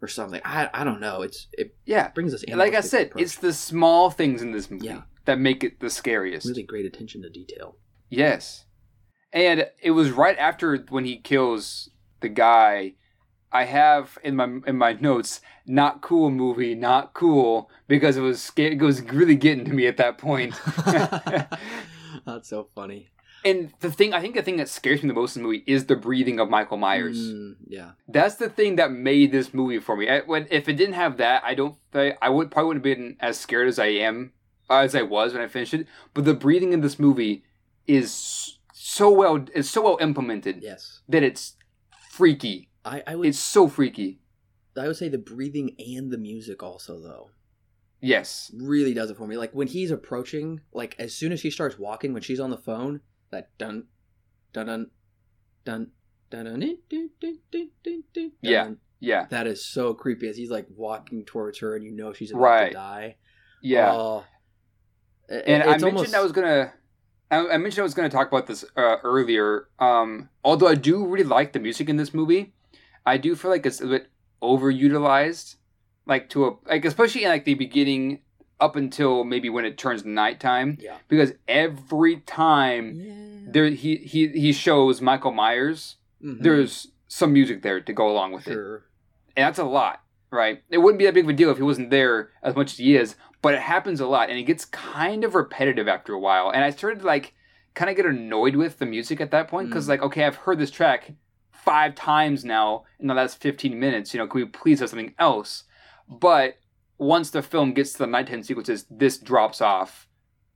or 0.00 0.08
something. 0.08 0.40
I 0.44 0.70
I 0.72 0.84
don't 0.84 1.00
know. 1.00 1.22
It's 1.22 1.48
it 1.52 1.74
yeah. 1.84 2.08
brings 2.08 2.32
us 2.32 2.44
Like 2.48 2.74
I 2.74 2.80
said, 2.80 3.08
approach. 3.08 3.22
it's 3.22 3.36
the 3.36 3.52
small 3.52 4.10
things 4.10 4.40
in 4.40 4.52
this 4.52 4.70
movie 4.70 4.86
Yeah. 4.86 5.02
That 5.26 5.38
make 5.38 5.62
it 5.62 5.80
the 5.80 5.90
scariest. 5.90 6.46
really 6.46 6.62
great 6.62 6.86
attention 6.86 7.22
to 7.22 7.30
detail. 7.30 7.76
Yes. 8.08 8.64
And 9.32 9.66
it 9.82 9.90
was 9.90 10.10
right 10.10 10.38
after 10.38 10.76
when 10.88 11.04
he 11.04 11.18
kills 11.18 11.90
the 12.20 12.28
guy. 12.28 12.94
I 13.52 13.64
have 13.64 14.18
in 14.22 14.36
my 14.36 14.58
in 14.66 14.76
my 14.76 14.92
notes, 14.94 15.40
not 15.66 16.02
cool 16.02 16.30
movie, 16.30 16.74
not 16.74 17.14
cool, 17.14 17.70
because 17.88 18.16
it 18.16 18.20
was 18.20 18.42
sca- 18.42 18.72
it 18.72 18.80
was 18.80 19.00
really 19.02 19.36
getting 19.36 19.64
to 19.66 19.72
me 19.72 19.86
at 19.86 19.96
that 19.98 20.18
point. 20.18 20.54
That's 22.26 22.48
so 22.48 22.68
funny. 22.74 23.08
and 23.44 23.72
the 23.80 23.90
thing, 23.90 24.12
I 24.12 24.20
think 24.20 24.34
the 24.34 24.42
thing 24.42 24.56
that 24.56 24.68
scares 24.68 25.02
me 25.02 25.08
the 25.08 25.14
most 25.14 25.36
in 25.36 25.42
the 25.42 25.46
movie 25.48 25.64
is 25.66 25.86
the 25.86 25.96
breathing 25.96 26.40
of 26.40 26.50
Michael 26.50 26.76
Myers. 26.76 27.18
Mm, 27.32 27.56
yeah. 27.66 27.92
That's 28.08 28.34
the 28.36 28.48
thing 28.48 28.76
that 28.76 28.90
made 28.90 29.30
this 29.32 29.54
movie 29.54 29.78
for 29.78 29.96
me. 29.96 30.08
I, 30.08 30.20
when 30.20 30.46
if 30.50 30.68
it 30.68 30.74
didn't 30.74 30.94
have 30.94 31.18
that, 31.18 31.42
I 31.44 31.54
don't. 31.54 31.76
I, 31.94 32.14
I 32.20 32.28
would 32.28 32.50
probably 32.50 32.68
wouldn't 32.78 32.86
have 32.86 32.96
been 32.98 33.16
as 33.20 33.38
scared 33.38 33.68
as 33.68 33.78
I 33.78 33.86
am, 33.86 34.32
as 34.68 34.94
I 34.94 35.02
was 35.02 35.32
when 35.32 35.42
I 35.42 35.48
finished 35.48 35.74
it. 35.74 35.86
But 36.14 36.24
the 36.24 36.34
breathing 36.34 36.72
in 36.72 36.80
this 36.80 36.98
movie 36.98 37.44
is 37.86 38.58
so 38.72 39.10
well. 39.10 39.44
It's 39.54 39.70
so 39.70 39.82
well 39.82 39.98
implemented 40.00 40.60
Yes. 40.62 41.02
that 41.08 41.22
it's 41.22 41.56
freaky. 42.10 42.70
I 42.84 43.02
I 43.06 43.14
would 43.16 43.28
It's 43.28 43.38
so 43.38 43.68
freaky. 43.68 44.20
I 44.76 44.86
would 44.86 44.96
say 44.96 45.08
the 45.08 45.18
breathing 45.18 45.74
and 45.78 46.10
the 46.10 46.18
music 46.18 46.62
also 46.62 47.00
though. 47.00 47.30
Yes. 48.00 48.52
really 48.54 48.92
does 48.92 49.10
it 49.10 49.16
for 49.16 49.26
me. 49.26 49.36
Like 49.38 49.52
when 49.52 49.68
he's 49.68 49.90
approaching, 49.90 50.60
like 50.72 50.94
as 50.98 51.14
soon 51.14 51.32
as 51.32 51.40
she 51.40 51.50
starts 51.50 51.78
walking, 51.78 52.12
when 52.12 52.22
she's 52.22 52.40
on 52.40 52.50
the 52.50 52.58
phone, 52.58 53.00
that 53.30 53.56
dun 53.58 53.84
dun 54.52 54.66
dun 54.66 54.90
dun 55.64 55.90
dun 56.30 56.44
dun 56.44 56.60
dun 56.60 56.78
dun 56.90 57.10
dun 57.20 57.38
dun 57.50 57.70
dun 57.82 58.02
dun 58.14 58.32
Yeah. 58.42 58.70
Yeah. 59.00 59.26
That 59.30 59.46
is 59.46 59.64
so 59.64 59.94
creepy 59.94 60.28
as 60.28 60.36
he's 60.36 60.50
like 60.50 60.66
walking 60.74 61.24
towards 61.24 61.58
her 61.60 61.74
and 61.74 61.84
you 61.84 61.90
know 61.92 62.12
she's 62.12 62.30
about 62.30 62.42
Right. 62.42 62.68
to 62.68 62.74
die. 62.74 63.16
Yeah. 63.62 63.92
Oh. 63.92 64.24
And 65.28 65.62
I 65.62 65.66
mentioned 65.66 65.84
almost- 65.84 66.14
I 66.14 66.20
was 66.22 66.32
gonna. 66.32 66.72
I, 67.30 67.38
I 67.48 67.56
mentioned 67.58 67.80
I 67.80 67.82
was 67.82 67.94
gonna 67.94 68.08
talk 68.08 68.28
about 68.28 68.46
this 68.46 68.64
uh, 68.76 68.96
earlier. 69.02 69.68
Um, 69.80 70.28
although 70.44 70.68
I 70.68 70.74
do 70.76 71.04
really 71.06 71.24
like 71.24 71.52
the 71.52 71.58
music 71.58 71.88
in 71.88 71.96
this 71.96 72.14
movie, 72.14 72.52
I 73.04 73.16
do 73.16 73.34
feel 73.34 73.50
like 73.50 73.66
it's 73.66 73.80
a 73.80 73.86
bit 73.86 74.08
overutilized. 74.42 75.56
Like 76.06 76.28
to 76.30 76.46
a 76.46 76.56
like 76.66 76.84
especially 76.84 77.24
in 77.24 77.30
like 77.30 77.44
the 77.44 77.54
beginning 77.54 78.20
up 78.60 78.76
until 78.76 79.24
maybe 79.24 79.50
when 79.50 79.64
it 79.64 79.76
turns 79.76 80.04
nighttime. 80.04 80.78
Yeah. 80.80 80.96
Because 81.08 81.32
every 81.48 82.18
time 82.20 82.94
Yeah. 83.00 83.50
there 83.52 83.68
he 83.70 83.96
he 83.96 84.28
he 84.28 84.52
shows 84.52 85.00
Michael 85.00 85.32
Myers, 85.32 85.96
Mhm. 86.22 86.42
there's 86.42 86.88
some 87.08 87.32
music 87.32 87.62
there 87.62 87.80
to 87.80 87.92
go 87.92 88.08
along 88.08 88.32
with 88.32 88.46
it. 88.46 88.56
And 88.56 89.44
that's 89.46 89.58
a 89.58 89.64
lot, 89.64 90.00
right? 90.30 90.62
It 90.70 90.78
wouldn't 90.78 90.98
be 90.98 91.04
that 91.06 91.14
big 91.14 91.24
of 91.24 91.30
a 91.30 91.32
deal 91.32 91.50
if 91.50 91.56
he 91.56 91.62
wasn't 91.64 91.90
there 91.90 92.30
as 92.42 92.54
much 92.54 92.72
as 92.72 92.78
he 92.78 92.96
is, 92.96 93.16
but 93.46 93.54
it 93.54 93.60
happens 93.62 94.00
a 94.00 94.06
lot 94.06 94.28
and 94.30 94.38
it 94.38 94.42
gets 94.42 94.64
kind 94.64 95.22
of 95.24 95.34
repetitive 95.36 95.86
after 95.86 96.12
a 96.12 96.18
while. 96.18 96.50
And 96.50 96.64
I 96.64 96.70
started 96.70 97.00
to 97.00 97.06
like 97.06 97.32
kind 97.74 97.88
of 97.88 97.94
get 97.96 98.04
annoyed 98.06 98.56
with 98.56 98.78
the 98.80 98.86
music 98.86 99.20
at 99.20 99.30
that 99.30 99.46
point 99.46 99.68
because 99.68 99.86
Mm. 99.86 99.90
like, 99.90 100.02
okay, 100.02 100.24
I've 100.24 100.34
heard 100.46 100.58
this 100.58 100.70
track 100.78 101.12
five 101.52 101.94
times 101.94 102.44
now 102.44 102.84
in 102.98 103.06
the 103.06 103.14
last 103.14 103.40
15 103.40 103.78
minutes. 103.78 104.12
You 104.12 104.18
know, 104.18 104.26
can 104.26 104.40
we 104.40 104.46
please 104.46 104.80
have 104.80 104.88
something 104.90 105.14
else? 105.18 105.62
But 106.08 106.58
once 106.98 107.30
the 107.30 107.42
film 107.42 107.72
gets 107.72 107.92
to 107.92 107.98
the 107.98 108.06
nighttime 108.08 108.42
sequences, 108.42 108.86
this 108.90 109.18
drops 109.18 109.60
off 109.60 110.08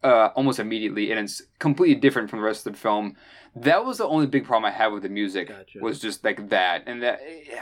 uh, 0.03 0.28
almost 0.34 0.59
immediately 0.59 1.11
and 1.12 1.20
it's 1.20 1.43
completely 1.59 1.95
different 2.01 2.28
from 2.30 2.38
the 2.41 2.45
rest 2.51 2.66
of 2.66 2.72
the 2.72 2.78
film. 2.78 3.16
That 3.55 3.84
was 3.84 3.99
the 3.99 4.07
only 4.14 4.26
big 4.26 4.45
problem 4.45 4.64
I 4.72 4.74
had 4.74 4.88
with 4.93 5.03
the 5.03 5.09
music 5.11 5.49
Gotcha. 5.49 5.78
was 5.80 6.01
just 6.01 6.24
like 6.24 6.49
that. 6.49 6.84
And 6.88 7.03
that 7.03 7.20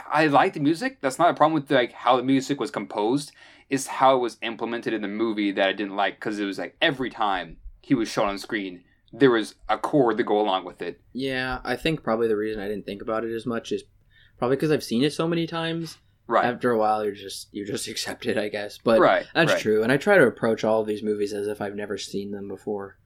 I 0.09 0.27
like 0.27 0.53
the 0.53 0.59
music. 0.69 1.01
That's 1.01 1.19
not 1.19 1.29
a 1.29 1.33
problem 1.33 1.53
with 1.53 1.69
like 1.69 1.91
how 1.91 2.15
the 2.17 2.23
music 2.23 2.59
was 2.59 2.71
composed. 2.71 3.31
Is 3.69 3.87
how 3.87 4.15
it 4.15 4.19
was 4.19 4.37
implemented 4.41 4.93
in 4.93 5.01
the 5.03 5.07
movie 5.07 5.51
that 5.51 5.67
I 5.69 5.73
didn't 5.73 5.95
like 5.95 6.15
because 6.15 6.39
it 6.39 6.45
was 6.45 6.57
like 6.57 6.75
every 6.81 7.09
time 7.09 7.57
he 7.81 7.93
was 7.93 8.09
shown 8.09 8.27
on 8.27 8.37
screen, 8.39 8.83
there 9.13 9.29
was 9.31 9.55
a 9.67 9.77
chord 9.77 10.17
to 10.17 10.23
go 10.23 10.39
along 10.39 10.65
with 10.65 10.81
it. 10.81 11.01
Yeah, 11.13 11.59
I 11.63 11.75
think 11.75 12.01
probably 12.03 12.27
the 12.27 12.35
reason 12.37 12.61
I 12.61 12.67
didn't 12.67 12.85
think 12.85 13.01
about 13.01 13.23
it 13.25 13.33
as 13.33 13.45
much 13.45 13.71
is 13.71 13.83
probably 14.39 14.57
because 14.57 14.71
I've 14.71 14.83
seen 14.83 15.03
it 15.03 15.13
so 15.13 15.27
many 15.27 15.45
times. 15.45 15.97
Right. 16.25 16.45
After 16.45 16.71
a 16.71 16.77
while, 16.77 17.03
you're 17.03 17.13
just 17.13 17.47
you 17.51 17.65
just 17.65 17.87
accept 17.93 18.25
it, 18.25 18.37
I 18.37 18.49
guess. 18.49 18.79
But 18.83 18.99
right. 18.99 19.25
That's 19.35 19.53
right. 19.53 19.61
true, 19.61 19.83
and 19.83 19.91
I 19.91 19.97
try 19.97 20.17
to 20.17 20.25
approach 20.25 20.63
all 20.63 20.81
of 20.81 20.87
these 20.87 21.03
movies 21.03 21.33
as 21.33 21.47
if 21.47 21.61
I've 21.61 21.75
never 21.75 21.97
seen 21.97 22.31
them 22.31 22.47
before. 22.47 22.97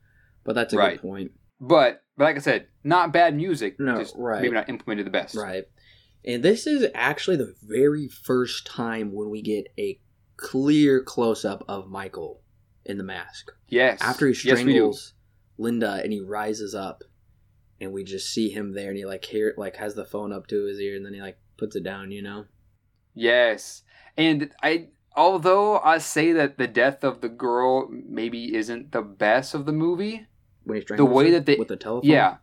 But 0.45 0.55
that's 0.55 0.73
a 0.73 0.77
Right. 0.77 1.01
good 1.01 1.07
point, 1.07 1.31
But 1.59 2.03
but 2.17 2.23
like 2.25 2.35
I 2.35 2.39
said, 2.39 2.67
not 2.83 3.11
bad 3.13 3.35
music. 3.35 3.79
No, 3.79 3.97
just 3.97 4.15
right. 4.17 4.41
maybe 4.41 4.53
not 4.53 4.69
implemented 4.69 5.05
the 5.07 5.11
best. 5.11 5.35
right? 5.35 5.63
And 6.25 6.41
this 6.43 6.67
is 6.67 6.85
actually 6.95 7.35
the 7.37 7.53
very 7.63 8.07
first 8.07 8.65
time 8.65 9.11
when 9.13 9.29
we 9.29 9.41
get 9.41 9.67
a 9.77 9.99
clear 10.37 11.01
close 11.01 11.45
up 11.45 11.63
of 11.67 11.87
Michael 11.89 12.41
in 12.85 12.97
the 12.97 13.03
mask 13.03 13.51
Yes. 13.67 14.01
after 14.01 14.27
he 14.27 14.31
Yes, 14.47 14.59
strangles 14.59 15.13
Linda, 15.57 16.01
and 16.03 16.11
he 16.11 16.19
rises 16.19 16.73
up, 16.75 17.03
and 17.79 17.93
we 17.93 18.03
just 18.03 18.29
see 18.33 18.49
him 18.49 18.73
there, 18.73 18.89
and 18.89 18.97
he 18.97 19.05
like 19.05 19.23
hear 19.25 19.53
like 19.57 19.75
has 19.77 19.95
the 19.95 20.05
phone 20.05 20.31
up 20.33 20.47
to 20.47 20.65
his 20.65 20.79
ear, 20.79 20.95
and 20.95 21.05
then 21.05 21.13
he 21.13 21.21
like 21.21 21.37
puts 21.57 21.75
it 21.75 21.83
down, 21.83 22.11
you 22.11 22.21
know. 22.21 22.45
Yes. 23.13 23.83
And 24.17 24.51
I 24.61 24.89
although 25.15 25.77
I 25.79 25.99
say 25.99 26.31
that 26.33 26.57
the 26.57 26.67
death 26.67 27.03
of 27.03 27.21
the 27.21 27.29
girl 27.29 27.87
maybe 27.91 28.55
isn't 28.55 28.91
the 28.91 29.01
best 29.03 29.53
of 29.53 29.65
the 29.65 29.71
movie. 29.71 30.25
When 30.63 30.77
he 30.77 30.81
strangles 30.81 31.09
way 31.11 31.25
her 31.25 31.31
that 31.33 31.45
they- 31.45 31.55
with 31.57 31.67
the 31.67 31.75
telephone, 31.77 32.09
Yeah. 32.09 32.37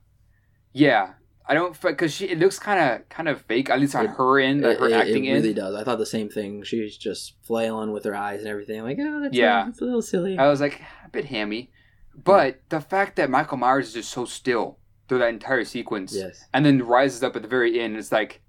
Yeah. 0.72 1.14
I 1.51 1.55
don't 1.55 1.74
because 1.82 2.12
she 2.14 2.26
it 2.28 2.38
looks 2.38 2.59
kind 2.61 2.78
of 2.80 3.09
kind 3.09 3.28
of 3.28 3.42
fake 3.42 3.70
at 3.70 3.80
least 3.80 3.96
on 3.96 4.05
It- 4.05 4.11
her 4.18 4.38
end, 4.38 4.62
like 4.62 4.78
her 4.78 4.86
it- 4.88 4.92
acting 4.92 5.24
it 5.24 5.32
really 5.34 5.51
in. 5.51 5.57
does. 5.57 5.74
I 5.74 5.82
thought 5.82 5.99
the 5.99 6.07
same 6.07 6.29
thing. 6.29 6.62
She's 6.62 6.96
just 6.96 7.34
flailing 7.42 7.91
with 7.92 8.04
her 8.04 8.14
eyes 8.14 8.38
and 8.41 8.49
everything. 8.49 8.79
I'm 8.79 8.84
like, 8.87 8.99
oh, 9.00 9.20
that's 9.22 9.37
Yeah. 9.37 9.62
a, 9.62 9.66
that's 9.66 9.80
a 9.80 9.84
little 9.84 10.03
silly. 10.03 10.38
I 10.38 10.46
was 10.49 10.61
like 10.61 10.80
a 11.04 11.08
bit 11.11 11.25
hammy, 11.25 11.72
but 12.14 12.61
the 12.68 12.80
fact 12.80 13.16
that 13.16 13.29
Michael 13.30 13.57
Myers 13.57 13.88
is 13.88 13.95
just 13.95 14.11
so 14.11 14.25
still 14.26 14.79
through 15.08 15.18
that 15.18 15.30
entire 15.34 15.64
sequence, 15.64 16.14
yes. 16.14 16.45
and 16.54 16.64
then 16.64 16.83
rises 16.83 17.25
up 17.25 17.34
at 17.34 17.42
the 17.42 17.49
very 17.49 17.80
end, 17.80 17.96
it's 17.96 18.12
like, 18.12 18.42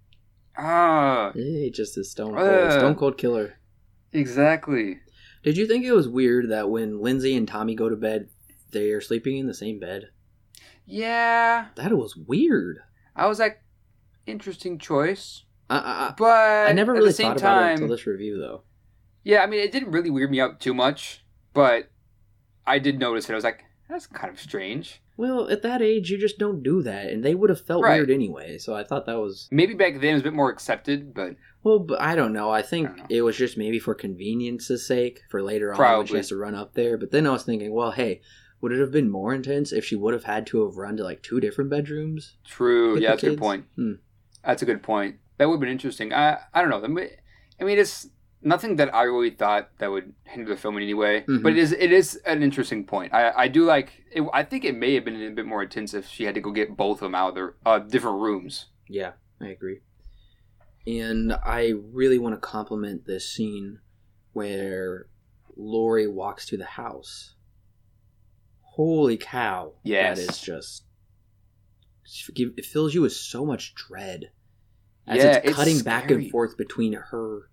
ah, 0.55 1.31
Hey, 1.33 1.71
just 1.71 1.97
a 1.97 2.03
stone 2.03 2.35
cold, 2.35 2.47
Uh. 2.47 2.71
stone 2.77 2.95
cold 2.95 3.17
killer. 3.17 3.55
exactly. 4.13 4.99
Did 5.43 5.57
you 5.57 5.65
think 5.65 5.85
it 5.85 5.93
was 5.93 6.07
weird 6.07 6.49
that 6.51 6.69
when 6.69 7.01
Lindsey 7.01 7.35
and 7.35 7.47
Tommy 7.47 7.73
go 7.73 7.89
to 7.89 7.95
bed, 7.95 8.29
they 8.71 8.91
are 8.91 9.01
sleeping 9.01 9.37
in 9.39 9.47
the 9.47 9.55
same 9.55 9.79
bed? 9.79 10.09
Yeah, 10.85 11.67
That 11.75 11.97
was 11.97 12.15
weird. 12.15 12.79
I 13.15 13.27
was 13.27 13.39
like, 13.39 13.61
interesting 14.25 14.77
choice, 14.77 15.43
I, 15.69 16.13
but 16.17 16.69
I, 16.69 16.71
never 16.73 16.93
at 16.93 16.97
really 16.97 17.09
the 17.09 17.13
same 17.13 17.27
thought 17.33 17.37
about 17.37 17.57
it 17.57 17.61
time, 17.61 17.71
until 17.73 17.87
this 17.89 18.05
review, 18.07 18.37
though. 18.39 18.63
Yeah, 19.23 19.41
I 19.41 19.45
mean, 19.47 19.59
it 19.59 19.71
didn't 19.71 19.91
really 19.91 20.09
weird 20.09 20.31
me 20.31 20.39
out 20.41 20.59
too 20.59 20.73
much, 20.73 21.23
but 21.53 21.89
I 22.65 22.79
did 22.79 22.99
notice 22.99 23.29
it. 23.29 23.33
I 23.33 23.35
was 23.35 23.43
like, 23.43 23.63
that's 23.89 24.07
kind 24.07 24.33
of 24.33 24.39
strange. 24.39 25.01
Well, 25.17 25.49
at 25.49 25.61
that 25.61 25.81
age, 25.81 26.09
you 26.09 26.17
just 26.17 26.39
don't 26.39 26.63
do 26.63 26.81
that, 26.83 27.07
and 27.11 27.23
they 27.23 27.35
would 27.35 27.49
have 27.49 27.61
felt 27.61 27.83
Right. 27.83 27.97
weird 27.97 28.09
anyway. 28.09 28.57
So 28.57 28.73
I 28.73 28.83
thought 28.83 29.05
that 29.05 29.19
was 29.19 29.47
Maybe 29.51 29.73
back 29.75 29.95
then 29.95 30.11
it 30.11 30.13
was 30.13 30.21
a 30.21 30.23
bit 30.23 30.33
more 30.33 30.49
accepted, 30.49 31.13
but 31.13 31.35
well, 31.63 31.77
but 31.79 32.01
I 32.01 32.15
don't 32.15 32.33
know. 32.33 32.49
I 32.49 32.63
think 32.63 32.89
I 32.89 32.95
know. 32.95 33.05
it 33.09 33.21
was 33.21 33.37
just 33.37 33.57
maybe 33.57 33.77
for 33.77 33.93
convenience's 33.93 34.87
sake 34.87 35.21
for 35.29 35.43
later 35.43 35.71
on 35.71 35.77
when 35.77 35.85
Probably. 35.85 36.07
she 36.07 36.15
has 36.15 36.29
to 36.29 36.37
run 36.37 36.55
up 36.55 36.73
there. 36.73 36.97
But 36.97 37.11
then 37.11 37.27
I 37.27 37.31
was 37.31 37.43
thinking, 37.43 37.71
well, 37.71 37.91
hey, 37.91 38.21
would 38.61 38.71
it 38.71 38.79
have 38.79 38.91
been 38.91 39.09
more 39.09 39.33
intense 39.33 39.71
if 39.73 39.83
she 39.83 39.95
would 39.95 40.13
have 40.13 40.23
had 40.25 40.45
to 40.47 40.63
have 40.65 40.77
run 40.77 40.95
to 40.97 41.03
like 41.03 41.21
two 41.23 41.39
different 41.39 41.69
bedrooms? 41.69 42.37
true. 42.45 42.97
Yeah, 42.99 43.09
that's 43.11 43.23
a 43.23 43.29
good 43.31 43.39
point. 43.39 43.65
Hmm. 43.75 43.93
That's 44.45 44.61
a 44.61 44.65
good 44.65 44.81
point. 44.83 45.17
That 45.37 45.47
would 45.47 45.55
have 45.55 45.59
been 45.61 45.69
interesting. 45.69 46.13
I 46.13 46.37
I 46.53 46.61
don't 46.61 46.69
know. 46.69 46.83
I 46.83 46.87
mean- 46.87 47.77
it's 47.79 48.07
nothing 48.43 48.75
that 48.77 48.93
I 48.93 49.03
really 49.03 49.29
thought 49.29 49.69
that 49.77 49.91
would 49.91 50.13
hinder 50.23 50.49
the 50.49 50.57
film 50.57 50.75
in 50.77 50.83
any 50.83 50.95
way, 50.95 51.21
Mhm. 51.27 51.43
but 51.43 51.51
it 51.53 51.57
is 51.59 51.71
it 51.73 51.91
is 51.91 52.15
an 52.25 52.41
interesting 52.41 52.85
point. 52.85 53.13
I 53.13 53.31
I 53.35 53.47
do 53.47 53.63
like. 53.65 54.03
It, 54.11 54.23
I 54.33 54.43
think 54.43 54.65
it 54.65 54.75
may 54.75 54.93
have 54.95 55.05
been 55.05 55.21
a 55.21 55.29
bit 55.31 55.45
more 55.45 55.61
intense 55.63 55.93
if 55.93 56.07
she 56.07 56.23
had 56.23 56.33
to 56.35 56.41
go 56.41 56.51
get 56.51 56.75
both 56.75 56.97
of 56.97 57.05
them 57.05 57.15
out 57.15 57.29
of 57.29 57.35
their 57.35 57.55
uh, 57.65 57.79
different 57.79 58.19
rooms. 58.21 58.67
Yeah, 58.87 59.11
I 59.39 59.47
agree. 59.49 59.81
And 60.87 61.33
I 61.45 61.73
really 61.93 62.17
want 62.17 62.33
to 62.35 62.39
compliment 62.41 63.05
this 63.05 63.29
scene 63.29 63.79
where 64.33 65.05
Laurie 65.55 66.07
walks 66.07 66.45
to 66.47 66.57
the 66.57 66.65
house. 66.65 67.35
Holy 68.75 69.17
cow. 69.17 69.73
Yes. 69.83 70.17
That 70.19 70.29
is 70.31 70.39
just 70.41 70.83
it 72.35 72.65
fills 72.65 72.93
you 72.93 73.01
with 73.01 73.13
so 73.13 73.45
much 73.45 73.73
dread 73.75 74.31
as 75.07 75.17
Yeah, 75.17 75.35
it's 75.37 75.47
it's 75.49 75.55
cutting 75.55 75.79
back 75.79 76.11
and 76.11 76.29
forth 76.29 76.57
between 76.57 76.93
her 76.93 77.49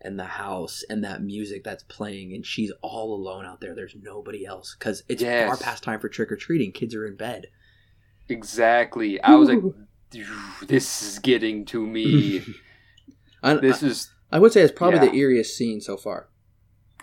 and 0.00 0.18
the 0.18 0.24
house 0.24 0.82
and 0.88 1.04
that 1.04 1.22
music 1.22 1.62
that's 1.62 1.82
playing 1.84 2.32
and 2.34 2.44
she's 2.44 2.72
all 2.82 3.14
alone 3.14 3.44
out 3.44 3.60
there 3.60 3.74
there's 3.74 3.94
nobody 4.00 4.44
else 4.46 4.74
because 4.78 5.02
it's 5.08 5.22
Yes. 5.22 5.46
far 5.48 5.56
past 5.58 5.82
time 5.84 6.00
for 6.00 6.08
trick-or-treating 6.08 6.72
kids 6.72 6.94
are 6.94 7.06
in 7.06 7.16
bed 7.16 7.46
Exactly. 8.28 9.20
I 9.22 9.34
was 9.34 9.48
like, 9.48 9.58
this 10.68 11.02
is 11.02 11.18
getting 11.18 11.64
to 11.66 11.84
me. 11.84 12.42
I, 13.42 13.54
This 13.54 13.82
is. 13.82 14.08
I 14.30 14.38
would 14.38 14.52
say 14.52 14.62
it's 14.62 14.72
probably 14.72 15.00
Yeah. 15.00 15.06
the 15.12 15.18
eeriest 15.18 15.46
scene 15.56 15.80
so 15.80 15.96
far 15.96 16.28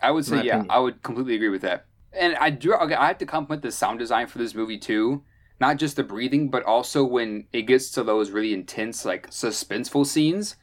I 0.01 0.11
would 0.11 0.23
say, 0.25 0.37
yeah, 0.37 0.53
opinion. 0.57 0.67
I 0.69 0.79
would 0.79 1.03
completely 1.03 1.35
agree 1.35 1.49
with 1.49 1.63
that. 1.63 1.86
And 2.17 2.35
I 2.37 2.49
do. 2.49 2.73
Okay, 2.73 2.95
I 2.95 3.07
have 3.07 3.17
to 3.19 3.25
compliment 3.25 3.61
the 3.61 3.71
sound 3.71 3.99
design 3.99 4.27
for 4.27 4.37
this 4.37 4.55
movie 4.55 4.77
too. 4.77 5.23
Not 5.59 5.77
just 5.77 5.95
the 5.95 6.03
breathing, 6.03 6.49
but 6.49 6.63
also 6.63 7.03
when 7.03 7.47
it 7.51 7.63
gets 7.63 7.89
to 7.91 8.03
those 8.03 8.29
really 8.29 8.53
intense, 8.53 9.05
like 9.05 9.29
suspenseful 9.31 10.05
scenes, 10.05 10.55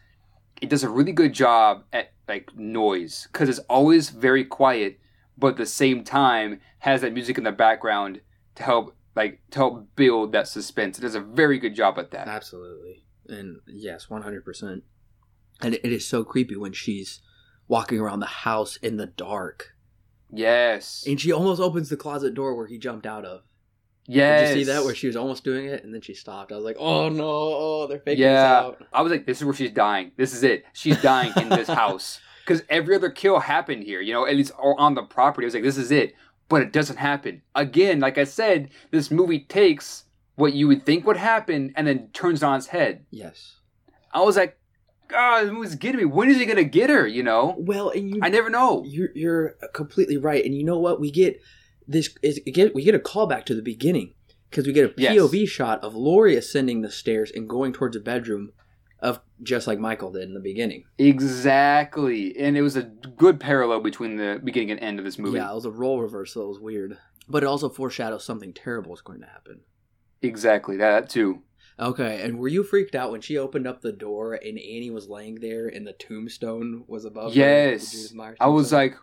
it 0.63 0.69
does 0.69 0.85
a 0.85 0.89
really 0.89 1.13
good 1.13 1.33
job 1.33 1.85
at 1.93 2.13
like 2.29 2.55
noise 2.57 3.29
because 3.33 3.49
it's 3.49 3.59
always 3.61 4.11
very 4.11 4.45
quiet, 4.45 4.99
but 5.37 5.49
at 5.49 5.57
the 5.57 5.67
same 5.67 6.05
time 6.05 6.61
has 6.79 7.01
that 7.01 7.13
music 7.13 7.39
in 7.39 7.45
the 7.45 7.53
background 7.53 8.21
to 8.55 8.63
help 8.63 8.97
like 9.17 9.41
to 9.51 9.59
help 9.59 9.97
build 9.97 10.33
that 10.33 10.49
suspense. 10.49 10.99
It 10.99 11.03
does 11.03 11.15
a 11.15 11.21
very 11.21 11.59
good 11.59 11.75
job 11.75 11.99
at 11.99 12.11
that. 12.13 12.29
Absolutely. 12.29 13.05
And 13.29 13.59
yes, 13.67 14.07
100%. 14.07 14.83
And 15.61 15.75
it, 15.75 15.85
it 15.85 15.93
is 15.93 16.07
so 16.07 16.25
creepy 16.25 16.57
when 16.57 16.73
she's 16.73 17.21
walking 17.69 18.01
around 18.01 18.21
the 18.21 18.27
house 18.27 18.77
in 18.77 18.97
the 18.97 19.07
dark. 19.07 19.74
Yes. 20.37 21.05
And 21.07 21.21
she 21.21 21.33
almost 21.33 21.61
opens 21.61 21.89
the 21.89 21.97
closet 21.97 22.35
door 22.35 22.55
where 22.55 22.67
he 22.67 22.79
jumped 22.79 23.07
out 23.07 23.25
of. 23.25 23.43
Yes. 24.07 24.49
Did 24.51 24.59
you 24.59 24.65
see 24.65 24.73
that 24.73 24.85
where 24.85 24.95
she 24.95 25.07
was 25.07 25.17
almost 25.17 25.45
doing 25.45 25.67
it 25.67 25.83
and 25.85 25.95
then 25.95 26.01
she 26.03 26.13
stopped? 26.15 26.53
I 26.53 26.57
was 26.57 26.65
like, 26.65 26.77
oh 26.79 27.09
no, 27.09 27.25
oh, 27.27 27.87
they're 27.89 28.01
faking 28.01 28.23
Yeah. 28.23 28.33
this 28.33 28.65
out. 28.83 28.87
I 28.93 29.01
was 29.03 29.11
like, 29.11 29.25
this 29.27 29.39
is 29.39 29.45
where 29.45 29.55
she's 29.55 29.71
dying. 29.73 30.13
This 30.17 30.35
is 30.35 30.43
it. 30.43 30.65
She's 30.75 31.01
dying 31.01 31.33
in 31.37 31.49
this 31.49 31.69
house. 31.83 32.21
Because 32.45 32.63
every 32.69 32.95
other 32.95 33.09
kill 33.09 33.39
happened 33.41 33.85
here, 33.85 34.03
you 34.03 34.13
know, 34.13 34.27
at 34.27 34.37
least 34.37 34.53
on 34.59 34.95
the 34.95 35.03
property. 35.03 35.47
I 35.47 35.49
was 35.49 35.55
like, 35.55 35.63
this 35.63 35.79
is 35.79 35.91
it. 35.91 36.13
But 36.51 36.61
it 36.61 36.73
doesn't 36.75 36.99
happen. 36.99 37.41
Again, 37.55 38.01
like 38.01 38.19
I 38.19 38.25
said, 38.25 38.69
this 38.91 39.11
movie 39.11 39.41
takes 39.41 40.05
what 40.35 40.53
you 40.53 40.69
would 40.69 40.85
think 40.85 41.07
would 41.07 41.17
happen 41.17 41.73
and 41.75 41.87
then 41.87 42.09
turns 42.13 42.43
it 42.43 42.47
on 42.47 42.57
its 42.59 42.67
head. 42.67 43.07
Yes. 43.11 43.57
I 44.13 44.21
was 44.21 44.37
like, 44.37 44.59
God, 45.09 45.45
this 45.45 45.53
movie's 45.53 45.75
getting 45.75 45.99
me. 45.99 46.05
When 46.05 46.29
is 46.31 46.39
he 46.39 46.45
going 46.47 46.57
to 46.57 46.65
get 46.65 46.91
her, 46.91 47.07
you 47.07 47.23
know? 47.23 47.55
Well, 47.59 47.91
and 47.91 48.11
you, 48.11 48.21
I 48.23 48.29
never 48.29 48.51
know. 48.51 48.83
you're, 48.87 49.11
you're 49.15 49.51
completely 49.73 50.17
right. 50.17 50.45
And 50.45 50.55
you 50.55 50.65
know 50.65 50.79
what? 50.79 51.01
We 51.01 51.11
get 51.11 51.41
this, 51.87 52.15
is, 52.23 52.41
get, 52.53 52.75
we 52.75 52.83
get 52.83 52.95
a 52.95 52.99
callback 52.99 53.45
to 53.47 53.55
the 53.55 53.63
beginning 53.63 54.15
because 54.51 54.67
we 54.67 54.73
get 54.73 54.91
a 54.91 54.95
Yes. 54.97 55.15
POV 55.17 55.47
shot 55.49 55.83
of 55.85 55.95
Laurie 55.95 56.37
ascending 56.37 56.83
the 56.83 56.91
stairs 56.91 57.31
and 57.35 57.49
going 57.49 57.73
towards 57.73 57.97
a 57.97 58.01
bedroom 58.01 58.53
of 59.01 59.21
just 59.43 59.67
like 59.67 59.79
Michael 59.79 60.11
did 60.13 60.23
in 60.23 60.33
the 60.35 60.41
beginning. 60.41 60.85
Exactly. 60.99 62.37
And 62.39 62.57
it 62.57 62.63
was 62.63 62.77
a 62.77 62.83
good 62.83 63.39
parallel 63.41 63.81
between 63.81 64.17
the 64.17 64.41
beginning 64.43 64.71
and 64.71 64.81
end 64.81 64.99
of 64.99 65.05
this 65.05 65.19
movie. 65.19 65.37
Yeah, 65.39 65.51
it 65.51 65.55
was 65.55 65.65
a 65.67 65.71
role 65.71 66.01
reversal. 66.01 66.45
It 66.45 66.49
was 66.49 66.61
weird. 66.61 66.97
But 67.29 67.43
it 67.43 67.47
also 67.47 67.69
foreshadows 67.69 68.25
something 68.25 68.53
terrible 68.53 68.95
is 68.95 69.01
going 69.03 69.21
to 69.21 69.27
happen. 69.27 69.61
Exactly. 70.23 70.77
That 70.79 71.11
too. 71.11 71.43
Okay, 71.79 72.23
and 72.23 72.39
were 72.39 72.47
you 72.49 72.63
freaked 72.63 72.95
out 72.95 73.11
when 73.11 73.21
she 73.21 73.37
opened 73.37 73.67
up 73.67 73.81
the 73.81 73.91
door 73.93 74.35
and 74.35 74.59
Annie 74.59 74.91
was 74.91 75.09
laying 75.09 75.37
there 75.41 75.67
and 75.67 75.85
the 75.87 75.93
tombstone 75.93 76.85
was 76.87 77.05
above? 77.05 77.35
Yes. 77.35 78.13
Myers 78.13 78.37
I 78.41 78.47
was 78.47 78.73
like, 78.73 78.95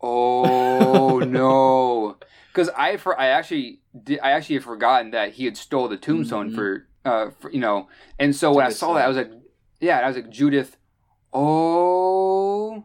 oh 0.00 1.18
no, 1.26 2.16
because 2.52 2.70
I 2.70 2.96
for 2.96 3.18
I 3.20 3.26
actually 3.26 3.80
did, 4.04 4.20
I 4.20 4.30
actually 4.30 4.56
had 4.56 4.64
forgotten 4.64 5.10
that 5.10 5.32
he 5.34 5.44
had 5.44 5.56
stole 5.56 5.88
the 5.88 5.96
tombstone 5.98 6.50
Mhm. 6.50 6.54
for 6.54 6.88
uh 7.04 7.30
for, 7.40 7.50
you 7.50 7.60
know, 7.60 7.88
and 8.18 8.34
so 8.34 8.54
when 8.54 8.64
I 8.66 8.70
saw 8.70 8.94
that 8.94 9.04
I 9.04 9.08
was 9.08 9.16
like, 9.16 9.30
yeah, 9.80 9.98
I 9.98 10.06
was 10.06 10.16
like 10.16 10.30
Judith, 10.30 10.76
oh, 11.32 12.84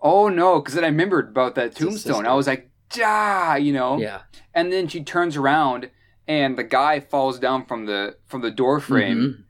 oh 0.00 0.28
no, 0.28 0.60
because 0.60 0.74
then 0.74 0.84
I 0.84 0.88
remembered 0.88 1.28
about 1.28 1.54
that 1.54 1.74
tombstone. 1.76 2.26
I 2.26 2.34
was 2.34 2.46
like, 2.46 2.70
ah, 3.02 3.54
you 3.56 3.72
know, 3.72 3.98
yeah, 3.98 4.22
and 4.54 4.72
then 4.72 4.88
she 4.88 5.02
turns 5.04 5.36
around 5.36 5.90
and 6.38 6.56
the 6.56 6.62
guy 6.78 7.00
falls 7.00 7.36
down 7.46 7.60
from 7.66 7.80
the 7.86 8.16
from 8.30 8.40
the 8.46 8.50
door 8.62 8.78
frame. 8.80 9.18
Mhm. 9.20 9.44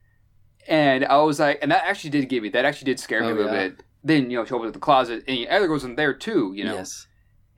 And 0.69 1.05
I 1.05 1.19
was 1.23 1.39
like, 1.41 1.59
and 1.63 1.71
that 1.73 1.85
actually 1.85 2.11
did 2.11 2.29
give 2.29 2.43
me 2.43 2.49
that 2.51 2.65
actually 2.65 2.87
did 2.93 3.01
scare 3.01 3.21
me 3.23 3.29
Oh, 3.29 3.35
a 3.35 3.39
little 3.41 3.53
yeah. 3.53 3.69
bit. 3.69 3.83
Then 4.03 4.31
you 4.31 4.37
know 4.39 4.45
she 4.47 4.55
opens 4.55 4.69
up 4.71 4.75
the 4.75 4.81
closet 4.91 5.23
and 5.29 5.47
Edgar 5.49 5.69
goes 5.69 5.85
in 5.85 5.97
there 5.97 6.15
too, 6.15 6.53
you 6.55 6.65
know, 6.65 6.75
Yes, 6.75 7.07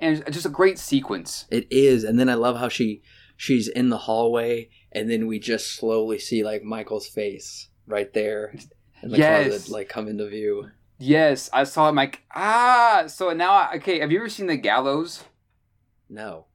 and 0.00 0.18
it's 0.26 0.36
just 0.38 0.46
a 0.46 0.56
great 0.60 0.78
sequence. 0.78 1.46
it 1.50 1.66
is. 1.70 2.04
And 2.04 2.18
then 2.18 2.28
I 2.28 2.34
love 2.34 2.56
how 2.58 2.68
she 2.68 3.02
she's 3.36 3.68
in 3.68 3.90
the 3.90 3.98
hallway, 4.08 4.68
and 4.92 5.08
then 5.10 5.26
we 5.26 5.38
just 5.38 5.66
slowly 5.78 6.18
see 6.18 6.42
like 6.50 6.62
Michael's 6.64 7.06
face 7.08 7.68
right 7.86 8.12
there 8.12 8.54
in 9.02 9.10
the 9.10 9.18
Yes. 9.18 9.48
closet, 9.48 9.72
like 9.72 9.88
come 9.88 10.08
into 10.08 10.26
view. 10.28 10.70
Yes, 10.98 11.50
I 11.52 11.64
saw 11.64 11.88
it. 11.88 11.94
Like, 11.96 12.22
ah. 12.34 13.04
So 13.08 13.32
now, 13.32 13.52
I- 13.52 13.74
okay, 13.76 13.98
have 14.00 14.12
you 14.12 14.18
ever 14.18 14.28
seen 14.28 14.46
The 14.46 14.56
Gallows? 14.56 15.24
No, 16.08 16.46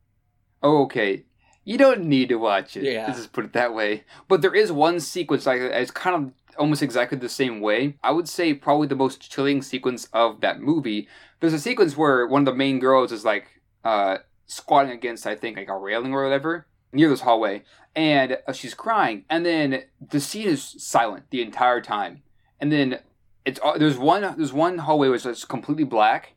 Oh, 0.63 0.83
okay. 0.85 1.25
You 1.67 1.77
don't 1.77 2.05
need 2.05 2.29
to 2.29 2.37
watch 2.37 2.77
it. 2.77 2.85
Yeah. 2.85 3.07
Let's 3.07 3.19
just 3.19 3.33
put 3.33 3.43
it 3.43 3.51
that 3.51 3.75
way. 3.75 4.05
But 4.29 4.41
there 4.41 4.55
is 4.55 4.71
one 4.71 5.01
sequence 5.01 5.45
like 5.45 5.59
it's 5.59 5.91
kind 5.91 6.15
of 6.15 6.31
almost 6.57 6.81
exactly 6.81 7.17
the 7.17 7.27
same 7.27 7.59
way. 7.59 7.97
I 8.01 8.11
would 8.11 8.29
say 8.29 8.53
probably 8.53 8.87
the 8.87 8.95
most 8.95 9.29
chilling 9.29 9.61
sequence 9.61 10.07
of 10.13 10.39
that 10.39 10.61
movie. 10.61 11.09
There's 11.41 11.51
a 11.51 11.59
sequence 11.59 11.97
where 11.97 12.25
one 12.25 12.43
of 12.43 12.45
the 12.45 12.55
main 12.55 12.79
girls 12.79 13.11
is 13.11 13.25
like 13.25 13.47
uh, 13.83 14.19
squatting 14.45 14.93
against, 14.93 15.27
I 15.27 15.35
think, 15.35 15.57
like 15.57 15.67
a 15.67 15.77
railing 15.77 16.13
or 16.13 16.23
whatever 16.23 16.67
near 16.93 17.09
this 17.09 17.19
hallway, 17.19 17.63
and 17.93 18.37
uh, 18.47 18.53
she's 18.53 18.73
crying. 18.73 19.25
And 19.29 19.45
then 19.45 19.83
the 19.99 20.21
scene 20.21 20.47
is 20.47 20.63
silent 20.77 21.25
the 21.31 21.41
entire 21.41 21.81
time. 21.81 22.23
And 22.61 22.71
then 22.71 22.99
it's 23.43 23.59
uh, 23.61 23.77
there's 23.77 23.97
one 23.97 24.21
there's 24.37 24.53
one 24.53 24.77
hallway 24.77 25.09
which 25.09 25.25
is 25.25 25.43
completely 25.43 25.83
black, 25.83 26.33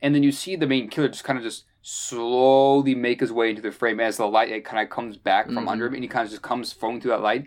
and 0.00 0.14
then 0.14 0.22
you 0.22 0.32
see 0.32 0.56
the 0.56 0.66
main 0.66 0.88
killer 0.88 1.08
just 1.08 1.24
kind 1.24 1.38
of 1.38 1.44
just 1.44 1.64
slowly 1.82 2.94
make 2.94 3.20
his 3.20 3.32
way 3.32 3.50
into 3.50 3.62
the 3.62 3.72
frame 3.72 4.00
as 4.00 4.16
the 4.18 4.26
light 4.26 4.50
it 4.50 4.64
kind 4.64 4.82
of 4.82 4.90
comes 4.94 5.16
back 5.16 5.46
from 5.46 5.64
Mhm. 5.66 5.68
under 5.68 5.86
him 5.86 5.94
and 5.94 6.02
he 6.04 6.08
kind 6.08 6.24
of 6.24 6.30
just 6.30 6.42
comes 6.42 6.72
flowing 6.72 7.00
through 7.00 7.12
that 7.12 7.22
light. 7.22 7.46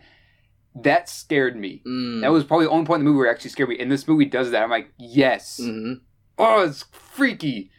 That 0.75 1.07
scared 1.07 1.55
me. 1.55 1.83
mm. 1.85 2.21
That 2.21 2.31
was 2.31 2.43
probably 2.43 2.65
the 2.65 2.71
only 2.71 2.85
point 2.85 3.01
in 3.01 3.05
the 3.05 3.09
movie 3.11 3.19
where 3.19 3.27
it 3.27 3.31
actually 3.31 3.51
scared 3.51 3.69
me. 3.69 3.77
And 3.79 3.91
this 3.91 4.07
movie 4.07 4.25
does 4.25 4.49
that. 4.51 4.63
I'm 4.63 4.71
like, 4.71 4.91
yes. 4.97 5.59
Mhm. 5.61 6.01
Oh, 6.39 6.63
it's 6.63 6.83
freaky. 6.91 7.69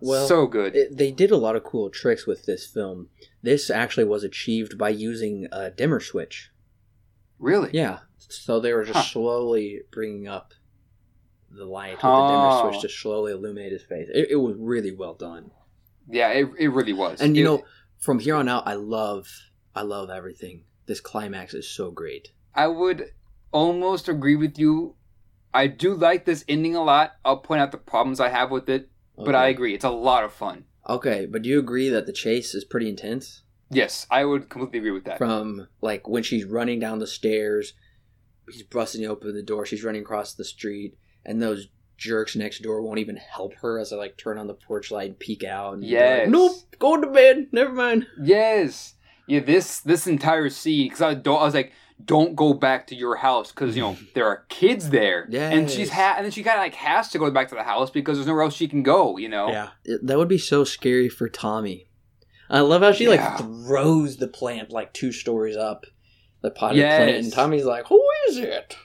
Well, 0.00 0.28
so 0.28 0.46
good. 0.46 0.76
It, 0.76 0.96
they 0.96 1.10
did 1.10 1.30
a 1.32 1.36
lot 1.36 1.56
of 1.56 1.64
cool 1.64 1.90
tricks 1.90 2.24
with 2.26 2.44
this 2.44 2.66
film. 2.66 3.08
This 3.42 3.68
actually 3.68 4.04
was 4.04 4.22
achieved 4.22 4.78
by 4.78 4.90
using 4.90 5.48
a 5.50 5.70
dimmer 5.70 6.00
switch. 6.00 6.50
really? 7.40 7.68
Yeah. 7.72 7.98
So 8.18 8.58
they 8.60 8.72
were 8.72 8.84
just 8.84 8.96
Huh. 8.96 9.02
slowly 9.02 9.82
bringing 9.90 10.28
up 10.28 10.54
the 11.50 11.64
light 11.66 11.92
with 11.94 12.00
the 12.00 12.06
Oh. 12.08 12.28
dimmer 12.62 12.70
switch 12.72 12.82
to 12.82 12.88
slowly 12.88 13.32
illuminate 13.32 13.72
his 13.72 13.82
face. 13.82 14.08
It, 14.14 14.28
it 14.30 14.36
was 14.36 14.56
really 14.56 14.92
well 14.92 15.14
done. 15.14 15.50
Yeah, 16.08 16.28
it, 16.30 16.48
it 16.58 16.68
really 16.68 16.92
was. 16.92 17.20
And 17.20 17.36
you 17.36 17.42
It- 17.42 17.46
know, 17.46 17.64
from 17.98 18.18
here 18.18 18.34
on 18.34 18.48
out, 18.48 18.66
I 18.66 18.74
love, 18.74 19.26
I 19.74 19.82
love 19.82 20.10
everything. 20.10 20.64
This 20.86 21.00
climax 21.00 21.54
is 21.54 21.68
so 21.68 21.90
great. 21.90 22.28
I 22.54 22.66
would 22.68 23.10
almost 23.52 24.08
agree 24.08 24.36
with 24.36 24.58
you. 24.58 24.96
I 25.52 25.66
do 25.68 25.94
like 25.94 26.24
this 26.24 26.44
ending 26.48 26.74
a 26.76 26.82
lot. 26.82 27.12
I'll 27.24 27.38
point 27.38 27.60
out 27.60 27.70
the 27.72 27.78
problems 27.78 28.20
I 28.20 28.28
have 28.28 28.50
with 28.50 28.68
it, 28.68 28.90
but 29.16 29.34
I 29.34 29.48
agree. 29.48 29.74
It's 29.74 29.84
a 29.84 29.90
lot 29.90 30.24
of 30.24 30.32
fun. 30.32 30.64
Okay, 30.88 31.26
but 31.26 31.42
do 31.42 31.48
you 31.48 31.58
agree 31.58 31.88
that 31.88 32.06
the 32.06 32.12
chase 32.12 32.54
is 32.54 32.64
pretty 32.64 32.88
intense? 32.88 33.42
Yes, 33.70 34.06
I 34.10 34.24
would 34.24 34.50
completely 34.50 34.78
agree 34.80 34.90
with 34.90 35.04
that. 35.04 35.18
From 35.18 35.68
like 35.80 36.06
when 36.06 36.22
she's 36.22 36.44
running 36.44 36.78
down 36.80 36.98
the 36.98 37.06
stairs, 37.06 37.72
he's 38.50 38.62
busting 38.64 39.06
open 39.06 39.34
the 39.34 39.42
door. 39.42 39.64
She's 39.64 39.82
running 39.84 40.02
across 40.02 40.34
the 40.34 40.44
street, 40.44 40.98
and 41.24 41.40
those 41.40 41.68
jerks 42.04 42.36
next 42.36 42.62
door 42.62 42.82
won't 42.82 42.98
even 43.00 43.16
help 43.16 43.54
her 43.56 43.78
as 43.78 43.92
I 43.92 43.96
like 43.96 44.16
turn 44.16 44.38
on 44.38 44.46
the 44.46 44.54
porch 44.54 44.90
light 44.90 45.08
and 45.10 45.18
peek 45.18 45.42
out. 45.42 45.74
And 45.74 45.84
Yes. 45.84 46.20
like, 46.20 46.28
nope, 46.28 46.52
go 46.78 47.00
to 47.00 47.06
bed. 47.08 47.48
Never 47.52 47.72
mind. 47.72 48.06
Yes. 48.22 48.94
Yeah, 49.26 49.40
this 49.40 49.80
this 49.80 50.06
entire 50.06 50.50
scene 50.50 50.86
because 50.88 51.02
I 51.02 51.14
don't 51.14 51.40
I 51.40 51.44
was 51.44 51.54
like, 51.54 51.72
don't 52.04 52.34
go 52.36 52.52
back 52.52 52.86
to 52.88 52.94
your 52.94 53.16
house 53.16 53.50
because 53.50 53.74
you 53.74 53.82
know 53.82 53.96
there 54.14 54.26
are 54.26 54.44
kids 54.50 54.90
there. 54.90 55.26
Yeah. 55.30 55.48
And 55.50 55.70
she's 55.70 55.90
ha- 55.90 56.14
and 56.16 56.24
then 56.26 56.30
she 56.32 56.42
kind 56.42 56.58
of 56.58 56.62
like 56.62 56.74
has 56.74 57.08
to 57.10 57.18
go 57.18 57.30
back 57.30 57.48
to 57.48 57.54
the 57.54 57.62
house 57.62 57.90
because 57.90 58.18
there's 58.18 58.26
nowhere 58.26 58.42
else 58.42 58.54
she 58.54 58.68
can 58.68 58.82
go. 58.82 59.16
You 59.16 59.28
know. 59.30 59.48
Yeah, 59.48 59.68
It- 59.84 60.06
that 60.06 60.18
would 60.18 60.28
be 60.28 60.38
so 60.38 60.62
scary 60.64 61.08
for 61.08 61.28
Tommy. 61.28 61.86
I 62.50 62.60
love 62.60 62.82
how 62.82 62.92
she 62.92 63.04
Yeah. 63.04 63.10
like 63.10 63.38
throws 63.38 64.18
the 64.18 64.28
plant 64.28 64.70
like 64.70 64.92
two 64.92 65.10
stories 65.12 65.56
up, 65.56 65.86
the 66.42 66.50
potted 66.50 66.76
Yes. 66.78 66.98
plant, 66.98 67.24
and 67.24 67.32
Tommy's 67.32 67.64
like, 67.64 67.86
"Who 67.86 68.04
is 68.28 68.36
it?" 68.36 68.76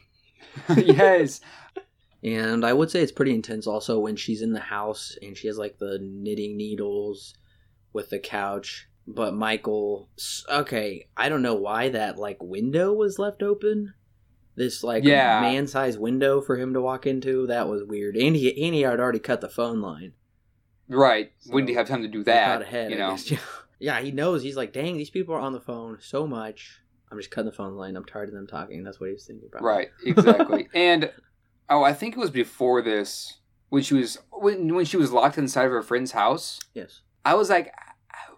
yes. 0.77 1.41
And 2.23 2.65
I 2.65 2.73
would 2.73 2.91
say 2.91 3.01
it's 3.01 3.11
pretty 3.11 3.33
intense 3.33 3.65
also 3.67 3.99
when 3.99 4.15
she's 4.15 4.41
in 4.41 4.51
the 4.53 4.59
house 4.59 5.17
and 5.21 5.37
she 5.37 5.47
has 5.47 5.57
like 5.57 5.77
the 5.77 5.99
knitting 6.01 6.57
needles 6.57 7.33
with 7.93 8.09
the 8.09 8.19
couch. 8.19 8.87
But 9.07 9.33
Michael, 9.33 10.09
okay, 10.49 11.07
I 11.17 11.29
don't 11.29 11.41
know 11.41 11.55
why 11.55 11.89
that 11.89 12.17
like 12.17 12.37
window 12.41 12.93
was 12.93 13.17
left 13.19 13.41
open. 13.41 13.93
This 14.55 14.83
like 14.83 15.03
Yeah. 15.05 15.39
man-sized 15.41 15.99
window 15.99 16.41
for 16.41 16.57
him 16.57 16.73
to 16.73 16.81
walk 16.81 17.07
into. 17.07 17.47
That 17.47 17.67
was 17.69 17.83
weird. 17.85 18.17
And 18.17 18.35
he 18.35 18.49
and 18.65 18.75
he 18.75 18.81
had 18.81 18.99
already 18.99 19.19
cut 19.19 19.39
the 19.41 19.49
phone 19.49 19.81
line. 19.81 20.11
Right. 20.89 21.31
So, 21.39 21.53
when 21.53 21.65
do 21.65 21.71
you 21.71 21.77
have 21.77 21.87
time 21.87 22.01
to 22.01 22.07
do 22.07 22.23
that? 22.25 22.61
ahead, 22.63 22.91
you 22.91 22.97
know. 22.97 23.17
Yeah, 23.81 24.01
he 24.01 24.11
knows. 24.11 24.43
He's 24.43 24.57
like, 24.57 24.73
dang, 24.73 24.97
these 24.97 25.09
people 25.09 25.33
are 25.33 25.39
on 25.39 25.53
the 25.53 25.61
phone 25.61 25.99
so 26.01 26.27
much. 26.27 26.81
I'm 27.09 27.17
just 27.17 27.31
cutting 27.31 27.49
the 27.49 27.55
phone 27.55 27.77
line. 27.77 27.95
I'm 27.95 28.03
tired 28.03 28.27
of 28.27 28.35
them 28.35 28.45
talking. 28.45 28.83
That's 28.83 28.99
what 28.99 29.07
he 29.07 29.13
was 29.13 29.25
thinking. 29.25 29.47
about. 29.49 29.63
Right, 29.63 29.87
exactly. 30.05 30.67
and 30.73 31.09
oh, 31.69 31.83
I 31.83 31.93
think 31.93 32.15
it 32.15 32.19
was 32.19 32.31
before 32.31 32.81
this 32.81 33.37
when 33.69 33.83
she 33.83 33.95
was 33.95 34.17
when 34.31 34.73
when 34.73 34.85
she 34.85 34.97
was 34.97 35.11
locked 35.11 35.37
inside 35.37 35.65
of 35.65 35.71
her 35.71 35.83
friend's 35.83 36.11
house. 36.11 36.59
Yes. 36.73 37.01
I 37.23 37.35
was 37.35 37.49
like, 37.49 37.71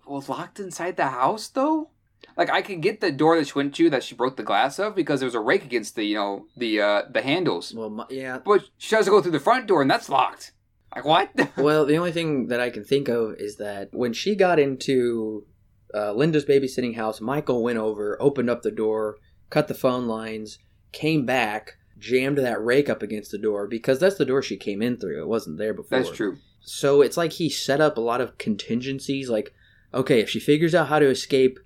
well, 0.06 0.24
locked 0.28 0.60
inside 0.60 0.98
the 0.98 1.08
house 1.08 1.48
though. 1.48 1.90
Like 2.38 2.49
I 2.49 2.62
could 2.62 2.82
get 2.82 3.02
the 3.02 3.12
door 3.12 3.38
that 3.38 3.48
she 3.48 3.53
went 3.53 3.76
to 3.76 3.90
that 3.90 4.03
she 4.03 4.16
broke 4.16 4.38
the 4.38 4.44
glass 4.44 4.80
of 4.80 4.95
because 4.95 5.20
there 5.20 5.28
was 5.28 5.36
a 5.36 5.40
rake 5.40 5.64
against 5.64 5.95
the 5.95 6.03
you 6.03 6.16
know 6.16 6.45
the 6.56 6.82
uh 6.82 7.02
the 7.10 7.22
handles. 7.22 7.74
Well, 7.74 7.90
my, 7.90 8.06
yeah. 8.10 8.40
But 8.44 8.66
she 8.78 8.95
has 8.95 9.06
to 9.06 9.12
go 9.12 9.22
through 9.22 9.32
the 9.32 9.40
front 9.40 9.68
door 9.68 9.82
and 9.82 9.91
that's 9.91 10.10
locked. 10.10 10.53
Like 10.95 11.06
what? 11.06 11.30
Well, 11.58 11.86
the 11.86 11.98
only 11.98 12.12
thing 12.12 12.48
that 12.48 12.60
I 12.60 12.70
can 12.70 12.84
think 12.84 13.08
of 13.08 13.36
is 13.38 13.58
that 13.58 13.90
when 13.91 14.14
she 14.14 14.36
got 14.36 14.60
into 14.60 15.45
uh, 15.94 16.14
Linda's 16.14 16.45
babysitting 16.45 16.95
house, 16.95 17.22
Michael 17.22 17.64
went 17.64 17.78
over, 17.78 18.22
opened 18.22 18.49
up 18.49 18.62
the 18.62 18.72
door, 18.72 19.18
cut 19.49 19.68
the 19.68 19.74
phone 19.74 20.08
lines, 20.08 20.60
came 20.91 21.26
back, 21.26 21.78
jammed 22.02 22.40
that 22.40 22.61
rake 22.64 22.90
up 22.90 23.02
against 23.02 23.32
the 23.32 23.38
door 23.38 23.68
because 23.68 23.99
that's 23.99 24.18
the 24.18 24.26
door 24.26 24.41
she 24.41 24.57
came 24.57 24.82
in 24.82 24.98
through. 24.98 25.22
It 25.22 25.28
wasn't 25.28 25.57
there 25.57 25.73
before. 25.73 25.99
that's 25.99 26.11
true. 26.11 26.38
So 26.60 27.02
it's 27.02 27.15
like 27.18 27.34
he 27.34 27.49
set 27.49 27.80
up 27.80 27.98
a 27.98 28.02
lot 28.02 28.19
of 28.22 28.38
contingencies. 28.38 29.30
Like, 29.30 29.53
okay, 29.94 30.19
if 30.19 30.30
she 30.30 30.40
figures 30.40 30.76
out 30.76 30.88
how 30.90 30.99
to 30.99 31.07
escape 31.10 31.60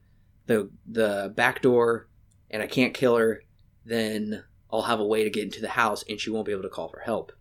the 0.46 0.70
the 0.86 1.34
back 1.36 1.62
door, 1.62 2.08
and 2.52 2.62
I 2.62 2.68
can't 2.68 2.94
kill 2.94 3.16
her, 3.18 3.42
then 3.86 4.44
I'll 4.72 4.84
have 4.84 5.00
a 5.00 5.06
way 5.06 5.24
to 5.24 5.30
get 5.30 5.44
into 5.46 5.62
the 5.62 5.70
house, 5.70 6.04
and 6.08 6.20
she 6.20 6.30
won't 6.30 6.46
be 6.46 6.52
able 6.52 6.64
to 6.64 6.70
call 6.70 6.90
for 6.90 7.00
help. 7.00 7.32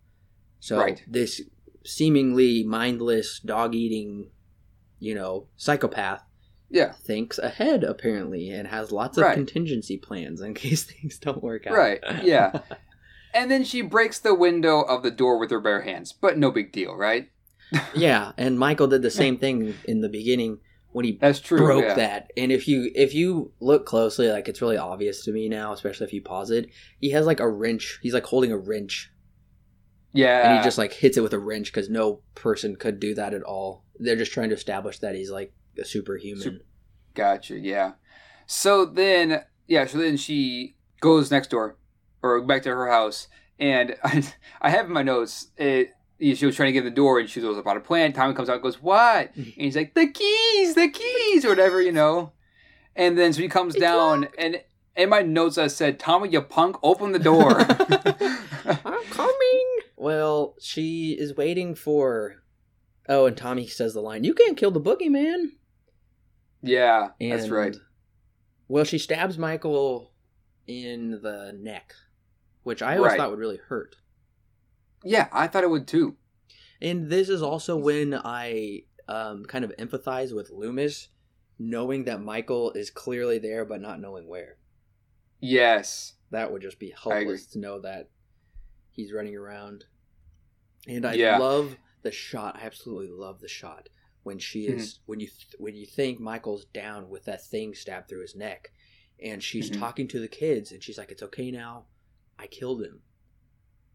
So 0.59 0.77
Right. 0.79 1.03
this 1.07 1.41
seemingly 1.85 2.63
mindless 2.63 3.39
dog 3.39 3.75
eating, 3.75 4.31
you 4.99 5.13
know, 5.13 5.47
psychopath 5.55 6.23
Yeah. 6.75 6.91
thinks 6.91 7.37
ahead 7.39 7.83
apparently 7.83 8.49
and 8.51 8.67
has 8.67 8.91
lots 8.91 9.17
of 9.17 9.23
Right. 9.23 9.33
contingency 9.35 9.97
plans 9.97 10.41
in 10.41 10.53
case 10.63 10.83
things 10.83 11.17
don't 11.17 11.41
work 11.41 11.65
out. 11.65 11.73
Right, 11.73 11.99
yeah. 12.23 12.59
And 13.33 13.51
then 13.51 13.65
she 13.65 13.81
breaks 13.81 14.17
the 14.19 14.33
window 14.33 14.79
of 14.81 15.03
the 15.03 15.11
door 15.11 15.37
with 15.37 15.51
her 15.51 15.59
bare 15.59 15.81
hands, 15.81 16.13
but 16.13 16.37
no 16.37 16.51
big 16.51 16.71
deal, 16.71 16.95
right? 16.95 17.27
yeah, 17.93 18.31
and 18.37 18.57
Michael 18.57 18.87
did 18.87 19.01
the 19.01 19.11
same 19.11 19.37
thing 19.37 19.73
in 19.85 19.99
the 19.99 20.07
beginning 20.07 20.59
when 20.93 21.03
he 21.03 21.17
That's 21.19 21.41
true. 21.41 21.57
broke 21.59 21.83
yeah. 21.83 21.93
that. 21.95 22.31
And 22.37 22.49
if 22.51 22.65
you 22.65 22.89
if 22.95 23.13
you 23.13 23.51
look 23.59 23.85
closely, 23.85 24.29
like 24.29 24.47
it's 24.47 24.61
really 24.61 24.77
obvious 24.77 25.25
to 25.25 25.33
me 25.33 25.49
now, 25.49 25.73
especially 25.73 26.05
if 26.07 26.13
you 26.13 26.21
pause 26.21 26.49
it. 26.49 26.69
He 27.01 27.09
has 27.09 27.25
like 27.25 27.41
a 27.41 27.49
wrench. 27.49 27.99
He's 28.01 28.13
like 28.13 28.23
holding 28.25 28.53
a 28.53 28.57
wrench, 28.57 29.11
Yeah. 30.13 30.47
and 30.49 30.57
he 30.59 30.63
just 30.63 30.77
like 30.77 30.93
hits 30.93 31.17
it 31.17 31.21
with 31.21 31.33
a 31.33 31.39
wrench 31.39 31.73
because 31.73 31.89
no 31.89 32.21
person 32.35 32.77
could 32.77 33.01
do 33.01 33.13
that 33.15 33.33
at 33.33 33.43
all. 33.43 33.83
They're 33.99 34.15
just 34.15 34.31
trying 34.31 34.49
to 34.49 34.55
establish 34.55 34.99
that 34.99 35.15
he's 35.15 35.29
like 35.31 35.51
a 35.79 35.85
superhuman. 35.85 36.41
Sup- 36.41 36.53
Gotcha. 37.13 37.57
Yeah. 37.59 37.93
So 38.47 38.85
then, 38.85 39.43
yeah. 39.67 39.85
So 39.85 39.97
then 39.97 40.17
she 40.17 40.75
goes 40.99 41.31
next 41.31 41.49
door, 41.49 41.77
or 42.21 42.41
back 42.45 42.63
to 42.63 42.69
her 42.69 42.89
house, 42.89 43.27
and 43.59 43.95
I, 44.03 44.23
I 44.61 44.69
have 44.69 44.85
in 44.87 44.91
my 44.93 45.03
notes. 45.03 45.47
It, 45.57 45.91
she 46.19 46.45
was 46.45 46.55
trying 46.55 46.67
to 46.67 46.73
get 46.73 46.79
in 46.79 46.85
the 46.85 46.91
door, 46.95 47.19
and 47.19 47.29
she 47.29 47.41
goes 47.41 47.57
about 47.57 47.77
a 47.77 47.81
plan. 47.81 48.13
Tommy 48.13 48.33
comes 48.33 48.49
out, 48.49 48.55
and 48.55 48.63
goes, 48.63 48.81
"What?" 48.81 49.31
And 49.35 49.45
he's 49.45 49.75
like, 49.75 49.93
"The 49.95 50.07
keys, 50.07 50.75
the 50.75 50.89
keys, 50.89 51.45
or 51.45 51.49
whatever, 51.49 51.81
you 51.81 51.91
know." 51.91 52.31
And 52.95 53.17
then 53.17 53.33
so 53.33 53.41
he 53.41 53.47
comes 53.49 53.75
It's 53.75 53.81
down, 53.81 54.27
and 54.37 54.61
in 54.95 55.09
my 55.09 55.21
notes 55.21 55.57
I 55.57 55.67
said, 55.67 55.99
"Tommy, 55.99 56.29
you 56.29 56.41
punk, 56.41 56.77
open 56.83 57.11
the 57.11 57.19
door." 57.19 57.51
I'm 58.65 59.03
coming. 59.09 59.77
Well, 59.97 60.55
she 60.59 61.11
is 61.19 61.35
waiting 61.35 61.75
for. 61.75 62.43
Oh, 63.07 63.25
and 63.27 63.37
Tommy 63.37 63.67
says 63.67 63.93
the 63.93 64.01
line, 64.01 64.23
"You 64.23 64.33
can't 64.33 64.57
kill 64.57 64.71
the 64.71 64.81
boogeyman." 64.81 65.51
Yeah, 66.65 67.09
And, 67.21 67.31
that's 67.31 67.49
right. 67.49 67.75
Well, 68.67 68.83
she 68.83 68.97
stabs 68.97 69.37
Michael 69.37 70.11
in 70.67 71.21
the 71.21 71.53
neck, 71.57 71.93
which 72.63 72.81
I 72.81 72.97
always 72.97 73.11
Right. 73.11 73.17
thought 73.17 73.29
would 73.29 73.39
really 73.39 73.57
hurt. 73.57 73.95
Yeah, 75.03 75.27
I 75.31 75.47
thought 75.47 75.63
it 75.63 75.69
would 75.69 75.87
too. 75.87 76.17
And 76.81 77.09
this 77.09 77.29
is 77.29 77.41
also 77.41 77.77
when 77.77 78.13
I 78.13 78.83
um, 79.07 79.45
kind 79.45 79.63
of 79.63 79.71
empathize 79.77 80.33
with 80.35 80.49
Loomis, 80.49 81.09
knowing 81.59 82.05
that 82.05 82.21
Michael 82.21 82.71
is 82.71 82.89
clearly 82.89 83.37
there 83.37 83.63
but 83.63 83.79
not 83.81 84.01
knowing 84.01 84.27
where. 84.27 84.57
Yes. 85.39 86.13
That 86.31 86.51
would 86.51 86.63
just 86.63 86.79
be 86.79 86.91
helpless 87.01 87.45
to 87.47 87.59
know 87.59 87.79
that 87.81 88.09
he's 88.89 89.13
running 89.13 89.35
around. 89.35 89.85
And 90.87 91.05
I 91.05 91.13
Yeah. 91.13 91.37
love 91.37 91.77
the 92.01 92.11
shot. 92.11 92.55
I 92.59 92.65
absolutely 92.65 93.09
love 93.09 93.39
the 93.41 93.47
shot 93.47 93.89
when 94.25 94.39
she 94.39 94.63
Mm-hmm. 94.67 94.77
is 94.79 94.99
when 95.05 95.19
you 95.19 95.27
th- 95.27 95.55
when 95.59 95.75
you 95.75 95.85
think 95.85 96.19
Michael's 96.19 96.65
down 96.65 97.09
with 97.09 97.25
that 97.25 97.45
thing 97.45 97.75
stabbed 97.75 98.09
through 98.09 98.21
his 98.21 98.35
neck, 98.35 98.71
and 99.23 99.41
she's 99.41 99.69
Mhm. 99.69 99.79
talking 99.79 100.07
to 100.09 100.19
the 100.19 100.27
kids, 100.27 100.71
and 100.71 100.83
she's 100.83 100.97
like, 100.97 101.11
"It's 101.11 101.21
okay 101.23 101.51
now, 101.51 101.85
I 102.39 102.47
killed 102.47 102.81
him." 102.83 103.03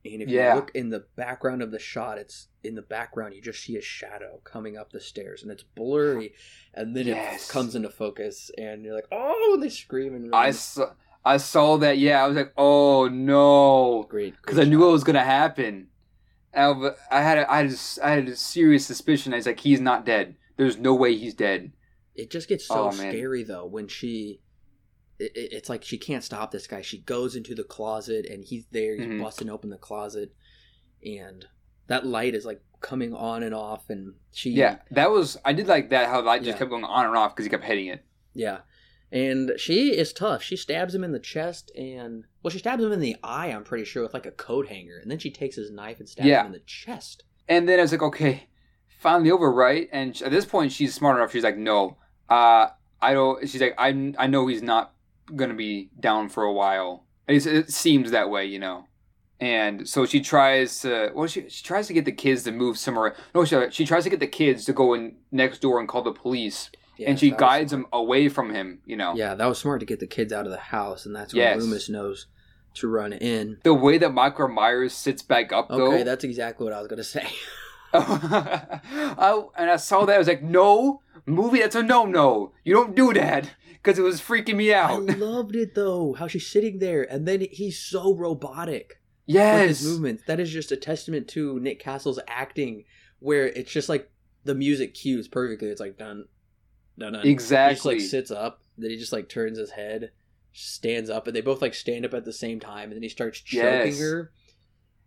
And 0.04 0.22
if 0.22 0.28
Yeah. 0.30 0.50
you 0.50 0.54
look 0.60 0.70
in 0.74 0.88
the 0.88 1.00
background 1.16 1.60
of 1.62 1.72
the 1.72 1.78
shot, 1.80 2.16
it's 2.16 2.48
in 2.62 2.74
the 2.76 2.80
background 2.80 3.34
you 3.34 3.42
just 3.42 3.62
see 3.62 3.76
a 3.76 3.82
shadow 3.82 4.40
coming 4.44 4.76
up 4.78 4.92
the 4.92 5.00
stairs, 5.00 5.42
and 5.42 5.50
it's 5.50 5.64
blurry, 5.64 6.32
and 6.72 6.96
then 6.96 7.08
Yes. 7.08 7.48
it 7.48 7.52
comes 7.52 7.74
into 7.74 7.90
focus, 7.90 8.50
and 8.56 8.84
you're 8.84 8.94
like, 8.94 9.08
"Oh!" 9.12 9.58
They 9.60 9.68
scream 9.68 10.14
and 10.14 10.34
I 10.34 10.52
saw, 10.52 10.94
I 11.24 11.36
saw 11.38 11.76
that. 11.78 11.98
Yeah, 11.98 12.24
I 12.24 12.28
was 12.28 12.36
like, 12.36 12.52
oh 12.56 13.08
no, 13.08 14.06
great 14.08 14.36
because 14.40 14.58
I 14.60 14.64
knew 14.64 14.78
what 14.78 14.92
was 14.92 15.04
gonna 15.04 15.24
happen. 15.24 15.89
I, 16.54 16.62
had 17.22 17.38
a, 17.38 17.52
I 17.52 17.56
had 17.58 17.70
a, 17.70 17.76
I 18.04 18.10
had 18.10 18.28
a 18.28 18.36
serious 18.36 18.86
suspicion. 18.86 19.32
I 19.32 19.36
was 19.36 19.46
like, 19.46 19.60
he's 19.60 19.80
not 19.80 20.04
dead. 20.04 20.36
There's 20.56 20.76
no 20.78 20.94
way 20.94 21.16
he's 21.16 21.34
dead. 21.34 21.72
It 22.14 22.30
just 22.30 22.48
gets 22.48 22.66
so 22.66 22.88
Oh, 22.88 22.90
scary 22.90 23.44
though 23.44 23.66
when 23.66 23.88
she. 23.88 24.40
It, 25.18 25.32
it- 25.36 25.52
it's 25.52 25.68
like 25.68 25.84
she 25.84 25.96
can't 25.98 26.24
stop 26.24 26.50
this 26.50 26.66
guy. 26.66 26.80
She 26.82 26.98
goes 26.98 27.36
into 27.36 27.54
the 27.54 27.62
closet 27.64 28.26
and 28.26 28.44
he's 28.44 28.64
there. 28.72 28.96
He's 28.96 29.06
Mhm. 29.06 29.22
busting 29.22 29.48
open 29.50 29.70
the 29.70 29.76
closet, 29.78 30.32
and 31.04 31.46
that 31.86 32.06
light 32.06 32.34
is 32.34 32.44
like 32.44 32.60
coming 32.80 33.14
on 33.14 33.42
and 33.42 33.54
off. 33.54 33.88
And 33.90 34.14
she, 34.32 34.50
Yeah, 34.50 34.78
that 34.90 35.10
was. 35.10 35.36
I 35.44 35.52
did 35.52 35.66
like 35.66 35.90
that. 35.90 36.08
How 36.08 36.20
the 36.20 36.26
light 36.26 36.42
just 36.42 36.58
kept 36.58 36.70
going 36.70 36.84
on 36.84 37.06
and 37.06 37.16
off 37.16 37.34
because 37.34 37.44
he 37.46 37.50
kept 37.50 37.64
hitting 37.64 37.86
it. 37.88 38.04
yeah, 38.34 38.60
and 39.12 39.52
she 39.56 39.96
is 39.96 40.12
tough. 40.12 40.42
She 40.42 40.56
stabs 40.56 40.94
him 40.94 41.04
in 41.04 41.12
the 41.12 41.18
chest 41.18 41.70
and 41.76 42.24
well, 42.42 42.50
she 42.50 42.58
stabs 42.58 42.82
him 42.82 42.92
in 42.92 43.00
the 43.00 43.16
eye. 43.22 43.48
I'm 43.48 43.64
pretty 43.64 43.84
sure 43.84 44.02
with 44.02 44.14
like 44.14 44.26
a 44.26 44.30
coat 44.30 44.68
hanger, 44.68 44.98
and 44.98 45.10
then 45.10 45.18
she 45.18 45.30
takes 45.30 45.56
his 45.56 45.70
knife 45.70 45.98
and 46.00 46.08
stabs 46.08 46.26
Yeah. 46.28 46.40
him 46.40 46.46
in 46.46 46.52
the 46.52 46.60
chest. 46.60 47.24
And 47.48 47.68
then 47.68 47.78
I 47.78 47.82
was 47.82 47.92
like, 47.92 48.02
okay, 48.02 48.46
finally 49.00 49.30
over, 49.30 49.52
right? 49.52 49.88
And 49.92 50.16
sh- 50.16 50.22
at 50.22 50.30
this 50.30 50.46
point, 50.46 50.72
she's 50.72 50.94
smart 50.94 51.16
enough. 51.16 51.32
She's 51.32 51.42
like, 51.44 51.56
no, 51.58 51.96
uh, 52.28 52.68
I 53.02 53.12
don't. 53.14 53.48
She's 53.48 53.60
like, 53.60 53.74
I, 53.78 54.14
I 54.18 54.26
know 54.26 54.46
he's 54.46 54.62
not 54.62 54.94
gonna 55.34 55.54
be 55.54 55.90
down 55.98 56.28
for 56.28 56.44
a 56.44 56.52
while. 56.52 57.06
At 57.28 57.34
least 57.34 57.46
it 57.46 57.70
seems 57.72 58.10
that 58.10 58.30
way, 58.30 58.46
you 58.46 58.58
know. 58.58 58.86
And 59.40 59.88
so 59.88 60.04
she 60.04 60.20
tries 60.20 60.80
to. 60.80 61.10
Well, 61.14 61.26
she 61.26 61.48
she 61.48 61.64
tries 61.64 61.86
to 61.86 61.92
get 61.94 62.04
the 62.04 62.12
kids 62.12 62.42
to 62.44 62.52
move 62.52 62.76
somewhere. 62.78 63.16
No, 63.34 63.44
she 63.44 63.56
she 63.70 63.86
tries 63.86 64.04
to 64.04 64.10
get 64.10 64.20
the 64.20 64.26
kids 64.26 64.64
to 64.66 64.72
go 64.74 64.92
in 64.94 65.16
next 65.32 65.60
door 65.60 65.80
and 65.80 65.88
call 65.88 66.02
the 66.02 66.12
police. 66.12 66.70
And 67.06 67.18
she 67.18 67.30
guides 67.30 67.72
him 67.72 67.86
away 67.92 68.28
from 68.28 68.54
him. 68.54 68.80
You 68.84 68.96
know. 68.96 69.14
Yeah, 69.14 69.34
that 69.34 69.46
was 69.46 69.58
smart 69.58 69.80
to 69.80 69.86
get 69.86 70.00
the 70.00 70.06
kids 70.06 70.32
out 70.32 70.46
of 70.46 70.52
the 70.52 70.58
house, 70.58 71.06
and 71.06 71.14
that's 71.14 71.32
when 71.32 71.42
Yes. 71.42 71.62
Loomis 71.62 71.88
knows 71.88 72.26
to 72.74 72.88
run 72.88 73.12
in. 73.12 73.58
The 73.64 73.74
way 73.74 73.98
that 73.98 74.12
Michael 74.12 74.48
Myers 74.48 74.92
sits 74.92 75.22
back 75.22 75.52
up, 75.52 75.68
though. 75.68 75.92
Okay, 75.92 76.02
that's 76.02 76.24
exactly 76.24 76.64
what 76.64 76.72
I 76.72 76.78
was 76.78 76.88
gonna 76.88 77.04
say. 77.04 77.26
I, 77.92 79.42
and 79.56 79.70
I 79.70 79.76
saw 79.76 80.04
that. 80.04 80.14
I 80.14 80.18
was 80.18 80.28
like, 80.28 80.42
no, 80.42 81.02
movie, 81.26 81.58
that's 81.58 81.74
a 81.74 81.82
no 81.82 82.04
no. 82.04 82.52
You 82.64 82.74
don't 82.74 82.94
do 82.94 83.12
that. 83.14 83.50
Because 83.72 83.98
it 83.98 84.02
was 84.02 84.20
freaking 84.20 84.56
me 84.56 84.74
out. 84.74 85.10
I 85.10 85.14
loved 85.16 85.56
it 85.56 85.74
though, 85.74 86.12
how 86.12 86.26
she's 86.26 86.46
sitting 86.46 86.78
there, 86.78 87.02
and 87.02 87.26
then 87.26 87.46
he's 87.50 87.78
so 87.78 88.14
robotic 88.14 89.00
yes. 89.26 89.82
movements. 89.82 90.22
That 90.26 90.38
is 90.38 90.50
just 90.50 90.70
a 90.70 90.76
testament 90.76 91.28
to 91.28 91.58
Nick 91.58 91.80
Castle's 91.80 92.20
acting, 92.28 92.84
where 93.20 93.46
it's 93.46 93.72
just 93.72 93.88
like 93.88 94.10
the 94.44 94.54
music 94.54 94.94
cues 94.94 95.28
perfectly. 95.28 95.68
It's 95.68 95.80
like 95.80 95.98
dun, 97.00 97.12
dun, 97.12 97.12
dun. 97.14 97.22
He 97.22 97.34
just 97.34 97.46
Exactly. 97.46 97.94
like 97.96 98.00
sits 98.02 98.30
up, 98.30 98.62
then 98.78 98.90
he 98.90 98.96
just 98.96 99.12
like 99.12 99.28
turns 99.28 99.58
his 99.58 99.70
head, 99.70 100.12
stands 100.52 101.10
up, 101.10 101.26
and 101.26 101.34
they 101.34 101.40
both 101.40 101.60
like 101.62 101.74
stand 101.74 102.04
up 102.04 102.14
at 102.14 102.24
the 102.24 102.32
same 102.32 102.60
time, 102.60 102.84
and 102.84 102.92
then 102.94 103.02
he 103.02 103.08
starts 103.08 103.40
choking 103.40 103.64
Yes. 103.64 104.00
her. 104.00 104.32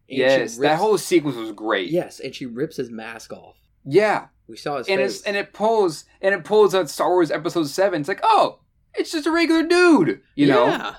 yes. 0.07 0.57
That 0.57 0.77
whole 0.79 0.97
sequence 0.97 1.37
was 1.37 1.51
great. 1.51 1.89
yes, 1.89 2.19
and 2.19 2.33
she 2.35 2.45
rips 2.45 2.77
his 2.77 2.89
mask 2.91 3.31
off. 3.33 3.57
Yeah. 3.85 4.27
We 4.47 4.57
saw 4.57 4.77
his 4.77 4.87
And 4.89 4.99
face. 4.99 5.15
it's 5.17 5.23
and 5.23 5.37
it 5.37 5.53
pulls 5.53 6.03
and 6.21 6.33
it 6.35 6.43
pulls 6.43 6.75
out 6.75 6.89
Star 6.89 7.09
Wars 7.09 7.31
Episode 7.31 7.67
Seven. 7.67 8.01
It's 8.01 8.09
like, 8.09 8.19
oh, 8.23 8.59
it's 8.93 9.11
just 9.11 9.25
a 9.25 9.31
regular 9.31 9.63
dude. 9.63 10.21
You 10.35 10.47
know. 10.47 10.65
yeah. 10.67 10.95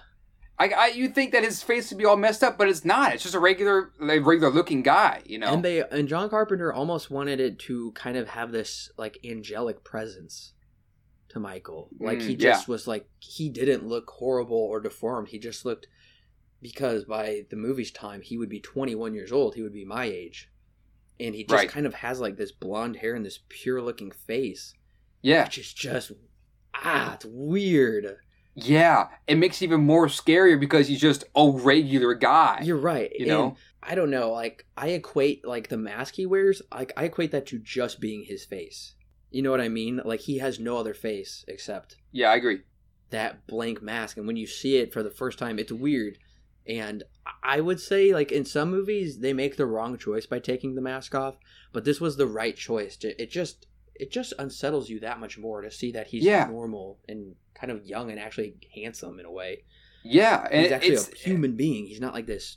I, 0.59 0.69
I 0.69 0.87
you 0.89 1.09
think 1.09 1.33
that 1.33 1.43
his 1.45 1.62
face 1.62 1.91
would 1.91 1.99
be 1.99 2.05
all 2.07 2.16
messed 2.16 2.43
up, 2.43 2.57
but 2.57 2.69
it's 2.69 2.85
not. 2.85 3.12
It's 3.12 3.23
just 3.23 3.35
a 3.35 3.41
regular, 3.41 3.91
like, 4.01 4.25
regular 4.25 4.53
looking 4.53 4.83
guy. 4.83 5.21
You 5.27 5.39
know. 5.39 5.53
And 5.53 5.62
they 5.65 5.83
and 5.83 6.09
John 6.09 6.31
Carpenter 6.31 6.73
almost 6.73 7.11
wanted 7.11 7.39
it 7.41 7.59
to 7.61 7.93
kind 7.93 8.16
of 8.16 8.29
have 8.31 8.51
this 8.53 8.91
like 8.97 9.19
angelic 9.25 9.85
presence 9.85 10.53
to 11.35 11.40
Michael. 11.40 11.89
Like 12.01 12.23
he 12.23 12.35
Mm, 12.35 12.40
just 12.40 12.66
was 12.69 12.86
like 12.86 13.06
he 13.20 13.48
didn't 13.51 13.86
look 13.86 14.09
horrible 14.11 14.56
or 14.56 14.81
deformed. 14.81 15.28
He 15.28 15.39
just 15.39 15.65
looked 15.65 15.86
because 16.62 17.05
by 17.05 17.43
the 17.51 17.56
movie's 17.56 17.90
time 17.93 18.23
he 18.23 18.39
would 18.39 18.48
be 18.48 18.61
21 18.61 19.15
years 19.15 19.31
old. 19.32 19.55
He 19.55 19.62
would 19.62 19.73
be 19.74 19.85
my 19.85 20.05
age. 20.06 20.51
And 21.20 21.35
he 21.35 21.44
just 21.44 21.52
Right. 21.52 21.69
kind 21.69 21.86
of 21.86 21.94
has 21.94 22.20
like 22.20 22.36
this 22.36 22.51
blonde 22.52 22.97
hair 22.97 23.15
and 23.15 23.24
this 23.24 23.40
pure 23.48 23.81
looking 23.82 24.11
face, 24.11 24.74
yeah. 25.23 25.44
which 25.44 25.59
is 25.59 25.73
just 25.73 26.12
ah, 26.74 27.15
it's 27.15 27.24
weird. 27.27 28.16
Yeah, 28.56 29.09
it 29.27 29.35
makes 29.36 29.61
it 29.61 29.65
even 29.66 29.81
more 29.81 30.06
scarier 30.06 30.59
because 30.59 30.86
he's 30.89 31.01
just 31.01 31.24
a 31.36 31.51
regular 31.51 32.15
guy. 32.15 32.61
You're 32.62 32.77
right. 32.77 33.11
You 33.19 33.27
know? 33.27 33.56
I 33.82 33.94
don't 33.97 34.11
know. 34.11 34.31
Like 34.32 34.65
I 34.77 34.89
equate 34.90 35.44
like 35.47 35.69
the 35.69 35.77
mask 35.77 36.15
he 36.15 36.24
wears. 36.27 36.62
Like 36.73 36.93
I 36.97 37.05
equate 37.05 37.32
that 37.32 37.47
to 37.47 37.59
just 37.59 38.01
being 38.01 38.24
his 38.24 38.44
face. 38.44 38.94
You 39.35 39.43
know 39.43 39.51
what 39.51 39.61
I 39.61 39.69
mean? 39.69 40.01
Like 40.05 40.20
he 40.20 40.39
has 40.39 40.59
no 40.61 40.77
other 40.78 40.94
face 40.94 41.44
except 41.48 41.97
yeah, 42.12 42.31
I 42.31 42.36
agree. 42.36 42.61
that 43.11 43.47
blank 43.47 43.82
mask, 43.82 44.16
and 44.16 44.27
when 44.27 44.36
you 44.36 44.47
see 44.47 44.77
it 44.77 44.93
for 44.93 45.02
the 45.02 45.11
first 45.11 45.39
time, 45.39 45.59
it's 45.59 45.73
weird. 45.73 46.19
And 46.66 47.02
I 47.43 47.61
would 47.61 47.81
say, 47.81 48.15
like 48.15 48.32
in 48.32 48.44
some 48.44 48.70
movies, 48.70 49.19
they 49.19 49.32
make 49.35 49.56
the 49.56 49.66
wrong 49.66 49.98
choice 49.98 50.24
by 50.27 50.39
taking 50.39 50.74
the 50.74 50.81
mask 50.81 51.15
off, 51.15 51.36
but 51.73 51.85
this 51.85 52.01
was 52.01 52.16
the 52.16 52.27
right 52.27 52.56
choice. 52.56 52.97
It 53.02 53.16
it 53.19 53.31
just 53.31 53.66
it 53.94 54.11
just 54.11 54.32
unsettles 54.39 54.89
you 54.89 55.01
that 55.01 55.20
much 55.20 55.36
more 55.39 55.61
to 55.62 55.70
see 55.70 55.93
that 55.93 56.06
he's 56.09 56.24
Yeah. 56.24 56.47
normal 56.47 56.98
and 57.09 57.35
kind 57.55 57.70
of 57.70 57.85
young 57.85 58.11
and 58.11 58.19
actually 58.19 58.56
handsome 58.74 59.20
in 59.20 59.27
a 59.27 59.31
way. 59.31 59.65
Yeah, 60.02 60.47
and 60.51 60.62
He's 60.62 60.73
actually 60.73 60.94
it's 60.94 61.12
a 61.12 61.16
human 61.16 61.56
being. 61.56 61.86
He's 61.86 62.01
not 62.01 62.15
like 62.15 62.27
this 62.27 62.56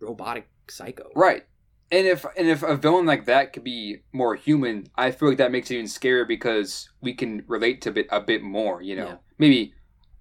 robotic 0.00 0.48
psycho. 0.68 1.10
right. 1.14 1.44
And 1.92 2.06
if 2.06 2.24
and 2.38 2.48
if 2.48 2.62
a 2.62 2.74
villain 2.74 3.04
like 3.06 3.26
that 3.26 3.52
could 3.52 3.62
be 3.64 3.98
more 4.12 4.34
human, 4.34 4.86
I 4.96 5.10
feel 5.12 5.28
like 5.28 5.38
that 5.38 5.52
makes 5.52 5.70
it 5.70 5.74
even 5.74 5.86
scarier 5.86 6.26
because 6.26 6.88
we 7.02 7.12
can 7.14 7.44
relate 7.46 7.82
to 7.82 7.90
a 7.90 7.92
bit 7.92 8.06
a 8.10 8.20
bit 8.20 8.42
more. 8.42 8.80
You 8.82 8.96
know, 8.96 9.06
Yeah. 9.08 9.16
maybe 9.38 9.74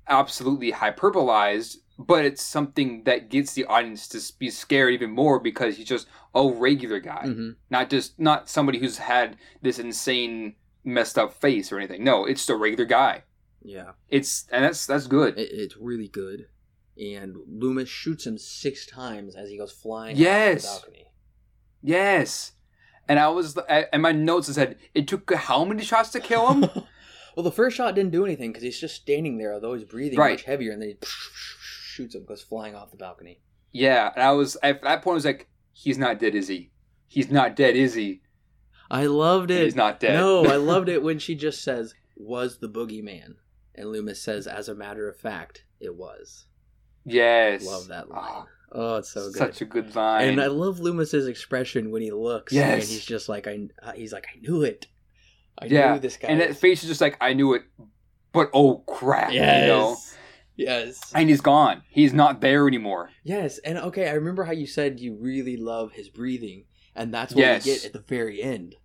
absolutely 0.08 0.74
hyperbolized, 0.74 1.78
but 1.98 2.26
it's 2.26 2.42
something 2.42 3.04
that 3.06 3.30
gets 3.30 3.54
the 3.54 3.66
audience 3.66 4.08
to 4.10 4.20
be 4.38 4.50
scared 4.50 4.94
even 4.94 5.12
more 5.12 5.40
because 5.40 5.78
he's 5.78 5.88
just 5.88 6.08
a 6.36 6.46
regular 6.50 7.00
guy, 7.00 7.24
hmm 7.28 7.52
not 7.70 7.90
just 7.90 8.20
not 8.20 8.50
somebody 8.50 8.80
who's 8.80 8.98
had 8.98 9.38
this 9.62 9.80
insane 9.80 10.56
messed 10.84 11.18
up 11.18 11.32
face 11.34 11.72
or 11.72 11.78
anything. 11.78 12.04
No, 12.04 12.26
it's 12.26 12.42
just 12.42 12.50
a 12.50 12.56
regular 12.56 12.86
guy. 12.86 13.24
Yeah, 13.64 13.92
It's 14.10 14.46
and 14.52 14.66
that's 14.66 14.86
that's 14.86 15.08
good. 15.08 15.38
it, 15.38 15.50
it's 15.52 15.78
really 15.78 16.08
good. 16.10 16.48
And 17.02 17.38
Loomis 17.48 17.88
shoots 17.88 18.26
him 18.28 18.38
six 18.38 18.86
times 18.86 19.36
as 19.36 19.50
he 19.50 19.58
goes 19.58 19.72
flying 19.72 20.18
Yes. 20.18 20.68
off 20.68 20.82
the 20.82 20.88
balcony. 20.88 21.08
Yes. 21.82 22.54
And 23.08 23.20
I 23.20 23.28
was, 23.30 23.58
and 23.68 24.02
my 24.02 24.12
notes 24.12 24.54
said 24.54 24.78
it 24.94 25.08
took 25.08 25.34
how 25.34 25.66
many 25.66 25.84
shots 25.84 26.10
to 26.12 26.20
kill 26.20 26.54
him? 26.54 26.62
well, 27.36 27.44
the 27.44 27.52
first 27.52 27.76
shot 27.76 27.96
didn't 27.96 28.12
do 28.12 28.26
anything 28.26 28.52
because 28.52 28.64
he's 28.64 28.80
just 28.80 28.96
standing 28.96 29.38
there, 29.38 29.54
although 29.54 29.74
he's 29.74 29.84
breathing 29.84 30.18
Right. 30.20 30.34
much 30.34 30.44
heavier, 30.44 30.72
and 30.72 30.82
then 30.82 30.90
he 30.90 30.98
shoots 31.04 32.16
him, 32.16 32.26
goes 32.26 32.42
flying 32.42 32.76
off 32.76 32.92
the 32.92 32.98
balcony. 32.98 33.42
yeah, 33.74 34.12
and 34.16 34.24
I 34.24 34.32
was 34.32 34.56
at 34.64 34.82
that 34.84 35.02
point. 35.02 35.14
I 35.14 35.16
was 35.16 35.26
like, 35.26 35.50
he's 35.74 35.98
not 35.98 36.20
dead, 36.20 36.36
is 36.36 36.48
he? 36.48 36.72
He's 37.08 37.30
not 37.32 37.56
dead, 37.56 37.76
is 37.76 37.94
he? 37.94 38.22
I 38.90 39.06
loved 39.08 39.52
it. 39.52 39.64
He's 39.64 39.76
not 39.76 40.00
dead. 40.00 40.14
No, 40.14 40.46
I 40.46 40.56
loved 40.58 40.88
it 40.90 41.02
when 41.04 41.20
she 41.20 41.36
just 41.36 41.64
says, 41.64 41.94
"Was 42.16 42.60
the 42.60 42.70
boogeyman?" 42.70 43.36
and 43.76 43.90
Loomis 43.90 44.22
says, 44.22 44.48
"As 44.48 44.70
a 44.70 44.76
matter 44.76 45.10
of 45.10 45.18
fact, 45.18 45.64
it 45.80 45.96
was." 45.96 46.46
yes, 47.06 47.66
Love 47.66 47.88
that 47.88 48.10
line. 48.10 48.22
Oh, 48.34 48.46
Oh, 48.74 48.96
it's 48.98 49.10
so 49.12 49.26
good. 49.26 49.36
Such 49.38 49.62
a 49.62 49.66
good 49.66 49.94
line. 49.96 50.30
and 50.30 50.42
I 50.42 50.48
love 50.48 50.80
Loomis's 50.80 51.28
expression 51.28 51.92
when 51.92 52.02
he 52.02 52.12
looks. 52.12 52.54
Yes. 52.54 52.74
and 52.84 52.84
he's 52.92 53.06
just 53.06 53.28
like, 53.30 53.48
"I." 53.48 53.68
uh, 53.84 53.92
He's 53.94 54.14
like, 54.14 54.28
"I 54.34 54.40
knew 54.40 54.62
it. 54.64 54.88
I 55.58 55.66
Yeah, 55.66 55.94
knew 55.94 56.00
this 56.00 56.16
guy." 56.18 56.30
and 56.30 56.40
that 56.40 56.56
face 56.56 56.82
is 56.84 56.88
just 56.90 57.02
like 57.02 57.18
I 57.20 57.34
knew 57.34 57.54
it, 57.54 57.64
but 58.32 58.50
oh 58.54 58.78
crap! 58.88 59.34
yes, 59.34 59.62
You 59.64 59.68
know? 59.68 59.98
yes, 60.56 61.12
And 61.14 61.28
he's 61.30 61.42
gone. 61.42 61.82
He's 61.90 62.14
not 62.14 62.40
there 62.42 62.68
anymore. 62.68 63.10
yes. 63.24 63.58
And 63.60 63.78
okay, 63.78 64.08
I 64.10 64.14
remember 64.14 64.46
how 64.46 64.54
you 64.54 64.68
said 64.68 65.00
you 65.02 65.16
really 65.16 65.58
love 65.58 65.92
his 65.92 66.08
breathing, 66.10 66.64
and 66.96 67.14
that's 67.14 67.34
what 67.36 67.42
Yes. 67.42 67.66
we 67.66 67.72
get 67.74 67.86
at 67.86 67.94
the 67.94 68.00
very 68.00 68.42
end. 68.42 68.76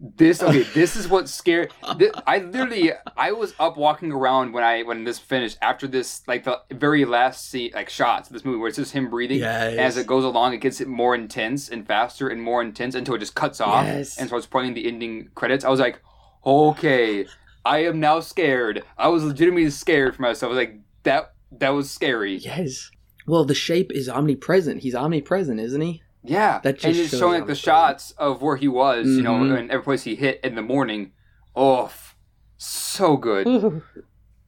This 0.00 0.42
okay. 0.42 0.62
this 0.74 0.96
is 0.96 1.08
what 1.08 1.28
scared. 1.28 1.72
This, 1.98 2.10
I 2.26 2.38
literally, 2.52 2.92
I 3.16 3.32
was 3.32 3.54
up 3.58 3.76
walking 3.76 4.10
around 4.12 4.52
when 4.52 4.64
I 4.64 4.82
when 4.82 5.04
this 5.04 5.18
finished. 5.18 5.56
After 5.62 5.86
this, 5.86 6.26
like 6.26 6.44
the 6.44 6.60
very 6.72 7.04
last 7.04 7.48
scene, 7.48 7.70
like 7.74 7.88
shots 7.88 8.28
of 8.28 8.32
this 8.34 8.44
movie 8.44 8.58
where 8.58 8.68
it's 8.68 8.76
just 8.76 8.92
him 8.92 9.08
breathing. 9.08 9.38
Yes. 9.38 9.78
As 9.78 9.96
it 9.96 10.06
goes 10.06 10.24
along, 10.24 10.52
it 10.52 10.58
gets 10.58 10.80
more 10.84 11.14
intense 11.14 11.68
and 11.68 11.86
faster 11.86 12.28
and 12.28 12.42
more 12.42 12.60
intense 12.60 12.94
until 12.94 13.14
it 13.14 13.18
just 13.20 13.34
cuts 13.34 13.60
off 13.60 13.86
Yes. 13.86 14.18
and 14.18 14.28
starts 14.28 14.46
playing 14.46 14.74
the 14.74 14.86
ending 14.86 15.30
credits. 15.34 15.64
I 15.64 15.68
was 15.70 15.80
like, 15.80 16.00
okay, 16.44 17.26
I 17.64 17.84
am 17.84 18.00
now 18.00 18.20
scared. 18.20 18.82
I 18.98 19.08
was 19.08 19.24
legitimately 19.24 19.70
scared 19.70 20.16
for 20.16 20.22
myself. 20.22 20.50
I 20.50 20.54
was 20.54 20.58
like, 20.58 20.80
that 21.04 21.34
that 21.52 21.70
was 21.70 21.90
scary. 21.90 22.36
Yes. 22.36 22.90
Well, 23.26 23.44
the 23.44 23.54
shape 23.54 23.90
is 23.92 24.08
omnipresent. 24.08 24.82
He's 24.82 24.94
omnipresent, 24.94 25.58
isn't 25.60 25.80
he? 25.80 26.02
Yeah, 26.26 26.60
That 26.62 26.76
just 26.76 26.84
and 26.86 26.96
it's 26.96 27.16
showing 27.18 27.40
like 27.40 27.46
the 27.46 27.52
it's 27.52 27.60
shots 27.60 28.12
of 28.12 28.40
where 28.40 28.56
he 28.56 28.66
was, 28.68 29.06
you 29.06 29.22
know, 29.22 29.34
Mhm. 29.34 29.58
and 29.58 29.70
every 29.70 29.84
place 29.84 30.04
he 30.04 30.14
hit 30.14 30.40
in 30.42 30.54
the 30.54 30.62
morning. 30.62 31.12
Oh, 31.54 31.84
f- 31.84 32.16
so 32.56 33.16
good. 33.18 33.46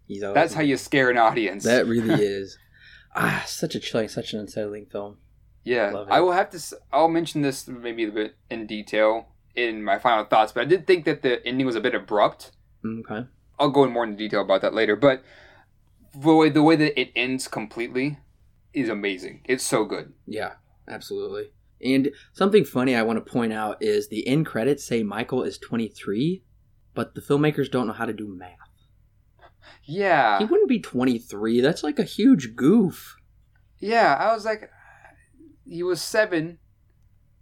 He's 0.07 0.23
always 0.23 0.35
That's 0.35 0.55
how 0.55 0.63
you 0.63 0.77
scare 0.79 1.11
an 1.11 1.19
audience. 1.19 1.65
That 1.65 1.87
really 1.87 2.15
is. 2.25 2.57
Ah, 3.15 3.45
such 3.47 3.75
a 3.75 3.81
chilling, 3.81 4.09
such 4.09 4.33
an 4.33 4.41
unsettling 4.41 4.87
film. 4.87 5.19
yeah, 5.65 5.91
love 5.91 6.09
it. 6.09 6.13
I 6.13 6.21
will 6.21 6.33
have 6.33 6.49
to. 6.51 6.77
I'll 6.93 7.09
mention 7.09 7.43
this 7.43 7.67
maybe 7.69 8.05
a 8.05 8.11
bit 8.11 8.37
in 8.51 8.67
detail 8.67 9.29
in 9.55 9.83
my 9.83 9.99
final 9.99 10.25
thoughts, 10.25 10.53
but 10.53 10.61
I 10.63 10.65
did 10.65 10.87
think 10.87 11.05
that 11.07 11.23
the 11.23 11.45
ending 11.47 11.67
was 11.67 11.77
a 11.77 11.81
bit 11.81 11.95
abrupt. 11.95 12.53
Okay. 12.85 13.27
I'll 13.59 13.71
go 13.71 13.85
in 13.85 13.91
more 13.93 14.05
into 14.05 14.17
detail 14.17 14.43
about 14.43 14.61
that 14.63 14.75
later, 14.75 14.97
but 14.97 15.23
the 16.15 16.35
way 16.35 16.49
the 16.51 16.63
way 16.63 16.77
that 16.77 16.99
it 17.01 17.11
ends 17.17 17.49
completely 17.49 18.19
is 18.73 18.89
amazing. 18.89 19.41
It's 19.45 19.65
so 19.65 19.85
good. 19.85 20.13
Yeah, 20.27 20.53
absolutely. 20.87 21.53
And 21.85 22.11
something 22.33 22.65
funny 22.65 22.95
I 22.97 23.03
want 23.03 23.25
to 23.25 23.31
point 23.33 23.53
out 23.53 23.83
is 23.83 24.09
the 24.09 24.27
end 24.27 24.47
credits 24.47 24.85
say 24.85 25.03
Michael 25.03 25.43
is 25.43 25.59
23, 25.59 26.43
but 26.95 27.15
the 27.15 27.21
filmmakers 27.21 27.71
don't 27.71 27.87
know 27.87 27.93
how 27.93 28.07
to 28.07 28.13
do 28.13 28.27
math. 28.29 28.51
Yeah, 29.85 30.39
He 30.39 30.45
wouldn't 30.45 30.69
be 30.69 30.81
23. 30.81 31.61
That's 31.61 31.83
like 31.85 31.99
a 31.99 32.05
huge 32.05 32.57
goof. 32.57 33.17
yeah. 33.79 34.17
I 34.19 34.33
was 34.35 34.45
like, 34.45 34.71
he 35.65 35.83
was 35.83 36.01
seven. 36.01 36.59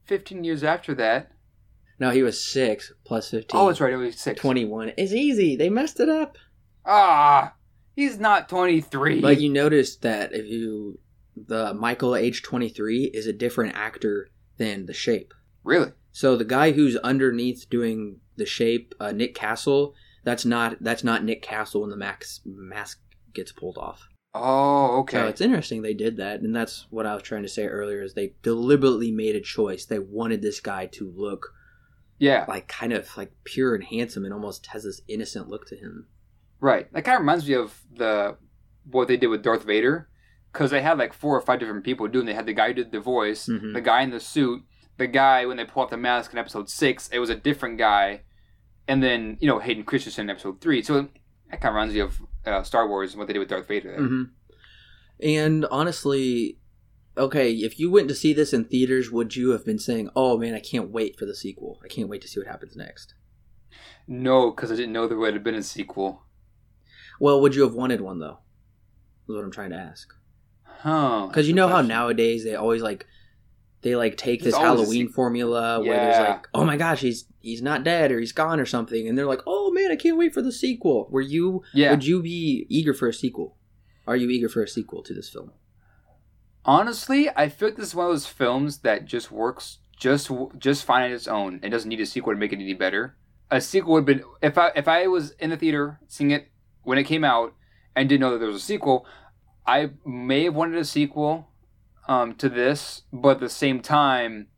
15 0.07 0.45
years 0.45 0.63
after 0.63 0.95
that. 0.97 1.31
No, 1.99 2.11
he 2.11 2.23
was 2.23 2.43
6 2.45 2.93
plus 3.05 3.31
15. 3.31 3.59
Oh, 3.59 3.69
that's 3.69 3.81
right. 3.81 3.93
It 3.93 3.97
was 3.97 4.19
six. 4.19 4.39
21. 4.41 4.93
It's 4.99 5.13
easy. 5.13 5.57
They 5.57 5.71
messed 5.71 5.99
it 6.01 6.09
up. 6.11 6.37
Ah, 6.85 7.55
he's 7.97 8.19
not 8.19 8.49
23. 8.51 9.21
But 9.23 9.41
you 9.41 9.49
noticed 9.51 10.03
that 10.03 10.35
if 10.35 10.45
you 10.47 10.99
the 11.37 11.75
Michael 11.75 12.17
age 12.17 12.43
23 12.43 13.11
is 13.15 13.27
a 13.27 13.33
different 13.33 13.75
actor 13.77 14.29
than 14.59 14.87
the 14.87 14.95
shape. 14.95 15.35
really? 15.63 15.93
So 16.13 16.37
the 16.37 16.45
guy 16.45 16.71
who's 16.71 16.95
underneath 16.99 17.69
doing 17.69 18.21
the 18.37 18.47
shape, 18.47 18.95
uh, 19.01 19.11
Nick 19.11 19.35
Castle, 19.35 19.95
that's 20.23 20.45
not 20.45 20.77
that's 20.81 21.03
not 21.03 21.25
Nick 21.25 21.43
Castle 21.43 21.81
when 21.81 21.91
the 21.91 21.97
max 21.97 22.41
mask 22.45 23.01
gets 23.33 23.51
pulled 23.51 23.77
off. 23.77 24.09
Oh, 24.33 25.01
okay. 25.01 25.19
So 25.19 25.27
it's 25.27 25.41
interesting 25.41 25.83
they 25.83 25.95
did 25.95 26.17
that, 26.19 26.41
and 26.41 26.55
that's 26.55 26.87
what 26.91 27.07
I 27.07 27.15
was 27.15 27.23
trying 27.23 27.43
to 27.43 27.49
say 27.49 27.67
earlier. 27.67 28.03
Is 28.03 28.15
they 28.15 28.35
deliberately 28.43 29.11
made 29.11 29.35
a 29.35 29.41
choice. 29.41 29.85
They 29.85 29.99
wanted 29.99 30.41
this 30.41 30.61
guy 30.61 30.87
to 30.87 31.13
look 31.17 31.53
yeah, 32.19 32.45
like 32.49 32.69
kind 32.69 32.93
of 32.93 33.17
like 33.17 33.33
pure 33.45 33.75
and 33.75 33.85
handsome, 33.85 34.25
and 34.25 34.33
almost 34.33 34.67
has 34.67 34.85
this 34.85 35.01
innocent 35.09 35.49
look 35.49 35.67
to 35.67 35.77
him. 35.77 36.07
right. 36.61 36.93
That 36.93 37.05
kind 37.05 37.17
of 37.17 37.21
reminds 37.21 37.49
me 37.49 37.55
of 37.55 37.81
the 37.93 38.37
what 38.91 39.09
they 39.09 39.17
did 39.17 39.29
with 39.29 39.43
Darth 39.43 39.65
Vader, 39.65 40.09
because 40.55 40.71
they 40.71 40.81
had 40.81 40.97
like 40.99 41.13
four 41.13 41.37
or 41.37 41.41
five 41.43 41.59
different 41.61 41.85
people 41.85 42.09
doing. 42.09 42.25
They 42.27 42.33
had 42.33 42.47
the 42.47 42.55
guy 42.55 42.69
who 42.69 42.75
did 42.75 42.93
the 42.93 43.01
voice, 43.01 43.47
Mhm. 43.49 43.75
the 43.75 43.81
guy 43.83 44.01
in 44.03 44.11
the 44.11 44.21
suit, 44.21 44.63
the 44.97 45.07
guy 45.09 45.45
when 45.45 45.57
they 45.59 45.65
pull 45.67 45.83
off 45.83 45.91
the 45.91 45.97
mask 45.99 46.33
in 46.33 46.39
Episode 46.39 46.71
Six. 46.71 47.09
It 47.13 47.19
was 47.19 47.29
a 47.29 47.35
different 47.35 47.77
guy, 47.77 48.23
and 48.89 49.03
then 49.03 49.37
you 49.41 49.49
know 49.49 49.59
Hayden 49.59 49.85
Christensen 49.85 50.25
in 50.27 50.31
Episode 50.31 50.61
Three. 50.63 50.81
So 50.83 50.95
that 51.51 51.61
kind 51.61 51.67
of 51.71 51.75
reminds 51.75 51.95
me 51.95 52.01
of 52.01 52.23
uh, 52.47 52.63
Star 52.63 52.89
Wars 52.89 53.11
and 53.13 53.19
what 53.19 53.27
they 53.27 53.33
did 53.35 53.41
with 53.41 53.49
Darth 53.49 53.67
Vader. 53.69 53.91
There. 53.91 54.07
hmm 54.07 54.23
And 55.21 55.65
honestly, 55.71 56.59
okay, 57.17 57.53
if 57.53 57.79
you 57.79 57.91
went 57.91 58.09
to 58.09 58.15
see 58.15 58.33
this 58.33 58.53
in 58.53 58.65
theaters, 58.65 59.11
would 59.11 59.35
you 59.37 59.51
have 59.51 59.65
been 59.65 59.79
saying, 59.79 60.11
"Oh 60.17 60.39
man, 60.39 60.55
I 60.55 60.61
can't 60.61 60.91
wait 60.91 61.19
for 61.19 61.27
the 61.27 61.35
sequel. 61.35 61.81
I 61.85 61.89
can't 61.89 62.09
wait 62.09 62.23
to 62.23 62.29
see 62.29 62.39
what 62.41 62.47
happens 62.49 62.77
next"? 62.77 63.15
No, 64.07 64.51
because 64.51 64.71
I 64.71 64.77
didn't 64.77 64.93
know 64.93 65.07
there 65.09 65.17
would 65.19 65.35
have 65.35 65.43
been 65.45 65.55
a 65.55 65.63
sequel. 65.63 66.23
Well, 67.21 67.41
would 67.41 67.55
you 67.55 67.63
have 67.63 67.75
wanted 67.75 68.01
one 68.01 68.19
though? 68.19 68.39
Is 69.29 69.35
what 69.35 69.45
I'm 69.45 69.51
trying 69.51 69.71
to 69.71 69.77
ask. 69.77 70.13
Huh? 70.85 71.29
Because 71.29 71.49
you 71.49 71.55
know 71.55 71.67
how 71.67 71.81
nowadays 71.81 72.45
they 72.45 72.55
always 72.57 72.83
like 72.83 73.07
they 73.81 73.97
like 73.97 74.19
take 74.19 74.43
this 74.43 74.55
Halloween 74.55 75.09
formula 75.09 75.81
where 75.81 75.99
there's 75.99 76.19
like, 76.29 76.47
oh 76.53 76.63
my 76.67 76.77
gosh, 76.77 77.01
he's 77.01 77.25
he's 77.41 77.63
not 77.63 77.85
dead 77.85 78.13
or 78.13 78.21
he's 78.21 78.33
gone 78.33 78.61
or 78.61 78.67
something, 78.67 79.09
and 79.09 79.17
they're 79.17 79.25
like, 79.25 79.41
oh 79.47 79.71
man, 79.71 79.91
I 79.91 79.97
can't 79.97 80.19
wait 80.19 80.35
for 80.35 80.43
the 80.43 80.53
sequel. 80.53 81.09
Were 81.11 81.23
you 81.23 81.63
Yeah. 81.73 81.91
would 81.91 82.05
you 82.05 82.23
be 82.23 82.67
eager 82.69 82.93
for 82.93 83.09
a 83.09 83.15
sequel? 83.15 83.57
Are 84.07 84.15
you 84.15 84.29
eager 84.29 84.51
for 84.51 84.63
a 84.63 84.69
sequel 84.69 85.03
to 85.05 85.15
this 85.15 85.31
film? 85.31 85.53
Honestly, 86.67 87.31
I 87.35 87.49
feel 87.49 87.69
like 87.69 87.77
this 87.77 87.89
is 87.89 87.95
one 87.95 88.07
of 88.07 88.13
those 88.13 88.27
films 88.27 88.79
that 88.81 89.07
just 89.07 89.33
works 89.33 89.79
just 89.97 90.31
just 90.59 90.85
fine 90.85 91.05
on 91.05 91.13
its 91.13 91.27
own. 91.27 91.61
It 91.63 91.71
doesn't 91.71 91.89
need 91.89 92.01
a 92.01 92.07
sequel 92.07 92.35
to 92.35 92.39
make 92.39 92.53
it 92.53 92.57
any 92.61 92.75
better. 92.75 93.17
A 93.51 93.61
sequel 93.61 93.95
would 93.95 94.01
have 94.01 94.19
been 94.19 94.25
if 94.43 94.59
I 94.59 94.71
if 94.77 94.87
I 94.87 95.07
was 95.07 95.31
in 95.39 95.49
the 95.49 95.57
theater 95.57 95.99
seeing 96.09 96.31
it 96.31 96.49
when 96.83 96.99
it 96.99 97.05
came 97.05 97.25
out 97.25 97.55
and 97.97 98.07
didn't 98.07 98.21
know 98.21 98.33
that 98.33 98.39
there 98.39 98.49
was 98.49 98.57
a 98.57 98.67
sequel, 98.67 99.07
I 99.67 99.91
may 100.05 100.45
have 100.45 100.55
wanted 100.55 100.79
a 100.79 100.85
sequel 100.85 101.49
um, 102.09 102.35
to 102.37 102.49
this, 102.49 103.03
but 103.13 103.31
at 103.37 103.41
the 103.41 103.49
same 103.49 103.81
time, 103.81 104.49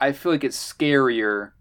I 0.00 0.12
feel 0.12 0.32
like 0.32 0.44
it's 0.44 0.56
scarier 0.72 1.52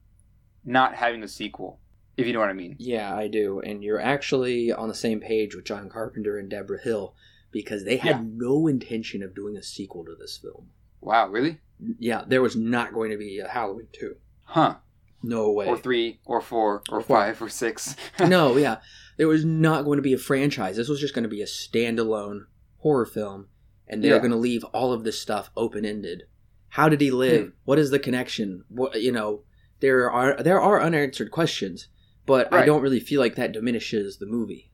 not 0.66 0.96
having 0.96 1.22
the 1.22 1.28
sequel 1.28 1.80
if 2.16 2.28
you 2.28 2.34
know 2.34 2.40
what 2.40 2.50
I 2.50 2.54
mean. 2.54 2.76
Yeah, 2.78 3.16
I 3.16 3.28
do. 3.28 3.60
And 3.62 3.84
you're 3.84 4.00
actually 4.00 4.72
on 4.72 4.88
the 4.88 4.94
same 4.94 5.20
page 5.20 5.56
with 5.56 5.66
John 5.66 5.90
Carpenter 5.90 6.38
and 6.38 6.48
Debra 6.50 6.80
Hill 6.80 7.16
because 7.52 7.86
they 7.86 7.98
had 7.98 8.18
Yeah. 8.18 8.22
no 8.24 8.68
intention 8.68 9.24
of 9.24 9.34
doing 9.34 9.58
a 9.58 9.64
sequel 9.64 10.06
to 10.06 10.16
this 10.16 10.38
film. 10.38 10.70
Wow, 11.02 11.30
really? 11.30 11.60
Yeah, 12.00 12.24
there 12.28 12.42
was 12.44 12.56
not 12.56 12.94
going 12.94 13.10
to 13.12 13.18
be 13.18 13.40
a 13.40 13.48
Halloween 13.48 13.88
2. 13.94 14.16
Huh. 14.46 14.76
No 15.24 15.52
way. 15.52 15.68
Or 15.68 15.78
three, 15.78 16.20
or 16.26 16.40
four, 16.42 16.84
or 16.90 17.00
Or 17.00 17.02
four. 17.02 17.18
five, 17.18 17.42
or 17.42 17.50
six. 17.50 17.96
no, 18.20 18.58
yeah. 18.58 18.78
There 19.18 19.28
was 19.28 19.46
not 19.46 19.86
going 19.86 19.98
to 19.98 20.02
be 20.04 20.14
a 20.14 20.18
franchise. 20.18 20.76
This 20.76 20.90
was 20.90 21.00
just 21.00 21.14
going 21.14 21.24
to 21.24 21.30
be 21.30 21.44
a 21.44 21.46
standalone 21.46 22.46
horror 22.84 23.06
film, 23.06 23.48
and 23.88 24.04
they're 24.04 24.14
Yeah. 24.14 24.20
going 24.20 24.32
to 24.32 24.38
leave 24.38 24.64
all 24.66 24.94
of 24.94 25.04
this 25.04 25.20
stuff 25.20 25.50
open 25.58 25.84
ended. 25.86 26.24
How 26.70 26.90
did 26.90 27.02
he 27.02 27.12
live? 27.12 27.46
Hmm. 27.46 27.50
What 27.66 27.80
is 27.80 27.90
the 27.92 28.00
connection? 28.00 28.64
What 28.70 29.02
you 29.02 29.12
know? 29.12 29.44
There 29.80 30.10
are 30.10 30.36
there 30.42 30.62
are 30.62 30.82
unanswered 30.82 31.32
questions, 31.32 31.88
but 32.26 32.54
I 32.54 32.66
don't 32.66 32.82
really 32.82 33.00
feel 33.02 33.20
like 33.20 33.36
that 33.36 33.52
diminishes 33.52 34.18
the 34.18 34.26
movie. 34.26 34.72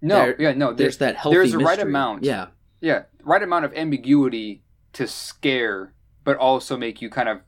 No, 0.00 0.16
There- 0.16 0.36
yeah, 0.40 0.52
no. 0.52 0.68
There's 0.68 0.76
There's 0.78 0.96
that 0.98 1.16
healthy 1.16 1.36
there's 1.38 1.54
a 1.54 1.58
right 1.58 1.78
amount. 1.78 2.24
Yeah, 2.24 2.46
yeah, 2.80 3.02
right 3.22 3.42
amount 3.42 3.64
of 3.66 3.72
ambiguity 3.74 4.62
to 4.94 5.06
scare, 5.06 5.92
but 6.24 6.36
also 6.38 6.76
make 6.76 7.02
you 7.02 7.10
kind 7.10 7.28
of 7.28 7.40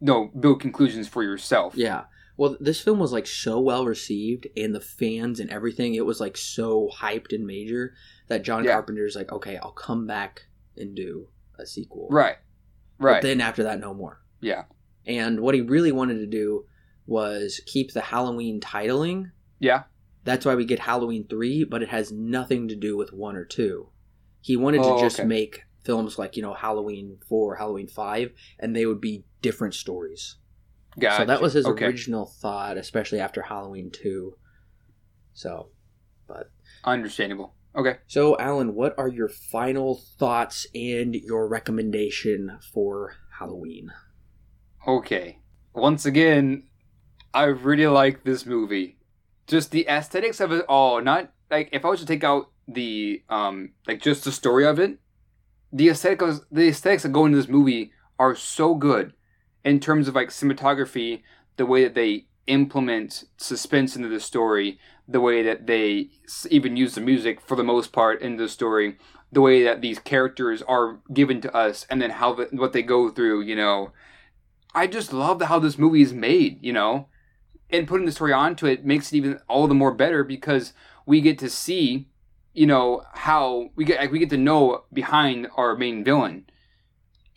no 0.00 0.26
build 0.38 0.60
conclusions 0.60 1.08
for 1.08 1.22
yourself. 1.22 1.74
yeah. 1.76 2.04
Well, 2.38 2.56
this 2.60 2.80
film 2.80 2.98
was 2.98 3.12
like 3.12 3.26
so 3.26 3.58
well 3.60 3.86
received, 3.86 4.46
and 4.56 4.74
the 4.74 4.80
fans 4.80 5.40
and 5.40 5.50
everything. 5.50 5.94
It 5.94 6.04
was 6.04 6.20
like 6.20 6.36
so 6.36 6.90
hyped 6.94 7.32
and 7.34 7.46
major 7.46 7.94
that 8.28 8.42
John 8.42 8.64
Yeah. 8.64 8.72
Carpenter's 8.72 9.16
like, 9.16 9.32
okay, 9.32 9.56
I'll 9.56 9.70
come 9.72 10.06
back 10.06 10.46
and 10.76 10.94
do 10.94 11.28
a 11.58 11.64
sequel. 11.66 12.08
Right. 12.10 12.36
But 12.98 13.04
Right. 13.06 13.22
then 13.22 13.40
after 13.40 13.62
that, 13.64 13.80
no 13.80 13.94
more. 13.94 14.20
yeah. 14.40 14.64
And 15.06 15.40
what 15.40 15.54
he 15.54 15.60
really 15.60 15.92
wanted 15.92 16.18
to 16.18 16.26
do 16.26 16.66
was 17.06 17.60
keep 17.66 17.92
the 17.92 18.00
Halloween 18.00 18.60
titling. 18.60 19.30
Yeah. 19.60 19.84
That's 20.24 20.44
why 20.44 20.56
we 20.56 20.64
get 20.64 20.80
Halloween 20.80 21.26
3, 21.28 21.62
but 21.64 21.80
it 21.82 21.88
has 21.90 22.10
nothing 22.10 22.66
to 22.68 22.74
do 22.74 22.96
with 22.96 23.12
1 23.12 23.36
or 23.36 23.44
2. 23.44 23.88
He 24.40 24.56
wanted 24.56 24.80
Oh, 24.82 24.96
to 24.96 25.00
just 25.00 25.20
okay. 25.20 25.26
make 25.28 25.62
films 25.84 26.18
like, 26.18 26.36
you 26.36 26.42
know, 26.42 26.54
Halloween 26.54 27.18
4, 27.28 27.54
Halloween 27.54 27.86
5, 27.86 28.32
and 28.58 28.74
they 28.74 28.84
would 28.84 29.00
be 29.00 29.24
different 29.42 29.74
stories. 29.74 30.36
Gotcha. 30.98 31.22
So 31.22 31.24
that 31.26 31.42
was 31.42 31.52
his 31.52 31.66
okay. 31.66 31.86
original 31.86 32.26
thought, 32.26 32.78
especially 32.78 33.20
after 33.20 33.42
Halloween 33.42 33.90
2. 33.90 34.36
So, 35.34 35.68
but. 36.26 36.50
Understandable. 36.84 37.54
Okay. 37.76 37.98
So, 38.06 38.36
Alan, 38.38 38.74
what 38.74 38.94
are 38.98 39.08
your 39.08 39.28
final 39.28 40.00
thoughts 40.18 40.66
and 40.74 41.14
your 41.14 41.46
recommendation 41.46 42.58
for 42.72 43.16
Halloween? 43.38 43.92
Okay. 44.86 45.40
Once 45.74 46.06
again, 46.06 46.64
I 47.34 47.44
really 47.44 47.86
like 47.86 48.24
this 48.24 48.46
movie. 48.46 48.96
Just 49.46 49.70
the 49.70 49.86
aesthetics 49.88 50.40
of 50.40 50.52
it 50.52 50.64
all. 50.68 51.02
Not 51.02 51.30
like 51.50 51.68
if 51.72 51.84
I 51.84 51.88
was 51.88 52.00
to 52.00 52.06
take 52.06 52.24
out 52.24 52.50
the 52.66 53.22
um 53.28 53.70
like 53.86 54.00
just 54.00 54.24
the 54.24 54.32
story 54.32 54.66
of 54.66 54.78
it, 54.78 54.98
the 55.70 55.90
aesthetics 55.90 56.40
the 56.50 56.68
aesthetics 56.68 57.02
that 57.02 57.12
go 57.12 57.26
into 57.26 57.36
this 57.36 57.48
movie 57.48 57.92
are 58.18 58.34
so 58.34 58.74
good 58.74 59.12
in 59.66 59.80
terms 59.80 60.06
of 60.06 60.14
like 60.14 60.28
cinematography, 60.28 61.22
the 61.56 61.66
way 61.66 61.82
that 61.82 61.94
they 61.94 62.26
implement 62.46 63.24
suspense 63.36 63.96
into 63.96 64.08
the 64.08 64.20
story, 64.20 64.78
the 65.08 65.20
way 65.20 65.42
that 65.42 65.66
they 65.66 66.08
even 66.48 66.76
use 66.76 66.94
the 66.94 67.00
music 67.00 67.40
for 67.40 67.56
the 67.56 67.64
most 67.64 67.90
part 67.92 68.22
in 68.22 68.36
the 68.36 68.48
story, 68.48 68.96
the 69.32 69.40
way 69.40 69.64
that 69.64 69.80
these 69.80 69.98
characters 69.98 70.62
are 70.62 71.00
given 71.12 71.40
to 71.40 71.54
us, 71.54 71.84
and 71.90 72.00
then 72.00 72.10
how 72.10 72.32
the, 72.32 72.44
what 72.52 72.72
they 72.72 72.82
go 72.82 73.10
through. 73.10 73.40
You 73.42 73.56
know, 73.56 73.90
I 74.72 74.86
just 74.86 75.12
love 75.12 75.42
how 75.42 75.58
this 75.58 75.78
movie 75.78 76.02
is 76.02 76.12
made, 76.12 76.62
you 76.62 76.72
know, 76.72 77.08
and 77.68 77.88
putting 77.88 78.06
the 78.06 78.12
story 78.12 78.32
onto 78.32 78.66
it 78.66 78.86
makes 78.86 79.12
it 79.12 79.16
even 79.16 79.40
all 79.48 79.66
the 79.66 79.74
more 79.74 79.92
better 79.92 80.22
because 80.22 80.74
we 81.06 81.20
get 81.20 81.40
to 81.40 81.50
see, 81.50 82.06
you 82.54 82.66
know, 82.66 83.02
how 83.14 83.70
we 83.74 83.84
get 83.84 83.98
like, 83.98 84.12
we 84.12 84.20
get 84.20 84.30
to 84.30 84.36
know 84.36 84.84
behind 84.92 85.48
our 85.56 85.74
main 85.74 86.04
villain, 86.04 86.46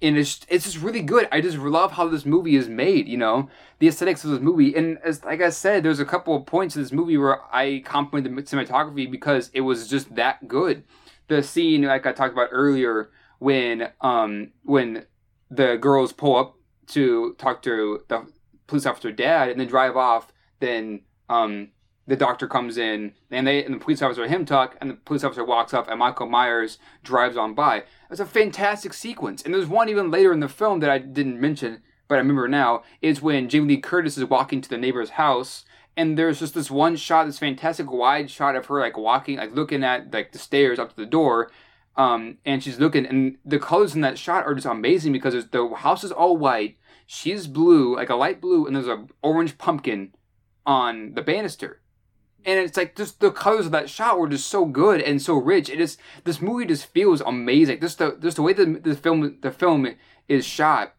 and 0.01 0.17
it's 0.17 0.41
it's 0.47 0.65
just 0.65 0.81
really 0.81 1.01
good. 1.01 1.27
I 1.31 1.41
just 1.41 1.57
love 1.57 1.93
how 1.93 2.07
this 2.07 2.25
movie 2.25 2.55
is 2.55 2.69
made, 2.69 3.07
you 3.07 3.17
know, 3.17 3.49
the 3.79 3.87
aesthetics 3.87 4.23
of 4.23 4.31
this 4.31 4.39
movie, 4.39 4.75
and 4.75 4.97
as 5.03 5.23
like 5.23 5.41
I 5.41 5.49
said, 5.49 5.83
there's 5.83 5.99
a 5.99 6.05
couple 6.05 6.35
of 6.35 6.45
points 6.45 6.75
in 6.75 6.81
this 6.81 6.91
movie 6.91 7.17
where 7.17 7.41
I 7.53 7.81
compliment 7.85 8.35
the 8.35 8.43
cinematography 8.43 9.09
because 9.09 9.49
it 9.53 9.61
was 9.61 9.87
just 9.87 10.15
that 10.15 10.47
good. 10.47 10.83
The 11.27 11.43
scene, 11.43 11.83
like 11.83 12.05
I 12.05 12.11
talked 12.11 12.33
about 12.33 12.49
earlier, 12.51 13.11
when 13.39 13.89
um 14.01 14.51
when 14.63 15.05
the 15.49 15.77
girls 15.77 16.13
pull 16.13 16.35
up 16.35 16.55
to 16.87 17.35
talk 17.37 17.61
to 17.63 18.03
the 18.07 18.25
police 18.67 18.85
officer 18.85 19.11
dad 19.11 19.49
and 19.49 19.59
then 19.59 19.67
drive 19.67 19.97
off 19.97 20.31
then 20.59 21.01
um 21.29 21.69
the 22.09 22.15
doctor 22.15 22.47
comes 22.47 22.77
in 22.77 23.13
and 23.31 23.47
they 23.47 23.63
and 23.63 23.73
the 23.73 23.79
police 23.79 24.01
officer 24.01 24.27
him 24.27 24.45
talk 24.45 24.75
and 24.81 24.89
the 24.89 24.95
police 24.95 25.23
officer 25.23 25.45
walks 25.45 25.73
off 25.73 25.87
and 25.87 25.99
michael 25.99 26.27
myers 26.27 26.77
drives 27.03 27.37
on 27.37 27.53
by. 27.53 27.83
It's 28.11 28.19
a 28.19 28.25
fantastic 28.25 28.93
sequence. 28.93 29.43
And 29.43 29.53
there's 29.53 29.67
one 29.67 29.89
even 29.89 30.11
later 30.11 30.33
in 30.33 30.39
the 30.39 30.49
film 30.49 30.79
that 30.79 30.89
i 30.89 30.97
didn't 30.97 31.39
mention 31.39 31.81
but 32.07 32.15
i 32.15 32.17
remember 32.17 32.47
now 32.47 32.83
is 33.01 33.21
when 33.21 33.47
jamie 33.47 33.75
lee 33.75 33.81
curtis 33.81 34.17
is 34.17 34.25
walking 34.25 34.59
to 34.61 34.69
the 34.69 34.77
neighbor's 34.77 35.11
house 35.11 35.65
and 35.95 36.17
there's 36.17 36.39
just 36.39 36.53
this 36.53 36.71
one 36.71 36.95
shot 36.95 37.25
this 37.25 37.39
fantastic 37.39 37.91
wide 37.91 38.29
shot 38.29 38.55
of 38.55 38.65
her 38.65 38.79
like 38.79 38.97
walking 38.97 39.37
like 39.37 39.53
looking 39.53 39.83
at 39.83 40.11
like 40.11 40.31
the 40.31 40.39
stairs 40.39 40.79
up 40.79 40.89
to 40.89 40.95
the 40.95 41.05
door 41.05 41.49
um, 41.99 42.37
and 42.45 42.63
she's 42.63 42.79
looking, 42.79 43.05
and 43.05 43.37
the 43.43 43.59
colors 43.59 43.93
in 43.93 43.99
that 44.01 44.17
shot 44.17 44.45
are 44.45 44.55
just 44.55 44.65
amazing 44.65 45.11
because 45.11 45.33
the 45.49 45.67
house 45.75 46.05
is 46.05 46.13
all 46.13 46.37
white, 46.37 46.77
she's 47.05 47.45
blue, 47.45 47.97
like 47.97 48.09
a 48.09 48.15
light 48.15 48.39
blue, 48.39 48.65
and 48.65 48.73
there's 48.73 48.87
a 48.87 49.05
orange 49.21 49.57
pumpkin 49.57 50.13
on 50.65 51.13
the 51.15 51.21
banister, 51.21 51.78
and 52.49 52.59
it's 52.59 52.77
like 52.77 52.95
just 52.95 53.19
the 53.19 53.31
colors 53.31 53.65
of 53.65 53.71
that 53.71 53.89
shot 53.89 54.19
were 54.19 54.27
just 54.27 54.47
so 54.47 54.65
good 54.65 55.01
and 55.01 55.21
so 55.21 55.35
rich. 55.35 55.69
It 55.69 55.79
is 55.79 55.97
this 56.23 56.41
movie 56.41 56.65
just 56.65 56.87
feels 56.87 57.21
amazing. 57.21 57.79
Just 57.79 57.97
the 57.99 58.17
just 58.21 58.37
the 58.37 58.41
way 58.41 58.53
the 58.53 58.65
the 58.65 58.95
film 58.95 59.37
the 59.41 59.51
film 59.51 59.87
is 60.27 60.45
shot, 60.45 60.95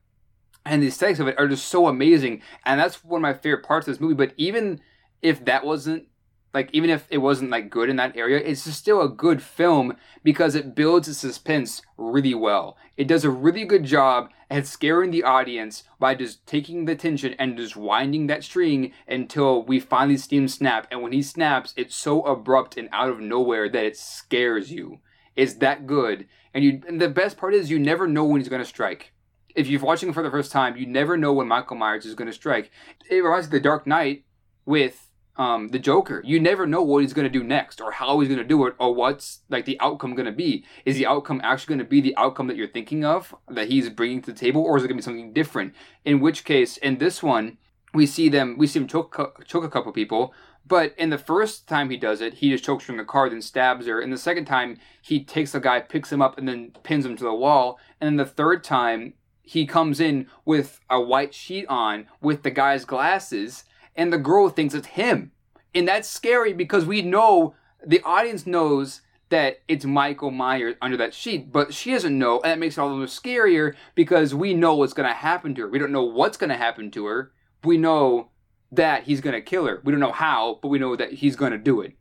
and 0.64 0.82
the 0.82 0.88
aesthetics 0.88 1.20
of 1.20 1.28
it 1.28 1.38
are 1.38 1.48
just 1.48 1.66
so 1.66 1.86
amazing, 1.86 2.42
and 2.64 2.78
that's 2.78 3.04
one 3.04 3.18
of 3.18 3.22
my 3.22 3.34
favorite 3.34 3.64
parts 3.64 3.88
of 3.88 3.94
this 3.94 4.00
movie. 4.00 4.14
But 4.14 4.34
even 4.36 4.80
if 5.22 5.44
that 5.44 5.64
wasn't 5.64 6.06
like 6.52 6.70
even 6.72 6.90
if 6.90 7.06
it 7.10 7.18
wasn't 7.18 7.50
like 7.50 7.70
good 7.70 7.88
in 7.88 7.96
that 7.96 8.16
area, 8.16 8.38
it's 8.38 8.64
just 8.64 8.78
still 8.78 9.00
a 9.00 9.08
good 9.08 9.42
film 9.42 9.96
because 10.22 10.54
it 10.54 10.74
builds 10.74 11.08
the 11.08 11.14
suspense 11.14 11.82
really 11.96 12.34
well. 12.34 12.76
It 12.96 13.06
does 13.08 13.24
a 13.24 13.30
really 13.30 13.64
good 13.64 13.84
job 13.84 14.30
at 14.50 14.66
scaring 14.66 15.12
the 15.12 15.22
audience 15.22 15.84
by 15.98 16.14
just 16.14 16.44
taking 16.46 16.84
the 16.84 16.96
tension 16.96 17.34
and 17.38 17.56
just 17.56 17.76
winding 17.76 18.26
that 18.26 18.42
string 18.42 18.92
until 19.06 19.62
we 19.62 19.78
finally 19.78 20.16
see 20.16 20.36
him 20.36 20.48
snap. 20.48 20.88
And 20.90 21.02
when 21.02 21.12
he 21.12 21.22
snaps, 21.22 21.72
it's 21.76 21.94
so 21.94 22.22
abrupt 22.22 22.76
and 22.76 22.88
out 22.92 23.08
of 23.08 23.20
nowhere 23.20 23.68
that 23.68 23.84
it 23.84 23.96
scares 23.96 24.72
you. 24.72 24.98
It's 25.36 25.54
that 25.54 25.86
good. 25.86 26.26
And 26.52 26.64
you 26.64 26.82
and 26.88 27.00
the 27.00 27.08
best 27.08 27.36
part 27.36 27.54
is 27.54 27.70
you 27.70 27.78
never 27.78 28.08
know 28.08 28.24
when 28.24 28.40
he's 28.40 28.48
gonna 28.48 28.64
strike. 28.64 29.12
If 29.54 29.68
you're 29.68 29.80
watching 29.80 30.12
for 30.12 30.22
the 30.22 30.30
first 30.30 30.50
time, 30.50 30.76
you 30.76 30.86
never 30.86 31.16
know 31.16 31.32
when 31.32 31.48
Michael 31.48 31.76
Myers 31.76 32.04
is 32.04 32.14
gonna 32.14 32.32
strike. 32.32 32.70
It 33.08 33.22
reminds 33.22 33.46
me 33.46 33.48
of 33.48 33.52
The 33.52 33.60
Dark 33.60 33.86
Knight 33.86 34.24
with 34.66 35.09
um, 35.40 35.68
the 35.68 35.78
Joker. 35.78 36.22
You 36.22 36.38
never 36.38 36.66
know 36.66 36.82
what 36.82 37.00
he's 37.00 37.14
to 37.14 37.26
do 37.30 37.42
next, 37.42 37.80
or 37.80 37.92
how 37.92 38.20
he's 38.20 38.28
to 38.28 38.44
do 38.44 38.66
it, 38.66 38.74
or 38.78 38.94
what's 38.94 39.40
like 39.48 39.64
the 39.64 39.80
outcome 39.80 40.14
to 40.14 40.30
be. 40.30 40.66
Is 40.84 40.96
the 40.96 41.06
outcome 41.06 41.40
actually 41.42 41.78
to 41.78 41.84
be 41.84 42.02
the 42.02 42.14
outcome 42.18 42.46
that 42.48 42.58
you're 42.58 42.68
thinking 42.68 43.06
of, 43.06 43.34
that 43.48 43.68
he's 43.68 43.88
bringing 43.88 44.20
to 44.20 44.32
the 44.32 44.38
table, 44.38 44.62
or 44.62 44.76
is 44.76 44.84
it 44.84 44.88
to 44.88 44.94
be 44.94 45.00
something 45.00 45.32
different? 45.32 45.74
In 46.04 46.20
which 46.20 46.44
case, 46.44 46.76
in 46.76 46.98
this 46.98 47.22
one, 47.22 47.56
we 47.94 48.04
see 48.04 48.28
them, 48.28 48.56
we 48.58 48.66
see 48.66 48.80
him 48.80 48.86
choke, 48.86 49.42
choke 49.46 49.64
a 49.64 49.70
couple 49.70 49.90
people. 49.92 50.34
But 50.66 50.94
in 50.98 51.08
the 51.08 51.16
first 51.16 51.66
time 51.66 51.88
he 51.88 51.96
does 51.96 52.20
it, 52.20 52.34
he 52.34 52.50
just 52.50 52.62
chokes 52.62 52.84
her 52.84 52.92
in 52.92 52.98
the 52.98 53.04
car, 53.04 53.30
then 53.30 53.40
stabs 53.40 53.86
her. 53.86 53.98
And 53.98 54.12
the 54.12 54.18
second 54.18 54.44
time, 54.44 54.76
he 55.00 55.24
takes 55.24 55.52
the 55.52 55.58
guy, 55.58 55.80
picks 55.80 56.12
him 56.12 56.20
up, 56.20 56.36
and 56.36 56.46
then 56.46 56.72
pins 56.82 57.06
him 57.06 57.16
to 57.16 57.24
the 57.24 57.34
wall. 57.34 57.78
And 57.98 58.06
then 58.06 58.16
the 58.16 58.30
third 58.30 58.62
time, 58.62 59.14
he 59.42 59.66
comes 59.66 60.00
in 60.00 60.26
with 60.44 60.80
a 60.90 61.00
white 61.00 61.32
sheet 61.32 61.64
on 61.68 62.08
with 62.20 62.42
the 62.42 62.50
guy's 62.50 62.84
glasses 62.84 63.64
and 63.96 64.12
the 64.12 64.18
girl 64.18 64.48
thinks 64.48 64.74
it's 64.74 64.88
him. 64.88 65.32
And 65.74 65.86
that's 65.86 66.08
scary 66.08 66.52
because 66.52 66.84
we 66.84 67.02
know 67.02 67.54
the 67.84 68.02
audience 68.02 68.46
knows 68.46 69.02
that 69.30 69.60
it's 69.68 69.84
Michael 69.84 70.32
Myers 70.32 70.74
under 70.82 70.96
that 70.96 71.14
sheet, 71.14 71.52
but 71.52 71.72
she 71.72 71.92
doesn't 71.92 72.18
know, 72.18 72.40
and 72.40 72.50
that 72.50 72.58
makes 72.58 72.76
it 72.76 72.80
all 72.80 72.90
the 72.90 72.96
more 72.96 73.06
scarier 73.06 73.74
because 73.94 74.34
we 74.34 74.54
know 74.54 74.74
what's 74.74 74.92
going 74.92 75.08
to 75.08 75.14
happen 75.14 75.54
to 75.54 75.62
her. 75.62 75.68
We 75.68 75.78
don't 75.78 75.92
know 75.92 76.04
what's 76.04 76.36
going 76.36 76.50
to 76.50 76.56
happen 76.56 76.90
to 76.90 77.06
her. 77.06 77.32
We 77.62 77.78
know 77.78 78.30
that 78.72 79.04
he's 79.04 79.20
going 79.20 79.34
to 79.34 79.40
kill 79.40 79.66
her. 79.66 79.80
We 79.84 79.92
don't 79.92 80.00
know 80.00 80.12
how, 80.12 80.58
but 80.60 80.68
we 80.68 80.78
know 80.78 80.96
that 80.96 81.12
he's 81.14 81.36
going 81.36 81.52
to 81.52 81.58
do 81.58 81.80
it. 81.80 81.94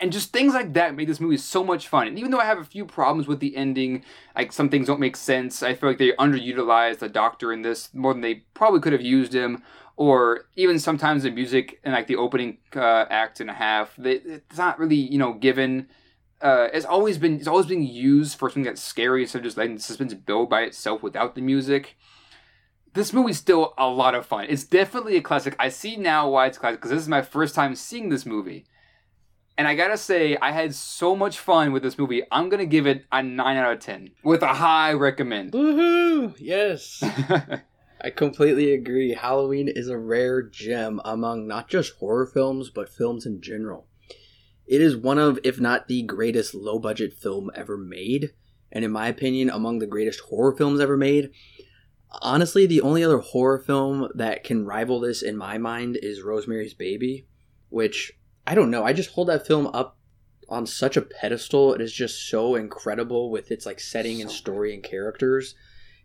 And 0.00 0.12
just 0.12 0.32
things 0.32 0.52
like 0.52 0.72
that 0.72 0.96
make 0.96 1.06
this 1.06 1.20
movie 1.20 1.36
so 1.36 1.62
much 1.62 1.86
fun. 1.86 2.08
And 2.08 2.18
even 2.18 2.32
though 2.32 2.40
I 2.40 2.44
have 2.44 2.58
a 2.58 2.64
few 2.64 2.84
problems 2.84 3.28
with 3.28 3.38
the 3.38 3.56
ending, 3.56 4.04
like 4.34 4.50
some 4.50 4.68
things 4.68 4.88
don't 4.88 4.98
make 4.98 5.16
sense, 5.16 5.62
I 5.62 5.74
feel 5.74 5.88
like 5.88 5.98
they 5.98 6.10
underutilized 6.12 6.98
the 6.98 7.08
doctor 7.08 7.52
in 7.52 7.62
this 7.62 7.94
more 7.94 8.12
than 8.12 8.20
they 8.20 8.42
probably 8.52 8.80
could 8.80 8.92
have 8.92 9.02
used 9.02 9.32
him 9.32 9.62
or 9.96 10.46
even 10.56 10.78
sometimes 10.78 11.22
the 11.22 11.30
music 11.30 11.80
and 11.84 11.92
like 11.94 12.06
the 12.06 12.16
opening 12.16 12.58
uh, 12.74 13.04
act 13.10 13.40
and 13.40 13.50
a 13.50 13.54
half, 13.54 13.94
they, 13.96 14.14
it's 14.14 14.58
not 14.58 14.78
really 14.78 14.96
you 14.96 15.18
know 15.18 15.32
given. 15.34 15.88
Uh, 16.40 16.66
it's 16.72 16.84
always 16.86 17.18
been 17.18 17.36
it's 17.36 17.46
always 17.46 17.66
been 17.66 17.84
used 17.84 18.36
for 18.38 18.48
something 18.48 18.64
that's 18.64 18.82
scary 18.82 19.22
instead 19.22 19.38
of 19.38 19.44
just 19.44 19.56
letting 19.56 19.76
the 19.76 19.82
suspense 19.82 20.12
build 20.14 20.50
by 20.50 20.62
itself 20.62 21.02
without 21.02 21.34
the 21.34 21.40
music. 21.40 21.96
this 22.94 23.12
movie's 23.12 23.38
still 23.38 23.72
a 23.78 23.86
lot 23.88 24.14
of 24.14 24.26
fun. 24.26 24.46
It's 24.48 24.64
definitely 24.64 25.16
a 25.16 25.22
classic. 25.22 25.54
I 25.58 25.68
see 25.70 25.96
now 25.96 26.28
why 26.28 26.46
it's 26.46 26.58
classic 26.58 26.80
because 26.80 26.90
this 26.90 27.00
is 27.02 27.08
my 27.08 27.22
first 27.22 27.54
time 27.54 27.74
seeing 27.74 28.08
this 28.08 28.26
movie. 28.26 28.66
And 29.56 29.68
I 29.68 29.74
gotta 29.74 29.96
say, 29.98 30.36
I 30.42 30.50
had 30.50 30.74
so 30.74 31.14
much 31.14 31.38
fun 31.38 31.72
with 31.72 31.82
this 31.82 31.96
movie. 31.98 32.22
I'm 32.32 32.48
gonna 32.48 32.66
give 32.66 32.86
it 32.86 33.04
a 33.12 33.22
9 33.22 33.56
out 33.56 33.72
of 33.72 33.80
10 33.80 34.10
with 34.24 34.42
a 34.42 34.54
high 34.54 34.92
recommend. 34.94 35.52
Woohoo! 35.52 36.34
Yes. 36.38 37.02
I 38.04 38.10
completely 38.10 38.72
agree. 38.72 39.14
Halloween 39.14 39.68
is 39.68 39.88
a 39.88 39.96
rare 39.96 40.42
gem 40.42 41.00
among 41.04 41.46
not 41.46 41.68
just 41.68 41.94
horror 41.96 42.26
films, 42.26 42.68
but 42.68 42.88
films 42.88 43.26
in 43.26 43.40
general. 43.40 43.86
It 44.66 44.80
is 44.80 44.96
one 44.96 45.18
of, 45.18 45.38
if 45.44 45.60
not 45.60 45.86
the 45.86 46.02
greatest 46.02 46.52
low 46.52 46.80
budget 46.80 47.12
film 47.12 47.50
ever 47.54 47.76
made, 47.76 48.32
and 48.72 48.84
in 48.84 48.90
my 48.90 49.06
opinion, 49.06 49.50
among 49.50 49.78
the 49.78 49.86
greatest 49.86 50.20
horror 50.20 50.56
films 50.56 50.80
ever 50.80 50.96
made. 50.96 51.30
Honestly, 52.20 52.66
the 52.66 52.80
only 52.80 53.04
other 53.04 53.18
horror 53.18 53.58
film 53.58 54.08
that 54.14 54.42
can 54.42 54.66
rival 54.66 54.98
this 54.98 55.22
in 55.22 55.36
my 55.36 55.56
mind 55.58 55.96
is 56.02 56.22
Rosemary's 56.22 56.74
Baby, 56.74 57.26
which 57.68 58.12
I 58.46 58.56
don't 58.56 58.70
know. 58.70 58.84
I 58.84 58.92
just 58.92 59.10
hold 59.10 59.28
that 59.28 59.46
film 59.46 59.68
up 59.68 59.96
on 60.48 60.66
such 60.66 60.96
a 60.96 61.02
pedestal. 61.02 61.72
It 61.72 61.80
is 61.80 61.92
just 61.92 62.28
so 62.28 62.56
incredible 62.56 63.30
with 63.30 63.52
its 63.52 63.64
like 63.64 63.78
setting 63.78 64.20
and 64.20 64.30
story 64.30 64.74
and 64.74 64.82
characters. 64.82 65.54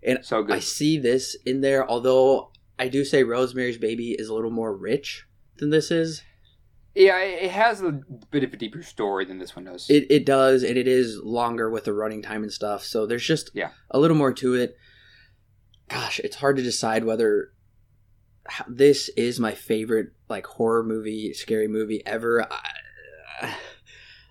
And 0.07 0.25
so 0.25 0.41
good. 0.41 0.55
I 0.55 0.59
see 0.59 0.97
this 0.97 1.35
in 1.45 1.61
there, 1.61 1.87
although 1.87 2.51
I 2.79 2.87
do 2.87 3.03
say 3.05 3.23
Rosemary's 3.23 3.77
Baby 3.77 4.11
is 4.17 4.29
a 4.29 4.33
little 4.33 4.49
more 4.51 4.75
rich 4.75 5.25
than 5.57 5.69
this 5.69 5.91
is. 5.91 6.23
Yeah, 6.95 7.19
it 7.19 7.51
has 7.51 7.81
a 7.81 7.99
bit 8.31 8.43
of 8.43 8.53
a 8.53 8.57
deeper 8.57 8.81
story 8.81 9.23
than 9.25 9.37
this 9.37 9.55
one 9.55 9.65
does. 9.65 9.87
It, 9.89 10.07
it 10.09 10.25
does, 10.25 10.63
and 10.63 10.77
it 10.77 10.87
is 10.87 11.19
longer 11.21 11.69
with 11.69 11.83
the 11.83 11.93
running 11.93 12.23
time 12.23 12.41
and 12.41 12.51
stuff. 12.51 12.83
So 12.83 13.05
there's 13.05 13.25
just 13.25 13.51
Yeah. 13.53 13.69
a 13.91 13.99
little 13.99 14.17
more 14.17 14.33
to 14.33 14.55
it. 14.55 14.75
Gosh, 15.89 16.19
it's 16.19 16.37
hard 16.37 16.57
to 16.57 16.63
decide 16.63 17.03
whether 17.03 17.51
this 18.67 19.09
is 19.09 19.39
my 19.39 19.53
favorite 19.53 20.07
like 20.29 20.45
horror 20.47 20.83
movie, 20.83 21.33
scary 21.33 21.67
movie 21.67 22.01
ever. 22.05 22.47
I, 23.41 23.53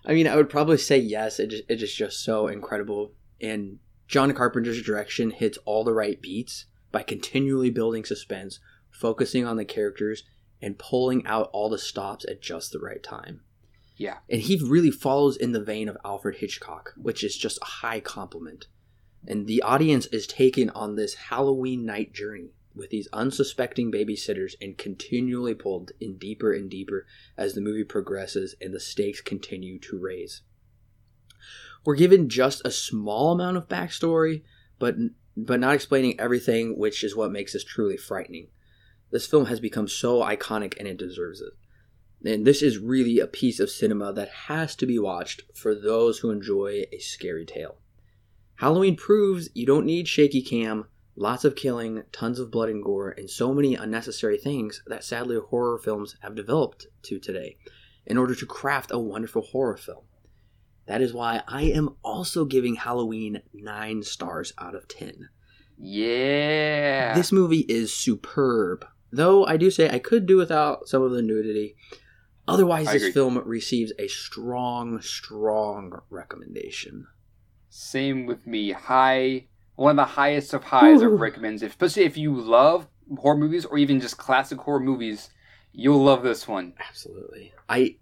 I 0.05 0.13
mean, 0.13 0.27
I 0.27 0.35
would 0.35 0.49
probably 0.49 0.77
say 0.77 0.97
yes. 0.97 1.39
It 1.39 1.47
just, 1.51 1.63
it 1.69 1.81
is 1.81 1.93
just 1.93 2.23
so 2.23 2.47
incredible, 2.47 3.13
and 3.41 3.79
John 4.07 4.33
Carpenter's 4.33 4.81
direction 4.81 5.31
hits 5.31 5.57
all 5.65 5.83
the 5.83 5.93
right 5.93 6.21
beats 6.21 6.65
by 6.91 7.03
continually 7.03 7.69
building 7.69 8.05
suspense, 8.05 8.59
focusing 8.89 9.45
on 9.45 9.57
the 9.57 9.65
characters, 9.65 10.23
and 10.61 10.79
pulling 10.79 11.25
out 11.25 11.49
all 11.53 11.69
the 11.69 11.77
stops 11.77 12.25
at 12.27 12.41
just 12.41 12.71
the 12.71 12.79
right 12.79 13.03
time. 13.03 13.41
Yeah. 13.97 14.17
And 14.29 14.41
he 14.41 14.61
really 14.63 14.91
follows 14.91 15.35
in 15.35 15.51
the 15.51 15.63
vein 15.63 15.89
of 15.89 15.97
Alfred 16.05 16.37
Hitchcock, 16.37 16.93
which 16.95 17.23
is 17.23 17.37
just 17.37 17.59
a 17.61 17.65
high 17.65 17.99
compliment. 17.99 18.67
And 19.27 19.47
the 19.47 19.61
audience 19.61 20.05
is 20.07 20.27
taken 20.27 20.69
on 20.69 20.95
this 20.95 21.15
Halloween 21.15 21.85
night 21.85 22.13
journey 22.13 22.51
with 22.73 22.91
these 22.91 23.09
unsuspecting 23.11 23.91
babysitters 23.91 24.53
and 24.61 24.77
continually 24.77 25.55
pulled 25.55 25.91
in 25.99 26.17
deeper 26.17 26.53
and 26.53 26.69
deeper 26.69 27.05
as 27.35 27.53
the 27.53 27.61
movie 27.61 27.83
progresses 27.83 28.55
and 28.61 28.73
the 28.73 28.79
stakes 28.79 29.19
continue 29.19 29.79
to 29.79 29.97
raise. 29.97 30.43
We're 31.87 31.95
given 31.95 32.27
just 32.27 32.61
a 32.65 32.69
small 32.69 33.31
amount 33.31 33.55
of 33.55 33.69
backstory, 33.69 34.41
but 34.77 34.97
but 35.37 35.61
not 35.61 35.73
explaining 35.73 36.19
everything, 36.19 36.77
which 36.77 37.01
is 37.01 37.15
what 37.15 37.31
makes 37.31 37.53
this 37.53 37.63
truly 37.63 37.95
frightening. 37.95 38.49
This 39.09 39.25
film 39.25 39.45
has 39.45 39.61
become 39.61 39.87
so 39.87 40.19
iconic 40.19 40.77
and 40.77 40.85
it 40.85 40.97
deserves 40.97 41.39
it. 41.39 41.53
And 42.29 42.45
this 42.45 42.61
is 42.61 42.77
really 42.77 43.19
a 43.19 43.25
piece 43.25 43.61
of 43.61 43.69
cinema 43.69 44.11
that 44.11 44.27
has 44.27 44.75
to 44.75 44.85
be 44.85 44.99
watched 44.99 45.43
for 45.55 45.73
those 45.73 46.19
who 46.19 46.29
enjoy 46.29 46.83
a 46.91 46.99
scary 46.99 47.45
tale. 47.45 47.77
Halloween 48.55 48.97
proves 48.97 49.47
you 49.53 49.65
don't 49.65 49.85
need 49.85 50.09
shaky 50.09 50.41
cam, 50.41 50.87
lots 51.15 51.45
of 51.45 51.55
killing, 51.55 52.03
tons 52.11 52.37
of 52.37 52.51
blood 52.51 52.67
and 52.67 52.83
gore, 52.83 53.11
and 53.11 53.29
so 53.29 53.53
many 53.53 53.75
unnecessary 53.75 54.37
things 54.37 54.83
that 54.87 55.05
sadly 55.05 55.37
horror 55.39 55.77
films 55.77 56.17
have 56.19 56.35
developed 56.35 56.87
to 57.03 57.17
today 57.17 57.55
in 58.05 58.17
order 58.17 58.35
to 58.35 58.45
craft 58.45 58.91
a 58.91 58.99
wonderful 58.99 59.41
horror 59.41 59.77
film. 59.77 60.03
That 60.87 61.01
is 61.01 61.13
why 61.13 61.43
I 61.47 61.63
am 61.63 61.95
also 62.01 62.45
giving 62.45 62.75
Halloween 62.75 63.41
9 63.53 64.03
stars 64.03 64.53
out 64.57 64.73
of 64.73 64.87
10. 64.87 65.29
Yeah. 65.77 67.13
This 67.13 67.31
movie 67.31 67.65
is 67.67 67.93
superb. 67.93 68.85
Though 69.11 69.45
I 69.45 69.57
do 69.57 69.69
say 69.69 69.89
I 69.89 69.99
could 69.99 70.25
do 70.25 70.37
without 70.37 70.87
some 70.87 71.01
of 71.01 71.11
the 71.11 71.21
nudity. 71.21 71.75
Otherwise, 72.47 72.87
I 72.87 72.93
this 72.93 73.03
agree. 73.03 73.11
film 73.11 73.37
receives 73.45 73.91
a 73.99 74.07
strong, 74.07 75.01
strong 75.01 76.01
recommendation. 76.09 77.07
Same 77.69 78.25
with 78.25 78.47
me. 78.47 78.71
High, 78.71 79.47
one 79.75 79.91
of 79.91 79.97
the 79.97 80.13
highest 80.13 80.53
of 80.53 80.63
highs 80.63 81.01
Ooh. 81.01 81.13
of 81.13 81.19
recommends. 81.19 81.61
Especially 81.61 82.03
if 82.03 82.17
you 82.17 82.33
love 82.33 82.87
horror 83.17 83.37
movies 83.37 83.65
or 83.65 83.77
even 83.77 83.99
just 83.99 84.17
classic 84.17 84.59
horror 84.59 84.79
movies, 84.79 85.29
you'll 85.73 86.03
love 86.03 86.23
this 86.23 86.47
one. 86.47 86.73
Absolutely. 86.79 87.51
I 87.67 87.97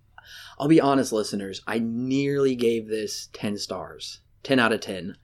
I'll 0.59 0.67
be 0.67 0.81
honest 0.81 1.11
listeners, 1.11 1.61
I 1.67 1.79
nearly 1.79 2.55
gave 2.55 2.87
this 2.87 3.29
10 3.33 3.57
stars. 3.57 4.21
10 4.43 4.59
out 4.59 4.71
of 4.71 4.81
10. 4.81 5.17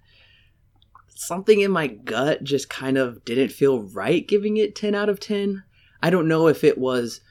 Something 1.07 1.61
in 1.61 1.72
my 1.72 1.88
gut 1.88 2.44
just 2.44 2.69
kind 2.69 2.98
of 2.98 3.23
didn't 3.23 3.52
feel 3.52 3.84
right 3.84 4.28
giving 4.28 4.57
it 4.57 4.76
10 4.76 4.95
out 4.95 5.10
of 5.10 5.19
10. 5.19 5.64
I 6.02 6.10
don't 6.10 6.28
know 6.28 6.48
if 6.48 6.64
it 6.64 6.78
was 6.78 7.22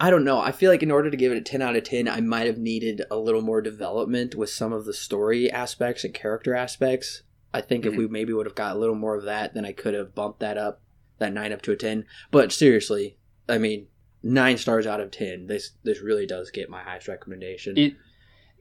I 0.00 0.10
don't 0.10 0.24
know. 0.24 0.40
I 0.40 0.50
feel 0.50 0.70
like 0.70 0.82
in 0.82 0.90
order 0.90 1.10
to 1.10 1.16
give 1.16 1.30
it 1.30 1.38
a 1.38 1.40
10 1.40 1.62
out 1.62 1.76
of 1.76 1.84
10, 1.84 2.08
I 2.08 2.20
might 2.20 2.46
have 2.46 2.58
needed 2.58 3.02
a 3.10 3.16
little 3.16 3.42
more 3.42 3.62
development 3.62 4.34
with 4.34 4.50
some 4.50 4.72
of 4.72 4.84
the 4.84 4.92
story 4.92 5.50
aspects 5.50 6.04
and 6.04 6.12
character 6.12 6.54
aspects. 6.54 7.22
I 7.52 7.60
think 7.60 7.86
if 7.86 7.92
mm-hmm. 7.92 8.00
we 8.00 8.08
maybe 8.08 8.32
would 8.32 8.46
have 8.46 8.56
got 8.56 8.74
a 8.74 8.78
little 8.78 8.96
more 8.96 9.14
of 9.14 9.24
that, 9.24 9.54
then 9.54 9.64
I 9.64 9.72
could 9.72 9.94
have 9.94 10.14
bumped 10.14 10.40
that 10.40 10.58
up, 10.58 10.82
that 11.18 11.32
9 11.32 11.52
up 11.52 11.62
to 11.62 11.72
a 11.72 11.76
10. 11.76 12.04
But 12.32 12.50
seriously, 12.50 13.16
I 13.48 13.58
mean, 13.58 13.86
9 14.24 14.56
stars 14.56 14.86
out 14.86 15.00
of 15.00 15.10
10. 15.10 15.46
This 15.46 15.72
this 15.84 16.00
really 16.00 16.26
does 16.26 16.50
get 16.50 16.70
my 16.70 16.82
highest 16.82 17.06
recommendation. 17.08 17.76
It 17.78 17.94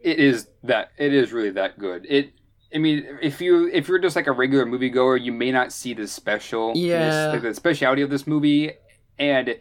it 0.01 0.19
is 0.19 0.49
that 0.63 0.91
it 0.97 1.13
is 1.13 1.31
really 1.31 1.51
that 1.51 1.79
good. 1.79 2.05
It 2.09 2.33
I 2.75 2.79
mean, 2.79 3.05
if 3.21 3.39
you 3.39 3.69
if 3.71 3.87
you're 3.87 3.99
just 3.99 4.15
like 4.15 4.27
a 4.27 4.31
regular 4.31 4.65
moviegoer, 4.65 5.23
you 5.23 5.31
may 5.31 5.51
not 5.51 5.71
see 5.71 5.93
the 5.93 6.07
special, 6.07 6.73
Yeah. 6.75 7.27
like 7.27 7.41
the 7.41 7.53
speciality 7.53 8.01
of 8.01 8.09
this 8.09 8.27
movie, 8.27 8.71
and 9.17 9.57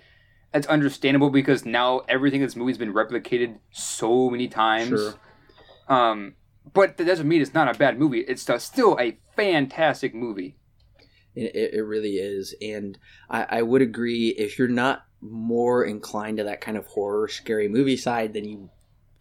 it's 0.54 0.66
understandable 0.66 1.30
because 1.30 1.64
now 1.64 2.00
everything 2.08 2.40
in 2.40 2.46
this 2.46 2.56
movie's 2.56 2.78
been 2.78 2.92
replicated 2.92 3.58
so 3.70 4.28
many 4.28 4.48
times. 4.48 4.88
Sure. 4.88 5.14
Um, 5.88 6.34
but 6.72 6.96
that 6.96 7.04
doesn't 7.04 7.28
mean 7.28 7.42
it's 7.42 7.54
not 7.54 7.74
a 7.74 7.78
bad 7.78 7.98
movie. 7.98 8.20
It's 8.20 8.46
still 8.64 8.98
a 8.98 9.18
fantastic 9.36 10.14
movie. 10.14 10.56
It, 11.34 11.74
it 11.74 11.82
really 11.82 12.16
is. 12.16 12.54
And 12.60 12.98
I, 13.30 13.58
I 13.58 13.62
would 13.62 13.82
agree 13.82 14.28
if 14.30 14.58
you're 14.58 14.68
not 14.68 15.04
more 15.22 15.84
inclined 15.84 16.36
to 16.38 16.44
that 16.44 16.60
kind 16.60 16.76
of 16.76 16.86
horror, 16.88 17.28
scary 17.28 17.68
movie 17.68 17.96
side, 17.96 18.34
then 18.34 18.44
you 18.44 18.68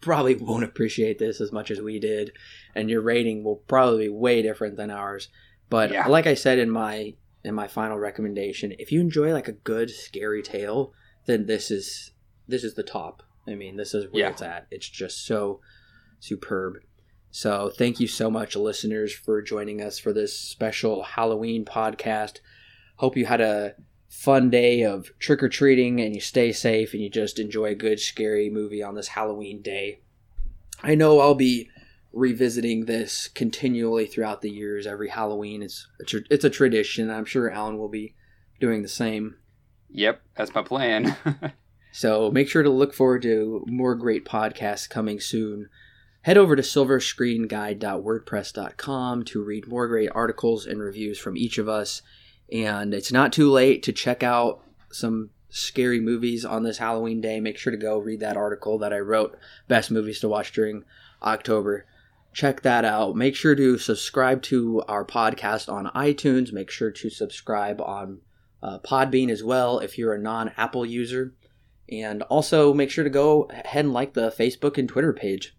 probably 0.00 0.34
won't 0.40 0.64
appreciate 0.64 1.18
this 1.18 1.40
as 1.40 1.52
much 1.52 1.70
as 1.70 1.80
we 1.80 1.98
did. 2.00 2.32
And 2.74 2.90
your 2.90 3.00
rating 3.00 3.44
will 3.44 3.56
probably 3.56 4.08
be 4.08 4.12
way 4.12 4.42
different 4.42 4.76
than 4.76 4.90
ours. 4.90 5.28
But 5.70 5.92
Yeah. 5.92 6.06
like 6.08 6.26
I 6.26 6.34
said 6.34 6.58
in 6.58 6.70
my 6.70 7.14
in 7.44 7.54
my 7.56 7.66
final 7.66 7.98
recommendation, 7.98 8.72
if 8.78 8.92
you 8.92 9.00
enjoy 9.00 9.32
like 9.32 9.48
a 9.48 9.52
good 9.52 9.90
scary 9.90 10.42
tale, 10.42 10.92
then 11.26 11.46
this 11.46 11.70
is 11.70 12.12
this 12.48 12.62
is 12.64 12.74
the 12.74 12.82
top. 12.82 13.22
I 13.48 13.54
mean, 13.54 13.76
this 13.76 13.94
is 13.94 14.04
where 14.10 14.24
Yeah. 14.24 14.30
it's 14.30 14.42
at. 14.42 14.66
It's 14.70 14.88
just 14.88 15.24
so 15.26 15.60
superb. 16.20 16.74
So, 17.30 17.70
thank 17.70 17.98
you 17.98 18.06
so 18.06 18.30
much, 18.30 18.54
listeners, 18.56 19.12
for 19.12 19.40
joining 19.40 19.80
us 19.80 19.98
for 19.98 20.12
this 20.12 20.38
special 20.38 21.02
Halloween 21.02 21.64
podcast. 21.64 22.40
Hope 22.96 23.16
you 23.16 23.24
had 23.24 23.40
a 23.40 23.74
fun 24.12 24.50
day 24.50 24.82
of 24.82 25.10
trick 25.18 25.42
or 25.42 25.48
treating 25.48 26.00
and 26.00 26.14
you 26.14 26.20
stay 26.20 26.52
safe 26.52 26.92
and 26.92 27.02
you 27.02 27.08
just 27.08 27.38
enjoy 27.38 27.66
a 27.66 27.74
good, 27.74 27.98
scary 27.98 28.50
movie 28.50 28.82
on 28.82 28.94
this 28.94 29.08
Halloween 29.08 29.62
day. 29.62 30.00
I 30.82 30.94
know 30.94 31.18
I'll 31.18 31.34
be 31.34 31.70
revisiting 32.12 32.84
this 32.84 33.28
continually 33.28 34.06
throughout 34.06 34.42
the 34.42 34.50
years. 34.50 34.86
Every 34.86 35.08
Halloween, 35.08 35.62
it's 35.62 35.88
a, 36.00 36.04
tr- 36.04 36.18
it's 36.30 36.44
a 36.44 36.50
tradition. 36.50 37.10
I'm 37.10 37.24
sure 37.24 37.50
Alan 37.50 37.78
will 37.78 37.88
be 37.88 38.14
doing 38.60 38.82
the 38.82 38.88
same. 38.88 39.36
Yep, 39.90 40.20
that's 40.36 40.54
my 40.54 40.62
plan. 40.62 41.16
So 41.92 42.30
make 42.30 42.48
sure 42.48 42.62
to 42.62 42.70
look 42.70 42.94
forward 42.94 43.20
to 43.22 43.64
more 43.68 43.94
great 43.94 44.24
podcasts 44.24 44.88
coming 44.88 45.20
soon. 45.20 45.68
Head 46.22 46.38
over 46.38 46.56
to 46.56 46.62
silverscreenguide.wordpress.com 46.62 49.24
to 49.24 49.44
read 49.44 49.68
more 49.68 49.88
great 49.88 50.08
articles 50.14 50.64
and 50.66 50.80
reviews 50.80 51.18
from 51.18 51.36
each 51.36 51.58
of 51.58 51.68
us. 51.68 52.00
And 52.52 52.92
it's 52.92 53.10
not 53.10 53.32
too 53.32 53.50
late 53.50 53.82
to 53.84 53.92
check 53.92 54.22
out 54.22 54.62
some 54.90 55.30
scary 55.48 56.00
movies 56.00 56.44
on 56.44 56.62
this 56.62 56.78
Halloween 56.78 57.22
day. 57.22 57.40
Make 57.40 57.56
sure 57.56 57.70
to 57.70 57.78
go 57.78 57.98
read 57.98 58.20
that 58.20 58.36
article 58.36 58.78
that 58.78 58.92
I 58.92 58.98
wrote, 58.98 59.38
Best 59.68 59.90
Movies 59.90 60.20
to 60.20 60.28
Watch 60.28 60.52
During 60.52 60.84
October. 61.22 61.86
Check 62.34 62.60
that 62.62 62.84
out. 62.84 63.16
Make 63.16 63.34
sure 63.34 63.54
to 63.54 63.78
subscribe 63.78 64.42
to 64.42 64.82
our 64.86 65.04
podcast 65.04 65.72
on 65.72 65.90
iTunes. 65.94 66.52
Make 66.52 66.70
sure 66.70 66.90
to 66.90 67.10
subscribe 67.10 67.80
on 67.80 68.20
uh, 68.62 68.78
Podbean 68.80 69.30
as 69.30 69.42
well 69.42 69.78
if 69.78 69.96
you're 69.96 70.14
a 70.14 70.18
non 70.18 70.52
Apple 70.56 70.84
user. 70.84 71.34
And 71.90 72.22
also 72.24 72.72
make 72.72 72.90
sure 72.90 73.04
to 73.04 73.10
go 73.10 73.44
ahead 73.44 73.84
and 73.84 73.92
like 73.92 74.12
the 74.12 74.30
Facebook 74.30 74.76
and 74.76 74.88
Twitter 74.88 75.12
page. 75.12 75.56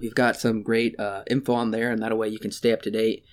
We've 0.00 0.14
got 0.14 0.36
some 0.36 0.62
great 0.62 0.98
uh, 0.98 1.22
info 1.28 1.54
on 1.54 1.72
there, 1.72 1.90
and 1.90 2.00
that 2.02 2.16
way 2.16 2.28
you 2.28 2.38
can 2.38 2.52
stay 2.52 2.72
up 2.72 2.82
to 2.82 2.90
date. 2.90 3.24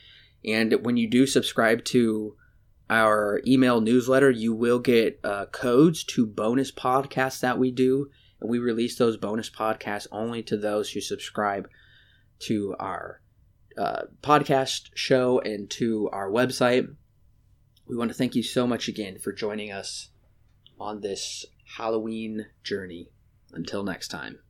And 0.44 0.84
when 0.84 0.98
you 0.98 1.07
do 1.07 1.28
subscribe 1.28 1.84
to 1.86 2.36
our 2.90 3.41
email 3.48 3.82
newsletter, 3.82 4.30
you 4.30 4.53
will 4.53 4.80
get 4.80 5.20
uh, 5.24 5.48
codes 5.48 6.03
to 6.06 6.26
bonus 6.26 6.72
podcasts 6.72 7.40
that 7.40 7.57
we 7.57 7.72
do. 7.72 8.10
And 8.40 8.49
we 8.49 8.60
release 8.60 8.98
those 8.98 9.18
bonus 9.18 9.49
podcasts 9.49 10.07
only 10.12 10.44
to 10.44 10.57
those 10.57 10.91
who 10.91 11.02
subscribe 11.02 11.68
to 12.40 12.76
our 12.80 13.22
uh, 13.78 14.03
podcast 14.22 14.90
show 14.94 15.40
and 15.40 15.70
to 15.72 16.10
our 16.12 16.30
website. 16.30 16.88
We 17.88 17.98
want 17.98 18.12
to 18.12 18.18
thank 18.18 18.36
you 18.36 18.44
so 18.44 18.68
much 18.68 18.88
again 18.88 19.20
for 19.20 19.32
joining 19.32 19.72
us 19.72 20.10
on 20.80 21.02
this 21.02 21.45
Halloween 21.78 22.48
journey. 22.64 23.10
Until 23.53 23.84
next 23.84 24.10
time. 24.10 24.45